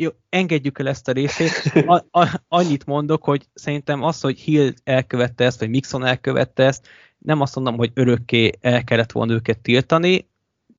Jó, 0.00 0.10
engedjük 0.28 0.78
el 0.78 0.88
ezt 0.88 1.08
a 1.08 1.12
részét. 1.12 1.52
A, 1.86 2.20
a, 2.20 2.40
annyit 2.48 2.86
mondok, 2.86 3.24
hogy 3.24 3.48
szerintem 3.54 4.02
az, 4.02 4.20
hogy 4.20 4.38
Hill 4.38 4.72
elkövette 4.84 5.44
ezt, 5.44 5.60
vagy 5.60 5.68
Mixon 5.68 6.04
elkövette 6.04 6.64
ezt, 6.64 6.88
nem 7.18 7.40
azt 7.40 7.54
mondom, 7.54 7.76
hogy 7.76 7.90
örökké 7.94 8.50
el 8.60 8.84
kellett 8.84 9.12
volna 9.12 9.32
őket 9.32 9.58
tiltani, 9.58 10.28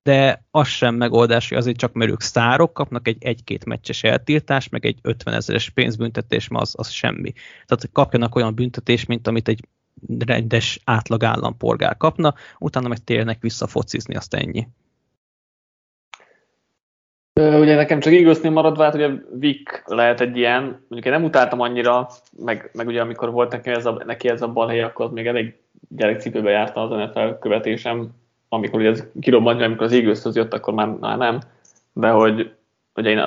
de 0.04 0.46
az 0.52 0.68
sem 0.68 0.96
megoldás, 0.96 1.50
hogy 1.50 1.58
azért 1.58 1.78
csak 1.78 1.94
mert 1.94 2.12
ők 2.12 2.22
szárok 2.22 2.74
kapnak 2.74 3.08
egy 3.08 3.24
egy-két 3.24 3.66
meccses 3.66 4.04
eltiltás, 4.04 4.70
meg 4.70 4.86
egy 4.86 5.00
50 5.02 5.34
ezeres 5.34 5.70
pénzbüntetés, 5.70 6.48
ma 6.48 6.60
az, 6.60 6.74
az 6.78 6.90
semmi. 6.90 7.32
Tehát 7.32 7.82
hogy 7.82 7.91
kapjanak 7.91 8.36
olyan 8.36 8.56
büntetés, 8.56 9.06
mint 9.06 9.28
amit 9.28 9.48
egy 9.48 9.68
rendes 10.18 10.80
átlag 10.84 11.24
állampolgár 11.24 11.98
kapna, 11.98 12.34
utána 12.60 12.88
meg 12.88 13.04
térnek 13.04 13.41
vissza 13.41 13.68
focizni, 13.68 14.16
azt 14.16 14.34
ennyi. 14.34 14.68
Ugye 17.40 17.76
nekem 17.76 17.99
csak 17.99 18.14
Eaglesnél 18.14 18.52
maradva, 18.52 18.84
hát 18.84 18.94
ugye 18.94 19.10
Vic 19.34 19.82
lehet 19.86 20.22
egy 20.22 20.38
ilyen, 20.38 20.64
mondjuk 20.64 21.06
én 21.06 21.11
nem 21.11 21.24
utáltam 21.24 21.60
annyira, 21.60 22.07
meg, 22.38 22.70
meg 22.74 22.88
ugye 22.88 23.02
amikor 23.02 23.32
volt 23.32 23.52
neki 23.52 23.70
ez 23.70 23.86
a, 23.86 24.02
neki 24.06 24.30
ez 24.30 24.41
a 24.41 24.48
balhely, 24.48 24.82
akkor 24.82 25.06
az 25.06 25.11
még 25.11 25.28
elég 25.28 25.57
gyerekcipőbe 25.90 26.49
jártam 26.49 26.91
az 26.91 27.10
NFL 27.11 27.30
követésem, 27.40 28.10
amikor 28.49 28.80
ugye 28.80 28.90
ez 28.90 29.07
kirobbant, 29.22 29.61
amikor 29.61 29.86
az 29.86 29.91
eagles 29.91 30.20
jött, 30.34 30.53
akkor 30.53 30.74
már, 30.74 30.88
már 30.88 31.18
nem, 31.18 31.40
de 31.94 32.10
hogy 32.10 32.52
ugye 32.95 33.10
én 33.10 33.22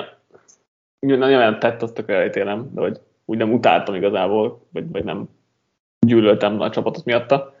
nagyon 0.99 1.37
olyan 1.37 1.59
tett, 1.59 1.81
azt 1.81 1.93
tök 1.93 2.09
elítélem, 2.09 2.69
de 2.73 2.81
hogy 2.81 2.99
úgy 3.25 3.37
nem 3.37 3.53
utáltam 3.53 3.95
igazából, 3.95 4.67
vagy, 4.73 4.91
vagy 4.91 5.03
nem 5.03 5.29
gyűlöltem 5.99 6.59
a 6.59 6.69
csapatot 6.69 7.05
miatta. 7.05 7.53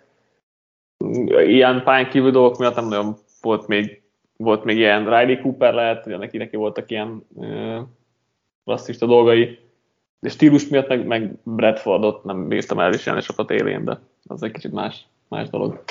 ilyen 1.45 1.83
pályán 1.83 2.09
kívül 2.09 2.31
dolgok 2.31 2.57
miatt 2.57 2.75
nem 2.75 2.87
nagyon 2.87 3.15
volt 3.41 3.67
még, 3.67 4.02
volt 4.37 4.63
még 4.63 4.77
ilyen 4.77 5.03
Riley 5.03 5.41
Cooper 5.41 5.73
lehet, 5.73 6.05
ugye 6.05 6.17
neki, 6.17 6.37
neki 6.37 6.55
voltak 6.55 6.91
ilyen 6.91 7.27
rasszista 8.65 9.05
dolgai, 9.05 9.59
de 10.19 10.29
stílus 10.29 10.67
miatt 10.67 10.87
meg, 10.87 11.05
meg 11.05 11.31
Bradfordot 11.43 12.23
nem 12.23 12.47
bíztam 12.47 12.79
elviselni 12.79 13.21
csapat 13.21 13.51
élén, 13.51 13.83
de 13.83 13.99
az 14.27 14.43
egy 14.43 14.51
kicsit 14.51 14.71
más, 14.71 15.05
más 15.27 15.49
dolog. 15.49 15.83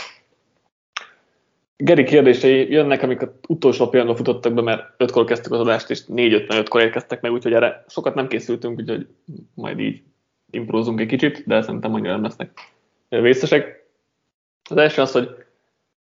Geri 1.77 2.05
kérdései 2.05 2.71
jönnek, 2.71 3.03
amik 3.03 3.23
az 3.23 3.29
utolsó 3.49 3.89
pillanatban 3.89 4.25
futottak 4.25 4.53
be, 4.53 4.63
mert 4.63 4.95
ötkor 4.97 5.25
kezdtük 5.25 5.53
az 5.53 5.61
adást, 5.61 5.91
és 5.91 6.03
4-5-5-kor 6.09 6.81
érkeztek 6.81 7.21
meg, 7.21 7.33
úgyhogy 7.33 7.53
erre 7.53 7.85
sokat 7.89 8.15
nem 8.15 8.29
készültünk, 8.29 8.79
úgyhogy 8.79 9.07
majd 9.55 9.79
így 9.79 10.03
imprózunk 10.51 11.01
egy 11.01 11.07
kicsit, 11.07 11.47
de 11.47 11.63
szerintem 11.63 11.95
annyira 11.95 12.13
nem 12.13 12.23
lesznek 12.23 12.51
vészesek. 13.09 13.85
Az 14.71 14.77
első 14.77 15.01
az, 15.03 15.13
hogy 15.13 15.45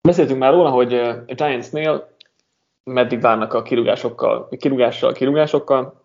beszéltünk 0.02 0.40
már 0.40 0.54
róla, 0.54 0.70
hogy 0.70 0.94
a 0.94 1.24
Giantsnél 1.26 2.16
meddig 2.88 3.22
várnak 3.22 3.53
a 3.53 3.61
kirúgásokkal, 3.61 4.49
kirúgással, 4.59 5.11
kirúgásokkal, 5.11 6.01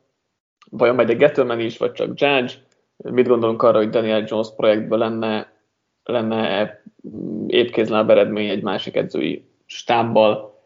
vajon 0.70 0.94
megy 0.94 1.10
a 1.10 1.14
Gettleman 1.14 1.60
is, 1.60 1.78
vagy 1.78 1.92
csak 1.92 2.06
Judge, 2.06 2.52
mit 2.96 3.28
gondolunk 3.28 3.62
arra, 3.62 3.76
hogy 3.76 3.88
Daniel 3.88 4.24
Jones 4.26 4.48
projektben 4.56 4.98
lenne, 4.98 5.52
lenne 6.04 6.82
épkézláb 7.46 8.10
eredmény 8.10 8.48
egy 8.48 8.62
másik 8.62 8.96
edzői 8.96 9.44
stábbal, 9.66 10.60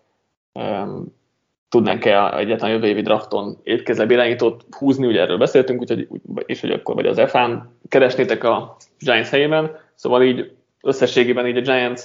tudnánk-e 1.69 2.37
egyetlen 2.37 2.71
jövő 2.71 2.87
évi 2.87 3.03
drafton 3.03 3.59
étkezebb 3.63 4.11
irányítót 4.11 4.65
húzni, 4.79 5.07
ugye 5.07 5.21
erről 5.21 5.39
beszéltünk, 5.39 5.81
úgyhogy, 5.81 6.09
és 6.47 6.61
hogy 6.61 6.71
akkor 6.71 6.95
vagy 6.95 7.07
az 7.07 7.31
FA-n 7.31 7.79
keresnétek 7.89 8.45
a 8.45 8.77
Giants 8.99 9.29
helyében, 9.29 9.79
szóval 9.95 10.23
így 10.23 10.53
összességében 10.83 11.47
így 11.47 11.57
a 11.57 11.61
Giants 11.61 12.03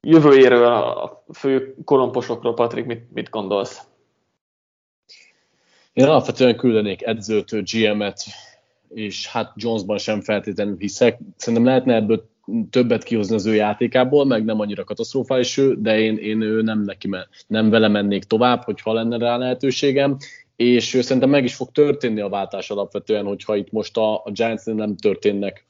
jövőjéről, 0.00 0.64
a 0.64 1.24
fő 1.32 1.74
kolomposokról, 1.84 2.54
Patrik, 2.54 2.84
mit, 2.84 3.12
mit 3.12 3.30
gondolsz? 3.30 3.80
Én 5.92 6.04
alapvetően 6.04 6.56
küldenék 6.56 7.06
edzőt, 7.06 7.70
GM-et, 7.72 8.22
és 8.88 9.26
hát 9.26 9.52
Jonesban 9.54 9.98
sem 9.98 10.20
feltétlenül 10.20 10.76
hiszek. 10.78 11.18
Szerintem 11.36 11.64
lehetne 11.64 11.94
ebből 11.94 12.28
többet 12.70 13.02
kihozni 13.02 13.34
az 13.34 13.46
ő 13.46 13.54
játékából, 13.54 14.24
meg 14.24 14.44
nem 14.44 14.60
annyira 14.60 14.84
katasztrofális 14.84 15.56
ő, 15.56 15.76
de 15.80 15.98
én, 15.98 16.16
én 16.16 16.40
ő 16.40 16.62
nem, 16.62 16.82
neki, 16.82 17.08
nem 17.46 17.70
vele 17.70 17.88
mennék 17.88 18.24
tovább, 18.24 18.62
hogyha 18.62 18.92
lenne 18.92 19.18
rá 19.18 19.36
lehetőségem, 19.36 20.16
és 20.56 20.98
szerintem 21.00 21.30
meg 21.30 21.44
is 21.44 21.54
fog 21.54 21.70
történni 21.70 22.20
a 22.20 22.28
váltás 22.28 22.70
alapvetően, 22.70 23.24
hogyha 23.24 23.56
itt 23.56 23.72
most 23.72 23.96
a, 23.96 24.14
a 24.14 24.30
giants 24.30 24.64
nem 24.64 24.96
történnek 24.96 25.66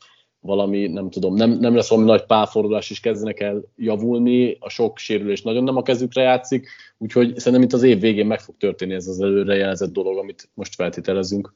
valami, 0.47 0.87
nem 0.87 1.11
tudom, 1.11 1.35
nem, 1.35 1.51
nem 1.51 1.75
lesz 1.75 1.89
valami 1.89 2.07
nagy 2.07 2.27
pálfordulás, 2.27 2.91
és 2.91 3.01
kezdenek 3.01 3.41
el 3.41 3.63
javulni, 3.77 4.57
a 4.61 4.69
sok 4.69 4.99
sérülés 4.99 5.43
nagyon 5.43 5.65
nem 5.65 5.77
a 5.77 5.83
kezükre 5.83 6.23
játszik, 6.23 6.69
úgyhogy 6.99 7.39
szerintem 7.39 7.63
itt 7.63 7.73
az 7.73 7.83
év 7.83 8.01
végén 8.01 8.27
meg 8.27 8.41
fog 8.41 8.57
történni 8.57 8.95
ez 8.95 9.07
az 9.07 9.21
előrejelzett 9.21 9.93
dolog, 9.93 10.19
amit 10.19 10.51
most 10.55 10.75
feltételezünk. 10.75 11.55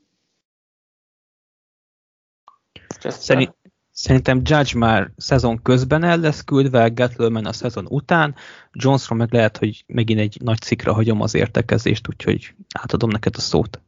Szerint, 2.99 3.55
Szerintem 3.93 4.37
Judge 4.45 4.79
már 4.79 5.11
szezon 5.17 5.63
közben 5.63 6.05
el 6.05 6.19
lesz 6.19 6.45
küldve, 6.45 6.89
Gettleman 6.89 7.47
a 7.47 7.53
szezon 7.53 7.87
után, 7.89 8.35
Jonesról 8.73 9.19
meg 9.19 9.33
lehet, 9.33 9.57
hogy 9.57 9.85
megint 9.87 10.21
egy 10.21 10.37
nagy 10.43 10.59
cikra 10.59 10.93
hagyom 10.93 11.21
az 11.21 11.35
értekezést, 11.35 12.09
úgyhogy 12.09 12.55
átadom 12.81 13.11
neked 13.11 13.35
a 13.37 13.41
szót. 13.41 13.81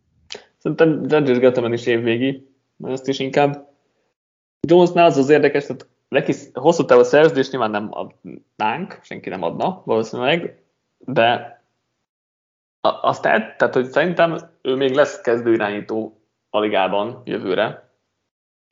Szerintem 0.58 0.88
Judge 0.88 1.30
és 1.30 1.38
Gettleman 1.38 1.72
is 1.72 1.86
évvégi, 1.86 2.46
ezt 2.84 3.08
is 3.08 3.18
inkább. 3.18 3.71
Jonesnál 4.68 5.06
az 5.06 5.16
az 5.16 5.28
érdekes, 5.28 5.66
hogy 5.66 5.80
neki 6.08 6.32
hosszú 6.52 6.84
távú 6.84 7.02
szerződés 7.02 7.50
nyilván 7.50 7.70
nem 7.70 7.88
adnánk, 7.90 8.98
senki 9.02 9.28
nem 9.28 9.42
adna 9.42 9.82
valószínűleg, 9.84 10.62
de 10.98 11.60
azt 12.80 13.26
el, 13.26 13.56
tehát 13.56 13.74
hogy 13.74 13.86
szerintem 13.86 14.36
ő 14.62 14.74
még 14.74 14.94
lesz 14.94 15.20
kezdőirányító 15.20 16.20
a 16.50 16.60
ligában 16.60 17.22
jövőre, 17.24 17.90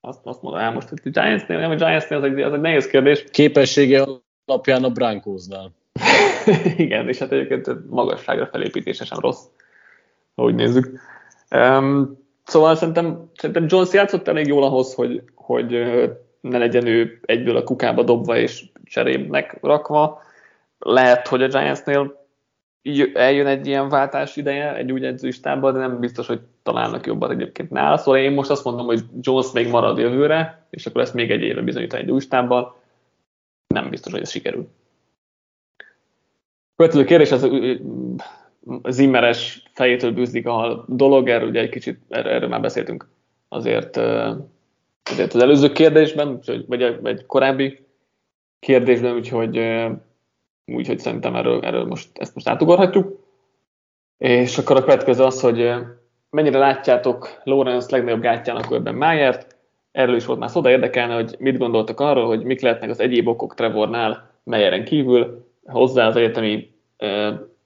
azt, 0.01 0.21
azt 0.23 0.43
mondanám 0.43 0.73
most, 0.73 0.89
hogy 0.89 1.01
a 1.05 1.09
Giantsnél, 1.09 1.59
nem 1.59 1.71
a 1.71 1.75
Giantsnél 1.75 2.19
az 2.19 2.25
egy, 2.25 2.41
az 2.41 2.53
egy 2.53 2.61
nehéz 2.61 2.87
kérdés. 2.87 3.25
Képessége 3.31 4.07
alapján 4.45 4.85
a 4.85 4.91
Brankosnál. 4.91 5.71
Igen, 6.77 7.09
és 7.09 7.19
hát 7.19 7.33
egyébként 7.33 7.91
magasságra 7.91 8.47
felépítése 8.47 9.05
sem 9.05 9.19
rossz, 9.19 9.45
ahogy 10.35 10.55
nézzük. 10.55 11.01
Um, 11.51 12.19
szóval 12.45 12.77
szerintem, 12.77 13.31
szerintem 13.35 13.67
Jones 13.69 13.93
játszott 13.93 14.29
elég 14.29 14.47
jól 14.47 14.63
ahhoz, 14.63 14.95
hogy, 14.95 15.23
hogy 15.51 15.71
ne 16.41 16.59
legyen 16.59 16.87
ő 16.87 17.21
egyből 17.25 17.57
a 17.57 17.65
kukába 17.65 18.03
dobva 18.03 18.37
és 18.37 18.65
cserébnek 18.85 19.59
rakva. 19.63 20.23
Lehet, 20.79 21.29
hogy 21.29 21.43
a 21.43 21.49
Giantsnél 21.49 22.19
eljön 23.15 23.47
egy 23.47 23.67
ilyen 23.67 23.89
váltás 23.89 24.37
ideje 24.37 24.77
egy 24.77 24.93
úgy 24.93 25.05
edzőistában, 25.05 25.73
de 25.73 25.79
nem 25.79 26.01
biztos, 26.01 26.27
hogy 26.27 26.41
találnak 26.63 27.07
jobban 27.07 27.31
egyébként 27.31 27.71
nála. 27.71 27.97
Szóval 27.97 28.21
én 28.21 28.33
most 28.33 28.51
azt 28.51 28.65
mondom, 28.65 28.87
hogy 28.87 29.01
Jones 29.21 29.53
még 29.53 29.69
marad 29.69 29.99
jövőre, 29.99 30.67
és 30.71 30.87
akkor 30.87 31.01
ezt 31.01 31.15
még 31.15 31.31
egy 31.31 31.43
évre 31.43 31.63
bizonyítani 31.63 32.03
egy 32.03 32.11
új 32.11 32.21
stábbal. 32.21 32.77
Nem 33.75 33.91
biztos, 33.91 34.13
hogy 34.13 34.21
ez 34.21 34.31
sikerül. 34.31 34.69
Következő 36.77 37.05
kérdés 37.05 37.33
az 37.33 37.49
zimmeres 38.89 39.63
fejétől 39.73 40.13
bűzlik 40.13 40.47
a 40.47 40.85
dolog, 40.89 41.29
erről 41.29 41.49
ugye 41.49 41.61
egy 41.61 41.69
kicsit, 41.69 42.01
erről 42.09 42.49
már 42.49 42.61
beszéltünk 42.61 43.09
azért, 43.49 44.01
azért 45.11 45.35
az 45.35 45.43
előző 45.43 45.73
kérdésben, 45.73 46.41
vagy 46.67 46.83
egy 47.05 47.27
korábbi 47.27 47.87
kérdésben, 48.59 49.15
úgyhogy 49.15 49.59
úgyhogy 50.75 50.99
szerintem 50.99 51.37
erről, 51.37 51.65
erről 51.65 51.85
most, 51.85 52.09
ezt 52.19 52.35
most 52.35 52.49
átugorhatjuk. 52.49 53.19
És 54.19 54.59
akkor 54.59 54.77
a 54.77 54.83
következő 54.83 55.25
az, 55.25 55.41
hogy 55.41 55.73
mennyire 56.31 56.59
látjátok 56.59 57.41
Lorenz 57.45 57.91
legnagyobb 57.91 58.21
gátjának 58.21 58.69
körben 58.69 58.95
Májert, 58.95 59.57
erről 59.93 60.17
is 60.17 60.25
volt 60.25 60.39
már 60.39 60.51
szó, 60.51 60.61
de 60.61 60.71
érdekelne, 60.71 61.15
hogy 61.15 61.37
mit 61.39 61.59
gondoltak 61.59 62.01
arról, 62.01 62.27
hogy 62.27 62.43
mik 62.43 62.61
lehetnek 62.61 62.91
az 62.91 63.01
egyéb 63.01 63.29
okok 63.29 63.55
Trevornál 63.55 64.31
Meyeren 64.45 64.85
kívül, 64.85 65.49
hozzá 65.65 66.07
az 66.07 66.17
egyetemi 66.17 66.75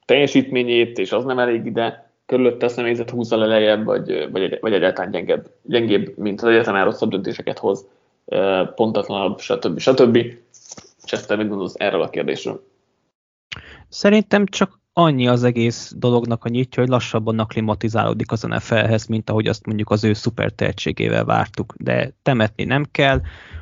teljesítményét, 0.04 0.98
és 0.98 1.12
az 1.12 1.24
nem 1.24 1.38
elég 1.38 1.66
ide, 1.66 2.13
körülötte 2.26 2.66
a 2.66 2.68
személyzet 2.68 3.10
húzza 3.10 3.36
le 3.36 3.46
lejjebb, 3.46 3.84
vagy, 3.84 4.28
vagy, 4.30 4.58
vagy 4.60 4.72
egyáltalán 4.72 5.10
gyengebb, 5.10 5.50
gyengébb, 5.62 6.18
mint 6.18 6.42
az 6.42 6.48
egyetemen 6.48 6.84
rosszabb 6.84 7.10
döntéseket 7.10 7.58
hoz, 7.58 7.86
pontatlanabb, 8.74 9.40
stb. 9.40 9.78
stb. 9.78 10.18
Chester, 11.04 11.36
mit 11.36 11.48
gondolsz 11.48 11.74
erről 11.76 12.02
a 12.02 12.10
kérdésről? 12.10 12.64
Szerintem 13.88 14.46
csak 14.46 14.78
annyi 14.92 15.28
az 15.28 15.44
egész 15.44 15.92
dolognak 15.96 16.44
a 16.44 16.48
nyitja, 16.48 16.82
hogy 16.82 16.90
lassabban 16.90 17.38
aklimatizálódik 17.38 18.32
az 18.32 18.42
NFL-hez, 18.42 19.06
mint 19.06 19.30
ahogy 19.30 19.46
azt 19.46 19.66
mondjuk 19.66 19.90
az 19.90 20.04
ő 20.04 20.12
szuper 20.12 20.50
tehetségével 20.50 21.24
vártuk. 21.24 21.74
De 21.78 22.12
temetni 22.22 22.64
nem 22.64 22.84
kell, 22.90 23.20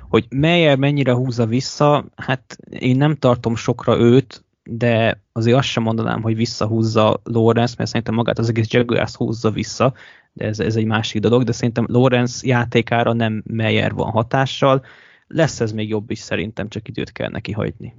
hogy 0.09 0.27
Meyer 0.31 0.77
mennyire 0.77 1.13
húzza 1.13 1.47
vissza, 1.47 2.05
hát 2.17 2.57
én 2.79 2.97
nem 2.97 3.17
tartom 3.17 3.57
sokra 3.57 3.99
őt, 3.99 4.45
de 4.65 5.23
azért 5.33 5.57
azt 5.57 5.69
sem 5.69 5.83
mondanám, 5.83 6.23
hogy 6.23 6.37
visszahúzza 6.37 7.21
Lorenz, 7.25 7.75
mert 7.77 7.89
szerintem 7.89 8.15
magát 8.15 8.39
az 8.39 8.49
egész 8.49 8.71
Jaguars 8.71 9.15
húzza 9.15 9.51
vissza, 9.51 9.95
de 10.33 10.45
ez, 10.45 10.61
ez 10.61 10.77
egy 10.77 10.85
másik 10.85 11.21
dolog, 11.21 11.43
de 11.43 11.53
szerintem 11.53 11.87
Lorenz 11.89 12.45
játékára 12.45 13.13
nem 13.13 13.43
Meyer 13.47 13.93
van 13.93 14.11
hatással, 14.11 14.85
lesz 15.27 15.61
ez 15.61 15.73
még 15.73 15.89
jobb 15.89 16.11
is 16.11 16.19
szerintem, 16.19 16.69
csak 16.69 16.89
időt 16.89 17.13
kell 17.13 17.29
neki 17.29 17.53
hagyni. 17.53 17.95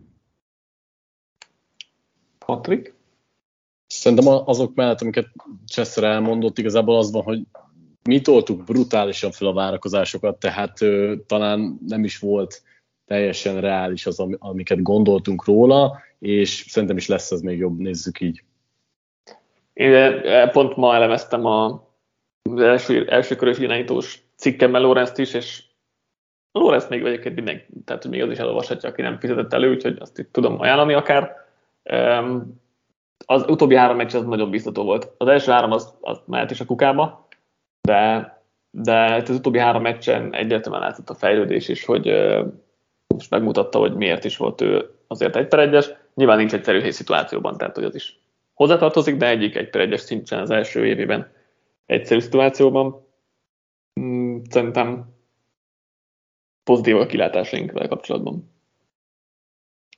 Patrik? 2.45 2.93
Szerintem 3.87 4.27
azok 4.27 4.75
mellett, 4.75 5.01
amiket 5.01 5.31
Chester 5.67 6.03
elmondott, 6.03 6.57
igazából 6.57 6.97
az 6.97 7.11
van, 7.11 7.23
hogy 7.23 7.41
mi 8.03 8.21
toltuk 8.21 8.63
brutálisan 8.63 9.31
fel 9.31 9.47
a 9.47 9.53
várakozásokat, 9.53 10.39
tehát 10.39 10.81
ö, 10.81 11.15
talán 11.27 11.79
nem 11.87 12.03
is 12.03 12.19
volt 12.19 12.63
teljesen 13.05 13.61
reális 13.61 14.05
az, 14.05 14.25
amiket 14.39 14.81
gondoltunk 14.81 15.45
róla, 15.45 16.01
és 16.23 16.65
szerintem 16.67 16.97
is 16.97 17.07
lesz 17.07 17.31
ez 17.31 17.41
még 17.41 17.57
jobb, 17.57 17.77
nézzük 17.77 18.19
így. 18.19 18.43
Én 19.73 20.21
pont 20.51 20.75
ma 20.75 20.95
elemeztem 20.95 21.45
a, 21.45 21.87
az 22.49 22.61
első, 22.61 23.07
első 23.07 23.35
körös 23.35 23.57
irányítós 23.57 24.23
cikkemmel 24.35 24.81
Lorenzt 24.81 25.17
is, 25.17 25.33
és 25.33 25.63
Lorenz 26.51 26.87
még 26.87 27.05
egyébként 27.05 27.35
mindenki, 27.35 27.65
tehát 27.85 28.07
még 28.07 28.21
az 28.21 28.31
is 28.31 28.37
elolvashatja, 28.37 28.89
aki 28.89 29.01
nem 29.01 29.19
fizetett 29.19 29.53
elő, 29.53 29.69
úgyhogy 29.69 29.97
azt 29.99 30.19
itt 30.19 30.31
tudom 30.31 30.59
ajánlani 30.59 30.93
akár. 30.93 31.35
Az 33.25 33.45
utóbbi 33.47 33.75
három 33.75 33.97
meccs 33.97 34.15
az 34.15 34.25
nagyon 34.25 34.49
biztató 34.49 34.83
volt. 34.83 35.11
Az 35.17 35.27
első 35.27 35.51
három 35.51 35.71
az, 35.71 35.93
az 36.01 36.21
mehet 36.25 36.51
is 36.51 36.59
a 36.59 36.65
kukába, 36.65 37.27
de, 37.81 38.31
de 38.71 39.13
az 39.13 39.29
utóbbi 39.29 39.59
három 39.59 39.81
meccsen 39.81 40.33
egyértelműen 40.33 40.83
látszott 40.83 41.09
a 41.09 41.15
fejlődés 41.15 41.67
is, 41.67 41.85
hogy 41.85 42.11
most 43.07 43.29
megmutatta, 43.29 43.79
hogy 43.79 43.95
miért 43.95 44.23
is 44.23 44.37
volt 44.37 44.61
ő 44.61 44.92
azért 45.13 45.35
egy 45.35 45.47
per 45.47 45.59
egyes. 45.59 45.91
Nyilván 46.13 46.37
nincs 46.37 46.53
egyszerű 46.53 46.91
szituációban, 46.91 47.57
tehát 47.57 47.75
hogy 47.75 47.83
az 47.83 47.95
is 47.95 48.19
hozzátartozik, 48.53 49.17
de 49.17 49.27
egyik 49.27 49.55
egy 49.55 49.69
per 49.69 49.81
egyes 49.81 50.01
szinten 50.01 50.39
az 50.39 50.49
első 50.49 50.85
évében 50.85 51.31
egyszerű 51.85 52.19
szituációban. 52.19 53.05
Hmm, 53.93 54.43
szerintem 54.49 55.05
pozitív 56.63 56.97
a 56.97 57.05
kilátásaink 57.05 57.71
vele 57.71 57.87
kapcsolatban. 57.87 58.51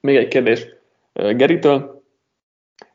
Még 0.02 0.16
egy 0.16 0.28
kérdés 0.28 0.68
Geritől. 1.14 2.04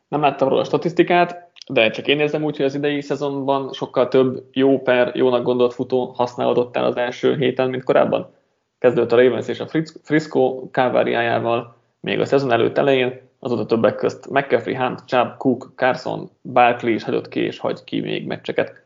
Nem 0.08 0.20
láttam 0.20 0.48
róla 0.48 0.60
a 0.60 0.64
statisztikát, 0.64 1.52
de 1.68 1.90
csak 1.90 2.06
én 2.06 2.20
érzem 2.20 2.44
úgy, 2.44 2.56
hogy 2.56 2.64
az 2.64 2.74
idei 2.74 3.00
szezonban 3.00 3.72
sokkal 3.72 4.08
több 4.08 4.44
jó 4.52 4.80
per 4.80 5.16
jónak 5.16 5.42
gondolt 5.42 5.74
futó 5.74 6.04
használódott 6.04 6.76
el 6.76 6.84
az 6.84 6.96
első 6.96 7.36
héten, 7.36 7.70
mint 7.70 7.84
korábban. 7.84 8.34
Kezdődött 8.78 9.12
a 9.12 9.16
Ravens 9.16 9.48
és 9.48 9.60
a 9.60 9.68
Frisco 10.02 10.70
káváriájával 10.70 11.79
még 12.00 12.20
a 12.20 12.24
szezon 12.24 12.52
előtt 12.52 12.78
elején, 12.78 13.20
azóta 13.38 13.66
többek 13.66 13.94
közt 13.94 14.30
McCaffrey, 14.30 14.76
Hunt, 14.76 15.02
Chubb, 15.06 15.36
Cook, 15.36 15.72
Carson, 15.76 16.30
Barkley 16.42 16.94
is 16.94 17.02
hagyott 17.02 17.28
ki 17.28 17.40
és 17.40 17.58
hagy 17.58 17.84
ki 17.84 18.00
még 18.00 18.26
meccseket. 18.26 18.82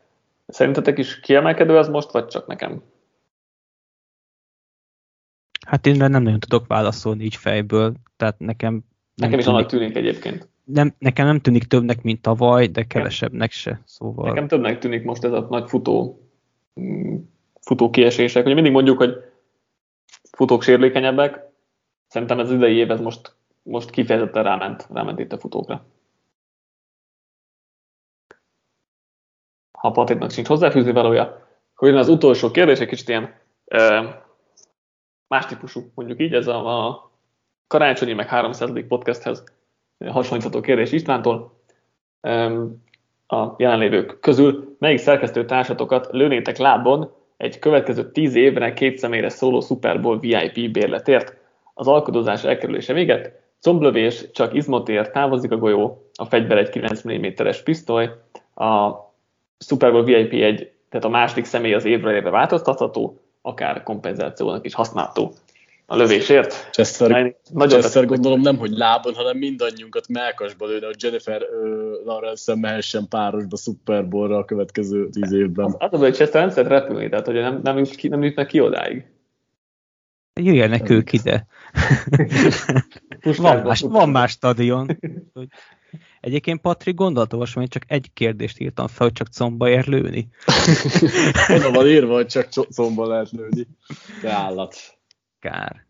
Szerintetek 0.47 0.97
is 0.97 1.19
kiemelkedő 1.19 1.77
ez 1.77 1.87
most, 1.87 2.11
vagy 2.11 2.27
csak 2.27 2.47
nekem? 2.47 2.81
Hát 5.65 5.85
én 5.85 5.95
nem 5.95 6.23
nagyon 6.23 6.39
tudok 6.39 6.67
válaszolni 6.67 7.23
így 7.23 7.35
fejből, 7.35 7.93
tehát 8.17 8.39
nekem... 8.39 8.73
Nem 8.73 8.81
nekem 9.15 9.39
is 9.39 9.45
annak 9.45 9.65
tűnik 9.65 9.95
egyébként. 9.95 10.47
Nem, 10.63 10.93
nekem 10.97 11.25
nem 11.25 11.39
tűnik 11.39 11.63
többnek, 11.63 12.01
mint 12.01 12.21
tavaly, 12.21 12.67
de 12.67 12.83
kevesebbnek 12.83 13.51
se, 13.51 13.81
szóval... 13.85 14.27
Nekem 14.27 14.47
többnek 14.47 14.79
tűnik 14.79 15.03
most 15.03 15.23
ez 15.23 15.31
a 15.31 15.47
nagy 15.49 15.69
futó, 15.69 16.19
mm, 16.79 17.15
futó 17.61 17.89
kiesések. 17.89 18.45
Ugye 18.45 18.53
mindig 18.53 18.71
mondjuk, 18.71 18.97
hogy 18.97 19.15
futók 20.31 20.63
sérülékenyebbek, 20.63 21.44
szerintem 22.15 22.39
ez 22.39 22.51
idei 22.51 22.75
év 22.75 22.91
ez 22.91 23.01
most, 23.01 23.35
most 23.63 23.89
kifejezetten 23.89 24.43
ráment, 24.43 24.87
ráment 24.93 25.19
itt 25.19 25.31
a 25.31 25.37
futókra. 25.37 25.85
Ha 29.71 29.91
Patriknak 29.91 30.31
sincs 30.31 30.47
hozzáfűzni 30.47 30.91
valója, 30.91 31.47
hogy 31.75 31.95
az 31.95 32.09
utolsó 32.09 32.51
kérdés 32.51 32.79
egy 32.79 32.87
kicsit 32.87 33.09
ilyen 33.09 33.35
más 35.27 35.45
típusú, 35.45 35.91
mondjuk 35.95 36.21
így, 36.21 36.33
ez 36.33 36.47
a, 36.47 36.87
a 36.87 37.11
karácsonyi 37.67 38.13
meg 38.13 38.27
300. 38.27 38.71
podcasthez 38.87 39.43
hasonlítható 40.05 40.59
kérdés 40.61 40.91
Istvántól. 40.91 41.59
A 43.27 43.53
jelenlévők 43.57 44.19
közül 44.19 44.75
melyik 44.79 44.97
szerkesztő 44.97 45.45
társatokat 45.45 46.07
lőnétek 46.11 46.57
lábon 46.57 47.13
egy 47.37 47.59
következő 47.59 48.11
10 48.11 48.35
évre 48.35 48.73
két 48.73 48.97
személyre 48.97 49.29
szóló 49.29 49.59
Super 49.59 50.01
Bowl 50.01 50.19
VIP 50.19 50.71
bérletért? 50.71 51.43
Az 51.77 51.87
alkodozás 51.87 52.43
elkerülése 52.43 52.93
véget, 52.93 53.39
comblövés, 53.61 54.31
csak 54.31 54.53
izmotér, 54.53 55.11
távozik 55.11 55.51
a 55.51 55.57
golyó, 55.57 56.09
a 56.13 56.25
fegyver 56.25 56.57
egy 56.57 56.69
9 56.69 57.01
mm-es 57.07 57.61
pisztoly, 57.63 58.09
a 58.55 58.91
Super 59.65 59.91
Bowl 59.91 60.03
VIP 60.03 60.33
egy, 60.33 60.71
tehát 60.89 61.05
a 61.05 61.09
második 61.09 61.45
személy 61.45 61.73
az 61.73 61.85
évre 61.85 62.15
évre 62.15 62.29
változtatható, 62.29 63.19
akár 63.41 63.83
kompenzációnak 63.83 64.65
is 64.65 64.73
használható 64.73 65.33
a 65.85 65.95
lövésért. 65.95 66.69
Chester, 66.71 67.35
Nagyon 67.53 67.79
Chester 67.79 68.05
gondolom 68.05 68.41
nem, 68.41 68.57
hogy 68.57 68.71
lábon, 68.71 69.13
hanem 69.13 69.37
mindannyiunkat 69.37 70.07
melkasba 70.07 70.65
lőne, 70.65 70.85
hogy 70.85 71.03
Jennifer 71.03 71.41
uh, 71.41 72.05
lawrence 72.05 72.55
mehessen 72.55 73.07
párosba 73.07 73.57
Super 73.57 74.07
Bowl-ra 74.07 74.37
a 74.37 74.45
következő 74.45 75.09
tíz 75.09 75.31
évben. 75.31 75.65
Az, 75.65 75.75
az 75.77 76.01
a 76.01 76.03
hogy 76.03 76.15
Chester 76.15 76.41
nem 76.41 76.49
szeret 76.49 76.69
repülni, 76.69 77.09
tehát 77.09 77.25
hogy 77.25 77.35
nem, 77.35 77.59
nem, 77.63 77.77
jut 77.77 77.95
ki, 77.95 78.07
nem 78.07 78.23
jutnak 78.23 78.47
ki 78.47 78.59
odáig. 78.59 79.05
Jöjjenek 80.41 80.89
ők 80.89 81.13
ide. 81.13 81.47
van, 83.37 83.61
más, 83.61 83.81
van 83.81 84.09
más 84.09 84.31
stadion. 84.31 84.97
Egyébként 86.19 86.61
Patrik 86.61 86.95
gondolatolvas, 86.95 87.53
hogy 87.53 87.67
csak 87.67 87.83
egy 87.87 88.09
kérdést 88.13 88.59
írtam 88.59 88.87
fel, 88.87 89.07
hogy 89.07 89.15
csak 89.15 89.27
comba 89.27 89.69
ér 89.69 89.87
lőni. 89.87 90.29
Oda 91.55 91.71
van 91.71 91.87
írva, 91.87 92.13
hogy 92.13 92.27
csak 92.27 92.49
comba 92.49 93.07
lehet 93.07 93.31
lőni. 93.31 93.67
Te 94.21 94.31
állat. 94.31 94.75
Kár. 95.39 95.85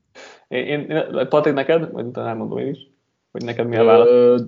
Én, 0.48 0.66
én 0.66 1.28
Patrik, 1.30 1.54
neked? 1.54 1.92
Vagy 1.92 2.06
utána 2.06 2.30
elmondom 2.30 2.58
én 2.58 2.68
is 2.68 2.95
hogy 3.36 3.46
neked 3.46 3.68
mi 3.68 3.76
a 3.76 3.84
válasz? 3.84 4.42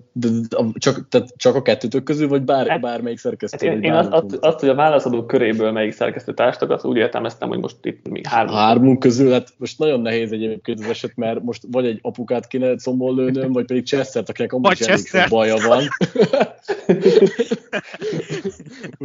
Csak, 0.73 1.07
tehát 1.09 1.37
csak 1.37 1.55
a 1.55 1.61
kettőtök 1.61 2.03
közül, 2.03 2.27
vagy 2.27 2.41
bár, 2.41 2.67
hát, 2.67 2.81
bármelyik 2.81 3.17
szerkesztő? 3.17 3.67
Hát 3.67 3.75
én, 3.75 3.81
én 3.81 3.93
azt, 3.93 4.11
azt, 4.11 4.35
azt, 4.35 4.59
hogy 4.59 4.69
a 4.69 4.75
válaszadók 4.75 5.27
köréből 5.27 5.71
melyik 5.71 5.91
szerkesztő 5.91 6.33
társakat, 6.33 6.85
úgy 6.85 6.97
értelmeztem, 6.97 7.49
hogy 7.49 7.59
most 7.59 7.75
itt 7.81 8.09
még 8.09 8.27
három. 8.27 8.55
Hármunk 8.55 8.99
közül, 8.99 9.31
hát 9.31 9.53
most 9.57 9.79
nagyon 9.79 10.01
nehéz 10.01 10.31
egyébként 10.31 10.79
az 10.79 10.85
eset, 10.85 11.15
mert 11.15 11.43
most 11.43 11.63
vagy 11.71 11.85
egy 11.85 11.99
apukát 12.01 12.47
kéne 12.47 12.75
combol 12.75 13.15
lőnöm, 13.15 13.51
vagy 13.51 13.65
pedig 13.65 13.85
Chester-t, 13.85 14.29
akinek 14.29 14.53
amúgy 14.53 14.79
is 14.79 14.87
elég 14.87 15.29
baja 15.29 15.55
van. 15.67 15.83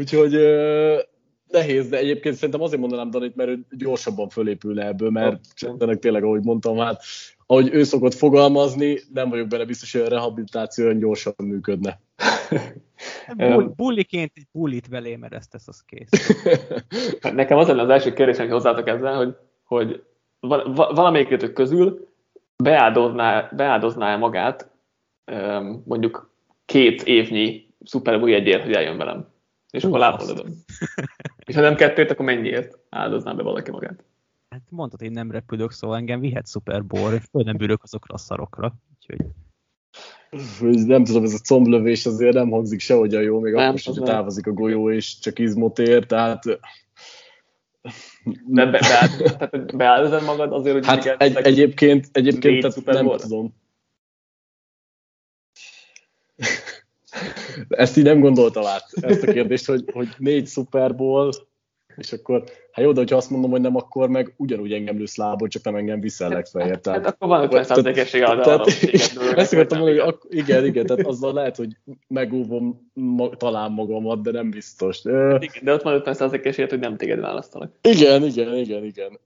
Úgyhogy 0.01 0.33
nehéz, 1.49 1.89
de 1.89 1.99
egyébként 1.99 2.35
szerintem 2.35 2.63
azért 2.63 2.81
mondanám 2.81 3.11
Danit, 3.11 3.37
mert 3.37 3.51
ő 3.51 3.59
gyorsabban 3.71 4.29
fölépül 4.29 4.75
le 4.75 4.87
ebből, 4.87 5.11
mert 5.11 5.41
oh, 5.79 5.95
tényleg, 5.95 6.25
ahogy 6.25 6.43
mondtam, 6.43 6.77
hát 6.77 7.03
ahogy 7.53 7.74
ő 7.74 7.83
szokott 7.83 8.15
fogalmazni, 8.15 8.99
nem 9.12 9.29
vagyok 9.29 9.49
benne 9.49 9.65
biztos, 9.65 9.93
hogy 9.93 10.01
a 10.01 10.09
rehabilitáció 10.09 10.85
olyan 10.85 10.99
gyorsan 10.99 11.35
működne. 11.37 12.01
Bull, 13.37 13.73
bulliként 13.77 14.31
egy 14.35 14.47
bullit 14.53 14.89
belé, 14.89 15.16
mert 15.16 15.35
ezt 15.35 15.51
tesz, 15.51 15.69
az 15.69 15.85
kész. 15.87 16.37
Nekem 17.35 17.59
az 17.59 17.66
lenne 17.66 17.83
az 17.83 17.89
első 17.89 18.12
kérdés, 18.12 18.37
hogy 18.37 18.51
hozzátok 18.51 18.89
ezzel, 18.89 19.16
hogy, 19.16 19.37
hogy 19.65 20.03
valamelyikőtök 20.74 21.53
közül 21.53 22.09
beáldozná, 22.57 23.51
beáldozná 23.57 24.16
magát 24.16 24.70
mondjuk 25.85 26.31
két 26.65 27.03
évnyi 27.03 27.66
Super 27.85 28.19
Bowl 28.19 28.35
egyért, 28.35 28.62
hogy 28.62 28.73
eljön 28.73 28.97
velem. 28.97 29.29
És 29.70 29.85
akkor 29.85 29.99
lápolodom. 29.99 30.47
És 31.47 31.55
ha 31.55 31.61
nem 31.61 31.74
kettőt, 31.74 32.11
akkor 32.11 32.24
mennyiért 32.24 32.79
áldozná 32.91 33.33
be 33.33 33.43
valaki 33.43 33.70
magát? 33.70 34.05
Hát 34.53 34.62
mondtad, 34.69 35.03
én 35.03 35.11
nem 35.11 35.31
repülök, 35.31 35.70
szóval 35.70 35.97
engem 35.97 36.20
vihet 36.20 36.49
Super 36.49 36.85
Bowl, 36.85 37.20
föl 37.31 37.43
nem 37.43 37.57
bűrök 37.57 37.83
azokra 37.83 38.15
a 38.15 38.19
szarokra. 38.19 38.74
Úgyhogy... 38.95 39.27
Nem 40.87 41.05
tudom, 41.05 41.24
ez 41.24 41.35
a 41.35 41.39
comblövés 41.45 42.07
azért 42.07 42.35
nem 42.35 42.51
hangzik 42.51 42.81
sehogyan 42.81 43.23
jó, 43.23 43.41
még 43.41 43.53
nem, 43.53 43.69
akkor 43.69 43.79
sem, 43.79 43.93
hogy 43.93 44.03
távozik 44.03 44.47
a 44.47 44.53
golyó, 44.53 44.91
és 44.91 45.19
csak 45.19 45.39
izmot 45.39 45.79
ér, 45.79 46.07
tehát... 46.07 46.45
De 48.47 48.66
be, 48.66 48.81
be, 49.77 50.09
tehát 50.09 50.24
magad 50.24 50.53
azért, 50.53 50.74
hogy... 50.74 50.87
Hát 50.87 51.23
egy, 51.23 51.37
egyébként, 51.37 52.09
egyébként 52.12 52.61
tehát 52.61 52.85
nem 52.85 53.05
volt. 53.05 53.23
tudom. 53.23 53.55
Ezt 57.69 57.97
így 57.97 58.05
nem 58.05 58.20
gondoltam 58.20 58.66
át, 58.66 58.93
ezt 59.01 59.23
a 59.23 59.33
kérdést, 59.33 59.66
hogy, 59.66 59.85
hogy 59.93 60.09
négy 60.19 60.47
Super 60.47 60.95
Bowl, 60.95 61.31
és 61.97 62.12
akkor, 62.12 62.44
hát 62.73 62.85
jó, 62.85 62.93
de 62.93 62.98
hogyha 62.98 63.16
azt 63.16 63.31
mondom, 63.31 63.51
hogy 63.51 63.60
nem, 63.60 63.77
akkor 63.77 64.09
meg 64.09 64.35
ugyanúgy 64.36 64.73
engem 64.73 64.98
lősz 64.98 65.16
lábon, 65.16 65.48
csak 65.48 65.64
nem 65.64 65.74
engem 65.74 66.01
viszel 66.01 66.28
legfeljebb. 66.28 66.73
Hát, 66.73 66.82
tehát, 66.82 67.05
hát 67.05 67.14
akkor 67.14 67.28
van 67.28 67.43
50 67.43 67.64
százalékesség 67.64 68.23
arra, 68.23 68.43
arra 68.43 68.64
Ezt 69.35 69.52
akartam 69.52 69.78
mondani, 69.78 69.98
hogy 69.98 70.09
ak- 70.09 70.27
igen, 70.35 70.64
igen, 70.64 70.86
tehát 70.86 71.06
azzal 71.06 71.32
lehet, 71.32 71.56
hogy 71.56 71.77
megúvom 72.09 72.90
ma- 72.93 73.36
talán 73.36 73.73
magamat, 73.73 74.23
de 74.23 74.31
nem 74.31 74.51
biztos. 74.51 75.05
Igen, 75.05 75.62
de 75.62 75.73
ott 75.73 75.82
van 75.82 75.94
50 75.94 76.14
százalék 76.14 76.70
hogy 76.70 76.78
nem 76.78 76.97
téged 76.97 77.20
választanak. 77.20 77.73
Igen, 77.82 78.24
igen, 78.24 78.55
igen, 78.55 78.85
igen. 78.85 79.19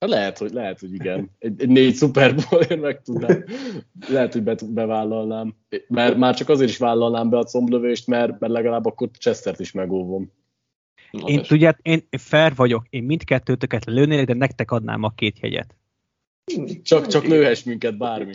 Hát 0.00 0.10
lehet, 0.10 0.38
hogy, 0.38 0.52
lehet, 0.52 0.80
hogy 0.80 0.92
igen. 0.92 1.30
Egy, 1.38 1.60
egy 1.60 1.68
négy 1.68 1.94
Super 1.94 2.34
Bowl 2.34 2.62
én 2.62 2.78
meg 2.78 3.02
tudnám. 3.02 3.44
Lehet, 4.08 4.32
hogy 4.32 4.42
be, 4.42 4.56
bevállalnám. 4.68 5.54
Mert 5.88 6.16
már 6.16 6.34
csak 6.34 6.48
azért 6.48 6.70
is 6.70 6.78
vállalnám 6.78 7.30
be 7.30 7.38
a 7.38 7.44
comblövést, 7.44 8.06
mert, 8.06 8.40
mert 8.40 8.52
legalább 8.52 8.86
akkor 8.86 9.10
Chestert 9.18 9.60
is 9.60 9.72
megóvom. 9.72 10.32
Én 11.10 11.42
tudját, 11.42 11.78
én 11.82 12.08
fair 12.10 12.54
vagyok, 12.54 12.86
én 12.90 13.02
mindkettőtöket 13.02 13.84
lőnélek, 13.84 14.26
de 14.26 14.34
nektek 14.34 14.70
adnám 14.70 15.02
a 15.02 15.12
két 15.14 15.38
jegyet. 15.40 15.74
Csak, 16.82 17.06
csak 17.06 17.24
lőhess 17.24 17.62
minket 17.62 17.96
bármi. 17.96 18.34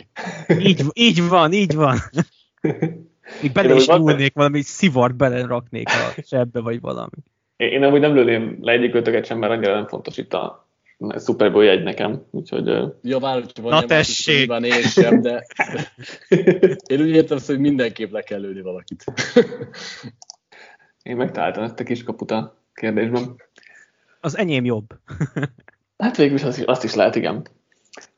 Így, 0.58 0.82
így 0.92 1.28
van, 1.28 1.52
így 1.52 1.74
van. 1.74 1.98
Még 3.42 3.52
bele 3.52 3.74
is 3.74 3.86
nyúlnék, 3.86 4.34
valami 4.34 4.62
szivart 4.62 5.16
bele 5.16 5.46
raknék 5.46 5.88
a 5.88 6.22
sebbe, 6.26 6.60
vagy 6.60 6.80
valami. 6.80 7.10
Én, 7.56 7.68
én 7.68 7.82
amúgy 7.82 8.00
nem 8.00 8.14
lőném 8.14 8.58
le 8.60 8.72
egyik 8.72 9.24
sem, 9.24 9.38
mert 9.38 9.52
annyira 9.52 9.74
nem 9.74 9.86
fontos 9.86 10.16
itt 10.16 10.34
a 10.34 10.66
Super 11.18 11.52
Bowl 11.52 11.68
egy 11.68 11.82
nekem, 11.82 12.26
úgyhogy... 12.30 12.66
Ja, 13.02 13.18
vár, 13.18 13.34
hogy 13.34 13.52
van 13.62 13.70
Na 13.70 13.84
tessék! 13.84 14.46
Van 14.46 14.64
én 14.64 14.82
sem, 14.82 15.20
de 15.20 15.46
én 16.92 17.00
úgy 17.00 17.08
értem, 17.08 17.38
hogy 17.46 17.58
mindenképp 17.58 18.12
le 18.12 18.22
kell 18.22 18.40
lőni 18.40 18.60
valakit. 18.60 19.04
én 21.02 21.16
megtaláltam 21.16 21.62
ezt 21.62 21.80
a 21.80 21.84
kiskaput 21.84 22.30
a 22.30 22.61
kérdésben. 22.74 23.36
Az 24.20 24.38
enyém 24.38 24.64
jobb. 24.64 24.86
hát 25.98 26.16
végül 26.16 26.36
is 26.36 26.42
azt, 26.42 26.62
azt 26.62 26.84
is 26.84 26.94
lehet, 26.94 27.14
igen. 27.14 27.46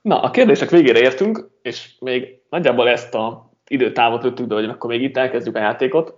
Na, 0.01 0.23
a 0.23 0.31
kérdések 0.31 0.71
végére 0.71 0.99
értünk, 0.99 1.51
és 1.63 1.95
még 2.01 2.41
nagyjából 2.51 2.89
ezt 2.89 3.15
a 3.15 3.53
időtávot 3.69 4.23
lőttük 4.23 4.47
be, 4.47 4.55
hogy 4.55 4.65
akkor 4.65 4.91
még 4.91 5.03
itt 5.03 5.17
elkezdjük 5.17 5.57
a 5.57 5.61
játékot, 5.61 6.15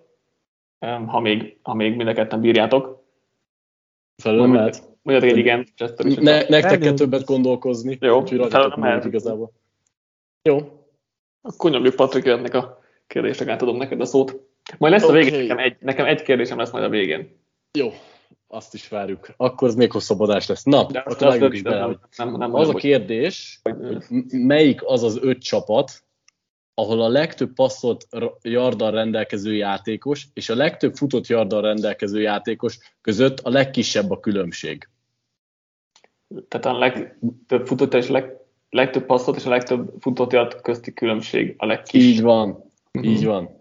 ha 1.06 1.20
még, 1.20 1.58
ha 1.62 1.74
még 1.74 1.96
mind 1.96 2.08
a 2.08 2.12
ketten 2.12 2.40
bírjátok. 2.40 3.04
Felül 4.22 4.52
lehet. 4.52 4.82
Mondjatok 5.02 5.30
egy 5.30 5.38
igen. 5.38 5.66
Ne, 6.20 6.48
nektek 6.48 6.78
kell 6.78 6.92
többet 6.92 7.24
gondolkozni. 7.24 7.98
Jó, 8.00 8.20
úgyhogy 8.20 9.04
igazából. 9.04 9.52
Jó. 10.42 10.58
Akkor 11.42 11.70
nyomjuk 11.70 11.94
Patrik 11.94 12.24
jönnek 12.24 12.54
a 12.54 12.82
kérdések, 13.06 13.48
átadom 13.48 13.76
neked 13.76 14.00
a 14.00 14.04
szót. 14.04 14.40
Majd 14.78 14.92
lesz 14.92 15.04
okay. 15.04 15.20
a 15.20 15.24
végén, 15.24 15.40
nekem 15.40 15.58
egy, 15.58 15.76
nekem 15.80 16.06
egy 16.06 16.22
kérdésem 16.22 16.58
lesz 16.58 16.70
majd 16.70 16.84
a 16.84 16.88
végén. 16.88 17.40
Jó. 17.78 17.92
Azt 18.48 18.74
is 18.74 18.88
várjuk. 18.88 19.28
Akkor 19.36 19.68
az 19.68 19.74
még 19.74 19.92
hosszabb 19.92 20.20
adás 20.20 20.46
lesz. 20.46 20.62
Na, 20.62 20.86
De 20.86 20.98
akkor 20.98 21.28
vágjunk 21.28 21.54
is 21.54 21.62
bele, 21.62 21.82
hogy 21.82 21.98
nem, 22.16 22.36
nem, 22.36 22.54
az 22.54 22.68
a 22.68 22.74
kérdés, 22.74 23.60
hogy 23.62 23.76
melyik 24.30 24.80
az 24.84 25.02
az 25.02 25.18
öt 25.22 25.42
csapat, 25.42 26.04
ahol 26.74 27.02
a 27.02 27.08
legtöbb 27.08 27.52
passzolt 27.54 28.06
yarddal 28.42 28.90
rendelkező 28.90 29.54
játékos 29.54 30.26
és 30.34 30.48
a 30.48 30.54
legtöbb 30.54 30.94
futott 30.94 31.26
yarddal 31.26 31.62
rendelkező 31.62 32.20
játékos 32.20 32.78
között 33.00 33.40
a 33.40 33.50
legkisebb 33.50 34.10
a 34.10 34.20
különbség. 34.20 34.88
Tehát 36.48 36.66
a 36.66 36.78
legtöbb 36.78 37.66
futott 37.66 37.94
és 37.94 38.08
leg, 38.08 38.36
legtöbb 38.70 39.06
passzot 39.06 39.36
és 39.36 39.46
a 39.46 39.50
legtöbb 39.50 39.92
futott 40.00 40.32
yard 40.32 40.60
közti 40.60 40.92
különbség 40.92 41.54
a 41.58 41.66
legkisebb. 41.66 42.08
Így 42.10 42.22
van, 42.22 42.72
Mhm. 42.92 43.04
így 43.04 43.24
van. 43.24 43.55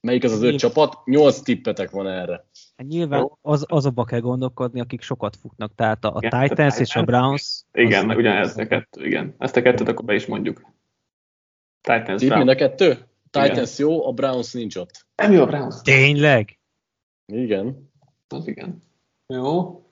Melyik 0.00 0.24
az 0.24 0.32
az 0.32 0.42
öt 0.42 0.58
csapat? 0.58 1.04
Nyolc 1.04 1.40
tippetek 1.40 1.90
van 1.90 2.06
erre. 2.08 2.44
Hát 2.76 2.86
nyilván 2.86 3.20
Jó. 3.20 3.38
az, 3.42 3.64
azokba 3.68 4.04
kell 4.04 4.20
gondolkodni, 4.20 4.80
akik 4.80 5.02
sokat 5.02 5.36
futnak. 5.36 5.74
Tehát 5.74 6.04
a, 6.04 6.14
a 6.14 6.18
Igen, 6.20 6.40
a 6.40 6.48
Titans 6.48 6.78
és 6.78 6.96
a 6.96 7.00
Titans. 7.00 7.06
Browns. 7.06 7.62
Igen, 7.72 8.06
meg 8.06 8.16
ugyanez 8.16 8.56
a 8.58 8.66
kettő, 8.66 9.06
igen. 9.06 9.34
Ezt 9.38 9.56
a 9.56 9.62
kettőt 9.62 9.88
akkor 9.88 10.04
be 10.04 10.14
is 10.14 10.26
mondjuk. 10.26 10.62
Titans, 11.80 12.22
Itt 12.22 12.34
mind 12.34 12.48
a 12.48 12.54
kettő? 12.54 12.98
Titans 13.30 13.78
jó, 13.78 14.06
a 14.06 14.12
Browns 14.12 14.52
nincs 14.52 14.76
ott. 14.76 15.06
Nem 15.16 15.32
jó 15.32 15.42
a 15.42 15.46
Browns. 15.46 15.80
Tényleg? 15.82 16.58
Igen. 17.26 17.90
Az 18.28 18.46
igen. 18.46 18.82
Jó. 19.26 19.82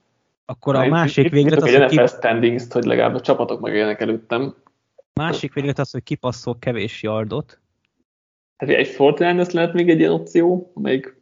Akkor 0.44 0.74
a 0.74 0.78
Na, 0.78 0.84
itt- 0.84 0.90
másik 0.90 1.24
itt 1.24 1.32
véglet 1.32 1.52
nyitok 1.52 1.68
az, 1.68 1.74
egy 1.74 1.80
hogy 1.80 1.90
ki, 1.90 1.96
NFL 1.96 2.06
standings 2.16 2.64
hogy 2.72 2.84
legalább 2.84 3.14
a 3.14 3.20
csapatok 3.20 3.60
megéljenek 3.60 4.00
előttem. 4.00 4.54
másik 5.14 5.52
véglet 5.52 5.78
az, 5.78 5.90
hogy 5.90 6.02
kipasszol 6.02 6.58
kevés 6.58 7.02
yardot, 7.02 7.60
Hát 8.56 8.68
egy 8.68 8.88
Fortnite 8.88 9.52
lehet 9.52 9.72
még 9.72 9.88
egy 9.90 9.98
ilyen 9.98 10.12
opció, 10.12 10.72
amelyik 10.74 11.16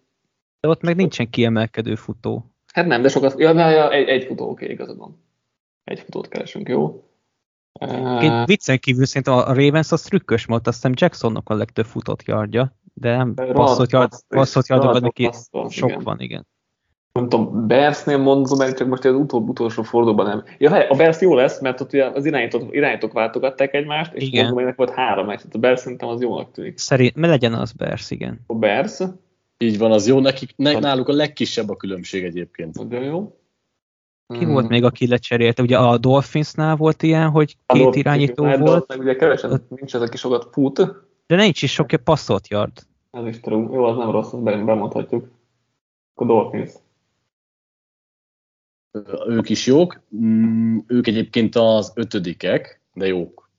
de 0.64 0.70
ott 0.70 0.82
meg 0.82 0.96
nincsen 0.96 1.30
kiemelkedő 1.30 1.94
futó. 1.94 2.54
Hát 2.72 2.86
nem, 2.86 3.02
de 3.02 3.08
sokat, 3.08 3.38
ja, 3.38 3.52
ja, 3.52 3.70
ja 3.70 3.92
egy, 3.92 4.08
egy 4.08 4.24
futó, 4.24 4.48
oké, 4.50 4.70
igazad 4.70 4.98
van. 4.98 5.24
Egy 5.84 6.00
futót 6.00 6.28
keresünk, 6.28 6.68
jó? 6.68 7.08
Uh, 7.80 8.46
viccen 8.46 8.78
kívül 8.78 9.04
szerintem 9.04 9.34
a 9.34 9.54
Ravens 9.54 9.92
az 9.92 10.02
trükkös 10.02 10.44
volt, 10.44 10.66
azt 10.66 10.76
hiszem 10.76 10.92
Jacksonnak 10.94 11.48
a 11.48 11.54
legtöbb 11.54 11.84
futott 11.84 12.22
yardja, 12.22 12.76
de 12.94 13.16
nem 13.16 13.34
passzott 13.34 13.90
yard, 13.90 14.12
passzott 14.28 14.66
yardokban 14.66 15.02
neki 15.02 15.30
sok 15.68 16.02
van, 16.02 16.20
igen. 16.20 16.46
Nem 17.18 17.28
tudom, 17.28 17.66
Bersnél 17.66 18.18
mondom, 18.18 18.58
mert 18.58 18.76
csak 18.76 18.88
most 18.88 19.04
az 19.04 19.14
utol, 19.14 19.40
utolsó 19.42 19.82
fordulóban 19.82 20.26
nem. 20.26 20.42
Ja, 20.58 20.70
hát 20.70 20.90
a 20.90 20.94
Bers 20.96 21.20
jó 21.20 21.34
lesz, 21.34 21.60
mert 21.60 21.80
ott 21.80 21.92
ugye 21.92 22.04
az 22.04 22.24
irányítók, 22.24 22.74
irányítók 22.74 23.12
váltogatták 23.12 23.74
egymást, 23.74 24.12
és 24.14 24.22
Igen. 24.22 24.36
mondom, 24.38 24.54
hogy 24.54 24.62
ennek 24.62 24.76
volt 24.76 24.90
három 24.90 25.26
meccs. 25.26 25.40
A 25.52 25.58
Bers 25.58 25.80
szerintem 25.80 26.08
az 26.08 26.20
jónak 26.20 26.52
tűnik. 26.52 26.78
Szerint, 26.78 27.14
mert 27.14 27.32
legyen 27.32 27.54
az 27.54 27.72
Bears, 27.72 28.10
igen. 28.10 28.40
A 28.46 28.54
Bers, 28.54 28.98
Így 29.58 29.78
van, 29.78 29.92
az 29.92 30.06
jó. 30.06 30.20
Nekik, 30.20 30.52
ne, 30.56 30.78
náluk 30.78 31.08
a 31.08 31.12
legkisebb 31.12 31.68
a 31.68 31.76
különbség 31.76 32.24
egyébként. 32.24 32.74
nagyon 32.78 33.02
jó. 33.02 33.36
Ki 34.38 34.44
volt 34.44 34.68
még, 34.68 34.84
aki 34.84 35.08
lecserélte? 35.08 35.62
Ugye 35.62 35.78
a 35.78 35.98
Dolphinsnál 35.98 36.76
volt 36.76 37.02
ilyen, 37.02 37.30
hogy 37.30 37.56
A 37.66 37.72
két 37.72 37.82
Dolphins, 37.82 38.04
irányító 38.04 38.44
de 38.44 38.56
volt, 38.56 38.88
Meg 38.88 38.98
ugye 38.98 39.16
kevesen, 39.16 39.66
nincs 39.68 39.94
az, 39.94 40.02
aki 40.02 40.16
sokat 40.16 40.48
fut. 40.52 40.76
de 41.26 41.36
nincs 41.36 41.62
is 41.62 41.72
sok 41.72 41.86
passzolt 42.04 42.48
yard. 42.48 42.72
Ez 43.10 43.26
is 43.26 43.40
tudom. 43.40 43.72
Jó, 43.72 43.84
az 43.84 43.96
nem 43.96 44.10
rossz, 44.10 44.32
azt 44.32 44.42
be- 44.42 44.56
bemondhatjuk. 44.64 45.28
A 46.14 46.24
Dolphins. 46.24 46.70
Ők 49.26 49.48
is 49.48 49.66
jók. 49.66 50.02
Mm, 50.16 50.78
Ők 50.86 51.06
egyébként 51.06 51.54
az 51.54 51.92
ötödikek, 51.94 52.80
de 52.92 53.06
jók. 53.06 53.50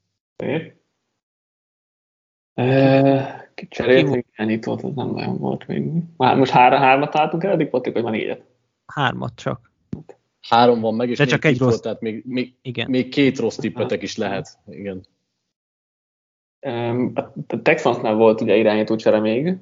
Eh, 2.54 3.44
Ki 3.54 3.68
Cseréltünk 3.68 4.26
irányítót, 4.34 4.84
az 4.84 4.94
nem 4.96 5.10
nagyon 5.10 5.38
volt 5.38 5.68
még. 5.68 5.92
Már 6.18 6.38
most 6.38 6.52
három, 6.52 6.80
hármat 6.80 7.12
találtunk 7.12 7.44
el, 7.44 7.52
eddig 7.52 7.70
Patrik, 7.70 7.94
vagy 7.94 8.04
már 8.04 8.12
négyet? 8.12 8.44
Hármat 8.86 9.36
csak. 9.36 9.72
Három 10.42 10.80
van 10.80 10.96
meg, 10.96 11.10
és 11.10 11.18
De 11.18 11.24
még 11.24 11.34
csak 11.34 11.46
egy 11.46 11.52
tipp 11.52 11.60
volt, 11.60 11.72
rossz. 11.72 11.82
Tehát 11.82 12.02
még, 12.02 12.24
még, 12.26 12.56
Igen. 12.62 12.90
még 12.90 13.10
két 13.10 13.40
rossz 13.40 13.56
tippetek 13.56 14.02
is 14.02 14.18
lehet. 14.18 14.60
Igen. 14.68 15.06
A 17.14 17.62
Texansnál 17.62 18.16
volt 18.16 18.42
ugye 18.42 18.56
irányító 18.56 18.96
csere 18.96 19.20
még, 19.20 19.58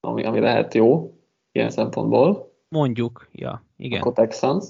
ami, 0.00 0.24
ami 0.24 0.40
lehet 0.40 0.74
jó, 0.74 1.18
ilyen 1.52 1.70
szempontból. 1.70 2.51
Mondjuk, 2.72 3.28
ja, 3.32 3.64
igen. 3.76 4.00
Akkor 4.00 4.12
Texans. 4.12 4.64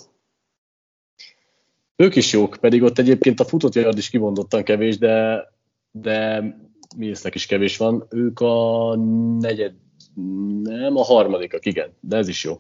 Ők 1.97 2.16
is 2.16 2.33
jók, 2.33 2.57
pedig 2.61 2.83
ott 2.83 2.99
egyébként 2.99 3.41
a 3.41 3.45
futott 3.45 3.74
yard 3.74 3.99
is 3.99 4.11
kimondottan 4.11 4.62
kevés, 4.62 4.99
de, 4.99 5.49
de 5.91 6.41
mi 6.97 7.07
észnek 7.07 7.35
is 7.35 7.47
kevés 7.47 7.77
van. 7.77 8.07
Ők 8.11 8.41
a 8.41 8.95
negyed, 9.39 9.74
nem, 10.62 10.97
a 10.97 11.03
harmadikak, 11.03 11.66
igen, 11.66 11.93
de 12.01 12.16
ez 12.16 12.29
is 12.29 12.45
jó. 12.45 12.59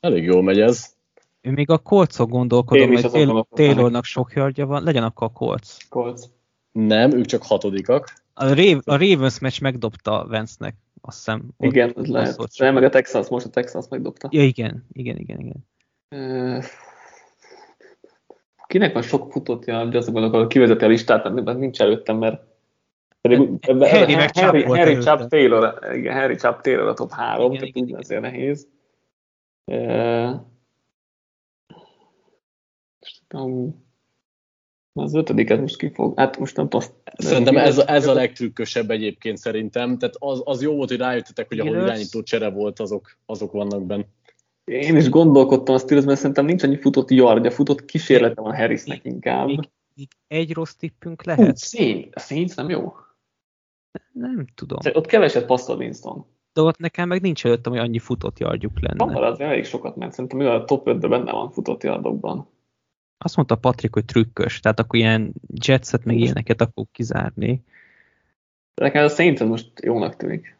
Elég 0.00 0.24
jól 0.24 0.42
megy 0.42 0.60
ez. 0.60 0.94
Én 1.40 1.52
még 1.52 1.70
a 1.70 1.78
Colcon 1.78 2.26
Én 2.26 2.32
gondolkodom, 2.32 2.88
hogy 2.88 3.10
Taylor. 3.10 3.46
Taylornak 3.50 4.04
sok 4.04 4.32
yardja 4.32 4.66
van, 4.66 4.82
legyen 4.82 5.02
akkor 5.02 5.26
a 5.26 5.38
Colts. 5.38 5.88
Colts. 5.88 6.22
Nem, 6.72 7.12
ők 7.12 7.24
csak 7.24 7.42
hatodikak. 7.42 8.12
A, 8.34 8.54
Rav, 8.54 8.80
a 8.84 8.96
Ravens 8.96 9.38
meccs 9.38 9.60
megdobta 9.60 10.26
Vance-nek, 10.28 10.76
azt 11.00 11.16
hiszem. 11.16 11.48
Ott 11.56 11.72
Igen, 11.72 11.92
ez 11.96 12.06
lehet. 12.06 12.36
passzolt 12.36 12.58
Nem, 12.58 12.74
meg 12.74 12.82
a 12.82 12.88
Texans, 12.88 13.28
most 13.28 13.46
a 13.46 13.50
Texans 13.50 13.88
megdobta. 13.88 14.28
Ja, 14.30 14.44
igen, 14.44 14.86
igen, 14.92 15.16
igen, 15.16 15.38
igen. 15.38 15.64
Kinek 18.66 18.92
van 18.92 19.02
sok 19.02 19.32
futott 19.32 19.64
yard, 19.64 19.94
azt 19.94 20.12
gondolok, 20.12 20.34
hogy 20.34 20.46
kivezeti 20.46 20.84
a 20.84 20.88
listát, 20.88 21.44
mert 21.44 21.58
nincs 21.58 21.80
előttem, 21.80 22.16
mert 22.16 22.42
pedig, 23.20 23.38
Harry 23.66 24.14
meg 24.14 24.36
Harry, 24.36 24.62
Harry. 24.62 24.98
Chubb 24.98 25.28
Taylor, 25.28 25.78
igen, 25.92 26.14
Harry 26.14 26.34
Chubb 26.34 26.60
Taylor 26.60 26.88
a 26.88 26.94
top 26.94 27.10
3, 27.10 27.52
Igen, 27.52 27.58
tehát 27.58 27.68
igen, 27.68 27.82
úgy 27.82 27.88
igen. 27.88 28.00
azért 28.00 28.20
nehéz. 28.20 28.68
Eh, 29.64 30.40
um, 33.34 33.87
Az 34.98 35.14
ötödiket 35.14 35.60
most 35.60 35.76
ki 35.76 35.88
fog, 35.88 36.18
hát 36.18 36.38
most 36.38 36.56
nem 36.56 36.68
tudom. 36.68 36.86
Szerintem 37.16 37.56
ez 37.56 37.78
a, 37.78 37.90
ez 37.90 38.06
a 38.06 38.12
legtrükkösebb 38.12 38.90
egyébként 38.90 39.36
szerintem. 39.36 39.98
Tehát 39.98 40.14
az, 40.18 40.42
az 40.44 40.62
jó 40.62 40.74
volt, 40.74 40.88
hogy 40.88 40.98
rájöttetek, 40.98 41.48
hogy 41.48 41.58
ahol 41.58 41.76
irányító 41.76 42.22
csere 42.22 42.50
volt, 42.50 42.80
azok, 42.80 43.18
azok 43.26 43.52
vannak 43.52 43.86
benne. 43.86 44.04
Én 44.64 44.96
is 44.96 45.08
gondolkodtam 45.08 45.74
a 45.74 45.78
Steelers, 45.78 46.06
mert 46.06 46.18
szerintem 46.18 46.44
nincs 46.44 46.62
annyi 46.62 46.76
futott 46.76 47.10
yardja, 47.10 47.50
futott 47.50 47.84
kísérlete 47.84 48.40
van 48.40 48.56
Harrisnek 48.56 49.04
inkább. 49.04 49.46
Még, 49.46 49.68
még 49.94 50.08
egy 50.26 50.52
rossz 50.52 50.74
tippünk 50.74 51.22
Hú, 51.24 51.30
lehet? 51.30 51.58
Saints, 51.58 52.08
a 52.12 52.20
Saints 52.20 52.54
nem 52.54 52.68
jó. 52.68 52.92
Nem 54.12 54.46
tudom. 54.54 54.78
Ott 54.92 55.06
keveset 55.06 55.46
passzol 55.46 55.76
Winston. 55.76 56.26
De 56.52 56.60
ott 56.60 56.78
nekem 56.78 57.08
meg 57.08 57.20
nincs 57.20 57.44
előttem, 57.44 57.72
hogy 57.72 57.80
annyi 57.80 57.98
futott 57.98 58.38
yardjuk 58.38 58.72
Van 58.80 59.12
lenne. 59.12 59.26
az 59.26 59.40
elég 59.40 59.64
sokat 59.64 59.96
ment, 59.96 60.12
szerintem 60.12 60.38
mivel 60.38 60.54
a 60.54 60.64
top 60.64 60.88
5-ben 60.88 61.10
benne 61.10 61.32
van 61.32 61.50
futott 61.50 61.82
yardokban. 61.82 62.48
Azt 63.18 63.36
mondta 63.36 63.56
Patrik, 63.56 63.94
hogy 63.94 64.04
trükkös, 64.04 64.60
tehát 64.60 64.80
akkor 64.80 64.98
ilyen 64.98 65.32
jetset, 65.64 66.04
meg 66.04 66.18
ilyeneket 66.18 66.60
akkor 66.60 66.84
kizárni. 66.92 67.62
De 68.74 68.84
nekem 68.84 69.04
a 69.04 69.08
Saints 69.08 69.40
most 69.40 69.70
jónak 69.82 70.16
tűnik. 70.16 70.56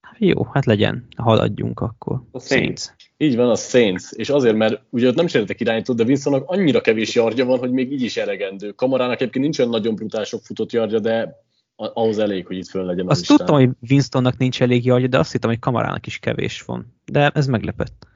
Hát 0.00 0.16
Jó, 0.18 0.44
hát 0.44 0.64
legyen, 0.64 1.06
haladjunk 1.16 1.80
akkor. 1.80 2.22
A 2.30 2.38
Saints. 2.38 2.82
Így 3.16 3.36
van, 3.36 3.50
a 3.50 3.54
Saints, 3.54 4.10
és 4.10 4.28
azért, 4.30 4.56
mert 4.56 4.82
ugye 4.90 5.08
ott 5.08 5.14
nem 5.14 5.26
cseréltek 5.26 5.60
irányítót, 5.60 5.96
de 5.96 6.04
Winstonnak 6.04 6.48
annyira 6.50 6.80
kevés 6.80 7.14
yardja 7.14 7.44
van, 7.44 7.58
hogy 7.58 7.70
még 7.70 7.92
így 7.92 8.02
is 8.02 8.16
elegendő. 8.16 8.70
Kamarának 8.72 9.20
egyébként 9.20 9.44
nincs 9.44 9.58
olyan 9.58 9.70
nagyon 9.70 9.94
brutál 9.94 10.24
sok 10.24 10.42
futott 10.42 10.72
yardja, 10.72 10.98
de 10.98 11.40
a- 11.76 11.90
ahhoz 12.00 12.18
elég, 12.18 12.46
hogy 12.46 12.56
itt 12.56 12.68
föl 12.68 12.84
legyen 12.84 13.04
az 13.04 13.10
Azt 13.10 13.20
listán. 13.20 13.36
tudtam, 13.36 13.56
hogy 13.56 13.90
Winstonnak 13.90 14.36
nincs 14.36 14.62
elég 14.62 14.84
yardja, 14.84 15.08
de 15.08 15.18
azt 15.18 15.32
hittem, 15.32 15.50
hogy 15.50 15.58
Kamarának 15.58 16.06
is 16.06 16.18
kevés 16.18 16.62
van. 16.62 16.94
De 17.04 17.28
ez 17.34 17.46
meglepett. 17.46 18.06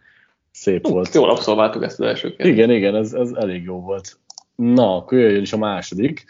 Szép 0.57 0.89
volt. 0.89 1.15
Jól 1.15 1.31
abszolváltuk 1.31 1.83
ezt 1.83 2.01
az 2.01 2.07
első 2.07 2.29
kérdést. 2.29 2.51
Igen, 2.51 2.71
igen, 2.71 2.95
ez, 2.95 3.13
ez 3.13 3.31
elég 3.31 3.63
jó 3.63 3.81
volt. 3.81 4.19
Na, 4.55 4.97
akkor 4.97 5.19
jöjjön 5.19 5.43
is 5.43 5.53
a 5.53 5.57
második. 5.57 6.25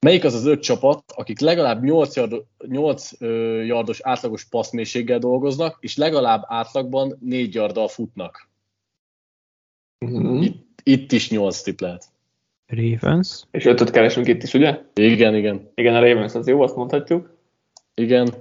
Melyik 0.00 0.24
az 0.24 0.34
az 0.34 0.46
öt 0.46 0.62
csapat, 0.62 1.02
akik 1.14 1.40
legalább 1.40 1.82
8, 1.82 2.16
yard, 2.16 2.42
8 2.68 3.10
ö, 3.22 3.62
yardos 3.62 4.00
átlagos 4.02 4.44
passzmélységgel 4.44 5.18
dolgoznak, 5.18 5.76
és 5.80 5.96
legalább 5.96 6.42
átlagban 6.46 7.16
4 7.20 7.54
yarddal 7.54 7.88
futnak? 7.88 8.48
Mhm. 9.98 10.42
Itt, 10.42 10.80
itt 10.82 11.12
is 11.12 11.30
8 11.30 11.62
tip 11.62 11.80
lehet. 11.80 12.04
Ravens. 12.66 13.42
És 13.50 13.64
ötöt 13.64 13.90
keresünk 13.90 14.26
itt 14.26 14.42
is, 14.42 14.54
ugye? 14.54 14.80
Igen, 14.94 15.34
igen, 15.34 15.70
Igen, 15.74 15.94
a 15.94 16.00
Ravens 16.00 16.34
az 16.34 16.46
jó, 16.46 16.60
azt 16.62 16.76
mondhatjuk. 16.76 17.36
igen. 17.94 18.34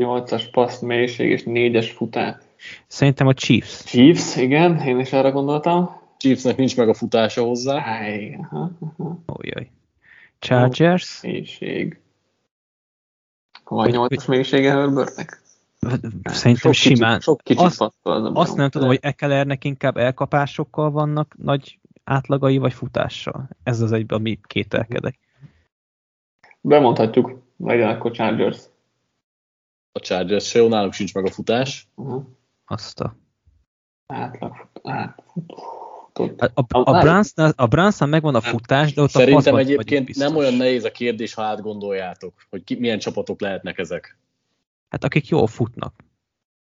8-as 0.00 0.44
passz 0.50 0.80
mélység 0.80 1.30
és 1.30 1.42
4-es 1.46 1.90
futás. 1.94 2.48
Szerintem 2.86 3.26
a 3.26 3.34
Chiefs. 3.34 3.84
Chiefs, 3.84 4.36
igen, 4.36 4.78
én 4.80 4.98
is 4.98 5.12
arra 5.12 5.32
gondoltam. 5.32 5.98
Chiefsnek 6.16 6.56
nincs 6.56 6.76
meg 6.76 6.88
a 6.88 6.94
futása 6.94 7.42
hozzá. 7.42 7.76
Aha, 7.76 8.70
aha. 8.80 9.18
Ójaj. 9.38 9.70
Chargers. 10.38 11.20
Mélység. 11.22 12.00
Van 13.64 13.84
Hogy- 13.84 13.94
8-as 14.18 14.26
mélysége 14.28 14.70
Herbertnek? 14.70 15.42
Szerintem 16.22 16.54
Sok 16.54 16.70
kicsit- 16.72 16.96
simán. 16.96 17.20
Sok 17.20 17.40
kicsit 17.42 17.62
Azt- 17.64 17.80
a 17.80 17.92
Azt 18.34 18.56
nem 18.56 18.70
tudom, 18.70 18.88
hogy 18.88 18.98
Ekelernek 19.02 19.64
inkább 19.64 19.96
elkapásokkal 19.96 20.90
vannak 20.90 21.34
nagy 21.38 21.78
átlagai, 22.04 22.58
vagy 22.58 22.72
futással. 22.72 23.48
Ez 23.62 23.80
az 23.80 23.92
egyben, 23.92 24.18
ami 24.18 24.38
kételkedek. 24.46 25.18
Bemondhatjuk, 26.60 27.42
legyen 27.56 27.88
akkor 27.88 28.10
Chargers. 28.10 28.58
A 29.92 29.98
Chargers 30.00 30.48
se 30.48 30.58
jó, 30.58 30.68
náluk 30.68 30.92
sincs 30.92 31.14
meg 31.14 31.24
a 31.26 31.30
futás. 31.30 31.88
Uh-huh. 31.94 32.24
Azt 32.70 33.00
a... 33.00 33.16
Átlag, 34.06 34.68
át, 34.82 35.22
futott. 36.26 36.40
A, 36.40 36.64
a, 36.68 36.96
a, 36.96 36.98
Brunsnál, 36.98 37.52
a 37.56 38.06
megvan 38.06 38.34
a 38.34 38.40
futás, 38.40 38.94
de 38.94 39.02
ott 39.02 39.10
Szerintem 39.10 39.54
a 39.54 39.58
egyébként 39.58 40.16
nem 40.16 40.36
olyan 40.36 40.54
nehéz 40.54 40.84
a 40.84 40.90
kérdés, 40.90 41.34
ha 41.34 41.42
átgondoljátok, 41.42 42.34
hogy 42.50 42.64
ki, 42.64 42.74
milyen 42.74 42.98
csapatok 42.98 43.40
lehetnek 43.40 43.78
ezek. 43.78 44.18
Hát 44.88 45.04
akik 45.04 45.28
jól 45.28 45.46
futnak. 45.46 45.94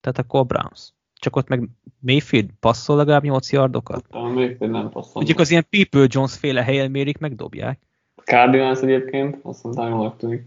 Tehát 0.01 0.19
akkor 0.19 0.41
a 0.41 0.45
Browns. 0.45 0.93
Csak 1.15 1.37
ott 1.37 1.49
meg 1.49 1.69
Mayfield 2.01 2.51
passzol 2.61 2.97
legalább 2.97 3.23
8 3.23 3.53
yardokat. 3.53 4.05
A 4.11 4.29
Mayfield 4.29 4.73
nem 4.73 4.91
passzol. 4.91 5.13
Mondjuk 5.15 5.39
az 5.39 5.51
ilyen 5.51 5.67
People 5.71 6.07
Jones 6.09 6.37
féle 6.37 6.63
helyen 6.63 6.91
mérik, 6.91 7.19
megdobják. 7.19 7.81
Cardinals 8.25 8.81
egyébként, 8.81 9.39
azt 9.43 9.65
mondtam, 9.65 9.89
jól 9.89 10.17
tűnik. 10.17 10.45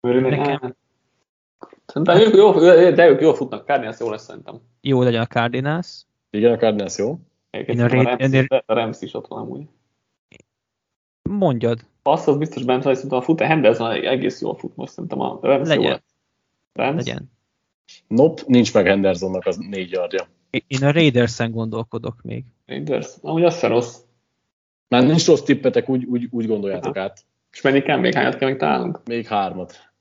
Nekem- 0.00 0.76
Szerintem 1.92 2.20
ők 2.20 2.34
jó, 2.34 2.52
de 2.90 3.08
ők 3.08 3.20
jól 3.20 3.34
futnak, 3.34 3.66
Cardinals 3.66 3.98
jó 4.00 4.10
lesz 4.10 4.24
szerintem. 4.24 4.60
Jó 4.80 5.02
legyen 5.02 5.20
a 5.20 5.26
Cardinals. 5.26 6.04
Igen, 6.30 6.52
a 6.52 6.56
Cardinals 6.56 6.98
jó. 6.98 7.18
Én 7.50 7.80
a 7.80 7.88
szerintem 7.88 8.08
a, 8.10 8.16
Rams, 8.16 8.62
a 8.66 8.74
Rams 8.74 9.00
is 9.00 9.14
ott 9.14 9.26
van 9.26 9.38
amúgy. 9.38 9.66
Mondjad. 11.22 11.80
Passz 12.02 12.26
az 12.26 12.36
biztos 12.36 12.64
bent 12.64 12.82
van, 12.82 12.94
szerintem 12.94 13.18
a 13.18 13.22
fut, 13.22 13.40
a 13.40 13.44
Henderson 13.44 13.90
egész 13.90 14.40
jól 14.40 14.56
fut 14.56 14.76
most, 14.76 14.92
szerintem 14.92 15.20
a 15.20 15.38
Rams 15.42 15.68
Legyen. 15.68 15.82
jó 15.84 15.90
lesz. 15.90 16.14
Rams? 16.72 16.96
Legyen. 16.96 17.30
Nope, 18.06 18.42
nincs 18.46 18.74
meg 18.74 18.86
Hendersonnak 18.86 19.46
az 19.46 19.56
négy 19.56 19.90
yardja. 19.90 20.28
Én 20.50 20.84
a 20.84 20.90
Raidersen 20.90 21.50
gondolkodok 21.50 22.22
még. 22.22 22.44
Raiders. 22.66 23.08
Amúgy 23.20 23.44
az 23.44 23.58
se 23.58 23.66
rossz. 23.66 23.96
Már 24.88 25.04
nincs 25.04 25.26
rossz 25.26 25.42
tippetek, 25.42 25.88
úgy, 25.88 26.04
úgy, 26.04 26.28
úgy 26.30 26.46
gondoljátok 26.46 26.96
át. 26.96 27.24
És 27.52 27.60
mennyi 27.60 27.82
kell 27.82 27.98
még, 27.98 28.14
hányat 28.14 28.36
kell 28.36 28.48
még 28.48 28.58
találnunk? 28.58 29.00
Még 29.04 29.26
hármat. 29.26 29.92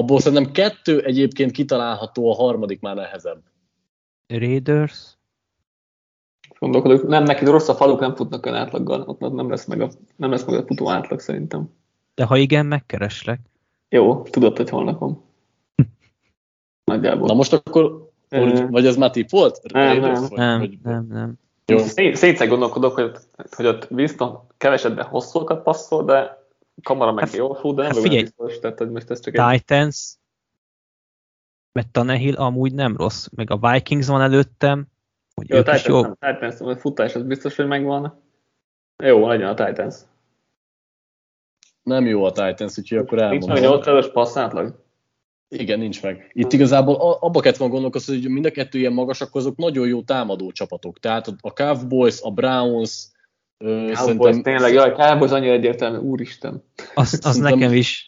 Abból 0.00 0.20
szerintem 0.20 0.52
kettő 0.52 1.00
egyébként 1.04 1.50
kitalálható, 1.50 2.30
a 2.30 2.34
harmadik 2.34 2.80
már 2.80 2.94
nehezebb. 2.94 3.42
Raiders. 4.26 5.16
Gondolkodok, 6.58 7.08
nem, 7.08 7.22
neki 7.24 7.44
rossz 7.44 7.68
a 7.68 7.74
faluk, 7.74 8.00
nem 8.00 8.14
futnak 8.14 8.46
olyan 8.46 8.58
átlaggal, 8.58 9.00
ott 9.00 9.18
nem 9.18 9.50
lesz 9.50 9.64
meg 9.64 9.80
a, 9.80 9.88
nem 10.16 10.30
lesz 10.30 10.44
meg 10.44 10.54
a 10.58 10.66
futó 10.66 10.90
átlag 10.90 11.20
szerintem. 11.20 11.70
De 12.14 12.24
ha 12.24 12.36
igen, 12.36 12.66
megkereslek. 12.66 13.40
Jó, 13.88 14.22
tudod, 14.22 14.56
hogy 14.56 14.70
hol 14.70 14.84
lakom. 14.84 15.24
Nagyjából. 16.92 17.26
Na 17.26 17.34
most 17.34 17.52
akkor, 17.52 18.10
vagy 18.70 18.86
ez 18.86 18.96
már 18.96 19.10
tipp 19.10 19.28
volt? 19.30 19.72
Nem, 19.72 19.86
Raiders, 19.86 20.18
nem. 20.18 20.28
vagy- 20.28 20.38
Nem, 20.38 20.58
vagy- 20.58 20.78
nem, 20.82 21.06
nem. 21.10 21.34
Jó. 21.66 21.78
Szé- 21.78 22.16
Szétszer 22.16 22.48
gondolkodok, 22.48 22.94
hogy, 22.94 23.12
hogy 23.56 23.66
ott 23.66 23.90
Winston 23.90 24.40
kevesetben 24.56 25.04
hosszúkat 25.06 25.62
passzol, 25.62 26.04
de 26.04 26.45
kamera 26.82 27.12
meg 27.12 27.24
Hát- 27.24 27.34
jól 27.36 27.54
fut, 27.54 27.76
de 27.76 27.82
nem 27.82 27.90
hát 27.92 28.00
figyelj. 28.00 28.22
biztos, 28.22 28.58
tehát 28.58 28.78
hogy 28.78 28.90
most 28.90 29.10
ez 29.10 29.20
csak 29.20 29.38
egy... 29.38 29.58
Titans. 29.58 30.14
Mert 31.72 31.90
Tannehill 31.92 32.34
amúgy 32.34 32.74
nem 32.74 32.96
rossz. 32.96 33.26
Meg 33.34 33.50
a 33.50 33.70
Vikings 33.70 34.06
van 34.06 34.20
előttem. 34.22 34.86
Hogy 35.34 35.48
Jó, 35.48 35.56
a 35.56 35.58
ők 35.58 35.66
is 35.74 35.82
Titans, 35.82 36.02
jó. 36.04 36.14
nem, 36.20 36.34
Titans, 36.34 36.60
a 36.60 36.76
futás 36.80 37.14
az 37.14 37.22
biztos, 37.22 37.56
hogy 37.56 37.66
megvan. 37.66 38.22
Jó, 39.04 39.28
legyen 39.28 39.48
a 39.48 39.54
Titans. 39.66 39.94
Nem 41.82 42.06
jó 42.06 42.24
a 42.24 42.32
Titans, 42.32 42.78
úgyhogy 42.78 42.98
akkor 42.98 43.18
Nincs 43.18 43.46
meg 43.46 43.62
elmondom. 43.62 43.80
800-as 43.82 44.10
passz 44.12 44.36
átlag? 44.36 44.84
Igen, 45.48 45.78
nincs 45.78 46.02
meg. 46.02 46.30
Itt 46.32 46.52
igazából 46.52 46.94
abba 47.20 47.40
kellett 47.40 47.58
volna 47.58 47.72
gondolkozni, 47.74 48.14
hogy 48.20 48.30
mind 48.30 48.44
a 48.46 48.50
kettő 48.50 48.78
ilyen 48.78 48.92
magas, 48.92 49.20
akkor 49.20 49.40
azok 49.40 49.56
nagyon 49.56 49.86
jó 49.88 50.02
támadó 50.02 50.50
csapatok. 50.52 50.98
Tehát 50.98 51.26
a 51.40 51.52
Cowboys, 51.52 52.20
a 52.22 52.30
Browns, 52.30 53.08
Cowboys, 53.94 54.36
tényleg, 54.42 54.72
jaj, 54.72 54.92
Cowboys 54.92 55.30
annyira 55.30 55.52
egyértelmű, 55.52 55.98
úristen. 55.98 56.62
Az, 56.94 57.12
az 57.12 57.18
Szerintem- 57.34 57.58
nekem 57.58 57.72
is. 57.72 58.04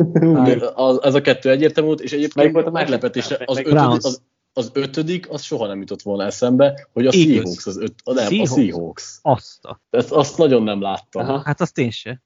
az, 0.74 1.02
ez 1.02 1.14
a 1.14 1.20
kettő 1.20 1.50
egyértelmű 1.50 1.88
volt, 1.88 2.00
és 2.00 2.10
Melyik 2.10 2.24
egyébként 2.26 2.54
volt 2.54 2.66
a 2.66 2.70
meglepetésre 2.70 3.38
az 3.44 3.54
Melyik- 3.54 3.70
ötödik, 3.72 4.04
az, 4.04 4.22
az 4.52 4.70
ötödik, 4.74 5.30
az 5.30 5.42
soha 5.42 5.66
nem 5.66 5.78
jutott 5.78 6.02
volna 6.02 6.24
eszembe, 6.24 6.86
hogy 6.92 7.06
a 7.06 7.10
Eagles. 7.12 7.34
Seahawks 7.34 7.66
az 7.66 7.78
öt, 7.80 7.94
a, 8.04 8.12
nem, 8.12 8.24
Seahawks. 8.28 8.50
a 8.50 8.54
Seahawks. 8.60 9.18
Azt 9.22 9.64
a. 9.64 9.80
Ezt, 9.90 10.12
azt 10.12 10.38
nagyon 10.38 10.62
nem 10.62 10.80
láttam. 10.80 11.22
Aha. 11.28 11.42
Hát 11.44 11.60
azt 11.60 11.78
én 11.78 11.90
se. 11.90 12.22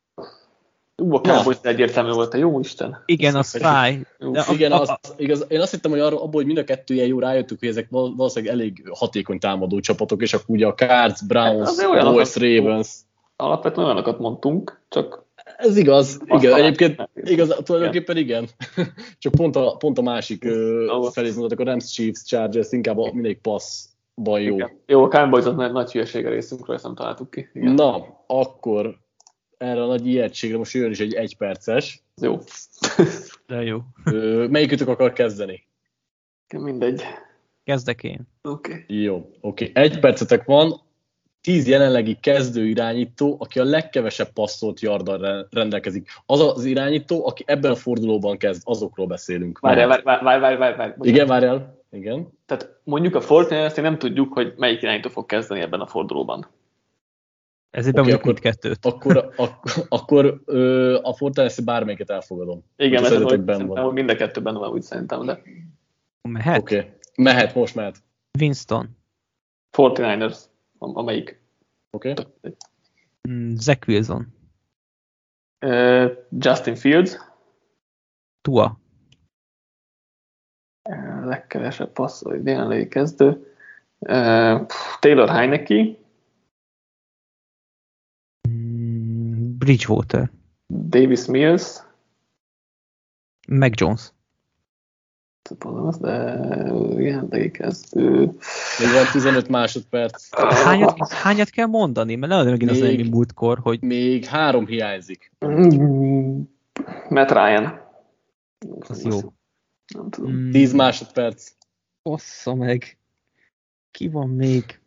Ú, 0.96 1.14
a 1.14 1.20
Cowboys 1.20 1.56
egyértelmű 1.62 2.10
volt, 2.10 2.34
a 2.34 2.36
jó 2.36 2.60
Isten. 2.60 3.02
Igen, 3.06 3.34
az 3.34 3.56
fáj. 3.56 4.00
Igen, 4.52 4.72
az, 4.72 4.92
igaz, 5.16 5.44
én 5.48 5.60
azt 5.60 5.70
hittem, 5.70 5.90
hogy 5.90 6.00
arra, 6.00 6.16
abból, 6.16 6.30
hogy 6.32 6.46
mind 6.46 6.58
a 6.58 6.64
kettő 6.64 6.94
ilyen 6.94 7.06
jó 7.06 7.18
rájöttük, 7.18 7.58
hogy 7.58 7.68
ezek 7.68 7.86
val- 7.90 8.16
valószínűleg 8.16 8.54
elég 8.54 8.88
hatékony 8.94 9.38
támadó 9.38 9.80
csapatok, 9.80 10.22
és 10.22 10.34
akkor 10.34 10.54
ugye 10.54 10.66
a 10.66 10.74
Cards, 10.74 11.22
Browns, 11.26 11.70
Boys, 12.02 12.36
Ravens. 12.36 12.88
Alapvetően 13.42 13.86
olyanokat 13.86 14.18
mondtunk, 14.18 14.80
csak 14.88 15.24
Ez 15.56 15.76
igaz, 15.76 16.20
igen, 16.26 16.54
egyébként 16.54 17.08
igaz, 17.14 17.60
tulajdonképpen 17.64 18.16
igen. 18.16 18.48
Csak 19.18 19.32
pont 19.32 19.56
a, 19.56 19.76
pont 19.76 19.98
a 19.98 20.02
másik 20.02 20.44
Ó. 20.88 21.02
felé 21.02 21.28
mondhatok, 21.28 21.60
a 21.60 21.64
Rams, 21.64 21.92
Chiefs, 21.92 22.24
Chargers 22.24 22.72
inkább 22.72 22.98
a 22.98 23.12
mindegy 23.12 23.38
passzban 23.38 24.40
jó. 24.40 24.54
Igen. 24.54 24.70
Jó, 24.86 25.04
a 25.04 25.08
Cowboys 25.08 25.44
az 25.44 25.54
nagy, 25.54 25.72
nagy 25.72 25.92
hülyeség 25.92 26.26
a 26.26 26.28
részünkről, 26.28 26.74
ezt 26.74 26.84
nem 26.84 26.94
találtuk 26.94 27.30
ki. 27.30 27.48
Igen. 27.52 27.74
Na, 27.74 28.22
akkor 28.26 28.98
erre 29.58 29.82
a 29.82 29.86
nagy 29.86 30.06
ijegységre 30.06 30.56
most 30.56 30.74
jön 30.74 30.90
is 30.90 31.00
egy 31.00 31.14
egyperces. 31.14 32.02
Jó. 32.22 32.38
De 33.46 33.62
jó. 33.62 33.78
Ö, 34.04 34.46
Melyikütök 34.50 34.88
akar 34.88 35.12
kezdeni? 35.12 35.66
Mindegy. 36.56 37.02
Kezdek 37.64 38.02
én. 38.02 38.20
Oké. 38.42 38.72
Okay. 38.72 39.02
Jó, 39.02 39.30
oké. 39.40 39.70
Egy 39.74 39.98
percetek 40.00 40.44
van, 40.44 40.80
tíz 41.42 41.68
jelenlegi 41.68 42.18
kezdő 42.20 42.66
irányító, 42.66 43.36
aki 43.40 43.58
a 43.58 43.64
legkevesebb 43.64 44.32
passzolt 44.32 44.80
yarddal 44.80 45.18
re- 45.18 45.46
rendelkezik. 45.50 46.08
Az 46.26 46.40
az 46.40 46.64
irányító, 46.64 47.26
aki 47.26 47.44
ebben 47.46 47.70
a 47.70 47.74
fordulóban 47.74 48.36
kezd, 48.36 48.62
azokról 48.64 49.06
beszélünk. 49.06 49.58
Várjál, 49.58 49.88
várj, 49.88 50.24
várj, 50.24 50.56
várj, 50.56 50.76
várj. 50.76 50.92
Igen, 51.00 51.26
várjál. 51.26 51.80
Igen. 51.90 52.28
Tehát 52.46 52.80
mondjuk 52.84 53.14
a 53.14 53.20
Fortnite-t 53.20 53.76
nem 53.82 53.98
tudjuk, 53.98 54.32
hogy 54.32 54.54
melyik 54.56 54.82
irányító 54.82 55.08
fog 55.08 55.26
kezdeni 55.26 55.60
ebben 55.60 55.80
a 55.80 55.86
fordulóban. 55.86 56.46
Ezért 57.70 57.94
bemondjuk 57.94 58.20
akkor- 58.20 58.32
mindkettőt. 58.32 58.86
Akkor, 58.86 59.32
ak- 59.36 59.86
akkor 59.88 60.42
ö, 60.44 60.98
a 61.02 61.12
Fortnite 61.14 61.62
bármelyiket 61.64 62.10
elfogadom. 62.10 62.64
Igen, 62.76 63.02
szerintetek 63.02 63.28
hogy, 63.36 63.40
benn 63.44 63.66
van. 63.66 63.92
mind 63.92 64.10
a 64.10 64.14
kettőben 64.14 64.54
van, 64.54 64.70
úgy 64.70 64.82
szerintem, 64.82 65.24
de 65.26 65.42
Mehet? 66.28 66.60
Oké. 66.60 66.76
Okay. 66.76 66.90
Mehet, 67.16 67.54
most 67.54 67.74
mehet. 67.74 67.96
Winston. 68.38 68.88
49ers, 69.76 70.36
am- 70.36 70.51
amelyik. 70.82 71.40
Oké. 71.90 72.10
Okay. 72.10 72.54
Mm, 73.28 73.56
Zach 73.56 73.88
Wilson. 73.88 74.32
Uh, 75.66 76.10
Justin 76.38 76.74
Fields, 76.74 77.16
Tua. 78.40 78.80
uh, 80.90 81.24
legkevesebb 81.24 81.92
passzol, 81.92 82.36
jelenlegi 82.44 82.88
kezdő. 82.88 83.28
Uh, 83.98 84.66
Taylor 85.00 85.28
Heineke, 85.28 86.00
Mm, 88.48 89.56
Bridgewater. 89.58 90.30
Davis 90.66 91.26
Mills, 91.26 91.78
Meg 93.48 93.72
Jones. 93.76 94.12
Tudom 95.42 95.86
azt, 95.86 96.00
de 96.00 96.10
jelenlegi 96.98 97.50
kezdő. 97.50 98.16
Még 98.78 98.92
van 98.94 99.04
15 99.12 99.48
másodperc. 99.48 100.28
Hányat, 100.64 101.08
hányat 101.12 101.48
kell 101.50 101.66
mondani? 101.66 102.14
Mert 102.14 102.32
lehet, 102.32 102.46
megint 102.46 102.70
az 102.70 102.78
Még- 102.80 103.00
ennyi 103.00 103.08
múltkor, 103.08 103.58
hogy 103.58 103.82
Még 103.82 104.24
három 104.24 104.66
hiányzik. 104.66 105.32
Matt 107.08 107.30
Ryan. 107.30 107.80
az 108.88 109.04
jó. 109.04 109.18
Nem 109.94 110.10
tudom. 110.10 110.30
Mm, 110.32 110.50
10 110.50 110.72
másodperc. 110.72 111.50
Bassza 112.02 112.54
meg. 112.54 112.98
Ki 113.90 114.08
van 114.08 114.28
még? 114.28 114.80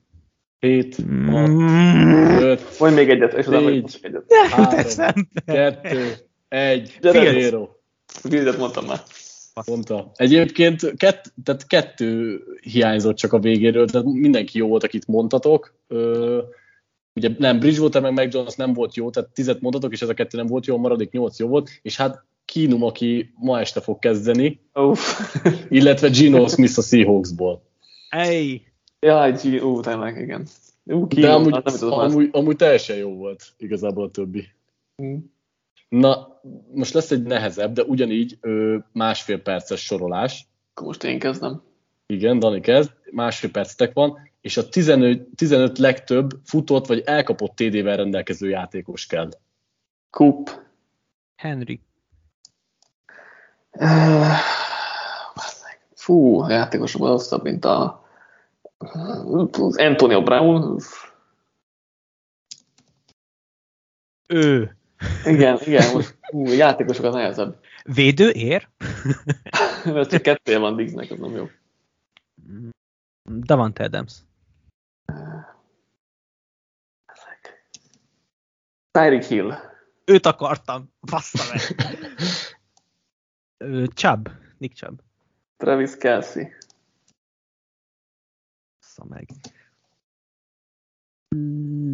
7, 0.60 0.95
6, 0.95 1.06
Mm, 1.49 2.38
5, 2.41 2.80
Mondj 2.80 2.95
még 2.95 3.10
egyet, 3.10 3.34
és 3.34 3.48
utána 3.48 3.65
még 3.65 3.86
egyet. 4.02 4.23
nem 4.30 4.49
Három. 4.49 4.69
jut 4.77 4.86
eszembe. 4.86 5.23
2, 5.45 6.14
1, 6.48 6.98
Gyere. 7.02 7.41
zero. 7.41 7.68
Fieldet 8.06 8.57
mondtam 8.57 8.86
már. 8.86 8.99
Mondta. 9.65 10.11
Egyébként 10.15 10.94
kett, 10.98 11.34
tehát 11.44 11.68
kettő 11.68 12.41
hiányzott 12.61 13.15
csak 13.15 13.34
a 13.34 13.40
végéről, 13.40 13.88
tehát 13.88 14.07
mindenki 14.07 14.57
jó 14.57 14.68
volt, 14.68 14.84
akit 14.84 15.07
mondtatok. 15.07 15.76
Ö, 15.88 16.41
ugye 17.14 17.30
nem, 17.38 17.60
Bridgewater 17.60 18.02
meg 18.02 18.14
Mac 18.14 18.34
Jones 18.34 18.56
nem 18.56 18.73
volt 18.73 18.95
jó, 18.95 19.10
tehát 19.10 19.30
tizet 19.30 19.61
mondtatok, 19.61 19.94
és 19.94 20.02
ez 20.02 20.10
a 20.10 20.14
kettő 20.14 20.38
nem 20.38 20.48
volt 20.48 20.65
jó, 20.65 20.76
a 20.76 20.80
maradék 20.80 21.11
nyolc 21.11 21.40
jó 21.40 21.48
volt, 21.48 21.69
és 21.82 21.98
hát 21.98 22.26
Kínum, 22.45 22.84
aki 22.84 23.34
ma 23.36 23.60
este 23.60 23.82
fog 23.82 23.99
kezdeni, 23.99 24.60
Uff. 24.73 25.36
illetve 25.69 26.10
Gino 26.10 26.48
Smith 26.48 26.77
a 26.77 26.82
Seahawksból. 26.82 27.61
Ej, 28.10 28.61
Jaj, 28.99 29.60
ú, 29.60 29.80
tényleg, 29.80 30.18
igen. 30.18 30.48
Ú, 30.84 31.07
De 31.07 31.15
kínom, 31.15 31.32
amúgy, 31.32 31.52
nem 31.52 31.61
tudom 31.64 31.98
már. 31.98 32.07
amúgy, 32.10 32.30
amúgy 32.32 32.56
teljesen 32.56 32.98
jó 32.98 33.15
volt 33.15 33.53
igazából 33.57 34.06
a 34.06 34.10
többi. 34.10 34.48
Mm. 35.03 35.15
Na, 35.88 36.41
most 36.74 36.94
lesz 36.94 37.12
egy 37.12 37.24
nehezebb, 37.24 37.74
de 37.74 37.84
ugyanígy 37.84 38.38
ö, 38.41 38.78
másfél 38.91 39.41
perces 39.41 39.84
sorolás. 39.84 40.48
Most 40.82 41.03
én 41.03 41.20
kezdem. 41.20 41.62
Igen, 42.06 42.40
Dani 42.40 42.60
kezd, 42.60 42.91
másfél 43.12 43.52
percetek 43.52 43.94
van, 43.94 44.30
és 44.41 44.57
a 44.57 44.70
15, 44.70 45.28
15 45.36 45.78
legtöbb 45.78 46.30
futott 46.44 46.88
vagy 46.88 47.02
elkapott 47.06 47.56
TD-vel 47.56 47.98
rendelkező 47.98 48.49
játékos 48.49 49.06
kell. 49.06 49.30
Coop. 50.10 50.49
Henry. 51.36 51.80
Uh, 53.72 54.38
Fú, 55.95 56.40
a 56.40 56.49
játékosokban 56.49 57.10
rosszabb, 57.10 57.44
mint 57.44 57.66
a 57.66 58.06
Antonio 59.78 60.24
Brown. 60.24 60.80
Ő. 64.28 64.78
Igen, 65.26 65.60
igen, 65.65 65.93
most 65.93 66.18
ú, 66.31 66.47
játékosok 66.47 67.14
nehezebb. 67.14 67.60
Védő 67.84 68.30
ér? 68.30 68.69
Mert 69.85 70.10
csak 70.10 70.22
kettője 70.22 70.57
van 70.57 70.76
Diggsnek, 70.76 71.11
az 71.11 71.19
nem 71.19 71.31
jó. 71.31 71.47
Davante 73.23 73.84
Adams. 73.84 74.14
Tyreek 78.91 79.23
Hill. 79.23 79.53
Őt 80.06 80.26
akartam. 80.26 80.93
Bassza 80.99 81.43
meg. 81.53 81.61
Chubb. 83.93 84.30
Nick 84.57 84.76
Chubb. 84.76 85.02
Travis 85.57 85.97
Kelsey. 85.97 86.43
Bassza 88.80 89.06
meg. 89.06 89.27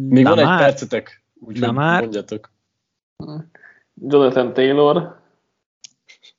Még 0.08 0.22
Na 0.22 0.28
van 0.30 0.38
egy 0.38 0.44
már. 0.44 0.58
percetek, 0.58 1.22
úgyhogy 1.34 1.66
Na 1.66 1.72
már. 1.72 2.00
mondjatok. 2.00 2.51
Jonathan 3.94 4.52
Taylor. 4.52 5.20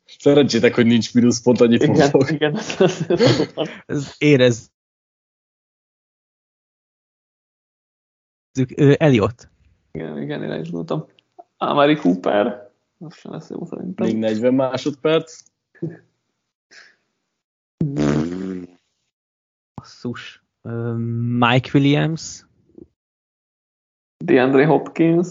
Szerencsétek, 0.05 0.75
hogy 0.75 0.85
nincs 0.85 1.13
mínuszpont, 1.13 1.61
annyit 1.61 1.81
Igen, 1.83 1.95
mondok. 2.11 2.31
igen. 2.31 2.57
ez- 2.57 3.05
ez- 3.85 4.15
érez. 4.17 4.71
Ö, 8.75 8.93
Elliot. 8.97 9.49
Igen, 9.91 10.21
igen, 10.21 10.43
én 10.43 10.59
is 10.61 10.71
gondoltam. 10.71 11.05
Amari 11.57 11.95
Cooper. 11.95 12.71
Az 12.99 13.15
sem 13.15 13.31
lesz 13.31 13.49
jó 13.49 13.65
szerintem. 13.65 14.05
Még 14.05 14.17
40 14.17 14.53
másodperc. 14.53 15.43
Basszus. 19.75 20.43
Mike 21.39 21.69
Williams. 21.73 22.45
DeAndre 24.17 24.65
Hopkins. 24.65 25.27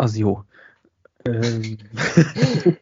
Az 0.00 0.16
jó. 0.16 0.38
Ö, 1.22 1.58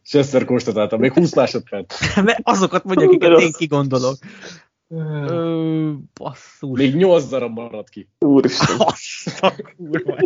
Chester 0.04 0.44
konstatáltam, 0.44 1.00
még 1.00 1.12
20 1.12 1.34
másodperc. 1.34 2.14
mert 2.22 2.40
azokat 2.42 2.84
mondja, 2.84 3.06
De 3.06 3.26
akiket 3.26 3.40
én 3.40 3.52
kigondolok. 3.52 4.16
Ö, 4.88 5.92
basszus. 6.14 6.78
Még 6.78 6.94
8 6.94 7.24
darab 7.28 7.52
maradt 7.52 7.88
ki. 7.88 8.08
Úristen. 8.18 8.76
Azt 8.86 9.38
a 9.40 9.54
kurva. 9.76 10.16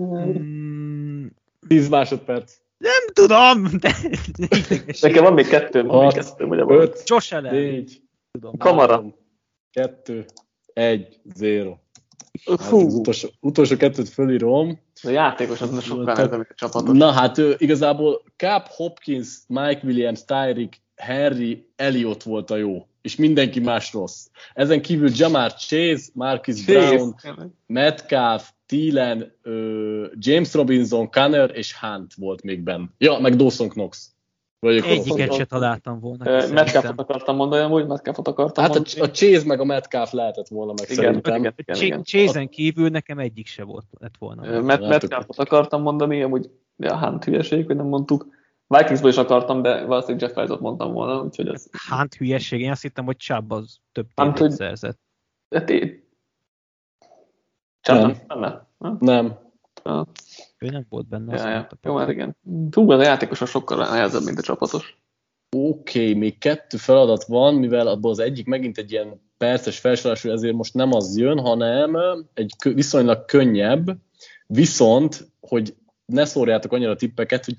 Mm, 0.00 1.26
10 1.68 1.88
másodperc. 1.88 2.56
Nem 2.78 3.06
tudom, 3.12 3.68
de 3.80 3.94
Nekem 5.00 5.22
van 5.24 5.32
még 5.32 5.46
kettő, 5.46 5.82
van 5.82 6.04
még 6.04 6.12
kettő, 6.12 6.46
vagy 6.46 6.58
abban. 6.58 6.80
5, 6.80 7.02
Josh 7.04 7.34
Allen. 7.34 7.54
4, 7.54 8.02
Tudom. 8.30 8.56
Kamara. 8.56 9.04
2, 9.70 10.24
1, 10.72 11.20
0. 11.38 11.80
Az 12.44 12.72
utolsó, 12.72 13.28
utolsó 13.40 13.76
kettőt 13.76 14.08
fölírom. 14.08 14.86
A 15.04 15.10
játékos 15.10 15.60
az 15.60 15.82
sokkal 15.82 16.04
nehezebb, 16.04 16.32
mint 16.32 16.50
a 16.50 16.54
csapatos. 16.54 16.96
Na 16.96 17.10
hát 17.10 17.38
ő, 17.38 17.54
igazából 17.58 18.22
Cap, 18.36 18.66
Hopkins, 18.68 19.28
Mike 19.46 19.80
Williams, 19.84 20.24
Tyreek, 20.24 20.80
Henry, 20.96 21.66
Elliot 21.76 22.22
volt 22.22 22.50
a 22.50 22.56
jó, 22.56 22.86
és 23.02 23.16
mindenki 23.16 23.60
más 23.60 23.92
rossz. 23.92 24.26
Ezen 24.54 24.82
kívül 24.82 25.10
Jamar 25.12 25.54
Chase, 25.54 26.08
Marcus 26.12 26.64
Brown, 26.64 27.14
Metcalf, 27.66 28.50
Thielen, 28.66 29.32
James 30.14 30.54
Robinson, 30.54 31.10
Conner 31.10 31.50
és 31.54 31.78
Hunt 31.80 32.14
volt 32.14 32.42
még 32.42 32.60
benn. 32.60 32.84
Ja, 32.98 33.18
meg 33.18 33.36
Dawson 33.36 33.68
Knox. 33.68 34.12
Vagy 34.60 34.76
Egyiket 34.76 35.32
se 35.32 35.44
találtam 35.44 36.00
volna. 36.00 36.24
Metcalfot 36.52 36.98
akartam 37.00 37.36
mondani, 37.36 37.62
amúgy 37.62 37.86
Metcalfot 37.86 38.28
akartam 38.28 38.64
Hát 38.64 38.74
a, 38.74 38.78
mondani. 38.78 39.00
a 39.00 39.10
Chase 39.10 39.46
meg 39.46 39.60
a 39.60 39.64
Metcalf 39.64 40.12
lehetett 40.12 40.48
volna 40.48 40.72
meg 40.76 40.90
igen, 40.90 41.04
szerintem. 41.04 41.36
igen, 41.36 41.52
igen, 41.56 41.76
igen. 41.82 42.02
Ch- 42.02 42.06
Chase-en 42.06 42.48
kívül 42.48 42.88
nekem 42.88 43.18
egyik 43.18 43.46
se 43.46 43.64
volt, 43.64 43.84
lett 43.98 44.14
volna. 44.18 44.60
Met. 44.60 44.80
Metcalfot 44.80 45.38
akartam 45.38 45.82
mondani, 45.82 46.22
amúgy 46.22 46.50
ja, 46.76 46.98
Hunt 46.98 47.24
hülyeség, 47.24 47.66
hogy 47.66 47.76
nem 47.76 47.86
mondtuk. 47.86 48.26
Vikingsból 48.66 49.10
is 49.10 49.16
akartam, 49.16 49.62
de 49.62 49.84
valószínűleg 49.84 50.20
Jeff 50.28 50.34
Bezos 50.36 50.58
mondtam 50.58 50.92
volna, 50.92 51.22
úgyhogy 51.22 51.48
ez... 51.48 51.66
Hunt 51.88 52.14
hülyeség, 52.14 52.60
én 52.60 52.70
azt 52.70 52.82
hittem, 52.82 53.04
hogy 53.04 53.16
Chubb 53.16 53.50
az 53.50 53.78
több 53.92 54.06
tévét 54.14 54.38
hogy- 54.38 54.50
szerzett. 54.50 54.98
Hát 55.50 55.70
én... 55.70 56.06
Csak 57.80 57.96
Nem. 58.00 58.16
nem. 58.40 58.66
Nem? 59.00 59.38
Nem. 59.82 60.06
Ő 60.58 60.68
nem 60.68 60.86
volt 60.88 61.08
benne. 61.08 61.34
azt 61.34 61.44
ja, 61.44 61.50
ja. 61.50 61.68
Jó, 61.82 61.94
már 61.94 62.08
igen. 62.08 62.36
Túl 62.70 62.92
az 62.92 63.00
a 63.00 63.02
játékos 63.02 63.38
sokkal 63.38 63.78
nehezebb, 63.78 64.24
mint 64.24 64.38
a 64.38 64.42
csapatos. 64.42 64.98
Oké, 65.56 66.00
okay, 66.00 66.14
még 66.14 66.38
kettő 66.38 66.76
feladat 66.76 67.24
van, 67.24 67.54
mivel 67.54 67.86
abból 67.86 68.10
az 68.10 68.18
egyik 68.18 68.46
megint 68.46 68.78
egy 68.78 68.92
ilyen 68.92 69.20
perces 69.36 69.78
felsorolású, 69.78 70.30
ezért 70.30 70.54
most 70.54 70.74
nem 70.74 70.92
az 70.92 71.16
jön, 71.16 71.38
hanem 71.40 71.96
egy 72.34 72.54
viszonylag 72.74 73.24
könnyebb, 73.24 73.96
viszont, 74.46 75.28
hogy 75.40 75.74
ne 76.06 76.24
szórjátok 76.24 76.72
annyira 76.72 76.90
a 76.90 76.96
tippeket, 76.96 77.44
hogy 77.44 77.56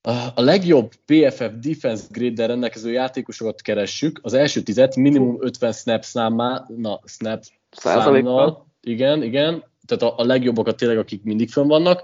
a- 0.00 0.32
a 0.34 0.40
legjobb 0.40 0.92
PFF 1.04 1.50
defense 1.60 2.04
grade 2.10 2.46
rendelkező 2.46 2.90
játékosokat 2.92 3.60
keressük, 3.60 4.18
az 4.22 4.32
első 4.32 4.60
tizet 4.60 4.96
minimum 4.96 5.36
50 5.40 5.72
snap 5.72 6.02
számmá, 6.04 6.64
na, 6.76 7.00
snap 7.04 7.42
Százalékkal. 7.70 8.36
számmal, 8.38 8.66
igen, 8.80 9.22
igen, 9.22 9.64
tehát 9.86 10.02
a, 10.02 10.18
a 10.18 10.24
legjobbakat 10.24 10.76
tényleg, 10.76 10.98
akik 10.98 11.22
mindig 11.22 11.50
fönn 11.50 11.66
vannak, 11.68 12.02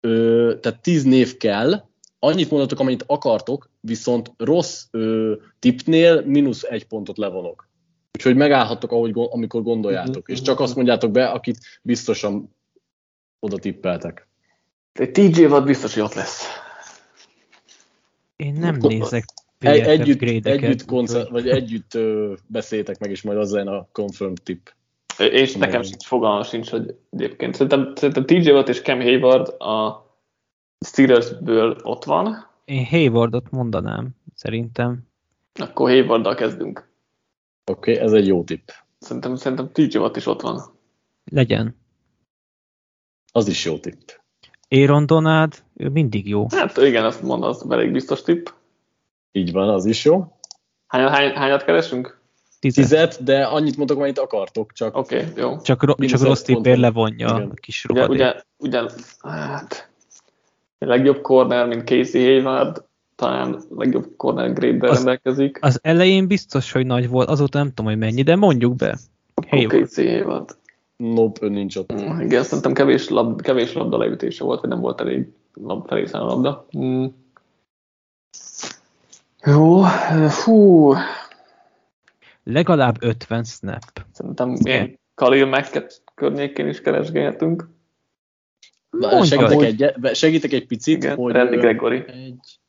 ö, 0.00 0.54
tehát 0.60 0.80
10 0.82 1.04
név 1.04 1.36
kell, 1.36 1.84
annyit 2.18 2.50
mondatok, 2.50 2.80
amennyit 2.80 3.04
akartok, 3.06 3.70
viszont 3.80 4.32
rossz 4.36 4.84
ö, 4.90 5.34
tippnél 5.58 6.20
mínusz 6.26 6.62
egy 6.62 6.86
pontot 6.86 7.18
levonok. 7.18 7.68
Úgyhogy 8.12 8.36
megállhattok, 8.36 8.92
ahogy, 8.92 9.12
amikor 9.14 9.62
gondoljátok, 9.62 10.28
és 10.28 10.40
csak 10.42 10.60
azt 10.60 10.74
mondjátok 10.76 11.10
be, 11.10 11.28
akit 11.28 11.58
biztosan 11.82 12.56
oda 13.40 13.58
tippeltek. 13.58 14.28
TJ 14.92 15.44
Watt 15.44 15.64
biztos, 15.64 15.94
hogy 15.94 16.02
ott 16.02 16.14
lesz. 16.14 16.46
Én 18.36 18.52
nem 18.52 18.74
Akkor- 18.74 18.90
nézek 18.90 19.24
Egy, 19.58 19.80
együtt, 19.80 20.22
együtt, 20.46 20.84
konce- 20.84 21.18
úgyhogy- 21.18 21.32
vagy 21.32 21.48
együtt 21.48 21.94
ö, 21.94 22.32
beszéltek 22.46 22.98
meg, 22.98 23.10
és 23.10 23.22
majd 23.22 23.38
az 23.38 23.50
legyen 23.50 23.68
a 23.72 23.88
confirm 23.92 24.32
tipp. 24.32 24.66
És 25.18 25.52
nekem 25.52 25.68
Nagyon. 25.68 25.82
sincs 25.82 26.04
fogalmam 26.06 26.42
sincs, 26.42 26.70
hogy 26.70 26.94
egyébként 27.10 27.54
szerintem, 27.54 27.92
szerintem 27.94 28.26
TJ 28.26 28.50
Watt 28.50 28.68
és 28.68 28.82
Cam 28.82 29.00
Hayward 29.00 29.48
a 29.62 30.06
Steelersből 30.86 31.76
ott 31.82 32.04
van, 32.04 32.50
Én 32.64 32.86
Haywardot 32.86 33.50
mondanám, 33.50 34.08
szerintem. 34.34 35.06
akkor 35.60 35.88
Haywarddal 35.88 36.34
kezdünk. 36.34 36.90
Oké, 37.64 37.92
okay, 37.92 38.04
ez 38.04 38.12
egy 38.12 38.26
jó 38.26 38.44
tipp. 38.44 38.68
Szerintem, 38.98 39.36
szerintem 39.36 39.70
TJ 39.72 39.98
Watt 39.98 40.16
is 40.16 40.26
ott 40.26 40.40
van. 40.40 40.60
Legyen. 41.24 41.76
Az 43.32 43.48
is 43.48 43.64
jó 43.64 43.78
tipp. 43.78 44.08
Aaron 44.68 45.06
Donald, 45.06 45.62
ő 45.74 45.88
mindig 45.88 46.28
jó. 46.28 46.46
Hát 46.50 46.76
igen, 46.76 47.04
azt 47.04 47.22
mondom, 47.22 47.48
az 47.48 47.66
elég 47.70 47.92
biztos 47.92 48.22
tipp. 48.22 48.46
Így 49.32 49.52
van, 49.52 49.68
az 49.68 49.84
is 49.84 50.04
jó. 50.04 50.36
Hány, 50.86 51.08
hány, 51.08 51.32
hányat 51.34 51.64
keresünk? 51.64 52.20
Tizet. 52.62 52.84
Tizet, 52.84 53.24
de 53.24 53.44
annyit 53.44 53.76
mondok, 53.76 53.96
amennyit 53.96 54.18
akartok, 54.18 54.72
csak 54.72 54.96
okay, 54.96 55.24
jó. 55.36 55.60
Csak, 55.60 55.82
ro- 55.82 56.06
csak 56.06 56.20
rossz 56.20 56.42
tippér 56.42 56.78
levonja 56.78 57.26
Igen. 57.36 57.50
a 57.50 57.54
kis 57.54 57.84
Ugye, 57.88 58.06
ugye, 58.06 58.34
ugye, 58.58 58.82
hát, 59.20 59.90
a 60.78 60.84
legjobb 60.84 61.20
corner, 61.20 61.66
mint 61.66 61.86
Casey 61.88 62.22
Hayward, 62.24 62.84
talán 63.16 63.52
a 63.54 63.58
legjobb 63.68 64.06
corner 64.16 64.52
grade 64.52 64.88
Az- 64.88 64.94
rendelkezik. 64.96 65.58
Az 65.60 65.78
elején 65.82 66.26
biztos, 66.26 66.72
hogy 66.72 66.86
nagy 66.86 67.08
volt, 67.08 67.28
azóta 67.28 67.58
nem 67.58 67.68
tudom, 67.68 67.86
hogy 67.86 67.98
mennyi, 67.98 68.22
de 68.22 68.36
mondjuk 68.36 68.76
be. 68.76 68.98
Hayward. 69.48 69.84
Casey 69.88 70.06
Hayward. 70.08 70.56
nope, 70.96 71.46
ön 71.46 71.52
nincs 71.52 71.76
ott. 71.76 71.92
Mm, 71.92 72.20
Igen, 72.20 72.42
szerintem 72.42 72.72
kevés, 72.72 73.08
lab, 73.08 73.40
kevés 73.40 73.72
labda 73.72 73.98
leütése 73.98 74.44
volt, 74.44 74.60
vagy 74.60 74.70
nem 74.70 74.80
volt 74.80 75.00
elég 75.00 75.28
lab, 75.54 75.86
felé 75.88 76.04
a 76.12 76.18
labda. 76.18 76.66
Mm. 76.78 77.04
Jó, 79.44 79.82
fú, 80.28 80.92
Legalább 82.44 82.96
50 83.00 83.44
snap. 83.44 83.82
szerintem 84.12 84.54
ilyen 84.62 85.00
Khalil 85.14 85.46
Mack 85.46 85.86
környékén 86.14 86.68
is 86.68 86.80
keresgélhetünk. 86.80 87.68
Segítek 89.22 89.62
egy, 89.62 90.14
segítek 90.14 90.52
egy 90.52 90.66
picit, 90.66 90.96
Igen, 90.96 91.16
hogy 91.16 91.32
Randy 91.32 91.56
Gregory. 91.56 92.04
egy, 92.06 92.60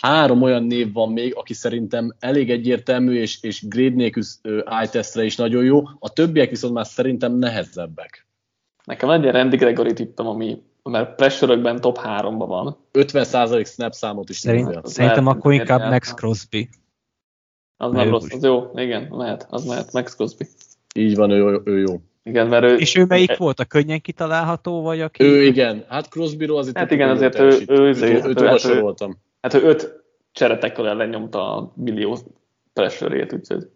három 0.00 0.42
olyan 0.42 0.64
név 0.64 0.92
van 0.92 1.12
még, 1.12 1.34
aki 1.34 1.54
szerintem 1.54 2.14
elég 2.18 2.50
egyértelmű, 2.50 3.20
és, 3.20 3.42
és 3.42 3.68
grade 3.68 3.94
nélkül 3.94 4.22
eye-testre 4.64 5.24
is 5.24 5.36
nagyon 5.36 5.64
jó, 5.64 5.82
a 5.98 6.12
többiek 6.12 6.50
viszont 6.50 6.74
már 6.74 6.86
szerintem 6.86 7.32
nehezebbek. 7.32 8.26
Nekem 8.84 9.10
egy 9.10 9.22
ilyen 9.22 9.34
Randy 9.34 9.56
Gregory 9.56 9.92
tippem, 9.92 10.26
ami 10.26 10.62
mert 10.82 11.14
pressure 11.14 11.78
top 11.78 11.98
3-ban 12.02 12.44
van. 12.46 12.76
50% 12.92 13.72
snap 13.72 13.92
számot 13.92 14.28
is 14.28 14.36
Szerint, 14.36 14.86
szerintem 14.86 15.26
akkor 15.26 15.52
inkább. 15.52 15.90
Max 15.90 16.14
Crosby. 16.14 16.68
Az 17.80 17.92
nem 17.92 18.06
ő 18.06 18.10
rossz, 18.10 18.26
az 18.30 18.42
jó. 18.42 18.70
Igen, 18.74 19.02
mehet, 19.02 19.46
az 19.50 19.64
mehet. 19.64 19.92
Max 19.92 20.14
Crosby. 20.14 20.46
Így 20.94 21.16
van, 21.16 21.30
ő, 21.30 21.44
ő, 21.44 21.60
ő 21.64 21.78
jó. 21.78 22.00
Igen, 22.22 22.46
mert 22.46 22.64
ő... 22.64 22.76
És 22.76 22.96
ő 22.96 23.04
melyik 23.04 23.36
volt? 23.36 23.60
A 23.60 23.64
könnyen 23.64 24.00
kitalálható, 24.00 24.82
vagy 24.82 25.00
aki? 25.00 25.22
Ő 25.24 25.44
igen, 25.44 25.84
hát 25.88 26.08
Crosbyról 26.08 26.58
azért 26.58 26.76
Hát 26.76 26.90
igen, 26.90 27.10
azért 27.10 27.38
ő- 27.38 27.64
ő- 27.66 27.78
őt, 27.80 28.00
ő- 28.02 28.22
őt 28.24 28.24
ő- 28.24 28.32
hova 28.32 28.52
ő- 28.52 28.56
soroltam. 28.58 29.16
Hát 29.40 29.54
ő 29.54 29.62
öt 29.62 30.02
cseretekkel 30.32 30.88
ellen 30.88 31.08
nyomta 31.08 31.56
a 31.56 31.72
millió 31.76 32.18
pressure 32.72 33.26
úgyhogy 33.32 33.68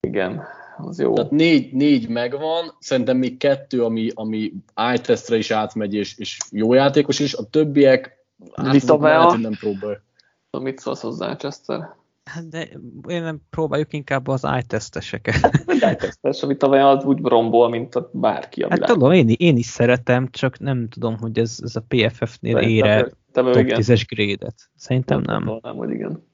igen, 0.00 0.42
az 0.76 0.98
jó. 1.00 1.12
Tehát 1.14 1.30
négy, 1.30 1.72
négy 1.72 2.08
megvan, 2.08 2.76
szerintem 2.78 3.16
még 3.16 3.36
kettő, 3.36 3.84
ami, 3.84 4.10
ami 4.14 4.52
eye 4.74 5.00
is 5.28 5.50
átmegy, 5.50 5.94
és, 5.94 6.18
és 6.18 6.38
jó 6.50 6.72
játékos 6.72 7.18
is, 7.18 7.34
a 7.34 7.44
többiek 7.44 8.24
Vitavea. 8.70 9.36
nem 9.36 9.52
próbál. 9.60 10.02
Mit 10.50 10.78
szólsz 10.78 11.00
hozzá, 11.00 11.36
Chester? 11.36 11.94
Hát 12.24 12.48
de 12.48 12.68
én 13.08 13.22
nem 13.22 13.40
próbáljuk 13.50 13.92
inkább 13.92 14.26
az 14.26 14.46
iTesteseket. 14.58 15.64
iTestes, 15.92 16.42
amit 16.42 16.58
tavaly 16.58 16.80
az 16.80 17.04
úgy 17.04 17.20
rombol, 17.22 17.68
mint 17.68 17.94
a 17.94 18.10
bárki 18.12 18.62
a 18.62 18.66
Hát 18.70 18.84
tudom, 18.84 19.12
én, 19.12 19.28
én 19.36 19.56
is 19.56 19.66
szeretem, 19.66 20.28
csak 20.30 20.58
nem 20.58 20.88
tudom, 20.88 21.16
hogy 21.18 21.38
ez, 21.38 21.58
ez 21.62 21.76
a 21.76 21.84
PFF-nél 21.88 22.56
ére 22.56 23.02
top 23.32 23.46
10-es 23.54 24.04
grédet. 24.08 24.70
Szerintem 24.76 25.20
nem. 25.20 25.58
Nem, 25.62 25.76
hogy 25.76 25.90
igen. 25.90 26.26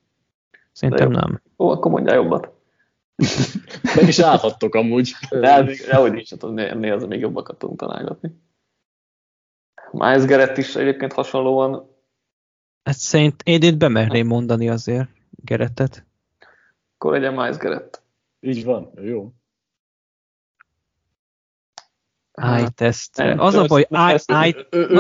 Szerintem 0.73 1.11
nem. 1.11 1.43
Ó, 1.59 1.69
akkor 1.69 1.91
mondjál 1.91 2.17
jobbat. 2.17 2.53
Meg 3.97 4.09
is 4.09 4.19
állhattok 4.19 4.75
amúgy. 4.75 5.13
De, 5.31 5.63
de 5.89 5.97
hogy 5.97 6.13
nincs, 6.13 6.31
hát 6.31 6.45
ennél 6.45 6.93
az 6.93 7.05
még 7.05 7.21
jobbakat 7.21 7.59
tudunk 7.59 7.79
találgatni. 7.79 8.41
Miles 9.93 10.25
Garrett 10.25 10.57
is 10.57 10.77
egyébként 10.77 11.13
hasonlóan. 11.13 11.89
Hát 12.83 12.97
szerint 12.99 13.43
én 13.45 13.63
itt 13.63 13.77
bemerném 13.77 14.27
mondani 14.27 14.69
azért 14.69 15.09
Gerettet. 15.45 16.07
Akkor 16.97 17.13
legyen 17.13 17.35
Miles 17.35 17.57
Garrett. 17.57 18.03
Így 18.41 18.65
van, 18.65 18.91
jó. 19.03 19.33
iTestre. 22.67 23.35
Az 23.39 23.55
a 23.55 23.65
baj, 23.65 23.87
az 23.91 24.25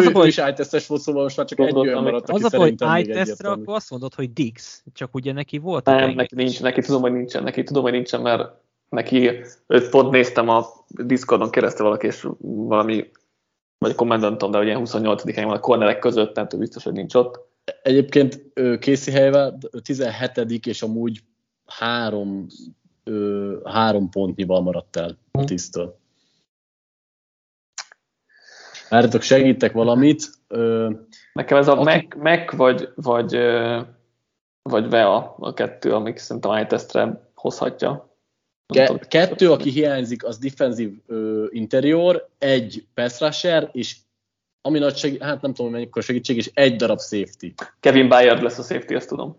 a 0.06 0.10
baj, 0.12 0.26
is 0.26 0.36
iTestes 0.36 0.86
volt, 0.86 1.00
szóval 1.00 1.22
most 1.22 1.36
már 1.36 1.46
csak 1.46 1.58
egy 1.58 1.74
olyan 1.74 2.02
maradt, 2.02 2.28
Az 2.28 2.44
a 2.44 2.58
baj, 2.58 3.00
iTestre, 3.00 3.50
akkor 3.50 3.74
azt 3.74 3.90
mondod, 3.90 4.14
hogy 4.14 4.32
Dix, 4.32 4.84
csak 4.92 5.14
ugye 5.14 5.32
neki 5.32 5.58
volt. 5.58 5.84
Nem, 5.84 6.10
neki 6.10 6.34
nincs, 6.34 6.62
neki 6.62 6.80
tudom, 6.80 7.00
hogy 7.00 7.12
nincsen, 7.12 7.42
neki 7.42 7.62
tudom, 7.62 7.82
hogy 7.82 7.92
nincsen, 7.92 8.20
mert 8.20 8.52
neki, 8.88 9.30
őt 9.66 9.88
pont 9.90 10.10
néztem 10.10 10.48
a 10.48 10.66
Discordon 10.86 11.50
keresztül 11.50 11.86
valaki, 11.86 12.06
és 12.06 12.28
valami, 12.40 13.10
vagy 13.78 13.94
kommentantom, 13.94 14.50
de 14.50 14.58
ugye 14.58 14.76
28 14.76 15.34
helyen 15.34 15.48
van 15.48 15.56
a 15.56 15.60
cornerek 15.60 15.98
között, 15.98 16.34
nem 16.34 16.44
tudom 16.44 16.60
biztos, 16.60 16.84
hogy 16.84 16.92
nincs 16.92 17.14
ott. 17.14 17.48
Egyébként 17.82 18.42
Casey 18.80 19.14
helyvel 19.14 19.58
17 19.82 20.66
és 20.66 20.82
amúgy 20.82 21.22
három, 21.66 22.46
három 23.64 24.08
pontnyival 24.10 24.60
maradt 24.62 24.96
el 24.96 25.18
a 25.30 25.44
tisztől. 25.44 25.98
Várjatok, 28.88 29.22
segítek 29.22 29.72
valamit. 29.72 30.22
Nekem 31.32 31.58
ez 31.58 31.68
a 31.68 31.78
aki... 31.78 31.82
Mac, 31.82 32.16
Mac 32.16 32.52
vagy, 32.52 32.88
vagy, 32.94 33.32
vagy 34.62 34.88
VEA 34.88 35.34
a 35.38 35.54
kettő, 35.54 35.94
amik 35.94 36.16
szerintem 36.16 36.56
iTestre 36.56 37.30
hozhatja. 37.34 38.14
Ke- 38.66 39.08
kettő, 39.08 39.50
aki 39.50 39.70
hiányzik, 39.70 40.24
az 40.24 40.38
defensív 40.38 40.92
interior, 41.48 42.28
egy 42.38 42.86
pass 42.94 43.20
rusher, 43.20 43.68
és 43.72 43.96
ami 44.62 44.78
nagy 44.78 44.96
segít, 44.96 45.22
hát 45.22 45.40
nem 45.40 45.50
tudom, 45.50 45.70
hogy 45.70 45.80
mennyikor 45.80 46.02
segítség, 46.02 46.36
és 46.36 46.50
egy 46.54 46.76
darab 46.76 47.00
safety. 47.00 47.54
Kevin 47.80 48.08
Bayard 48.08 48.42
lesz 48.42 48.58
a 48.58 48.62
safety, 48.62 48.94
ezt 48.94 49.08
tudom. 49.08 49.36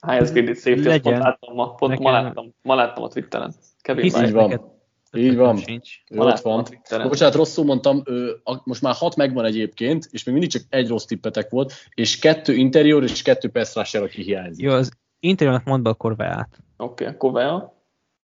Graded 0.00 0.56
safety, 0.56 0.86
azt 0.86 1.00
pont 1.00 1.18
láttam 1.18 1.54
ma, 1.54 1.74
pont 1.74 1.98
ma 1.98 2.10
láttam, 2.10 2.54
ma 2.62 2.74
láttam 2.74 3.04
a 3.04 3.08
Twitteren. 3.08 3.54
Kevin 3.80 4.02
Hisz 4.02 4.12
Bayard. 4.12 4.34
van. 4.34 4.78
Így 5.12 5.36
van. 5.36 5.56
Sincs. 5.56 5.90
Ő 6.10 6.18
ott 6.18 6.40
van. 6.40 6.66
Bocsánat, 7.02 7.34
rosszul 7.34 7.64
mondtam, 7.64 8.02
ő, 8.04 8.40
a, 8.44 8.60
most 8.64 8.82
már 8.82 8.94
hat 8.94 9.16
megvan 9.16 9.44
egyébként, 9.44 10.08
és 10.10 10.24
még 10.24 10.34
mindig 10.34 10.52
csak 10.52 10.62
egy 10.68 10.88
rossz 10.88 11.04
tippetek 11.04 11.50
volt, 11.50 11.72
és 11.94 12.18
kettő 12.18 12.54
interior 12.54 13.02
és 13.02 13.22
kettő 13.22 13.48
pass 13.48 13.74
rusher, 13.74 14.02
aki 14.02 14.22
hiányzik. 14.22 14.64
Jó, 14.64 14.72
az 14.72 14.90
interiornak 15.20 15.64
mondd 15.64 15.82
be 15.82 15.90
akkor 15.90 16.16
Veát. 16.16 16.58
Oké, 16.76 17.04
okay, 17.04 17.14
akkor 17.14 17.32
Vea. 17.32 17.74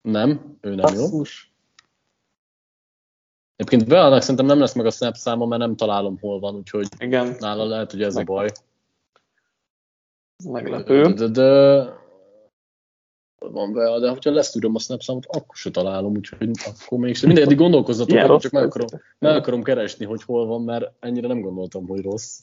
Nem, 0.03 0.59
ő 0.61 0.75
nem 0.75 0.77
Basszus. 0.77 1.49
jó. 1.49 1.54
Egyébként 3.57 3.91
Veának 3.91 4.21
szerintem 4.21 4.47
nem 4.47 4.59
lesz 4.59 4.75
meg 4.75 4.87
a 4.87 4.91
snap 4.91 5.15
száma, 5.15 5.47
mert 5.47 5.61
nem 5.61 5.77
találom 5.77 6.19
hol 6.21 6.41
van, 6.41 6.55
úgyhogy 6.55 6.87
Igen. 6.99 7.37
nála 7.39 7.65
lehet, 7.65 7.91
hogy 7.91 8.03
ez 8.03 8.15
meg. 8.15 8.31
a 8.31 8.33
baj. 8.33 8.49
Meglepő. 10.45 11.03
De, 11.03 11.13
de, 11.13 11.29
de, 11.29 11.83
van 13.39 13.73
be, 13.73 13.99
de 14.01 14.11
hogyha 14.11 14.31
lesz 14.31 14.51
tudom 14.51 14.75
a 14.75 14.79
snap 14.79 15.01
számot, 15.01 15.27
akkor 15.27 15.57
se 15.57 15.71
találom, 15.71 16.17
úgyhogy 16.17 16.51
akkor 16.65 16.99
mégsem. 16.99 17.27
Mindegy, 17.29 17.47
eddig 17.47 17.59
gondolkozzatok, 17.59 18.15
yeah, 18.15 18.41
csak 18.41 18.53
meg 18.53 18.65
akarom, 18.65 18.87
meg 19.19 19.37
akarom 19.37 19.63
keresni, 19.63 20.05
hogy 20.05 20.23
hol 20.23 20.47
van, 20.47 20.63
mert 20.63 20.93
ennyire 21.01 21.27
nem 21.27 21.41
gondoltam, 21.41 21.87
hogy 21.87 22.03
rossz. 22.03 22.41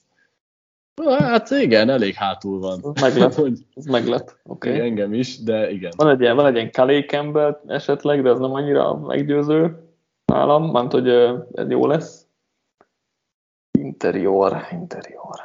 Hát 1.18 1.50
igen, 1.50 1.90
elég 1.90 2.14
hátul 2.14 2.60
van. 2.60 2.94
Meglep, 3.02 3.34
ez 3.76 3.86
meglep. 3.86 4.32
Okay. 4.44 4.80
Engem 4.80 5.14
is, 5.14 5.44
de 5.44 5.72
igen. 5.72 5.92
Van 5.96 6.10
egy 6.10 6.22
ilyen, 6.22 6.36
van 6.36 6.46
egy 6.46 6.56
ilyen 6.56 6.72
Kalé 6.72 7.02
Campbell 7.02 7.62
esetleg, 7.68 8.22
de 8.22 8.30
az 8.30 8.40
nem 8.40 8.54
annyira 8.54 8.98
meggyőző 8.98 9.91
nálam, 10.32 10.72
mert 10.72 10.92
hogy 10.92 11.08
ez 11.54 11.70
jó 11.70 11.88
lesz. 11.88 12.28
Interior, 13.80 14.62
interior. 14.72 15.40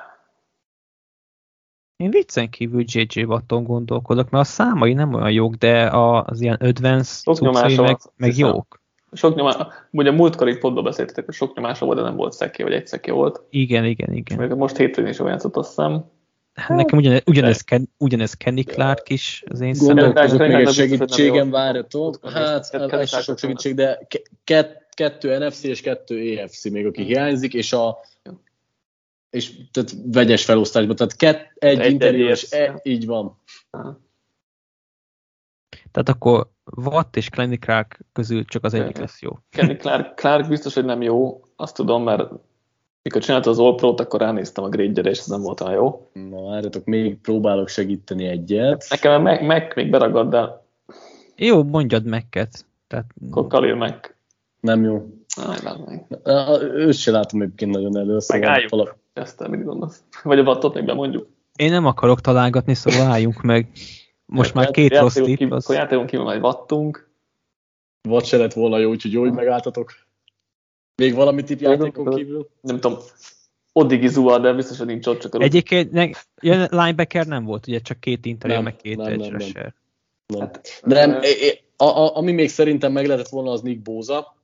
Én 1.97 2.11
viccen 2.11 2.51
kívül 2.51 2.85
JJ 2.87 3.23
Watton 3.23 3.65
gondolkodok, 3.65 4.31
mert 4.31 4.45
a 4.45 4.51
számai 4.51 4.93
nem 4.93 5.15
olyan 5.15 5.31
jók, 5.31 5.55
de 5.55 5.89
az 5.91 6.41
ilyen 6.41 6.55
advanced 6.55 7.35
cuccai 7.35 7.77
meg, 7.77 7.97
meg 8.17 8.37
jók. 8.37 8.81
Sok 9.13 9.35
nyomása, 9.35 9.73
ugye 9.91 10.11
múltkor 10.11 10.49
itt 10.49 10.59
pontban 10.59 10.85
beszéltetek, 10.85 11.25
hogy 11.25 11.35
sok 11.35 11.57
nyomása 11.57 11.85
volt, 11.85 11.99
de 11.99 12.05
nem 12.05 12.17
volt 12.17 12.33
szeké, 12.33 12.63
vagy 12.63 12.73
egy 12.73 12.87
szeké 12.87 13.11
volt. 13.11 13.43
Igen, 13.51 13.85
igen, 13.85 14.13
igen. 14.13 14.39
Még 14.39 14.51
most 14.51 14.77
hétvégén 14.77 15.11
is 15.11 15.19
olyan 15.19 15.33
játszott, 15.33 15.57
azt 15.57 15.69
hiszem. 15.69 16.05
Hát, 16.57 16.77
nekem 16.77 16.99
ugyanez, 16.99 17.23
ugyanez, 17.27 17.61
Ken, 17.61 17.89
ugyanez 17.99 18.35
Kenny 18.35 18.63
Clark 18.63 19.09
is 19.09 19.45
az 19.47 19.61
én 19.61 19.75
Gondolkozok 19.79 20.39
még 20.39 20.51
egy 20.51 20.73
segítségem 20.73 21.51
várjatok. 21.51 22.31
Hát, 22.31 22.75
ez 22.75 23.23
sok 23.23 23.39
segítség, 23.39 23.75
de 23.75 24.07
kettő 24.95 25.39
NFC 25.39 25.63
és 25.63 25.81
kettő 25.81 26.39
EFC 26.39 26.65
még, 26.65 26.87
aki 26.87 27.03
hiányzik, 27.03 27.55
és 27.55 27.73
a 27.73 27.99
és 29.31 29.57
tehát 29.71 29.95
vegyes 30.05 30.45
felosztásban, 30.45 30.97
tehát 30.97 31.17
kett, 31.17 31.51
egy, 31.55 31.79
egy 31.79 31.91
interior, 31.91 32.31
és 32.31 32.53
e, 32.53 32.81
így 32.83 33.07
van. 33.07 33.41
Tehát 35.91 36.09
akkor 36.09 36.51
Watt 36.77 37.17
és 37.17 37.29
Kenny 37.29 37.55
Clark 37.59 38.01
közül 38.13 38.45
csak 38.45 38.65
az 38.65 38.75
egyik 38.75 38.97
lesz 38.97 39.21
jó. 39.21 39.39
Kenny 39.51 39.77
Clark, 39.77 40.15
Clark 40.15 40.49
biztos, 40.49 40.75
hogy 40.75 40.85
nem 40.85 41.03
jó, 41.03 41.45
azt 41.57 41.75
tudom, 41.75 42.03
mert 42.03 42.31
mikor 43.07 43.23
csinálta 43.23 43.51
az 43.51 43.59
all 43.59 43.75
akkor 43.97 44.21
ránéztem 44.21 44.65
a 44.65 44.69
grade 44.69 45.01
és 45.01 45.19
ez 45.19 45.27
nem 45.27 45.41
volt 45.41 45.61
olyan 45.61 45.75
jó. 45.75 46.11
Na, 46.13 46.43
várjatok, 46.43 46.85
még 46.85 47.21
próbálok 47.21 47.69
segíteni 47.69 48.27
egyet. 48.27 48.87
Nekem 48.91 49.23
meg, 49.23 49.47
meg 49.47 49.73
még 49.75 49.91
beragad, 49.91 50.31
de... 50.31 50.65
Jó, 51.37 51.63
mondjad 51.65 52.05
meg-ket. 52.05 52.65
Tehát... 52.89 53.07
Akkor 53.31 53.47
Khalil 53.47 53.75
meg. 53.75 54.17
Nem 54.61 54.83
jó. 54.85 55.07
Aj, 55.47 55.57
meg. 55.65 56.07
Őt 56.75 56.95
se 56.95 57.11
látom 57.11 57.43
egyébként 57.43 57.73
nagyon 57.73 57.97
elő. 57.97 58.19
Szóval 58.19 58.41
Megálljuk. 58.41 58.71
Valami... 58.71 58.91
Ezt 59.13 59.49
mit 59.49 59.65
gondolsz? 59.65 60.03
Vagy 60.23 60.39
a 60.39 60.45
vattot 60.45 60.75
még 60.75 60.85
bemondjuk? 60.85 61.29
Én 61.57 61.71
nem 61.71 61.87
akarok 61.87 62.21
találgatni, 62.21 62.75
szóval 62.75 63.07
álljunk 63.07 63.43
meg. 63.43 63.71
Most 64.25 64.55
már 64.55 64.71
két 64.71 64.99
rossz 64.99 65.15
tipp. 65.15 65.51
Az... 65.51 65.65
Akkor 65.65 65.77
játékon 65.77 66.07
kívül 66.07 66.25
majd 66.25 66.41
vattunk. 66.41 67.11
Vad 68.03 68.25
se 68.25 68.37
lett 68.37 68.53
volna 68.53 68.79
jó, 68.79 68.91
úgyhogy 68.91 69.13
jó, 69.13 69.21
hogy 69.21 69.33
megálltatok. 69.33 70.06
Még 70.97 71.15
valami 71.15 71.43
tipp 71.43 71.61
játékon 71.61 72.15
kívül? 72.15 72.49
Nem 72.61 72.81
tudom. 72.81 72.99
Oddigi 73.73 74.09
Zua, 74.09 74.39
de 74.39 74.53
biztos, 74.53 74.79
hogy 74.79 74.87
nincs 74.87 75.07
ott 75.07 75.19
csak 75.19 75.35
a 75.35 75.39
Egyébként 75.43 75.93
ne, 75.93 76.11
linebacker 76.71 77.27
nem 77.27 77.45
volt, 77.45 77.67
ugye 77.67 77.79
csak 77.79 78.01
két 78.01 78.27
interior, 78.27 78.63
meg 78.63 78.77
két 78.77 78.97
nem, 78.97 79.07
edge 79.07 79.29
nem, 79.29 79.37
nem. 79.55 79.75
nem. 80.27 80.41
Hát, 80.41 80.83
de 80.85 81.07
nem, 81.07 81.21
a, 81.77 81.85
a, 81.85 82.17
ami 82.17 82.33
még 82.33 82.49
szerintem 82.49 82.93
meg 82.93 83.07
lehetett 83.07 83.29
volna, 83.29 83.51
az 83.51 83.61
Nick 83.61 83.83
Bóza. 83.83 84.37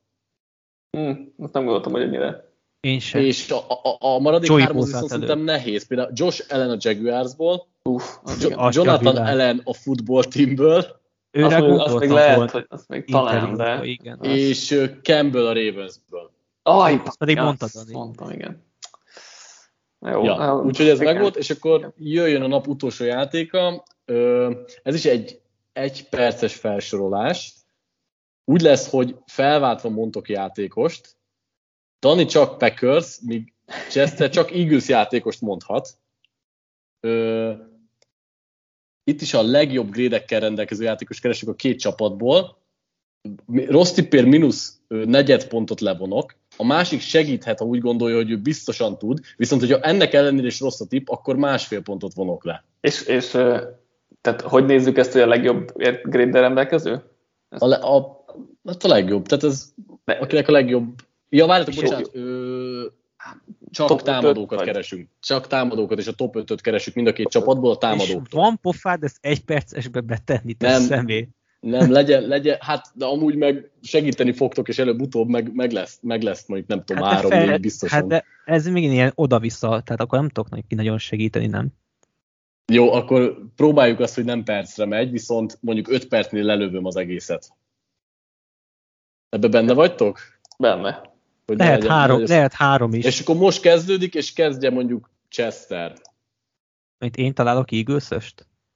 Hmm, 0.91 1.35
azt 1.39 1.53
nem 1.53 1.63
gondoltam, 1.63 1.93
hogy 1.93 2.03
ennyire. 2.03 2.51
Én 2.81 2.99
sem. 2.99 3.21
És 3.21 3.51
a, 3.51 3.57
a, 3.57 3.97
a 3.99 4.19
maradék 4.19 4.49
Joey 4.49 4.61
három 4.61 4.77
viszont 4.77 5.09
szerintem 5.09 5.41
nehéz. 5.41 5.87
Például 5.87 6.11
Josh 6.15 6.55
Allen 6.55 6.71
a 6.71 6.77
Jaguarsból, 6.79 7.67
Uf, 7.83 8.19
jo- 8.41 8.75
Jonathan 8.75 9.17
Allen 9.17 9.61
a 9.65 9.75
football 9.75 10.25
teamből, 10.25 11.01
Őre 11.31 11.57
azt, 11.57 11.81
azt 11.81 11.99
még 11.99 12.11
lehet, 12.11 12.51
hogy 12.51 12.67
azt 12.69 12.89
még 12.89 13.05
talán, 13.05 13.57
de... 13.57 13.81
Igen, 13.85 14.19
és. 14.23 14.81
Campbell 15.03 15.47
a 15.47 15.53
Ravensből. 15.53 16.31
Aj, 16.63 17.01
azt 17.05 17.19
pedig 17.19 17.37
ja, 17.37 17.43
mondtad, 17.43 17.71
Mondtam, 17.93 18.31
igen. 18.31 18.65
Jó, 20.01 20.25
ja, 20.25 20.63
úgyhogy 20.65 20.89
ez 20.89 21.01
igen. 21.01 21.13
megvolt, 21.13 21.37
és 21.37 21.51
akkor 21.51 21.93
jöjjön 21.97 22.43
a 22.43 22.47
nap 22.47 22.67
utolsó 22.67 23.05
játéka. 23.05 23.85
Ez 24.83 24.95
is 24.95 25.05
egy 25.05 25.43
egy 25.73 26.09
perces 26.09 26.55
felsorolás. 26.55 27.55
Úgy 28.45 28.61
lesz, 28.61 28.91
hogy 28.91 29.17
felváltva 29.27 29.89
mondok 29.89 30.29
játékost, 30.29 31.17
Dani 32.01 32.25
csak 32.25 32.59
Packers, 32.59 33.19
míg 33.21 33.53
Chester 33.89 34.31
csak 34.31 34.51
Eagles 34.57 34.89
játékost 34.89 35.41
mondhat. 35.41 35.89
Ö, 37.01 37.53
itt 39.05 39.21
is 39.21 39.35
a 39.35 39.43
legjobb 39.43 39.91
grédekkel 39.91 40.41
rendelkező 40.41 40.85
játékos 40.85 41.21
keresünk 41.21 41.53
a 41.53 41.55
két 41.55 41.81
csapatból. 41.81 42.62
Rossz 43.67 43.93
tippér 43.93 44.25
mínusz 44.25 44.81
negyed 44.89 45.47
pontot 45.47 45.81
levonok, 45.81 46.35
a 46.57 46.65
másik 46.65 47.01
segíthet, 47.01 47.59
ha 47.59 47.65
úgy 47.65 47.81
gondolja, 47.81 48.17
hogy 48.17 48.31
ő 48.31 48.39
biztosan 48.39 48.99
tud, 48.99 49.21
viszont 49.37 49.61
hogyha 49.61 49.81
ennek 49.81 50.13
ellenére 50.13 50.47
is 50.47 50.61
rossz 50.61 50.81
a 50.81 50.87
tipp, 50.87 51.09
akkor 51.09 51.37
másfél 51.37 51.83
pontot 51.83 52.15
vonok 52.15 52.45
le. 52.45 52.65
És, 52.81 53.03
és 53.07 53.31
tehát 54.21 54.41
hogy 54.41 54.65
nézzük 54.65 54.99
ezt, 54.99 55.13
hogy 55.13 55.21
a 55.21 55.27
legjobb 55.27 55.73
grade 56.03 56.41
rendelkező? 56.41 57.03
A, 57.49 57.67
le, 57.67 57.77
a, 57.77 58.25
hát 58.65 58.85
a 58.85 58.89
legjobb, 58.89 59.27
tehát 59.27 59.45
ez, 59.45 59.73
De, 60.05 60.13
akinek 60.13 60.49
a 60.49 60.53
legjobb... 60.53 60.95
Ja, 61.29 61.47
várjátok, 61.47 61.75
bocsánat, 61.75 62.11
ö, 62.13 62.87
csak 63.71 63.89
top 63.89 64.03
támadókat 64.03 64.59
vagy. 64.59 64.67
keresünk. 64.67 65.09
Csak 65.21 65.47
támadókat, 65.47 65.99
és 65.99 66.07
a 66.07 66.13
top 66.13 66.37
5-öt 66.39 66.61
keresünk 66.61 66.97
mind 66.97 67.09
a 67.09 67.13
két 67.13 67.29
csapatból 67.29 67.71
a 67.71 67.77
támadók. 67.77 68.27
van 68.31 68.59
pofád 68.63 69.03
ezt 69.03 69.17
egy 69.21 69.45
percesbe 69.45 70.01
betenni, 70.01 70.55
te 70.55 70.69
nem, 70.69 70.81
személy. 70.81 71.29
Nem, 71.63 71.91
legyen, 71.91 72.23
legyen, 72.23 72.57
hát 72.61 72.87
de 72.95 73.05
amúgy 73.05 73.37
meg 73.37 73.71
segíteni 73.83 74.33
fogtok, 74.33 74.69
és 74.69 74.79
előbb-utóbb 74.79 75.29
meg, 75.29 75.55
meg, 75.55 75.73
lesz, 75.73 75.99
meg 76.01 76.23
lesz 76.23 76.47
mondjuk 76.47 76.71
nem 76.71 76.85
tudom, 76.85 77.03
hát 77.03 77.15
három, 77.15 77.31
fel, 77.31 77.47
négy 77.47 77.61
biztosan. 77.61 77.99
Hát 77.99 78.09
de 78.09 78.25
ez 78.45 78.67
még 78.67 78.85
ilyen 78.85 79.13
oda-vissza, 79.15 79.69
tehát 79.69 80.01
akkor 80.01 80.19
nem 80.19 80.29
tudok 80.29 80.51
neki 80.51 80.75
nagyon 80.75 80.99
segíteni, 80.99 81.47
nem? 81.47 81.69
Jó, 82.73 82.93
akkor 82.93 83.39
próbáljuk 83.57 84.01
azt, 84.01 84.15
hogy 84.15 84.25
nem 84.25 84.45
percre 84.45 84.87
megy, 84.87 85.11
viszont 85.11 85.59
mondjuk 85.61 85.89
öt 85.89 86.09
percnél 86.09 86.45
lelövöm 86.45 86.85
az 86.85 86.97
egészet. 86.97 87.53
Ebbe 89.29 89.49
benne 89.49 89.73
vagytok? 89.73 90.19
Benne. 90.59 91.03
Hogy 91.47 91.59
lehet, 91.59 91.79
legyen, 91.79 91.97
három, 91.97 92.21
legyen, 92.21 92.37
lehet 92.37 92.53
három 92.53 92.95
is. 92.95 93.05
És 93.05 93.21
akkor 93.21 93.37
most 93.37 93.61
kezdődik, 93.61 94.15
és 94.15 94.33
kezdje 94.33 94.71
mondjuk 94.71 95.11
Chester. 95.29 95.93
Itt 96.99 97.17
én 97.17 97.35
találok 97.35 97.73
eagles 97.73 98.11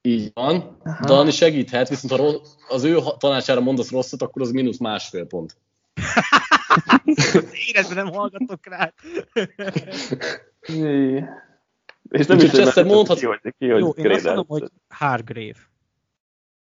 Így 0.07 0.31
van. 0.35 0.79
Aha. 0.85 1.05
Dani 1.05 1.31
segíthet, 1.31 1.89
viszont 1.89 2.21
ha 2.21 2.41
az 2.69 2.85
ő 2.85 2.99
tanácsára 3.19 3.61
mondasz 3.61 3.91
rosszat, 3.91 4.23
akkor 4.23 4.43
az 4.43 4.51
mínusz 4.51 4.79
másfél 4.79 5.27
pont. 5.27 5.57
Életben 7.69 8.05
nem 8.05 8.13
hallgatok 8.13 8.67
rá. 8.67 8.93
És 12.11 12.27
nem 12.27 12.39
is 12.39 12.51
Chester 12.51 12.85
mondhat... 12.85 13.19
Ki, 13.19 13.27
hogy, 13.27 13.41
ki, 13.59 13.69
hogy 13.69 13.81
Jó, 13.81 13.91
én 13.91 14.11
azt 14.11 14.25
mondom, 14.25 14.45
hogy 14.49 14.71
Hargrave. 14.89 15.59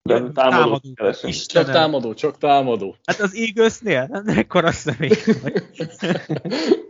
De 0.03 0.15
támadó, 0.15 0.81
támadó 0.95 1.31
Csak 1.47 1.71
támadó, 1.71 2.15
csak 2.15 2.39
támadó. 2.39 2.97
Hát 3.05 3.21
az 3.21 3.35
Eaglesnél? 3.35 4.07
Nem 4.11 4.39
ekkora 4.39 4.73
személy. 4.73 5.11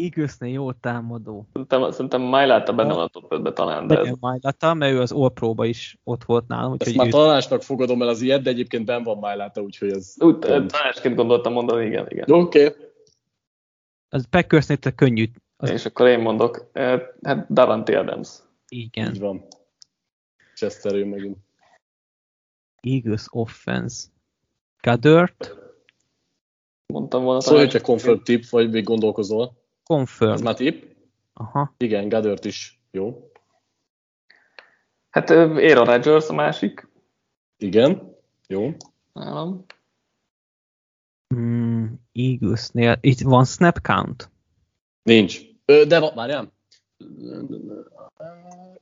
Eaglesnél 0.00 0.52
jó 0.52 0.72
támadó. 0.72 1.46
Szerintem, 1.52 1.90
szerintem 1.90 2.22
Májláta 2.22 2.74
benne 2.74 2.94
van 2.94 3.02
a 3.02 3.08
top 3.08 3.32
5 3.32 3.54
talán. 3.54 3.86
De 3.86 3.98
ez... 3.98 4.14
Májláta, 4.20 4.74
mert 4.74 4.92
ő 4.92 5.00
az 5.00 5.12
All 5.12 5.32
Pro-ba 5.32 5.64
is 5.64 5.98
ott 6.04 6.24
volt 6.24 6.48
nálam. 6.48 6.72
Úgyhogy 6.72 6.86
Ezt 6.86 6.96
már 6.96 7.06
ő... 7.06 7.10
találásnak 7.10 7.62
fogadom 7.62 8.02
el 8.02 8.08
az 8.08 8.20
ilyet, 8.20 8.42
de 8.42 8.50
egyébként 8.50 8.84
ben 8.84 9.02
van 9.02 9.18
Májláta, 9.18 9.60
úgyhogy 9.60 9.90
ez... 9.90 10.14
Úgy, 10.18 10.38
találásként 10.38 11.14
gondoltam 11.14 11.52
mondani, 11.52 11.86
igen, 11.86 12.06
igen. 12.08 12.30
Oké. 12.30 12.66
Okay. 12.66 12.84
Az 14.08 14.26
Packersnél 14.30 14.78
könnyű. 14.94 15.30
Az... 15.56 15.70
És 15.70 15.84
akkor 15.84 16.08
én 16.08 16.20
mondok, 16.20 16.70
hát 17.22 17.52
Davante 17.52 17.98
Adams. 17.98 18.28
Igen. 18.68 19.14
Így 19.14 19.20
van. 19.20 19.46
Chester 20.54 20.94
jön 20.94 21.08
megint. 21.08 21.36
Eagles 22.80 23.26
offense. 23.30 24.06
Gadert. 24.80 25.56
Mondtam 26.86 27.22
volna. 27.22 27.40
Szólj, 27.40 27.58
hogyha 27.58 27.80
confirm 27.80 28.22
tip, 28.22 28.48
vagy 28.48 28.70
még 28.70 28.84
gondolkozol. 28.84 29.62
Confirm. 29.84 30.32
Ez 30.32 30.40
már 30.40 30.54
tip? 30.54 30.96
Aha. 31.32 31.74
Igen, 31.76 32.08
Gadert 32.08 32.44
is 32.44 32.80
jó. 32.90 33.30
Hát 35.10 35.30
Aaron 35.30 35.84
Rodgers 35.84 36.28
a 36.28 36.32
másik. 36.32 36.88
Igen, 37.56 38.16
jó. 38.46 38.76
Nálam. 39.12 39.64
Mm, 41.34 41.86
Eaglesnél, 42.12 42.98
itt 43.00 43.20
van 43.20 43.44
snap 43.44 43.80
count? 43.80 44.30
Nincs. 45.02 45.40
Ö, 45.64 45.84
de 45.84 46.12
várjál. 46.14 46.52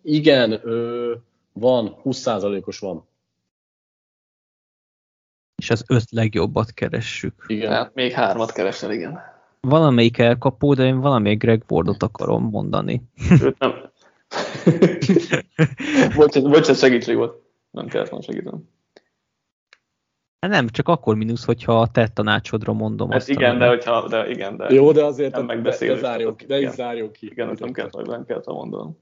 Igen, 0.03 0.53
ö, 0.67 1.15
van, 1.53 1.97
20%-os 2.03 2.79
van. 2.79 3.09
És 5.57 5.71
az 5.71 5.85
öt 5.87 6.11
legjobbat 6.11 6.73
keressük. 6.73 7.45
Igen. 7.47 7.73
Hát 7.73 7.95
még 7.95 8.13
hármat 8.13 8.53
keresel, 8.53 8.93
igen. 8.93 9.32
Valamelyik 9.69 10.19
elkapó, 10.19 10.75
de 10.75 10.85
én 10.85 11.01
valamelyik 11.01 11.39
Greg 11.39 11.65
Wardot 11.69 12.03
akarom 12.03 12.45
mondani. 12.45 13.03
Őt 13.43 13.59
nem. 13.59 13.73
bocsánat, 16.17 16.51
bocsánat, 16.51 16.79
segítség 16.79 17.17
volt. 17.17 17.43
Nem 17.71 17.87
kellett 17.87 18.09
volna 18.09 18.25
segítenem. 18.25 18.69
Hát 20.41 20.51
nem, 20.51 20.69
csak 20.69 20.89
akkor 20.89 21.17
mínusz, 21.17 21.45
hogyha 21.45 21.81
a 21.81 21.91
te 21.91 22.09
tanácsodra 22.09 22.73
mondom 22.73 23.11
hát 23.11 23.21
azt. 23.21 23.29
igen, 23.29 23.59
de 23.59 23.69
hogyha, 23.69 24.09
de 24.09 24.31
igen, 24.31 24.57
de... 24.57 24.73
Jó, 24.73 24.93
de 24.93 25.05
azért 25.05 25.35
nem 25.35 25.45
megbeszélünk. 25.45 26.01
De, 26.01 26.07
zárjuk, 26.07 26.43
de 26.43 26.61
is 26.61 26.71
zárjuk 26.71 27.13
ki. 27.13 27.27
Igen, 27.27 27.57
nem 27.59 27.73
kellett, 27.73 28.07
nem 28.07 28.25
kellett 28.25 28.47
mondanom. 28.47 28.99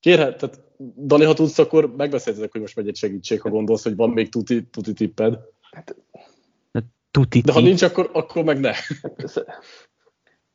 Kérhet, 0.00 0.38
tehát 0.38 0.60
Dani, 1.06 1.24
ha 1.24 1.34
tudsz, 1.34 1.58
akkor 1.58 1.96
megbeszéltetek, 1.96 2.52
hogy 2.52 2.60
most 2.60 2.76
megy 2.76 2.88
egy 2.88 2.96
segítség, 2.96 3.40
ha 3.40 3.50
gondolsz, 3.50 3.82
hogy 3.82 3.96
van 3.96 4.10
még 4.10 4.28
tuti, 4.28 4.64
tuti 4.64 4.92
tipped. 4.92 5.38
Hát, 5.70 5.96
tuti 7.14 7.40
De 7.40 7.52
ha 7.52 7.60
nincs, 7.60 7.82
akkor, 7.82 8.10
akkor 8.12 8.44
meg 8.44 8.60
ne. 8.60 8.72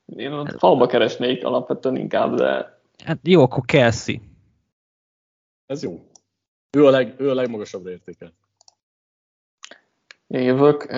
Én 0.06 0.32
a 0.32 0.58
falba 0.58 0.86
keresnék 0.86 1.46
alapvetően 1.46 1.96
inkább, 1.96 2.36
de... 2.36 2.80
Hát 3.04 3.20
jó, 3.24 3.42
akkor 3.42 3.66
Kelsey. 3.66 4.22
Ez 5.66 5.84
jó. 5.84 6.10
Ő 6.78 6.86
a, 6.86 6.90
leg, 6.90 7.16
ő 7.18 7.30
a 7.30 7.34
legmagasabbra 7.34 7.92
értékel. 7.92 8.34
Én 10.28 10.42
jövök. 10.42 10.92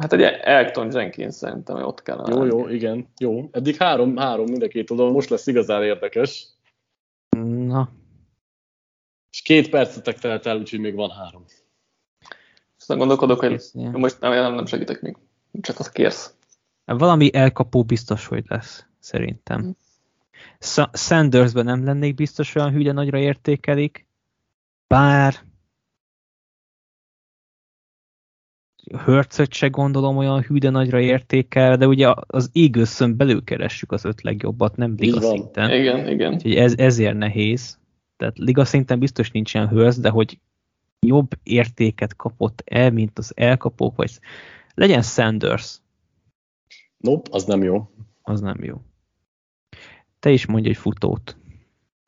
Hát 0.00 0.12
egy 0.12 0.22
Elton 0.22 0.92
Jenkins 0.92 1.34
szerintem 1.34 1.82
ott 1.82 2.02
kell. 2.02 2.24
Jó, 2.28 2.44
jó, 2.44 2.68
igen. 2.68 3.08
Jó. 3.18 3.48
Eddig 3.52 3.76
három, 3.76 4.16
három 4.16 4.46
mind 4.46 4.62
a 4.62 4.68
két 4.68 4.90
oldalon, 4.90 5.12
most 5.12 5.28
lesz 5.28 5.46
igazán 5.46 5.82
érdekes. 5.82 6.46
Na. 7.66 7.90
És 9.30 9.42
két 9.42 9.70
percetek 9.70 10.18
telt 10.18 10.46
el, 10.46 10.58
úgyhogy 10.58 10.80
még 10.80 10.94
van 10.94 11.10
három. 11.10 11.44
Aztán 12.88 13.06
gondolkodok, 13.06 13.40
hogy 13.40 13.62
most 13.92 14.20
nem, 14.20 14.32
nem, 14.32 14.54
nem 14.54 14.66
segítek 14.66 15.00
még. 15.00 15.16
Csak 15.60 15.78
azt 15.78 15.92
kérsz. 15.92 16.34
Valami 16.84 17.34
elkapó 17.34 17.84
biztos, 17.84 18.26
hogy 18.26 18.44
lesz, 18.48 18.86
szerintem. 18.98 19.60
Hm. 19.60 20.82
Sandersben 20.92 21.64
nem 21.64 21.84
lennék 21.84 22.14
biztos 22.14 22.54
olyan 22.54 22.70
hülye 22.70 22.92
nagyra 22.92 23.18
értékelik, 23.18 24.06
bár 24.86 25.34
Hörcöt 29.04 29.52
se 29.52 29.68
gondolom 29.68 30.16
olyan 30.16 30.42
hű, 30.42 30.58
de 30.58 30.70
nagyra 30.70 31.00
értékel, 31.00 31.76
de 31.76 31.86
ugye 31.86 32.14
az 32.26 32.50
eagles 32.52 32.98
belül 33.16 33.44
keressük 33.44 33.92
az 33.92 34.04
öt 34.04 34.22
legjobbat, 34.22 34.76
nem 34.76 34.94
liga 34.98 35.20
szinten. 35.20 35.70
Igen, 35.70 36.08
igen. 36.08 36.32
Úgyhogy 36.32 36.54
ez, 36.54 36.74
ezért 36.76 37.16
nehéz. 37.16 37.78
Tehát 38.16 38.38
liga 38.38 38.64
szinten 38.64 38.98
biztos 38.98 39.30
nincsen 39.30 39.68
Hurts, 39.68 39.96
de 39.96 40.08
hogy 40.08 40.38
jobb 41.06 41.30
értéket 41.42 42.16
kapott 42.16 42.62
el, 42.64 42.90
mint 42.90 43.18
az 43.18 43.32
elkapók, 43.36 43.96
vagy 43.96 44.18
legyen 44.74 45.02
Sanders. 45.02 45.80
Nope, 46.96 47.30
az 47.32 47.44
nem 47.44 47.62
jó. 47.62 47.90
Az 48.22 48.40
nem 48.40 48.64
jó. 48.64 48.76
Te 50.20 50.30
is 50.30 50.46
mondj 50.46 50.68
egy 50.68 50.76
futót. 50.76 51.36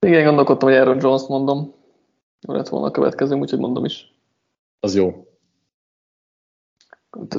Igen, 0.07 0.25
gondolkodtam, 0.25 0.69
hogy 0.69 0.79
Aaron 0.79 0.99
Jones 1.01 1.23
mondom. 1.29 1.75
Jó 2.41 2.55
lett 2.55 2.69
volna 2.69 2.87
a 2.87 2.91
következő, 2.91 3.37
úgyhogy 3.37 3.59
mondom 3.59 3.85
is. 3.85 4.15
Az 4.81 4.95
jó. 4.95 5.25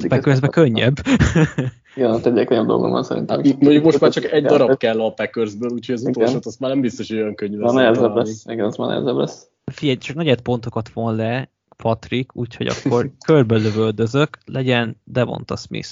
Packersbe 0.07 0.47
könnyebb. 0.47 0.95
Igen, 1.95 2.11
ott 2.11 2.25
egy 2.25 2.51
olyan 2.51 2.67
dolgom 2.67 2.91
van 2.91 3.03
szerintem. 3.03 3.43
Hát, 3.43 3.61
mondjuk 3.61 3.83
most 3.83 3.99
már 3.99 4.11
csak 4.11 4.23
egy 4.23 4.45
darab 4.45 4.77
kell 4.77 5.01
a 5.01 5.13
Packersből, 5.13 5.71
úgyhogy 5.71 5.95
az 5.95 6.03
utolsót 6.03 6.45
azt 6.45 6.59
már 6.59 6.69
nem 6.69 6.81
biztos, 6.81 7.09
hogy 7.09 7.17
olyan 7.17 7.35
könnyű 7.35 7.57
lesz. 7.57 7.73
Van 7.73 7.83
nehezebb 7.83 8.15
lesz. 8.15 8.45
Igen, 8.45 8.65
az 8.65 8.75
már 8.75 8.87
nehezebb 8.87 9.15
lesz. 9.15 9.50
Figyelj, 9.71 9.97
csak 9.97 10.15
negyed 10.15 10.41
pontokat 10.41 10.89
von 10.93 11.15
le 11.15 11.49
Patrick, 11.77 12.35
úgyhogy 12.35 12.67
akkor 12.67 13.11
körbe 13.25 13.55
lövöldözök, 13.55 14.37
legyen 14.45 15.01
Devonta 15.03 15.55
Smith. 15.55 15.89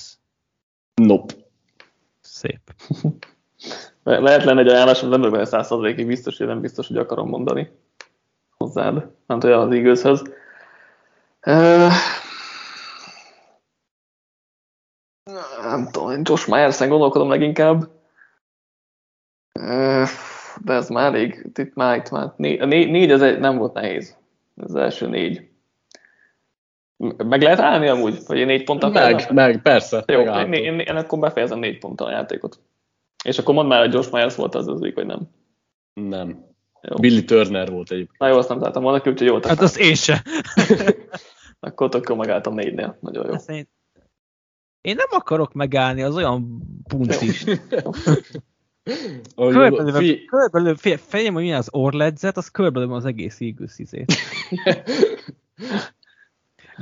Nope. 0.94 1.34
Szép. 2.22 2.62
Lehet 4.04 4.44
lenne 4.44 4.62
egy 4.62 4.68
ajánlás, 4.68 5.00
nem 5.00 5.10
vagyok 5.10 5.32
benne 5.32 5.46
százszerzékig 5.46 6.08
biztos, 6.08 6.38
hogy 6.38 6.48
nem 6.48 6.62
biztos, 6.62 6.88
hogy 6.88 6.98
akarom 6.98 7.30
mondani 7.30 7.72
hozzád, 8.58 9.12
nem 9.26 9.40
olyan 9.44 9.68
az 9.68 9.74
igőzhöz. 9.74 10.22
Uh, 11.46 11.92
nem 15.62 15.90
tudom, 15.92 16.22
Josh 16.24 16.50
Myers-en 16.50 16.90
gondolkodom 16.90 17.30
leginkább. 17.30 17.90
Uh, 19.60 20.08
de 20.64 20.74
ez 20.74 20.90
már 20.90 21.14
elég, 21.14 21.50
itt 21.56 21.74
már, 21.74 21.98
itt 21.98 22.10
már 22.10 22.34
négy, 22.36 22.68
négy, 22.68 22.92
négy 22.92 23.12
az 23.12 23.22
egy, 23.22 23.40
nem 23.40 23.58
volt 23.58 23.74
nehéz. 23.74 24.18
Ez 24.56 24.70
az 24.70 24.76
első 24.76 25.08
négy. 25.08 25.48
Meg 27.18 27.42
lehet 27.42 27.60
állni 27.60 27.88
amúgy, 27.88 28.18
hogy 28.26 28.38
én 28.38 28.46
négy 28.46 28.64
ponttal 28.64 28.90
Meg, 28.90 29.14
meg, 29.14 29.34
meg 29.34 29.62
persze. 29.62 30.04
Jó, 30.08 30.22
én, 30.22 30.54
én, 30.54 30.64
én, 30.64 30.80
én, 30.80 30.96
akkor 30.96 31.20
befejezem 31.20 31.60
négy 31.60 31.78
ponttal 31.78 32.08
a 32.08 32.12
játékot. 32.12 32.60
És 33.24 33.38
akkor 33.38 33.54
mondd 33.54 33.68
már, 33.68 33.80
hogy 33.80 33.94
Josh 33.94 34.12
Myers 34.12 34.36
volt 34.36 34.56
az 34.56 34.68
az 34.68 34.80
vagy 34.80 35.06
nem. 35.06 35.30
Nem. 35.94 36.46
Jó. 36.82 36.96
Billy 36.96 37.24
Turner 37.24 37.70
volt 37.70 37.92
egyébként. 37.92 38.20
Na 38.20 38.28
jó, 38.28 38.38
azt 38.38 38.50
nem 38.50 38.62
láttam 38.62 38.84
volna, 38.84 38.98
úgyhogy 38.98 39.22
jó. 39.22 39.40
Hát 39.42 39.62
az 39.62 39.80
én 39.80 39.96
se. 39.96 40.24
Akkor 41.60 41.90
tök 41.90 42.10
jó 42.10 42.16
megálltam 42.16 42.54
négynél. 42.54 42.98
Nagyon 43.00 43.26
jó. 43.26 43.34
Ezt 43.34 43.50
én, 43.50 43.70
én 44.82 44.96
nem 44.96 45.08
akarok 45.10 45.54
megállni, 45.54 46.02
az 46.02 46.16
olyan 46.16 46.62
puncis. 46.88 47.44
Körülbelül, 49.36 49.92
Fi- 49.92 50.26
körülbelül 50.26 50.76
fél, 50.76 50.98
fejem, 50.98 51.34
hogy 51.34 51.44
milyen 51.44 51.58
az 51.58 51.68
orledzet, 51.72 52.38
az 52.38 52.50
körülbelül 52.50 52.94
az 52.94 53.06
egész 53.06 53.38
Eagles 53.40 53.80
izét. 53.80 54.14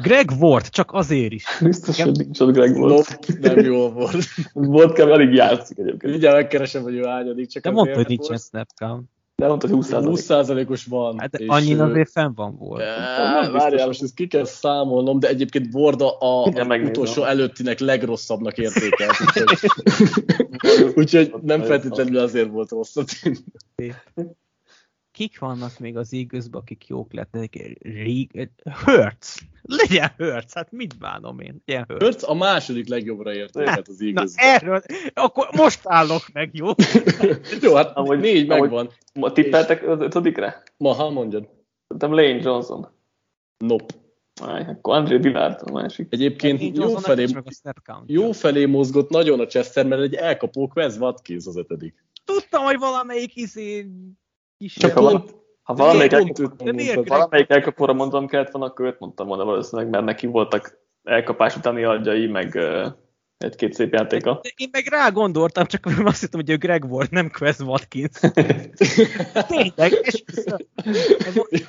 Greg 0.02 0.32
Ward, 0.40 0.70
csak 0.70 0.94
azért 0.94 1.32
is. 1.32 1.46
Biztos, 1.62 2.02
hogy 2.02 2.18
nincs 2.18 2.40
ott 2.40 2.54
Greg 2.54 2.70
Nope, 2.70 2.80
volt. 2.88 3.40
nem 3.40 3.60
jó 3.60 3.90
volt. 3.92 4.24
Volt 4.54 4.94
kell, 4.94 5.12
alig 5.12 5.34
játszik 5.34 5.78
egyébként. 5.78 6.12
Mindjárt 6.12 6.36
megkeresem, 6.36 6.84
hogy 6.84 6.96
ő 6.96 7.04
hányadik, 7.04 7.48
csak 7.50 7.64
De 7.64 7.72
mondta, 7.72 7.96
hogy 7.96 8.08
nincsen 8.08 8.38
snap 8.38 8.68
count. 8.76 9.10
De 9.41 9.47
mondta, 9.47 9.68
hogy 9.68 9.76
20 9.76 9.89
20%-os 9.93 10.85
van. 10.85 11.19
Hát 11.19 11.34
és, 11.35 11.47
annyin 11.47 11.80
ö, 11.80 11.89
azért 11.89 12.11
fenn 12.11 12.34
van 12.34 12.57
volt. 12.57 12.81
Á, 12.81 13.49
Várjál, 13.51 13.88
most 13.88 14.03
ezt 14.03 14.14
ki 14.14 14.27
kell 14.27 14.45
számolnom, 14.45 15.19
de 15.19 15.27
egyébként 15.27 15.72
Borda 15.72 16.18
a, 16.18 16.43
az 16.43 16.81
utolsó 16.84 17.23
előttinek 17.23 17.80
legrosszabbnak 17.80 18.57
értékelt, 18.57 19.14
úgyhogy, 19.26 20.93
úgyhogy 20.95 21.34
nem 21.41 21.61
feltétlenül 21.61 22.18
azért 22.18 22.49
volt 22.49 22.69
rossz 22.69 22.95
a. 22.95 23.03
Kik 25.18 25.39
vannak 25.39 25.80
még 25.80 25.98
az 25.98 26.14
Eaglesbe, 26.14 26.57
akik 26.57 26.88
jók 26.88 27.14
lettek? 27.14 27.77
Rég... 27.81 28.49
Hurts! 28.84 29.35
Legyen 29.61 30.11
Hurts, 30.18 30.53
hát 30.53 30.72
mit 30.72 30.98
bánom 30.98 31.39
én? 31.39 31.61
Legyen 31.65 31.85
Hurts. 31.88 32.03
Hurts 32.03 32.23
a 32.23 32.34
második 32.34 32.88
legjobbra 32.88 33.34
értékelt 33.34 33.88
az 33.88 33.98
Na 33.99 34.06
Eagles. 34.06 34.31
erről, 34.35 34.81
akkor 35.14 35.48
most 35.56 35.80
állok 35.84 36.22
meg, 36.34 36.49
jó? 36.53 36.68
Jó, 37.61 37.73
hát 37.76 37.95
Amúgy- 37.95 38.19
négy 38.19 38.49
amúgy- 38.49 38.61
megvan. 38.61 38.89
Ma 39.14 39.31
tippeltek 39.31 39.88
az 39.88 39.99
ötödikre? 39.99 40.64
Ma, 40.77 40.91
ha 40.94 41.10
mondjad. 41.10 41.49
Szerintem 41.88 42.14
Lane 42.14 42.41
Johnson. 42.41 42.88
Nope. 43.57 43.94
Aj, 44.41 44.61
akkor 44.61 44.95
André 44.95 45.18
Dillard 45.18 45.60
a 45.64 45.72
másik. 45.72 46.07
Egyébként 46.10 46.60
Nincs 46.60 46.77
jó 46.77 46.95
felé, 46.95 47.26
jó 48.06 48.31
felé 48.31 48.65
mozgott 48.65 49.10
nagyon 49.10 49.39
a 49.39 49.45
Chester, 49.45 49.85
mert 49.85 50.02
egy 50.02 50.14
elkapó 50.14 50.68
Quez 50.68 50.98
Watkins 50.98 51.45
az 51.45 51.57
ötödik. 51.57 52.06
Tudtam, 52.26 52.64
hogy 52.64 52.77
valamelyik 52.77 53.35
izé 53.35 53.88
kisebb. 54.58 54.90
Csak 54.90 54.98
ha, 54.98 55.02
van, 55.04 55.26
ha 55.62 55.74
valamelyik. 55.74 56.12
Greg- 56.12 57.08
valamelyik 57.08 57.50
elkapóra 57.50 57.94
mondom 57.94 58.28
kellett 58.28 58.52
volna, 58.52 58.68
akkor 58.68 58.86
őt 58.86 59.00
mondtam 59.00 59.28
volna 59.28 59.46
valószínűleg, 59.46 59.92
mert 59.92 60.06
neki 60.06 60.28
voltak 60.28 60.80
elkapás 61.04 61.56
utáni 61.56 61.84
adjai, 61.84 62.28
meg 62.28 62.52
uh, 62.56 62.88
egy-két 63.38 63.74
szép 63.74 63.94
játéka. 63.94 64.40
De 64.42 64.50
én 64.56 64.70
meg 64.72 64.86
rá 64.86 65.10
gondoltam, 65.10 65.66
csak 65.66 65.86
azt 66.04 66.22
hittem, 66.22 66.40
hogy 66.40 66.50
ő 66.50 66.58
Greg 66.58 66.88
volt, 66.90 67.10
nem 67.12 67.30
Quest 67.30 67.62
Watkins. 67.62 68.12
Tényleg, 69.48 69.92
és 70.02 70.24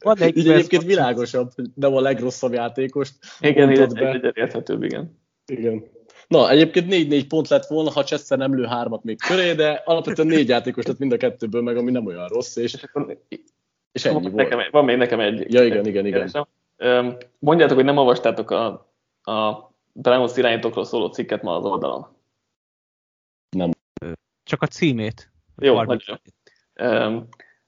Van 0.00 0.18
egy 0.18 0.36
Így 0.36 0.48
egyébként 0.48 0.82
Watkins. 0.82 0.84
világosabb, 0.84 1.50
nem 1.74 1.94
a 1.94 2.00
legrosszabb 2.00 2.52
játékost. 2.52 3.14
Igen, 3.40 3.70
így 3.70 3.78
egy, 3.78 3.98
egy, 3.98 4.24
egy 4.24 4.36
érthetőbb, 4.36 4.82
igen. 4.82 5.22
Igen. 5.46 5.84
Na, 6.28 6.50
egyébként 6.50 6.86
4-4 6.94 7.24
pont 7.28 7.48
lett 7.48 7.66
volna, 7.66 7.90
ha 7.90 8.04
Chester 8.04 8.38
nem 8.38 8.54
lő 8.54 8.64
hármat 8.64 9.04
még 9.04 9.18
köré, 9.26 9.52
de 9.52 9.82
alapvetően 9.84 10.28
négy 10.28 10.48
játékos 10.48 10.84
lett 10.84 10.98
mind 10.98 11.12
a 11.12 11.16
kettőből, 11.16 11.62
meg 11.62 11.76
ami 11.76 11.90
nem 11.90 12.06
olyan 12.06 12.28
rossz, 12.28 12.56
és, 12.56 12.74
És 12.74 12.82
akkor 12.82 13.18
és 13.92 14.04
ennyi 14.04 14.14
van, 14.14 14.22
volt. 14.22 14.34
nekem, 14.34 14.60
van 14.70 14.84
még 14.84 14.96
nekem 14.96 15.20
egy. 15.20 15.52
Ja, 15.52 15.64
igen, 15.64 15.86
igen, 15.86 16.06
igen. 16.06 16.46
Öm, 16.76 17.16
Mondjátok, 17.38 17.76
hogy 17.76 17.84
nem 17.84 17.96
olvastátok 17.96 18.50
a, 18.50 18.66
a 19.22 19.70
Browns 19.92 20.36
irányítókról 20.36 20.84
szóló 20.84 21.06
cikket 21.06 21.42
ma 21.42 21.56
az 21.56 21.64
oldalon. 21.64 22.06
csak 24.44 24.62
a 24.62 24.66
címét. 24.66 25.32
Jó, 25.56 25.82
nagyon 25.82 26.20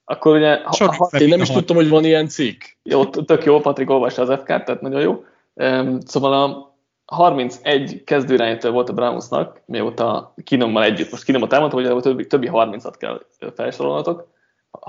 akkor 0.09 0.37
ugye, 0.37 0.63
ha, 0.63 0.73
Sorry, 0.73 0.97
ha, 0.97 1.19
Én 1.19 1.29
nem 1.29 1.41
is 1.41 1.51
tudtam, 1.51 1.77
hogy 1.77 1.89
van 1.89 2.05
ilyen 2.05 2.29
cikk. 2.29 2.63
jó, 2.83 3.07
tök 3.07 3.45
jó, 3.45 3.61
Patrik 3.61 3.91
olvassa 3.91 4.23
az 4.23 4.39
FK-t, 4.39 4.47
tehát 4.47 4.81
nagyon 4.81 5.01
jó. 5.01 5.25
Öm, 5.55 6.01
Szóval 6.01 6.33
a 6.33 6.76
31 7.07 8.05
kezdőirányító 8.05 8.71
volt 8.71 8.89
a 8.89 8.93
Brownsnak, 8.93 9.63
mióta 9.67 10.35
Kinommal 10.45 10.85
együtt. 10.85 11.11
Most 11.11 11.25
Kinomot 11.25 11.53
elmondtam, 11.53 11.83
hogy 11.83 11.91
a 11.91 12.01
többi, 12.01 12.27
többi 12.27 12.49
30-at 12.53 12.95
kell 12.99 13.23
felsorolnatok. 13.55 14.35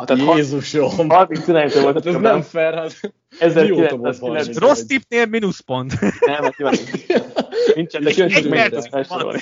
Tehát 0.05 0.35
Jézusom! 0.35 1.09
30 1.09 1.47
irányító 1.47 1.81
volt 1.81 1.93
Hát 1.93 2.05
a 2.05 2.09
ez 2.09 2.15
nem 2.15 2.41
fair, 2.41 2.73
hát 2.73 2.99
1990 3.39 3.99
volt 3.99 4.17
30? 4.17 4.57
Rossz 4.57 4.81
tippnél 4.81 5.25
mínuszpont. 5.25 5.99
Nem, 6.19 6.51
nyilván 6.57 6.77
nincsen, 7.75 8.03
de 8.03 8.11
kíváncsi, 8.11 8.49
hogy 8.49 9.41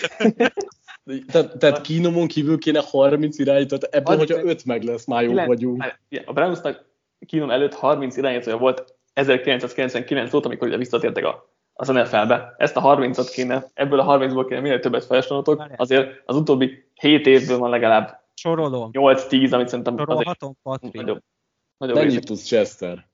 tehát, 1.32 1.58
tehát 1.58 1.82
kínomon 1.82 2.28
kívül 2.28 2.58
kéne 2.58 2.82
30 2.86 3.40
irányítót, 3.40 3.84
ebből, 3.84 4.18
hogyha 4.18 4.36
meg. 4.36 4.46
5 4.46 4.66
meg 4.66 4.84
lesz, 4.84 5.06
már 5.06 5.26
Kilenc- 5.26 5.48
vagyunk. 5.48 5.84
A 6.26 6.34
Brownsnak 6.34 6.86
Kínom 7.26 7.50
előtt 7.50 7.74
30 7.74 8.18
irányítója 8.18 8.58
volt 8.58 8.96
1999 9.14 10.34
óta, 10.34 10.48
amikor 10.48 10.68
ugye 10.68 10.78
visszatértek 10.78 11.26
a, 11.26 11.55
az 11.78 11.88
NFL-be. 11.88 12.56
Ezt 12.58 12.76
a 12.78 12.82
30-at 12.82 13.30
kéne, 13.34 13.66
ebből 13.74 14.00
a 14.00 14.18
30-ból 14.18 14.46
kéne 14.48 14.62
minél 14.62 14.80
többet 14.80 15.06
felsorolnotok. 15.06 15.66
Azért 15.76 16.22
az 16.26 16.36
utóbbi 16.36 16.90
7 16.94 17.26
évből 17.28 17.58
van 17.58 17.70
legalább 17.70 18.24
Sorolom. 18.34 18.90
8-10, 18.94 19.52
amit 19.54 19.68
szerintem 19.68 19.94
azért 19.94 20.10
Sorolhatom, 20.10 20.58
Patrik. 20.64 20.94
nagyobb. 20.94 21.22
Nagyobb 21.78 21.96
Mennyit 21.96 22.26
tudsz, 22.26 22.46
Chester? 22.46 23.08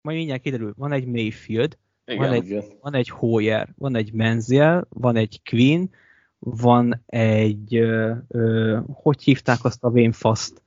Majd 0.00 0.16
mindjárt 0.16 0.42
kiderül. 0.42 0.74
Van 0.76 0.92
egy 0.92 1.06
Mayfield, 1.06 1.78
Igen. 2.04 2.18
van 2.24 2.32
egy- 2.32 2.46
Igen. 2.46 2.64
van 2.80 2.94
egy 2.94 3.08
Hoyer, 3.08 3.68
van 3.78 3.96
egy 3.96 4.12
Menziel, 4.12 4.86
van 4.88 5.16
egy 5.16 5.40
Queen, 5.50 5.90
van 6.38 7.02
egy, 7.06 7.76
ö, 7.76 8.12
ö, 8.28 8.78
hogy 8.92 9.22
hívták 9.22 9.64
azt 9.64 9.84
a 9.84 9.90
Vénfaszt, 9.90 10.62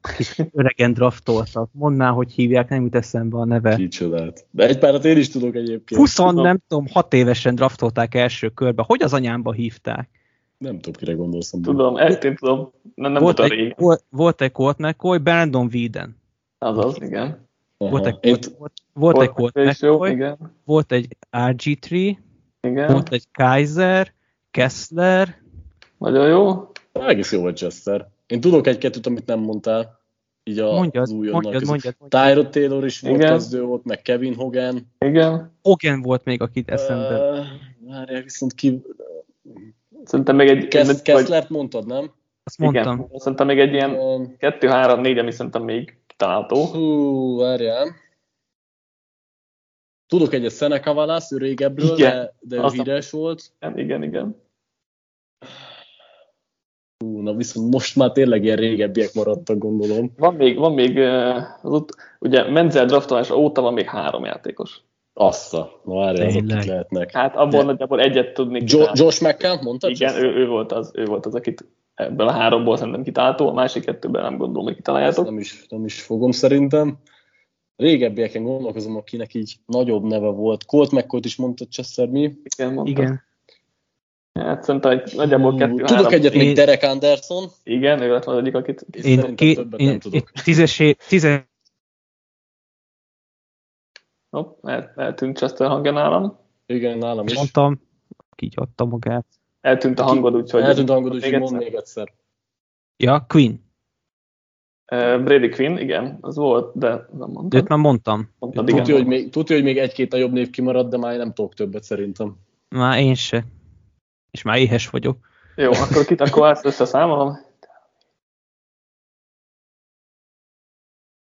akit 0.00 0.50
öregen 0.52 0.92
draftoltak. 0.92 1.68
Mondd 1.72 1.96
már, 1.96 2.12
hogy 2.12 2.32
hívják, 2.32 2.68
nem 2.68 2.82
jut 2.82 2.94
eszembe 2.94 3.36
a 3.38 3.44
neve. 3.44 3.74
Kicsodát. 3.74 4.46
De 4.50 4.66
egy 4.66 4.78
párat 4.78 5.04
én 5.04 5.16
is 5.16 5.28
tudok 5.28 5.54
egyébként. 5.54 6.00
20, 6.00 6.16
nem 6.18 6.58
tudom, 6.68 6.86
6 6.92 7.14
évesen 7.14 7.54
draftolták 7.54 8.14
első 8.14 8.48
körbe. 8.48 8.84
Hogy 8.86 9.02
az 9.02 9.12
anyámba 9.12 9.52
hívták? 9.52 10.08
Nem 10.58 10.78
tudom, 10.78 10.92
kire 10.92 11.12
gondolsz. 11.12 11.52
amúgy. 11.52 11.66
Tudom, 11.66 11.96
ezt 11.96 12.24
én 12.24 12.36
tudom. 12.36 12.72
Nem, 12.94 13.12
nem 13.12 13.22
volt, 13.22 13.38
a 13.38 13.44
egy, 13.44 13.74
volt, 13.76 14.04
volt 14.10 14.40
egy 14.40 14.52
Colt 14.52 14.78
McCoy, 14.78 15.18
Brandon 15.18 15.68
Whedon. 15.72 16.16
Azaz, 16.58 16.96
igen. 17.00 17.48
Aha. 17.78 17.90
Volt 17.90 18.06
egy 18.06 18.18
Én 18.20 18.36
volt, 18.58 18.72
volt 18.92 19.20
egy 19.20 19.30
Colt 19.30 19.78
jó, 19.80 19.98
McCoy, 19.98 20.34
volt 20.64 20.92
egy 20.92 21.16
RG3, 21.32 22.16
Igen. 22.60 22.92
volt 22.92 23.12
egy 23.12 23.24
Kaiser, 23.32 24.12
Kessler, 24.50 25.42
Nagyon 25.98 26.28
jó. 26.28 26.70
egész 26.92 27.32
jó 27.32 27.40
vagy 27.42 27.56
Chester. 27.56 28.08
Én 28.30 28.40
tudok 28.40 28.66
egy-kettőt, 28.66 29.06
amit 29.06 29.26
nem 29.26 29.38
mondtál. 29.40 29.98
Így 30.42 30.58
a, 30.58 30.72
mondjad, 30.72 31.02
az 31.02 31.10
újonnan 31.10 31.42
mondjad, 31.42 31.64
mondjad, 31.68 31.94
mondjad. 31.98 32.28
Tyrod 32.28 32.50
Taylor 32.50 32.84
is 32.84 33.00
volt 33.00 33.14
Igen. 33.16 33.28
kezdő, 33.30 33.62
volt 33.62 33.84
meg 33.84 34.02
Kevin 34.02 34.34
Hogan. 34.34 34.92
Igen. 34.98 35.58
Hogan 35.62 36.02
volt 36.02 36.24
még, 36.24 36.42
akit 36.42 36.70
eszembe. 36.70 37.30
Uh, 37.30 37.46
várjál, 37.78 38.22
viszont 38.22 38.54
ki... 38.54 38.82
Szerintem 40.04 40.36
még 40.36 40.48
egy... 40.48 40.86
Vagy- 40.86 41.02
Kesslert 41.02 41.48
mondtad, 41.48 41.86
nem? 41.86 42.12
Azt 42.42 42.58
mondtam. 42.58 42.98
Igen. 42.98 43.18
Szerintem 43.18 43.46
még 43.46 43.58
egy 43.58 43.72
ilyen 43.72 43.90
Um, 43.90 44.36
2-3-4, 44.38 45.20
ami 45.20 45.30
szerintem 45.30 45.62
még 45.62 45.98
kitalálható. 46.06 46.64
hú, 46.64 47.36
várjál. 47.38 47.94
Tudok 50.06 50.32
egyet 50.32 50.56
Seneca 50.56 50.92
Wallace, 50.92 51.34
ő 51.34 51.38
régebbről, 51.38 51.96
Igen. 51.98 52.10
de, 52.40 52.56
de 52.56 52.56
ő 52.56 52.68
híres 52.72 53.10
volt. 53.10 53.52
Igen, 53.60 53.78
igen, 53.78 54.02
igen. 54.02 54.36
Hú, 57.04 57.20
na 57.20 57.34
viszont 57.34 57.72
most 57.72 57.96
már 57.96 58.12
tényleg 58.12 58.44
ilyen 58.44 58.56
régebbiek 58.56 59.14
maradtak, 59.14 59.58
gondolom. 59.58 60.12
Van 60.16 60.34
még, 60.34 60.58
van 60.58 60.72
még 60.72 60.98
az 61.62 61.72
ut- 61.72 61.94
ugye 62.18 62.50
Menzel 62.50 62.86
draftolása 62.86 63.36
óta 63.36 63.60
van 63.60 63.72
még 63.72 63.88
három 63.88 64.24
játékos. 64.24 64.82
Assza, 65.12 65.80
na 65.84 65.94
várjál, 65.94 66.26
azok 66.26 66.46
kik 66.46 66.64
lehetnek. 66.64 67.12
Hát 67.12 67.36
abból 67.36 67.60
De- 67.60 67.66
nagyjából 67.66 68.00
egyet 68.00 68.34
tudnék 68.34 68.70
Jo-. 68.70 68.90
Josh 68.94 69.22
McCann, 69.22 69.62
mondtad? 69.62 69.90
Igen, 69.90 70.24
ő, 70.24 70.34
ő, 70.34 70.46
volt 70.46 70.72
az, 70.72 70.90
ő 70.94 71.04
volt 71.04 71.26
az, 71.26 71.34
akit 71.34 71.64
ebből 71.94 72.28
a 72.28 72.32
háromból 72.32 72.76
szerintem 72.76 73.02
kitalálható, 73.02 73.48
a 73.48 73.52
másik 73.52 73.84
kettőben 73.84 74.22
nem 74.22 74.36
gondolom, 74.36 74.64
hogy 74.64 74.74
kitaláljátok. 74.74 75.24
nem 75.24 75.38
is, 75.38 75.66
nem 75.68 75.84
is 75.84 76.02
fogom 76.02 76.30
szerintem. 76.30 76.98
Régebbieken 77.76 78.42
gondolkozom, 78.42 78.96
akinek 78.96 79.34
így 79.34 79.56
nagyobb 79.66 80.04
neve 80.04 80.28
volt. 80.28 80.64
Colt 80.64 80.90
McCoy 80.90 81.20
is 81.22 81.36
mondta 81.36 81.64
Chester 81.64 82.08
mi. 82.08 82.32
Igen, 82.56 82.72
mondta. 82.72 83.02
Igen. 83.02 83.22
Hát 84.32 84.62
szerintem 84.62 84.90
egy, 84.90 85.12
nagyjából 85.16 85.56
kettő, 85.56 85.74
Tudok 85.74 85.88
három. 85.88 86.12
egyet 86.12 86.34
még 86.34 86.46
Én- 86.46 86.54
Derek 86.54 86.82
Anderson. 86.82 87.48
Igen, 87.62 88.02
ő 88.02 88.12
lett 88.12 88.24
az 88.24 88.36
egyik, 88.36 88.54
akit 88.54 88.80
Én, 89.02 89.20
többet 89.36 89.80
én, 89.80 89.88
nem 89.88 89.98
tudok. 89.98 90.30
tízesé, 90.30 90.92
tíze, 91.08 91.48
Hopp, 94.30 94.66
el, 94.66 94.92
eltűnt 94.96 95.36
Chester 95.38 95.68
hangja 95.68 95.90
nálam. 95.92 96.38
Igen, 96.66 96.98
nálam 96.98 97.26
is. 97.26 97.34
mondtam, 97.34 97.80
így 98.42 98.52
adta 98.56 98.84
magát. 98.84 99.26
Eltűnt 99.60 99.98
a 100.00 100.02
hangod, 100.02 100.34
úgyhogy... 100.34 100.62
Eltűnt 100.62 100.90
a 100.90 100.92
hangod, 100.92 101.12
Még 101.12 101.20
úgyhogy 101.22 101.34
egyszer. 101.42 101.58
még 101.58 101.74
egyszer. 101.74 102.12
Ja, 102.96 103.24
Queen. 103.28 103.64
Eh, 104.84 105.22
Brady 105.22 105.48
Quinn, 105.48 105.76
igen, 105.76 106.18
az 106.20 106.36
volt, 106.36 106.78
de 106.78 106.88
nem 106.88 107.30
mondtam. 107.30 107.60
Őt 107.60 107.68
már 107.68 107.78
mondtam. 107.78 108.30
Mondtad, 108.38 108.68
igen. 108.68 108.80
Tudja, 108.80 108.96
hogy 108.96 109.06
még, 109.06 109.30
tudja, 109.30 109.54
hogy 109.56 109.64
még 109.64 109.78
egy-két 109.78 110.12
nagyobb 110.12 110.32
név 110.32 110.50
kimaradt, 110.50 110.90
de 110.90 110.96
már 110.96 111.16
nem 111.16 111.32
tudok 111.32 111.54
többet 111.54 111.82
szerintem. 111.82 112.36
Már 112.68 112.98
én 113.00 113.14
se. 113.14 113.44
És 114.30 114.42
már 114.42 114.58
éhes 114.58 114.88
vagyok. 114.88 115.28
Jó, 115.56 115.72
akkor 115.72 116.04
kit, 116.04 116.20
akkor 116.20 116.50
ezt 116.50 116.64
összeszámolom. 116.64 117.38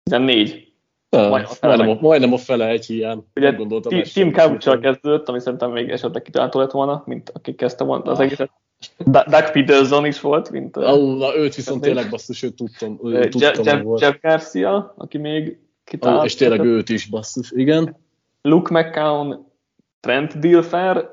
Igen, 0.04 0.22
négy. 0.22 0.74
Ja, 1.10 1.30
majdnem, 1.30 1.52
majdnem, 1.62 1.90
a, 1.90 1.98
majdnem 2.02 2.34
a 2.34 2.38
fele 2.38 2.68
egy 2.68 2.86
hiány. 2.86 3.26
Ugye 3.36 3.52
gondoltam 3.52 4.02
Tim 4.02 4.32
couch 4.32 4.80
kezdődött, 4.80 5.28
ami 5.28 5.40
szerintem 5.40 5.72
még 5.72 5.90
esetleg 5.90 6.22
kitalálható 6.22 6.60
lett 6.60 6.72
volna, 6.72 7.04
mint 7.06 7.30
aki 7.30 7.56
kezdte 7.56 7.84
volna 7.84 8.12
az 8.12 8.18
ah. 8.18 8.26
egészet. 8.26 8.52
Doug 8.98 9.52
Peterson 9.52 10.06
is 10.06 10.22
volt, 10.22 10.50
mint... 10.50 10.78
Oh, 10.78 11.18
na, 11.18 11.36
őt 11.36 11.56
viszont 11.56 11.82
tényleg 11.82 12.10
basszus, 12.10 12.44
őt 12.44 12.56
tudtam. 12.56 13.00
Ő, 13.04 13.28
tudtam 13.30 13.66
Jeff, 13.66 13.82
volt. 13.82 14.02
Jeff 14.02 14.16
Garcia, 14.22 14.94
aki 14.98 15.18
még 15.18 15.60
kitalálta. 15.84 16.22
Oh, 16.22 16.28
és 16.28 16.36
tényleg 16.36 16.60
őt 16.60 16.90
is 16.90 17.06
basszus, 17.06 17.52
igen. 17.52 17.98
Luke 18.42 18.80
McCown, 18.80 19.52
Trent 20.00 20.40
Dilfer, 20.40 21.10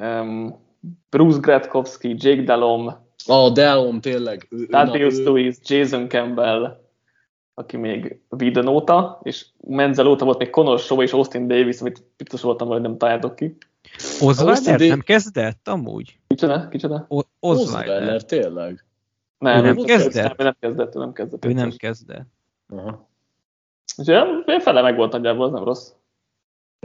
um, 0.00 0.61
Bruce 1.10 1.38
Gretkowski, 1.40 2.14
Jake 2.18 2.42
Delom. 2.42 2.92
Oh, 3.26 3.52
Delom, 3.52 4.00
tényleg. 4.00 4.48
Thaddeus 4.68 5.16
Lewis, 5.16 5.56
Jason 5.62 6.08
Campbell, 6.08 6.80
aki 7.54 7.76
még 7.76 8.20
Viden 8.28 8.66
óta, 8.66 9.20
és 9.22 9.46
Menzel 9.60 10.06
óta 10.06 10.24
volt 10.24 10.38
még 10.38 10.50
Connor 10.50 10.78
Shaw 10.78 11.02
és 11.02 11.12
Austin 11.12 11.46
Davis, 11.46 11.80
amit 11.80 12.04
biztos 12.16 12.40
voltam, 12.40 12.68
hogy 12.68 12.80
nem 12.80 12.98
találtok 12.98 13.36
ki. 13.36 13.56
Osweiler 14.20 14.80
nem 14.80 15.00
kezdett 15.00 15.68
amúgy? 15.68 16.18
Kicsoda? 16.26 16.68
Kicsoda? 16.68 17.06
Osweiler, 17.40 18.24
tényleg? 18.24 18.84
Nem, 19.38 19.58
ő 19.58 19.62
nem, 19.62 19.74
nem 19.74 19.84
kezdett. 19.84 20.36
Nem 20.36 20.56
kezdett, 20.60 20.94
ő 20.94 20.98
nem 20.98 21.12
kezdett. 21.12 21.44
Ő 21.44 21.52
nem 21.52 21.70
kezdett. 21.70 22.26
Aha. 22.68 23.08
Úgyhogy 23.96 24.62
fele 24.62 24.82
meg 24.82 24.96
volt 24.96 25.12
nagyjából, 25.12 25.44
az 25.44 25.52
nem 25.52 25.64
rossz. 25.64 25.90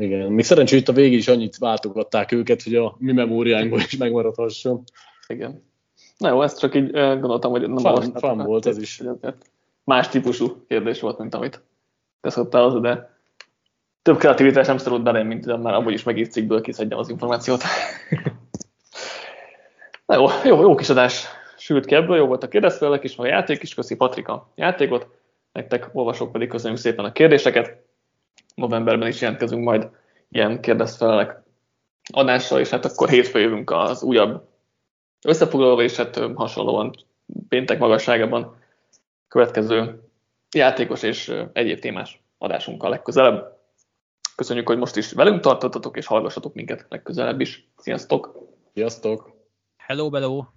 Igen, 0.02 0.32
még 0.32 0.46
szerencsé, 0.46 0.78
itt 0.78 0.88
a 0.88 0.94
végén 0.94 1.18
is 1.18 1.28
annyit 1.28 1.58
váltogatták 1.58 2.32
őket, 2.32 2.64
hogy 2.64 2.76
a 2.76 2.96
mi 2.98 3.12
memóriánkból 3.12 3.80
is 3.80 3.98
megmaradhasson. 3.98 4.84
Igen. 5.28 5.64
Na 6.18 6.30
jó, 6.30 6.42
ezt 6.42 6.60
csak 6.60 6.76
így 6.76 6.92
gondoltam, 6.92 7.52
hogy 7.52 7.62
nem 7.62 7.78
fan, 7.78 8.14
fan 8.14 8.38
volt 8.38 8.66
ez 8.66 8.78
is. 8.78 9.02
Más 9.84 10.08
típusú 10.08 10.66
kérdés 10.68 11.00
volt, 11.00 11.18
mint 11.18 11.34
amit 11.34 11.62
te 12.22 12.30
szoktál 12.30 12.64
az, 12.64 12.82
de 12.82 13.18
több 14.02 14.18
kreativitás 14.18 14.68
nem 14.68 14.78
szorult 14.78 15.04
belém, 15.04 15.28
mint 15.28 15.62
már 15.62 15.74
abból 15.74 15.94
is 15.94 16.04
megírt 16.04 16.32
cikkből 16.32 16.62
kiszedjem 16.62 17.00
az 17.00 17.10
információt. 17.10 17.64
Na 20.06 20.16
jó, 20.16 20.26
jó, 20.44 20.62
jó 20.62 20.76
kis 20.76 20.90
adás 20.90 21.26
sült 21.58 21.86
ki 21.86 21.96
ebből, 21.96 22.18
jó 22.18 22.26
volt 22.26 22.44
a 22.44 22.48
kérdezfelelek 22.48 23.04
is, 23.04 23.16
meg 23.16 23.28
a 23.28 23.30
játék 23.30 23.62
is, 23.62 23.74
köszi 23.74 23.96
Patrika 23.96 24.52
játékot, 24.56 25.08
nektek 25.52 25.90
olvasók 25.94 26.32
pedig 26.32 26.48
köszönjük 26.48 26.80
szépen 26.80 27.06
a 27.06 27.12
kérdéseket. 27.12 27.87
Novemberben 28.58 29.08
is 29.08 29.22
jelentkezünk 29.22 29.64
majd 29.64 29.90
ilyen 30.30 30.62
kérdezfelelek 30.62 31.42
adással, 32.14 32.60
és 32.60 32.70
hát 32.70 32.86
akkor 32.86 33.10
hétfő 33.10 33.40
jövünk 33.40 33.72
az 33.72 34.04
újabb 34.04 34.48
összefoglalóval, 35.26 35.84
és 35.84 35.96
hát 35.96 36.20
hasonlóan 36.36 36.96
péntek 37.48 37.80
magasságában 37.80 38.56
következő 39.28 40.04
játékos 40.56 41.04
és 41.04 41.34
egyéb 41.54 41.80
témás 41.80 42.22
adásunkkal 42.38 42.90
legközelebb. 42.90 43.58
Köszönjük, 44.36 44.68
hogy 44.68 44.78
most 44.78 44.96
is 44.96 45.12
velünk 45.12 45.40
tartottatok, 45.40 45.98
és 45.98 46.06
hallgassatok 46.06 46.54
minket 46.54 46.86
legközelebb 46.90 47.40
is. 47.40 47.70
Sziasztok! 47.78 48.38
Sziasztok! 48.74 49.32
Hello, 49.78 50.10
hello! 50.12 50.57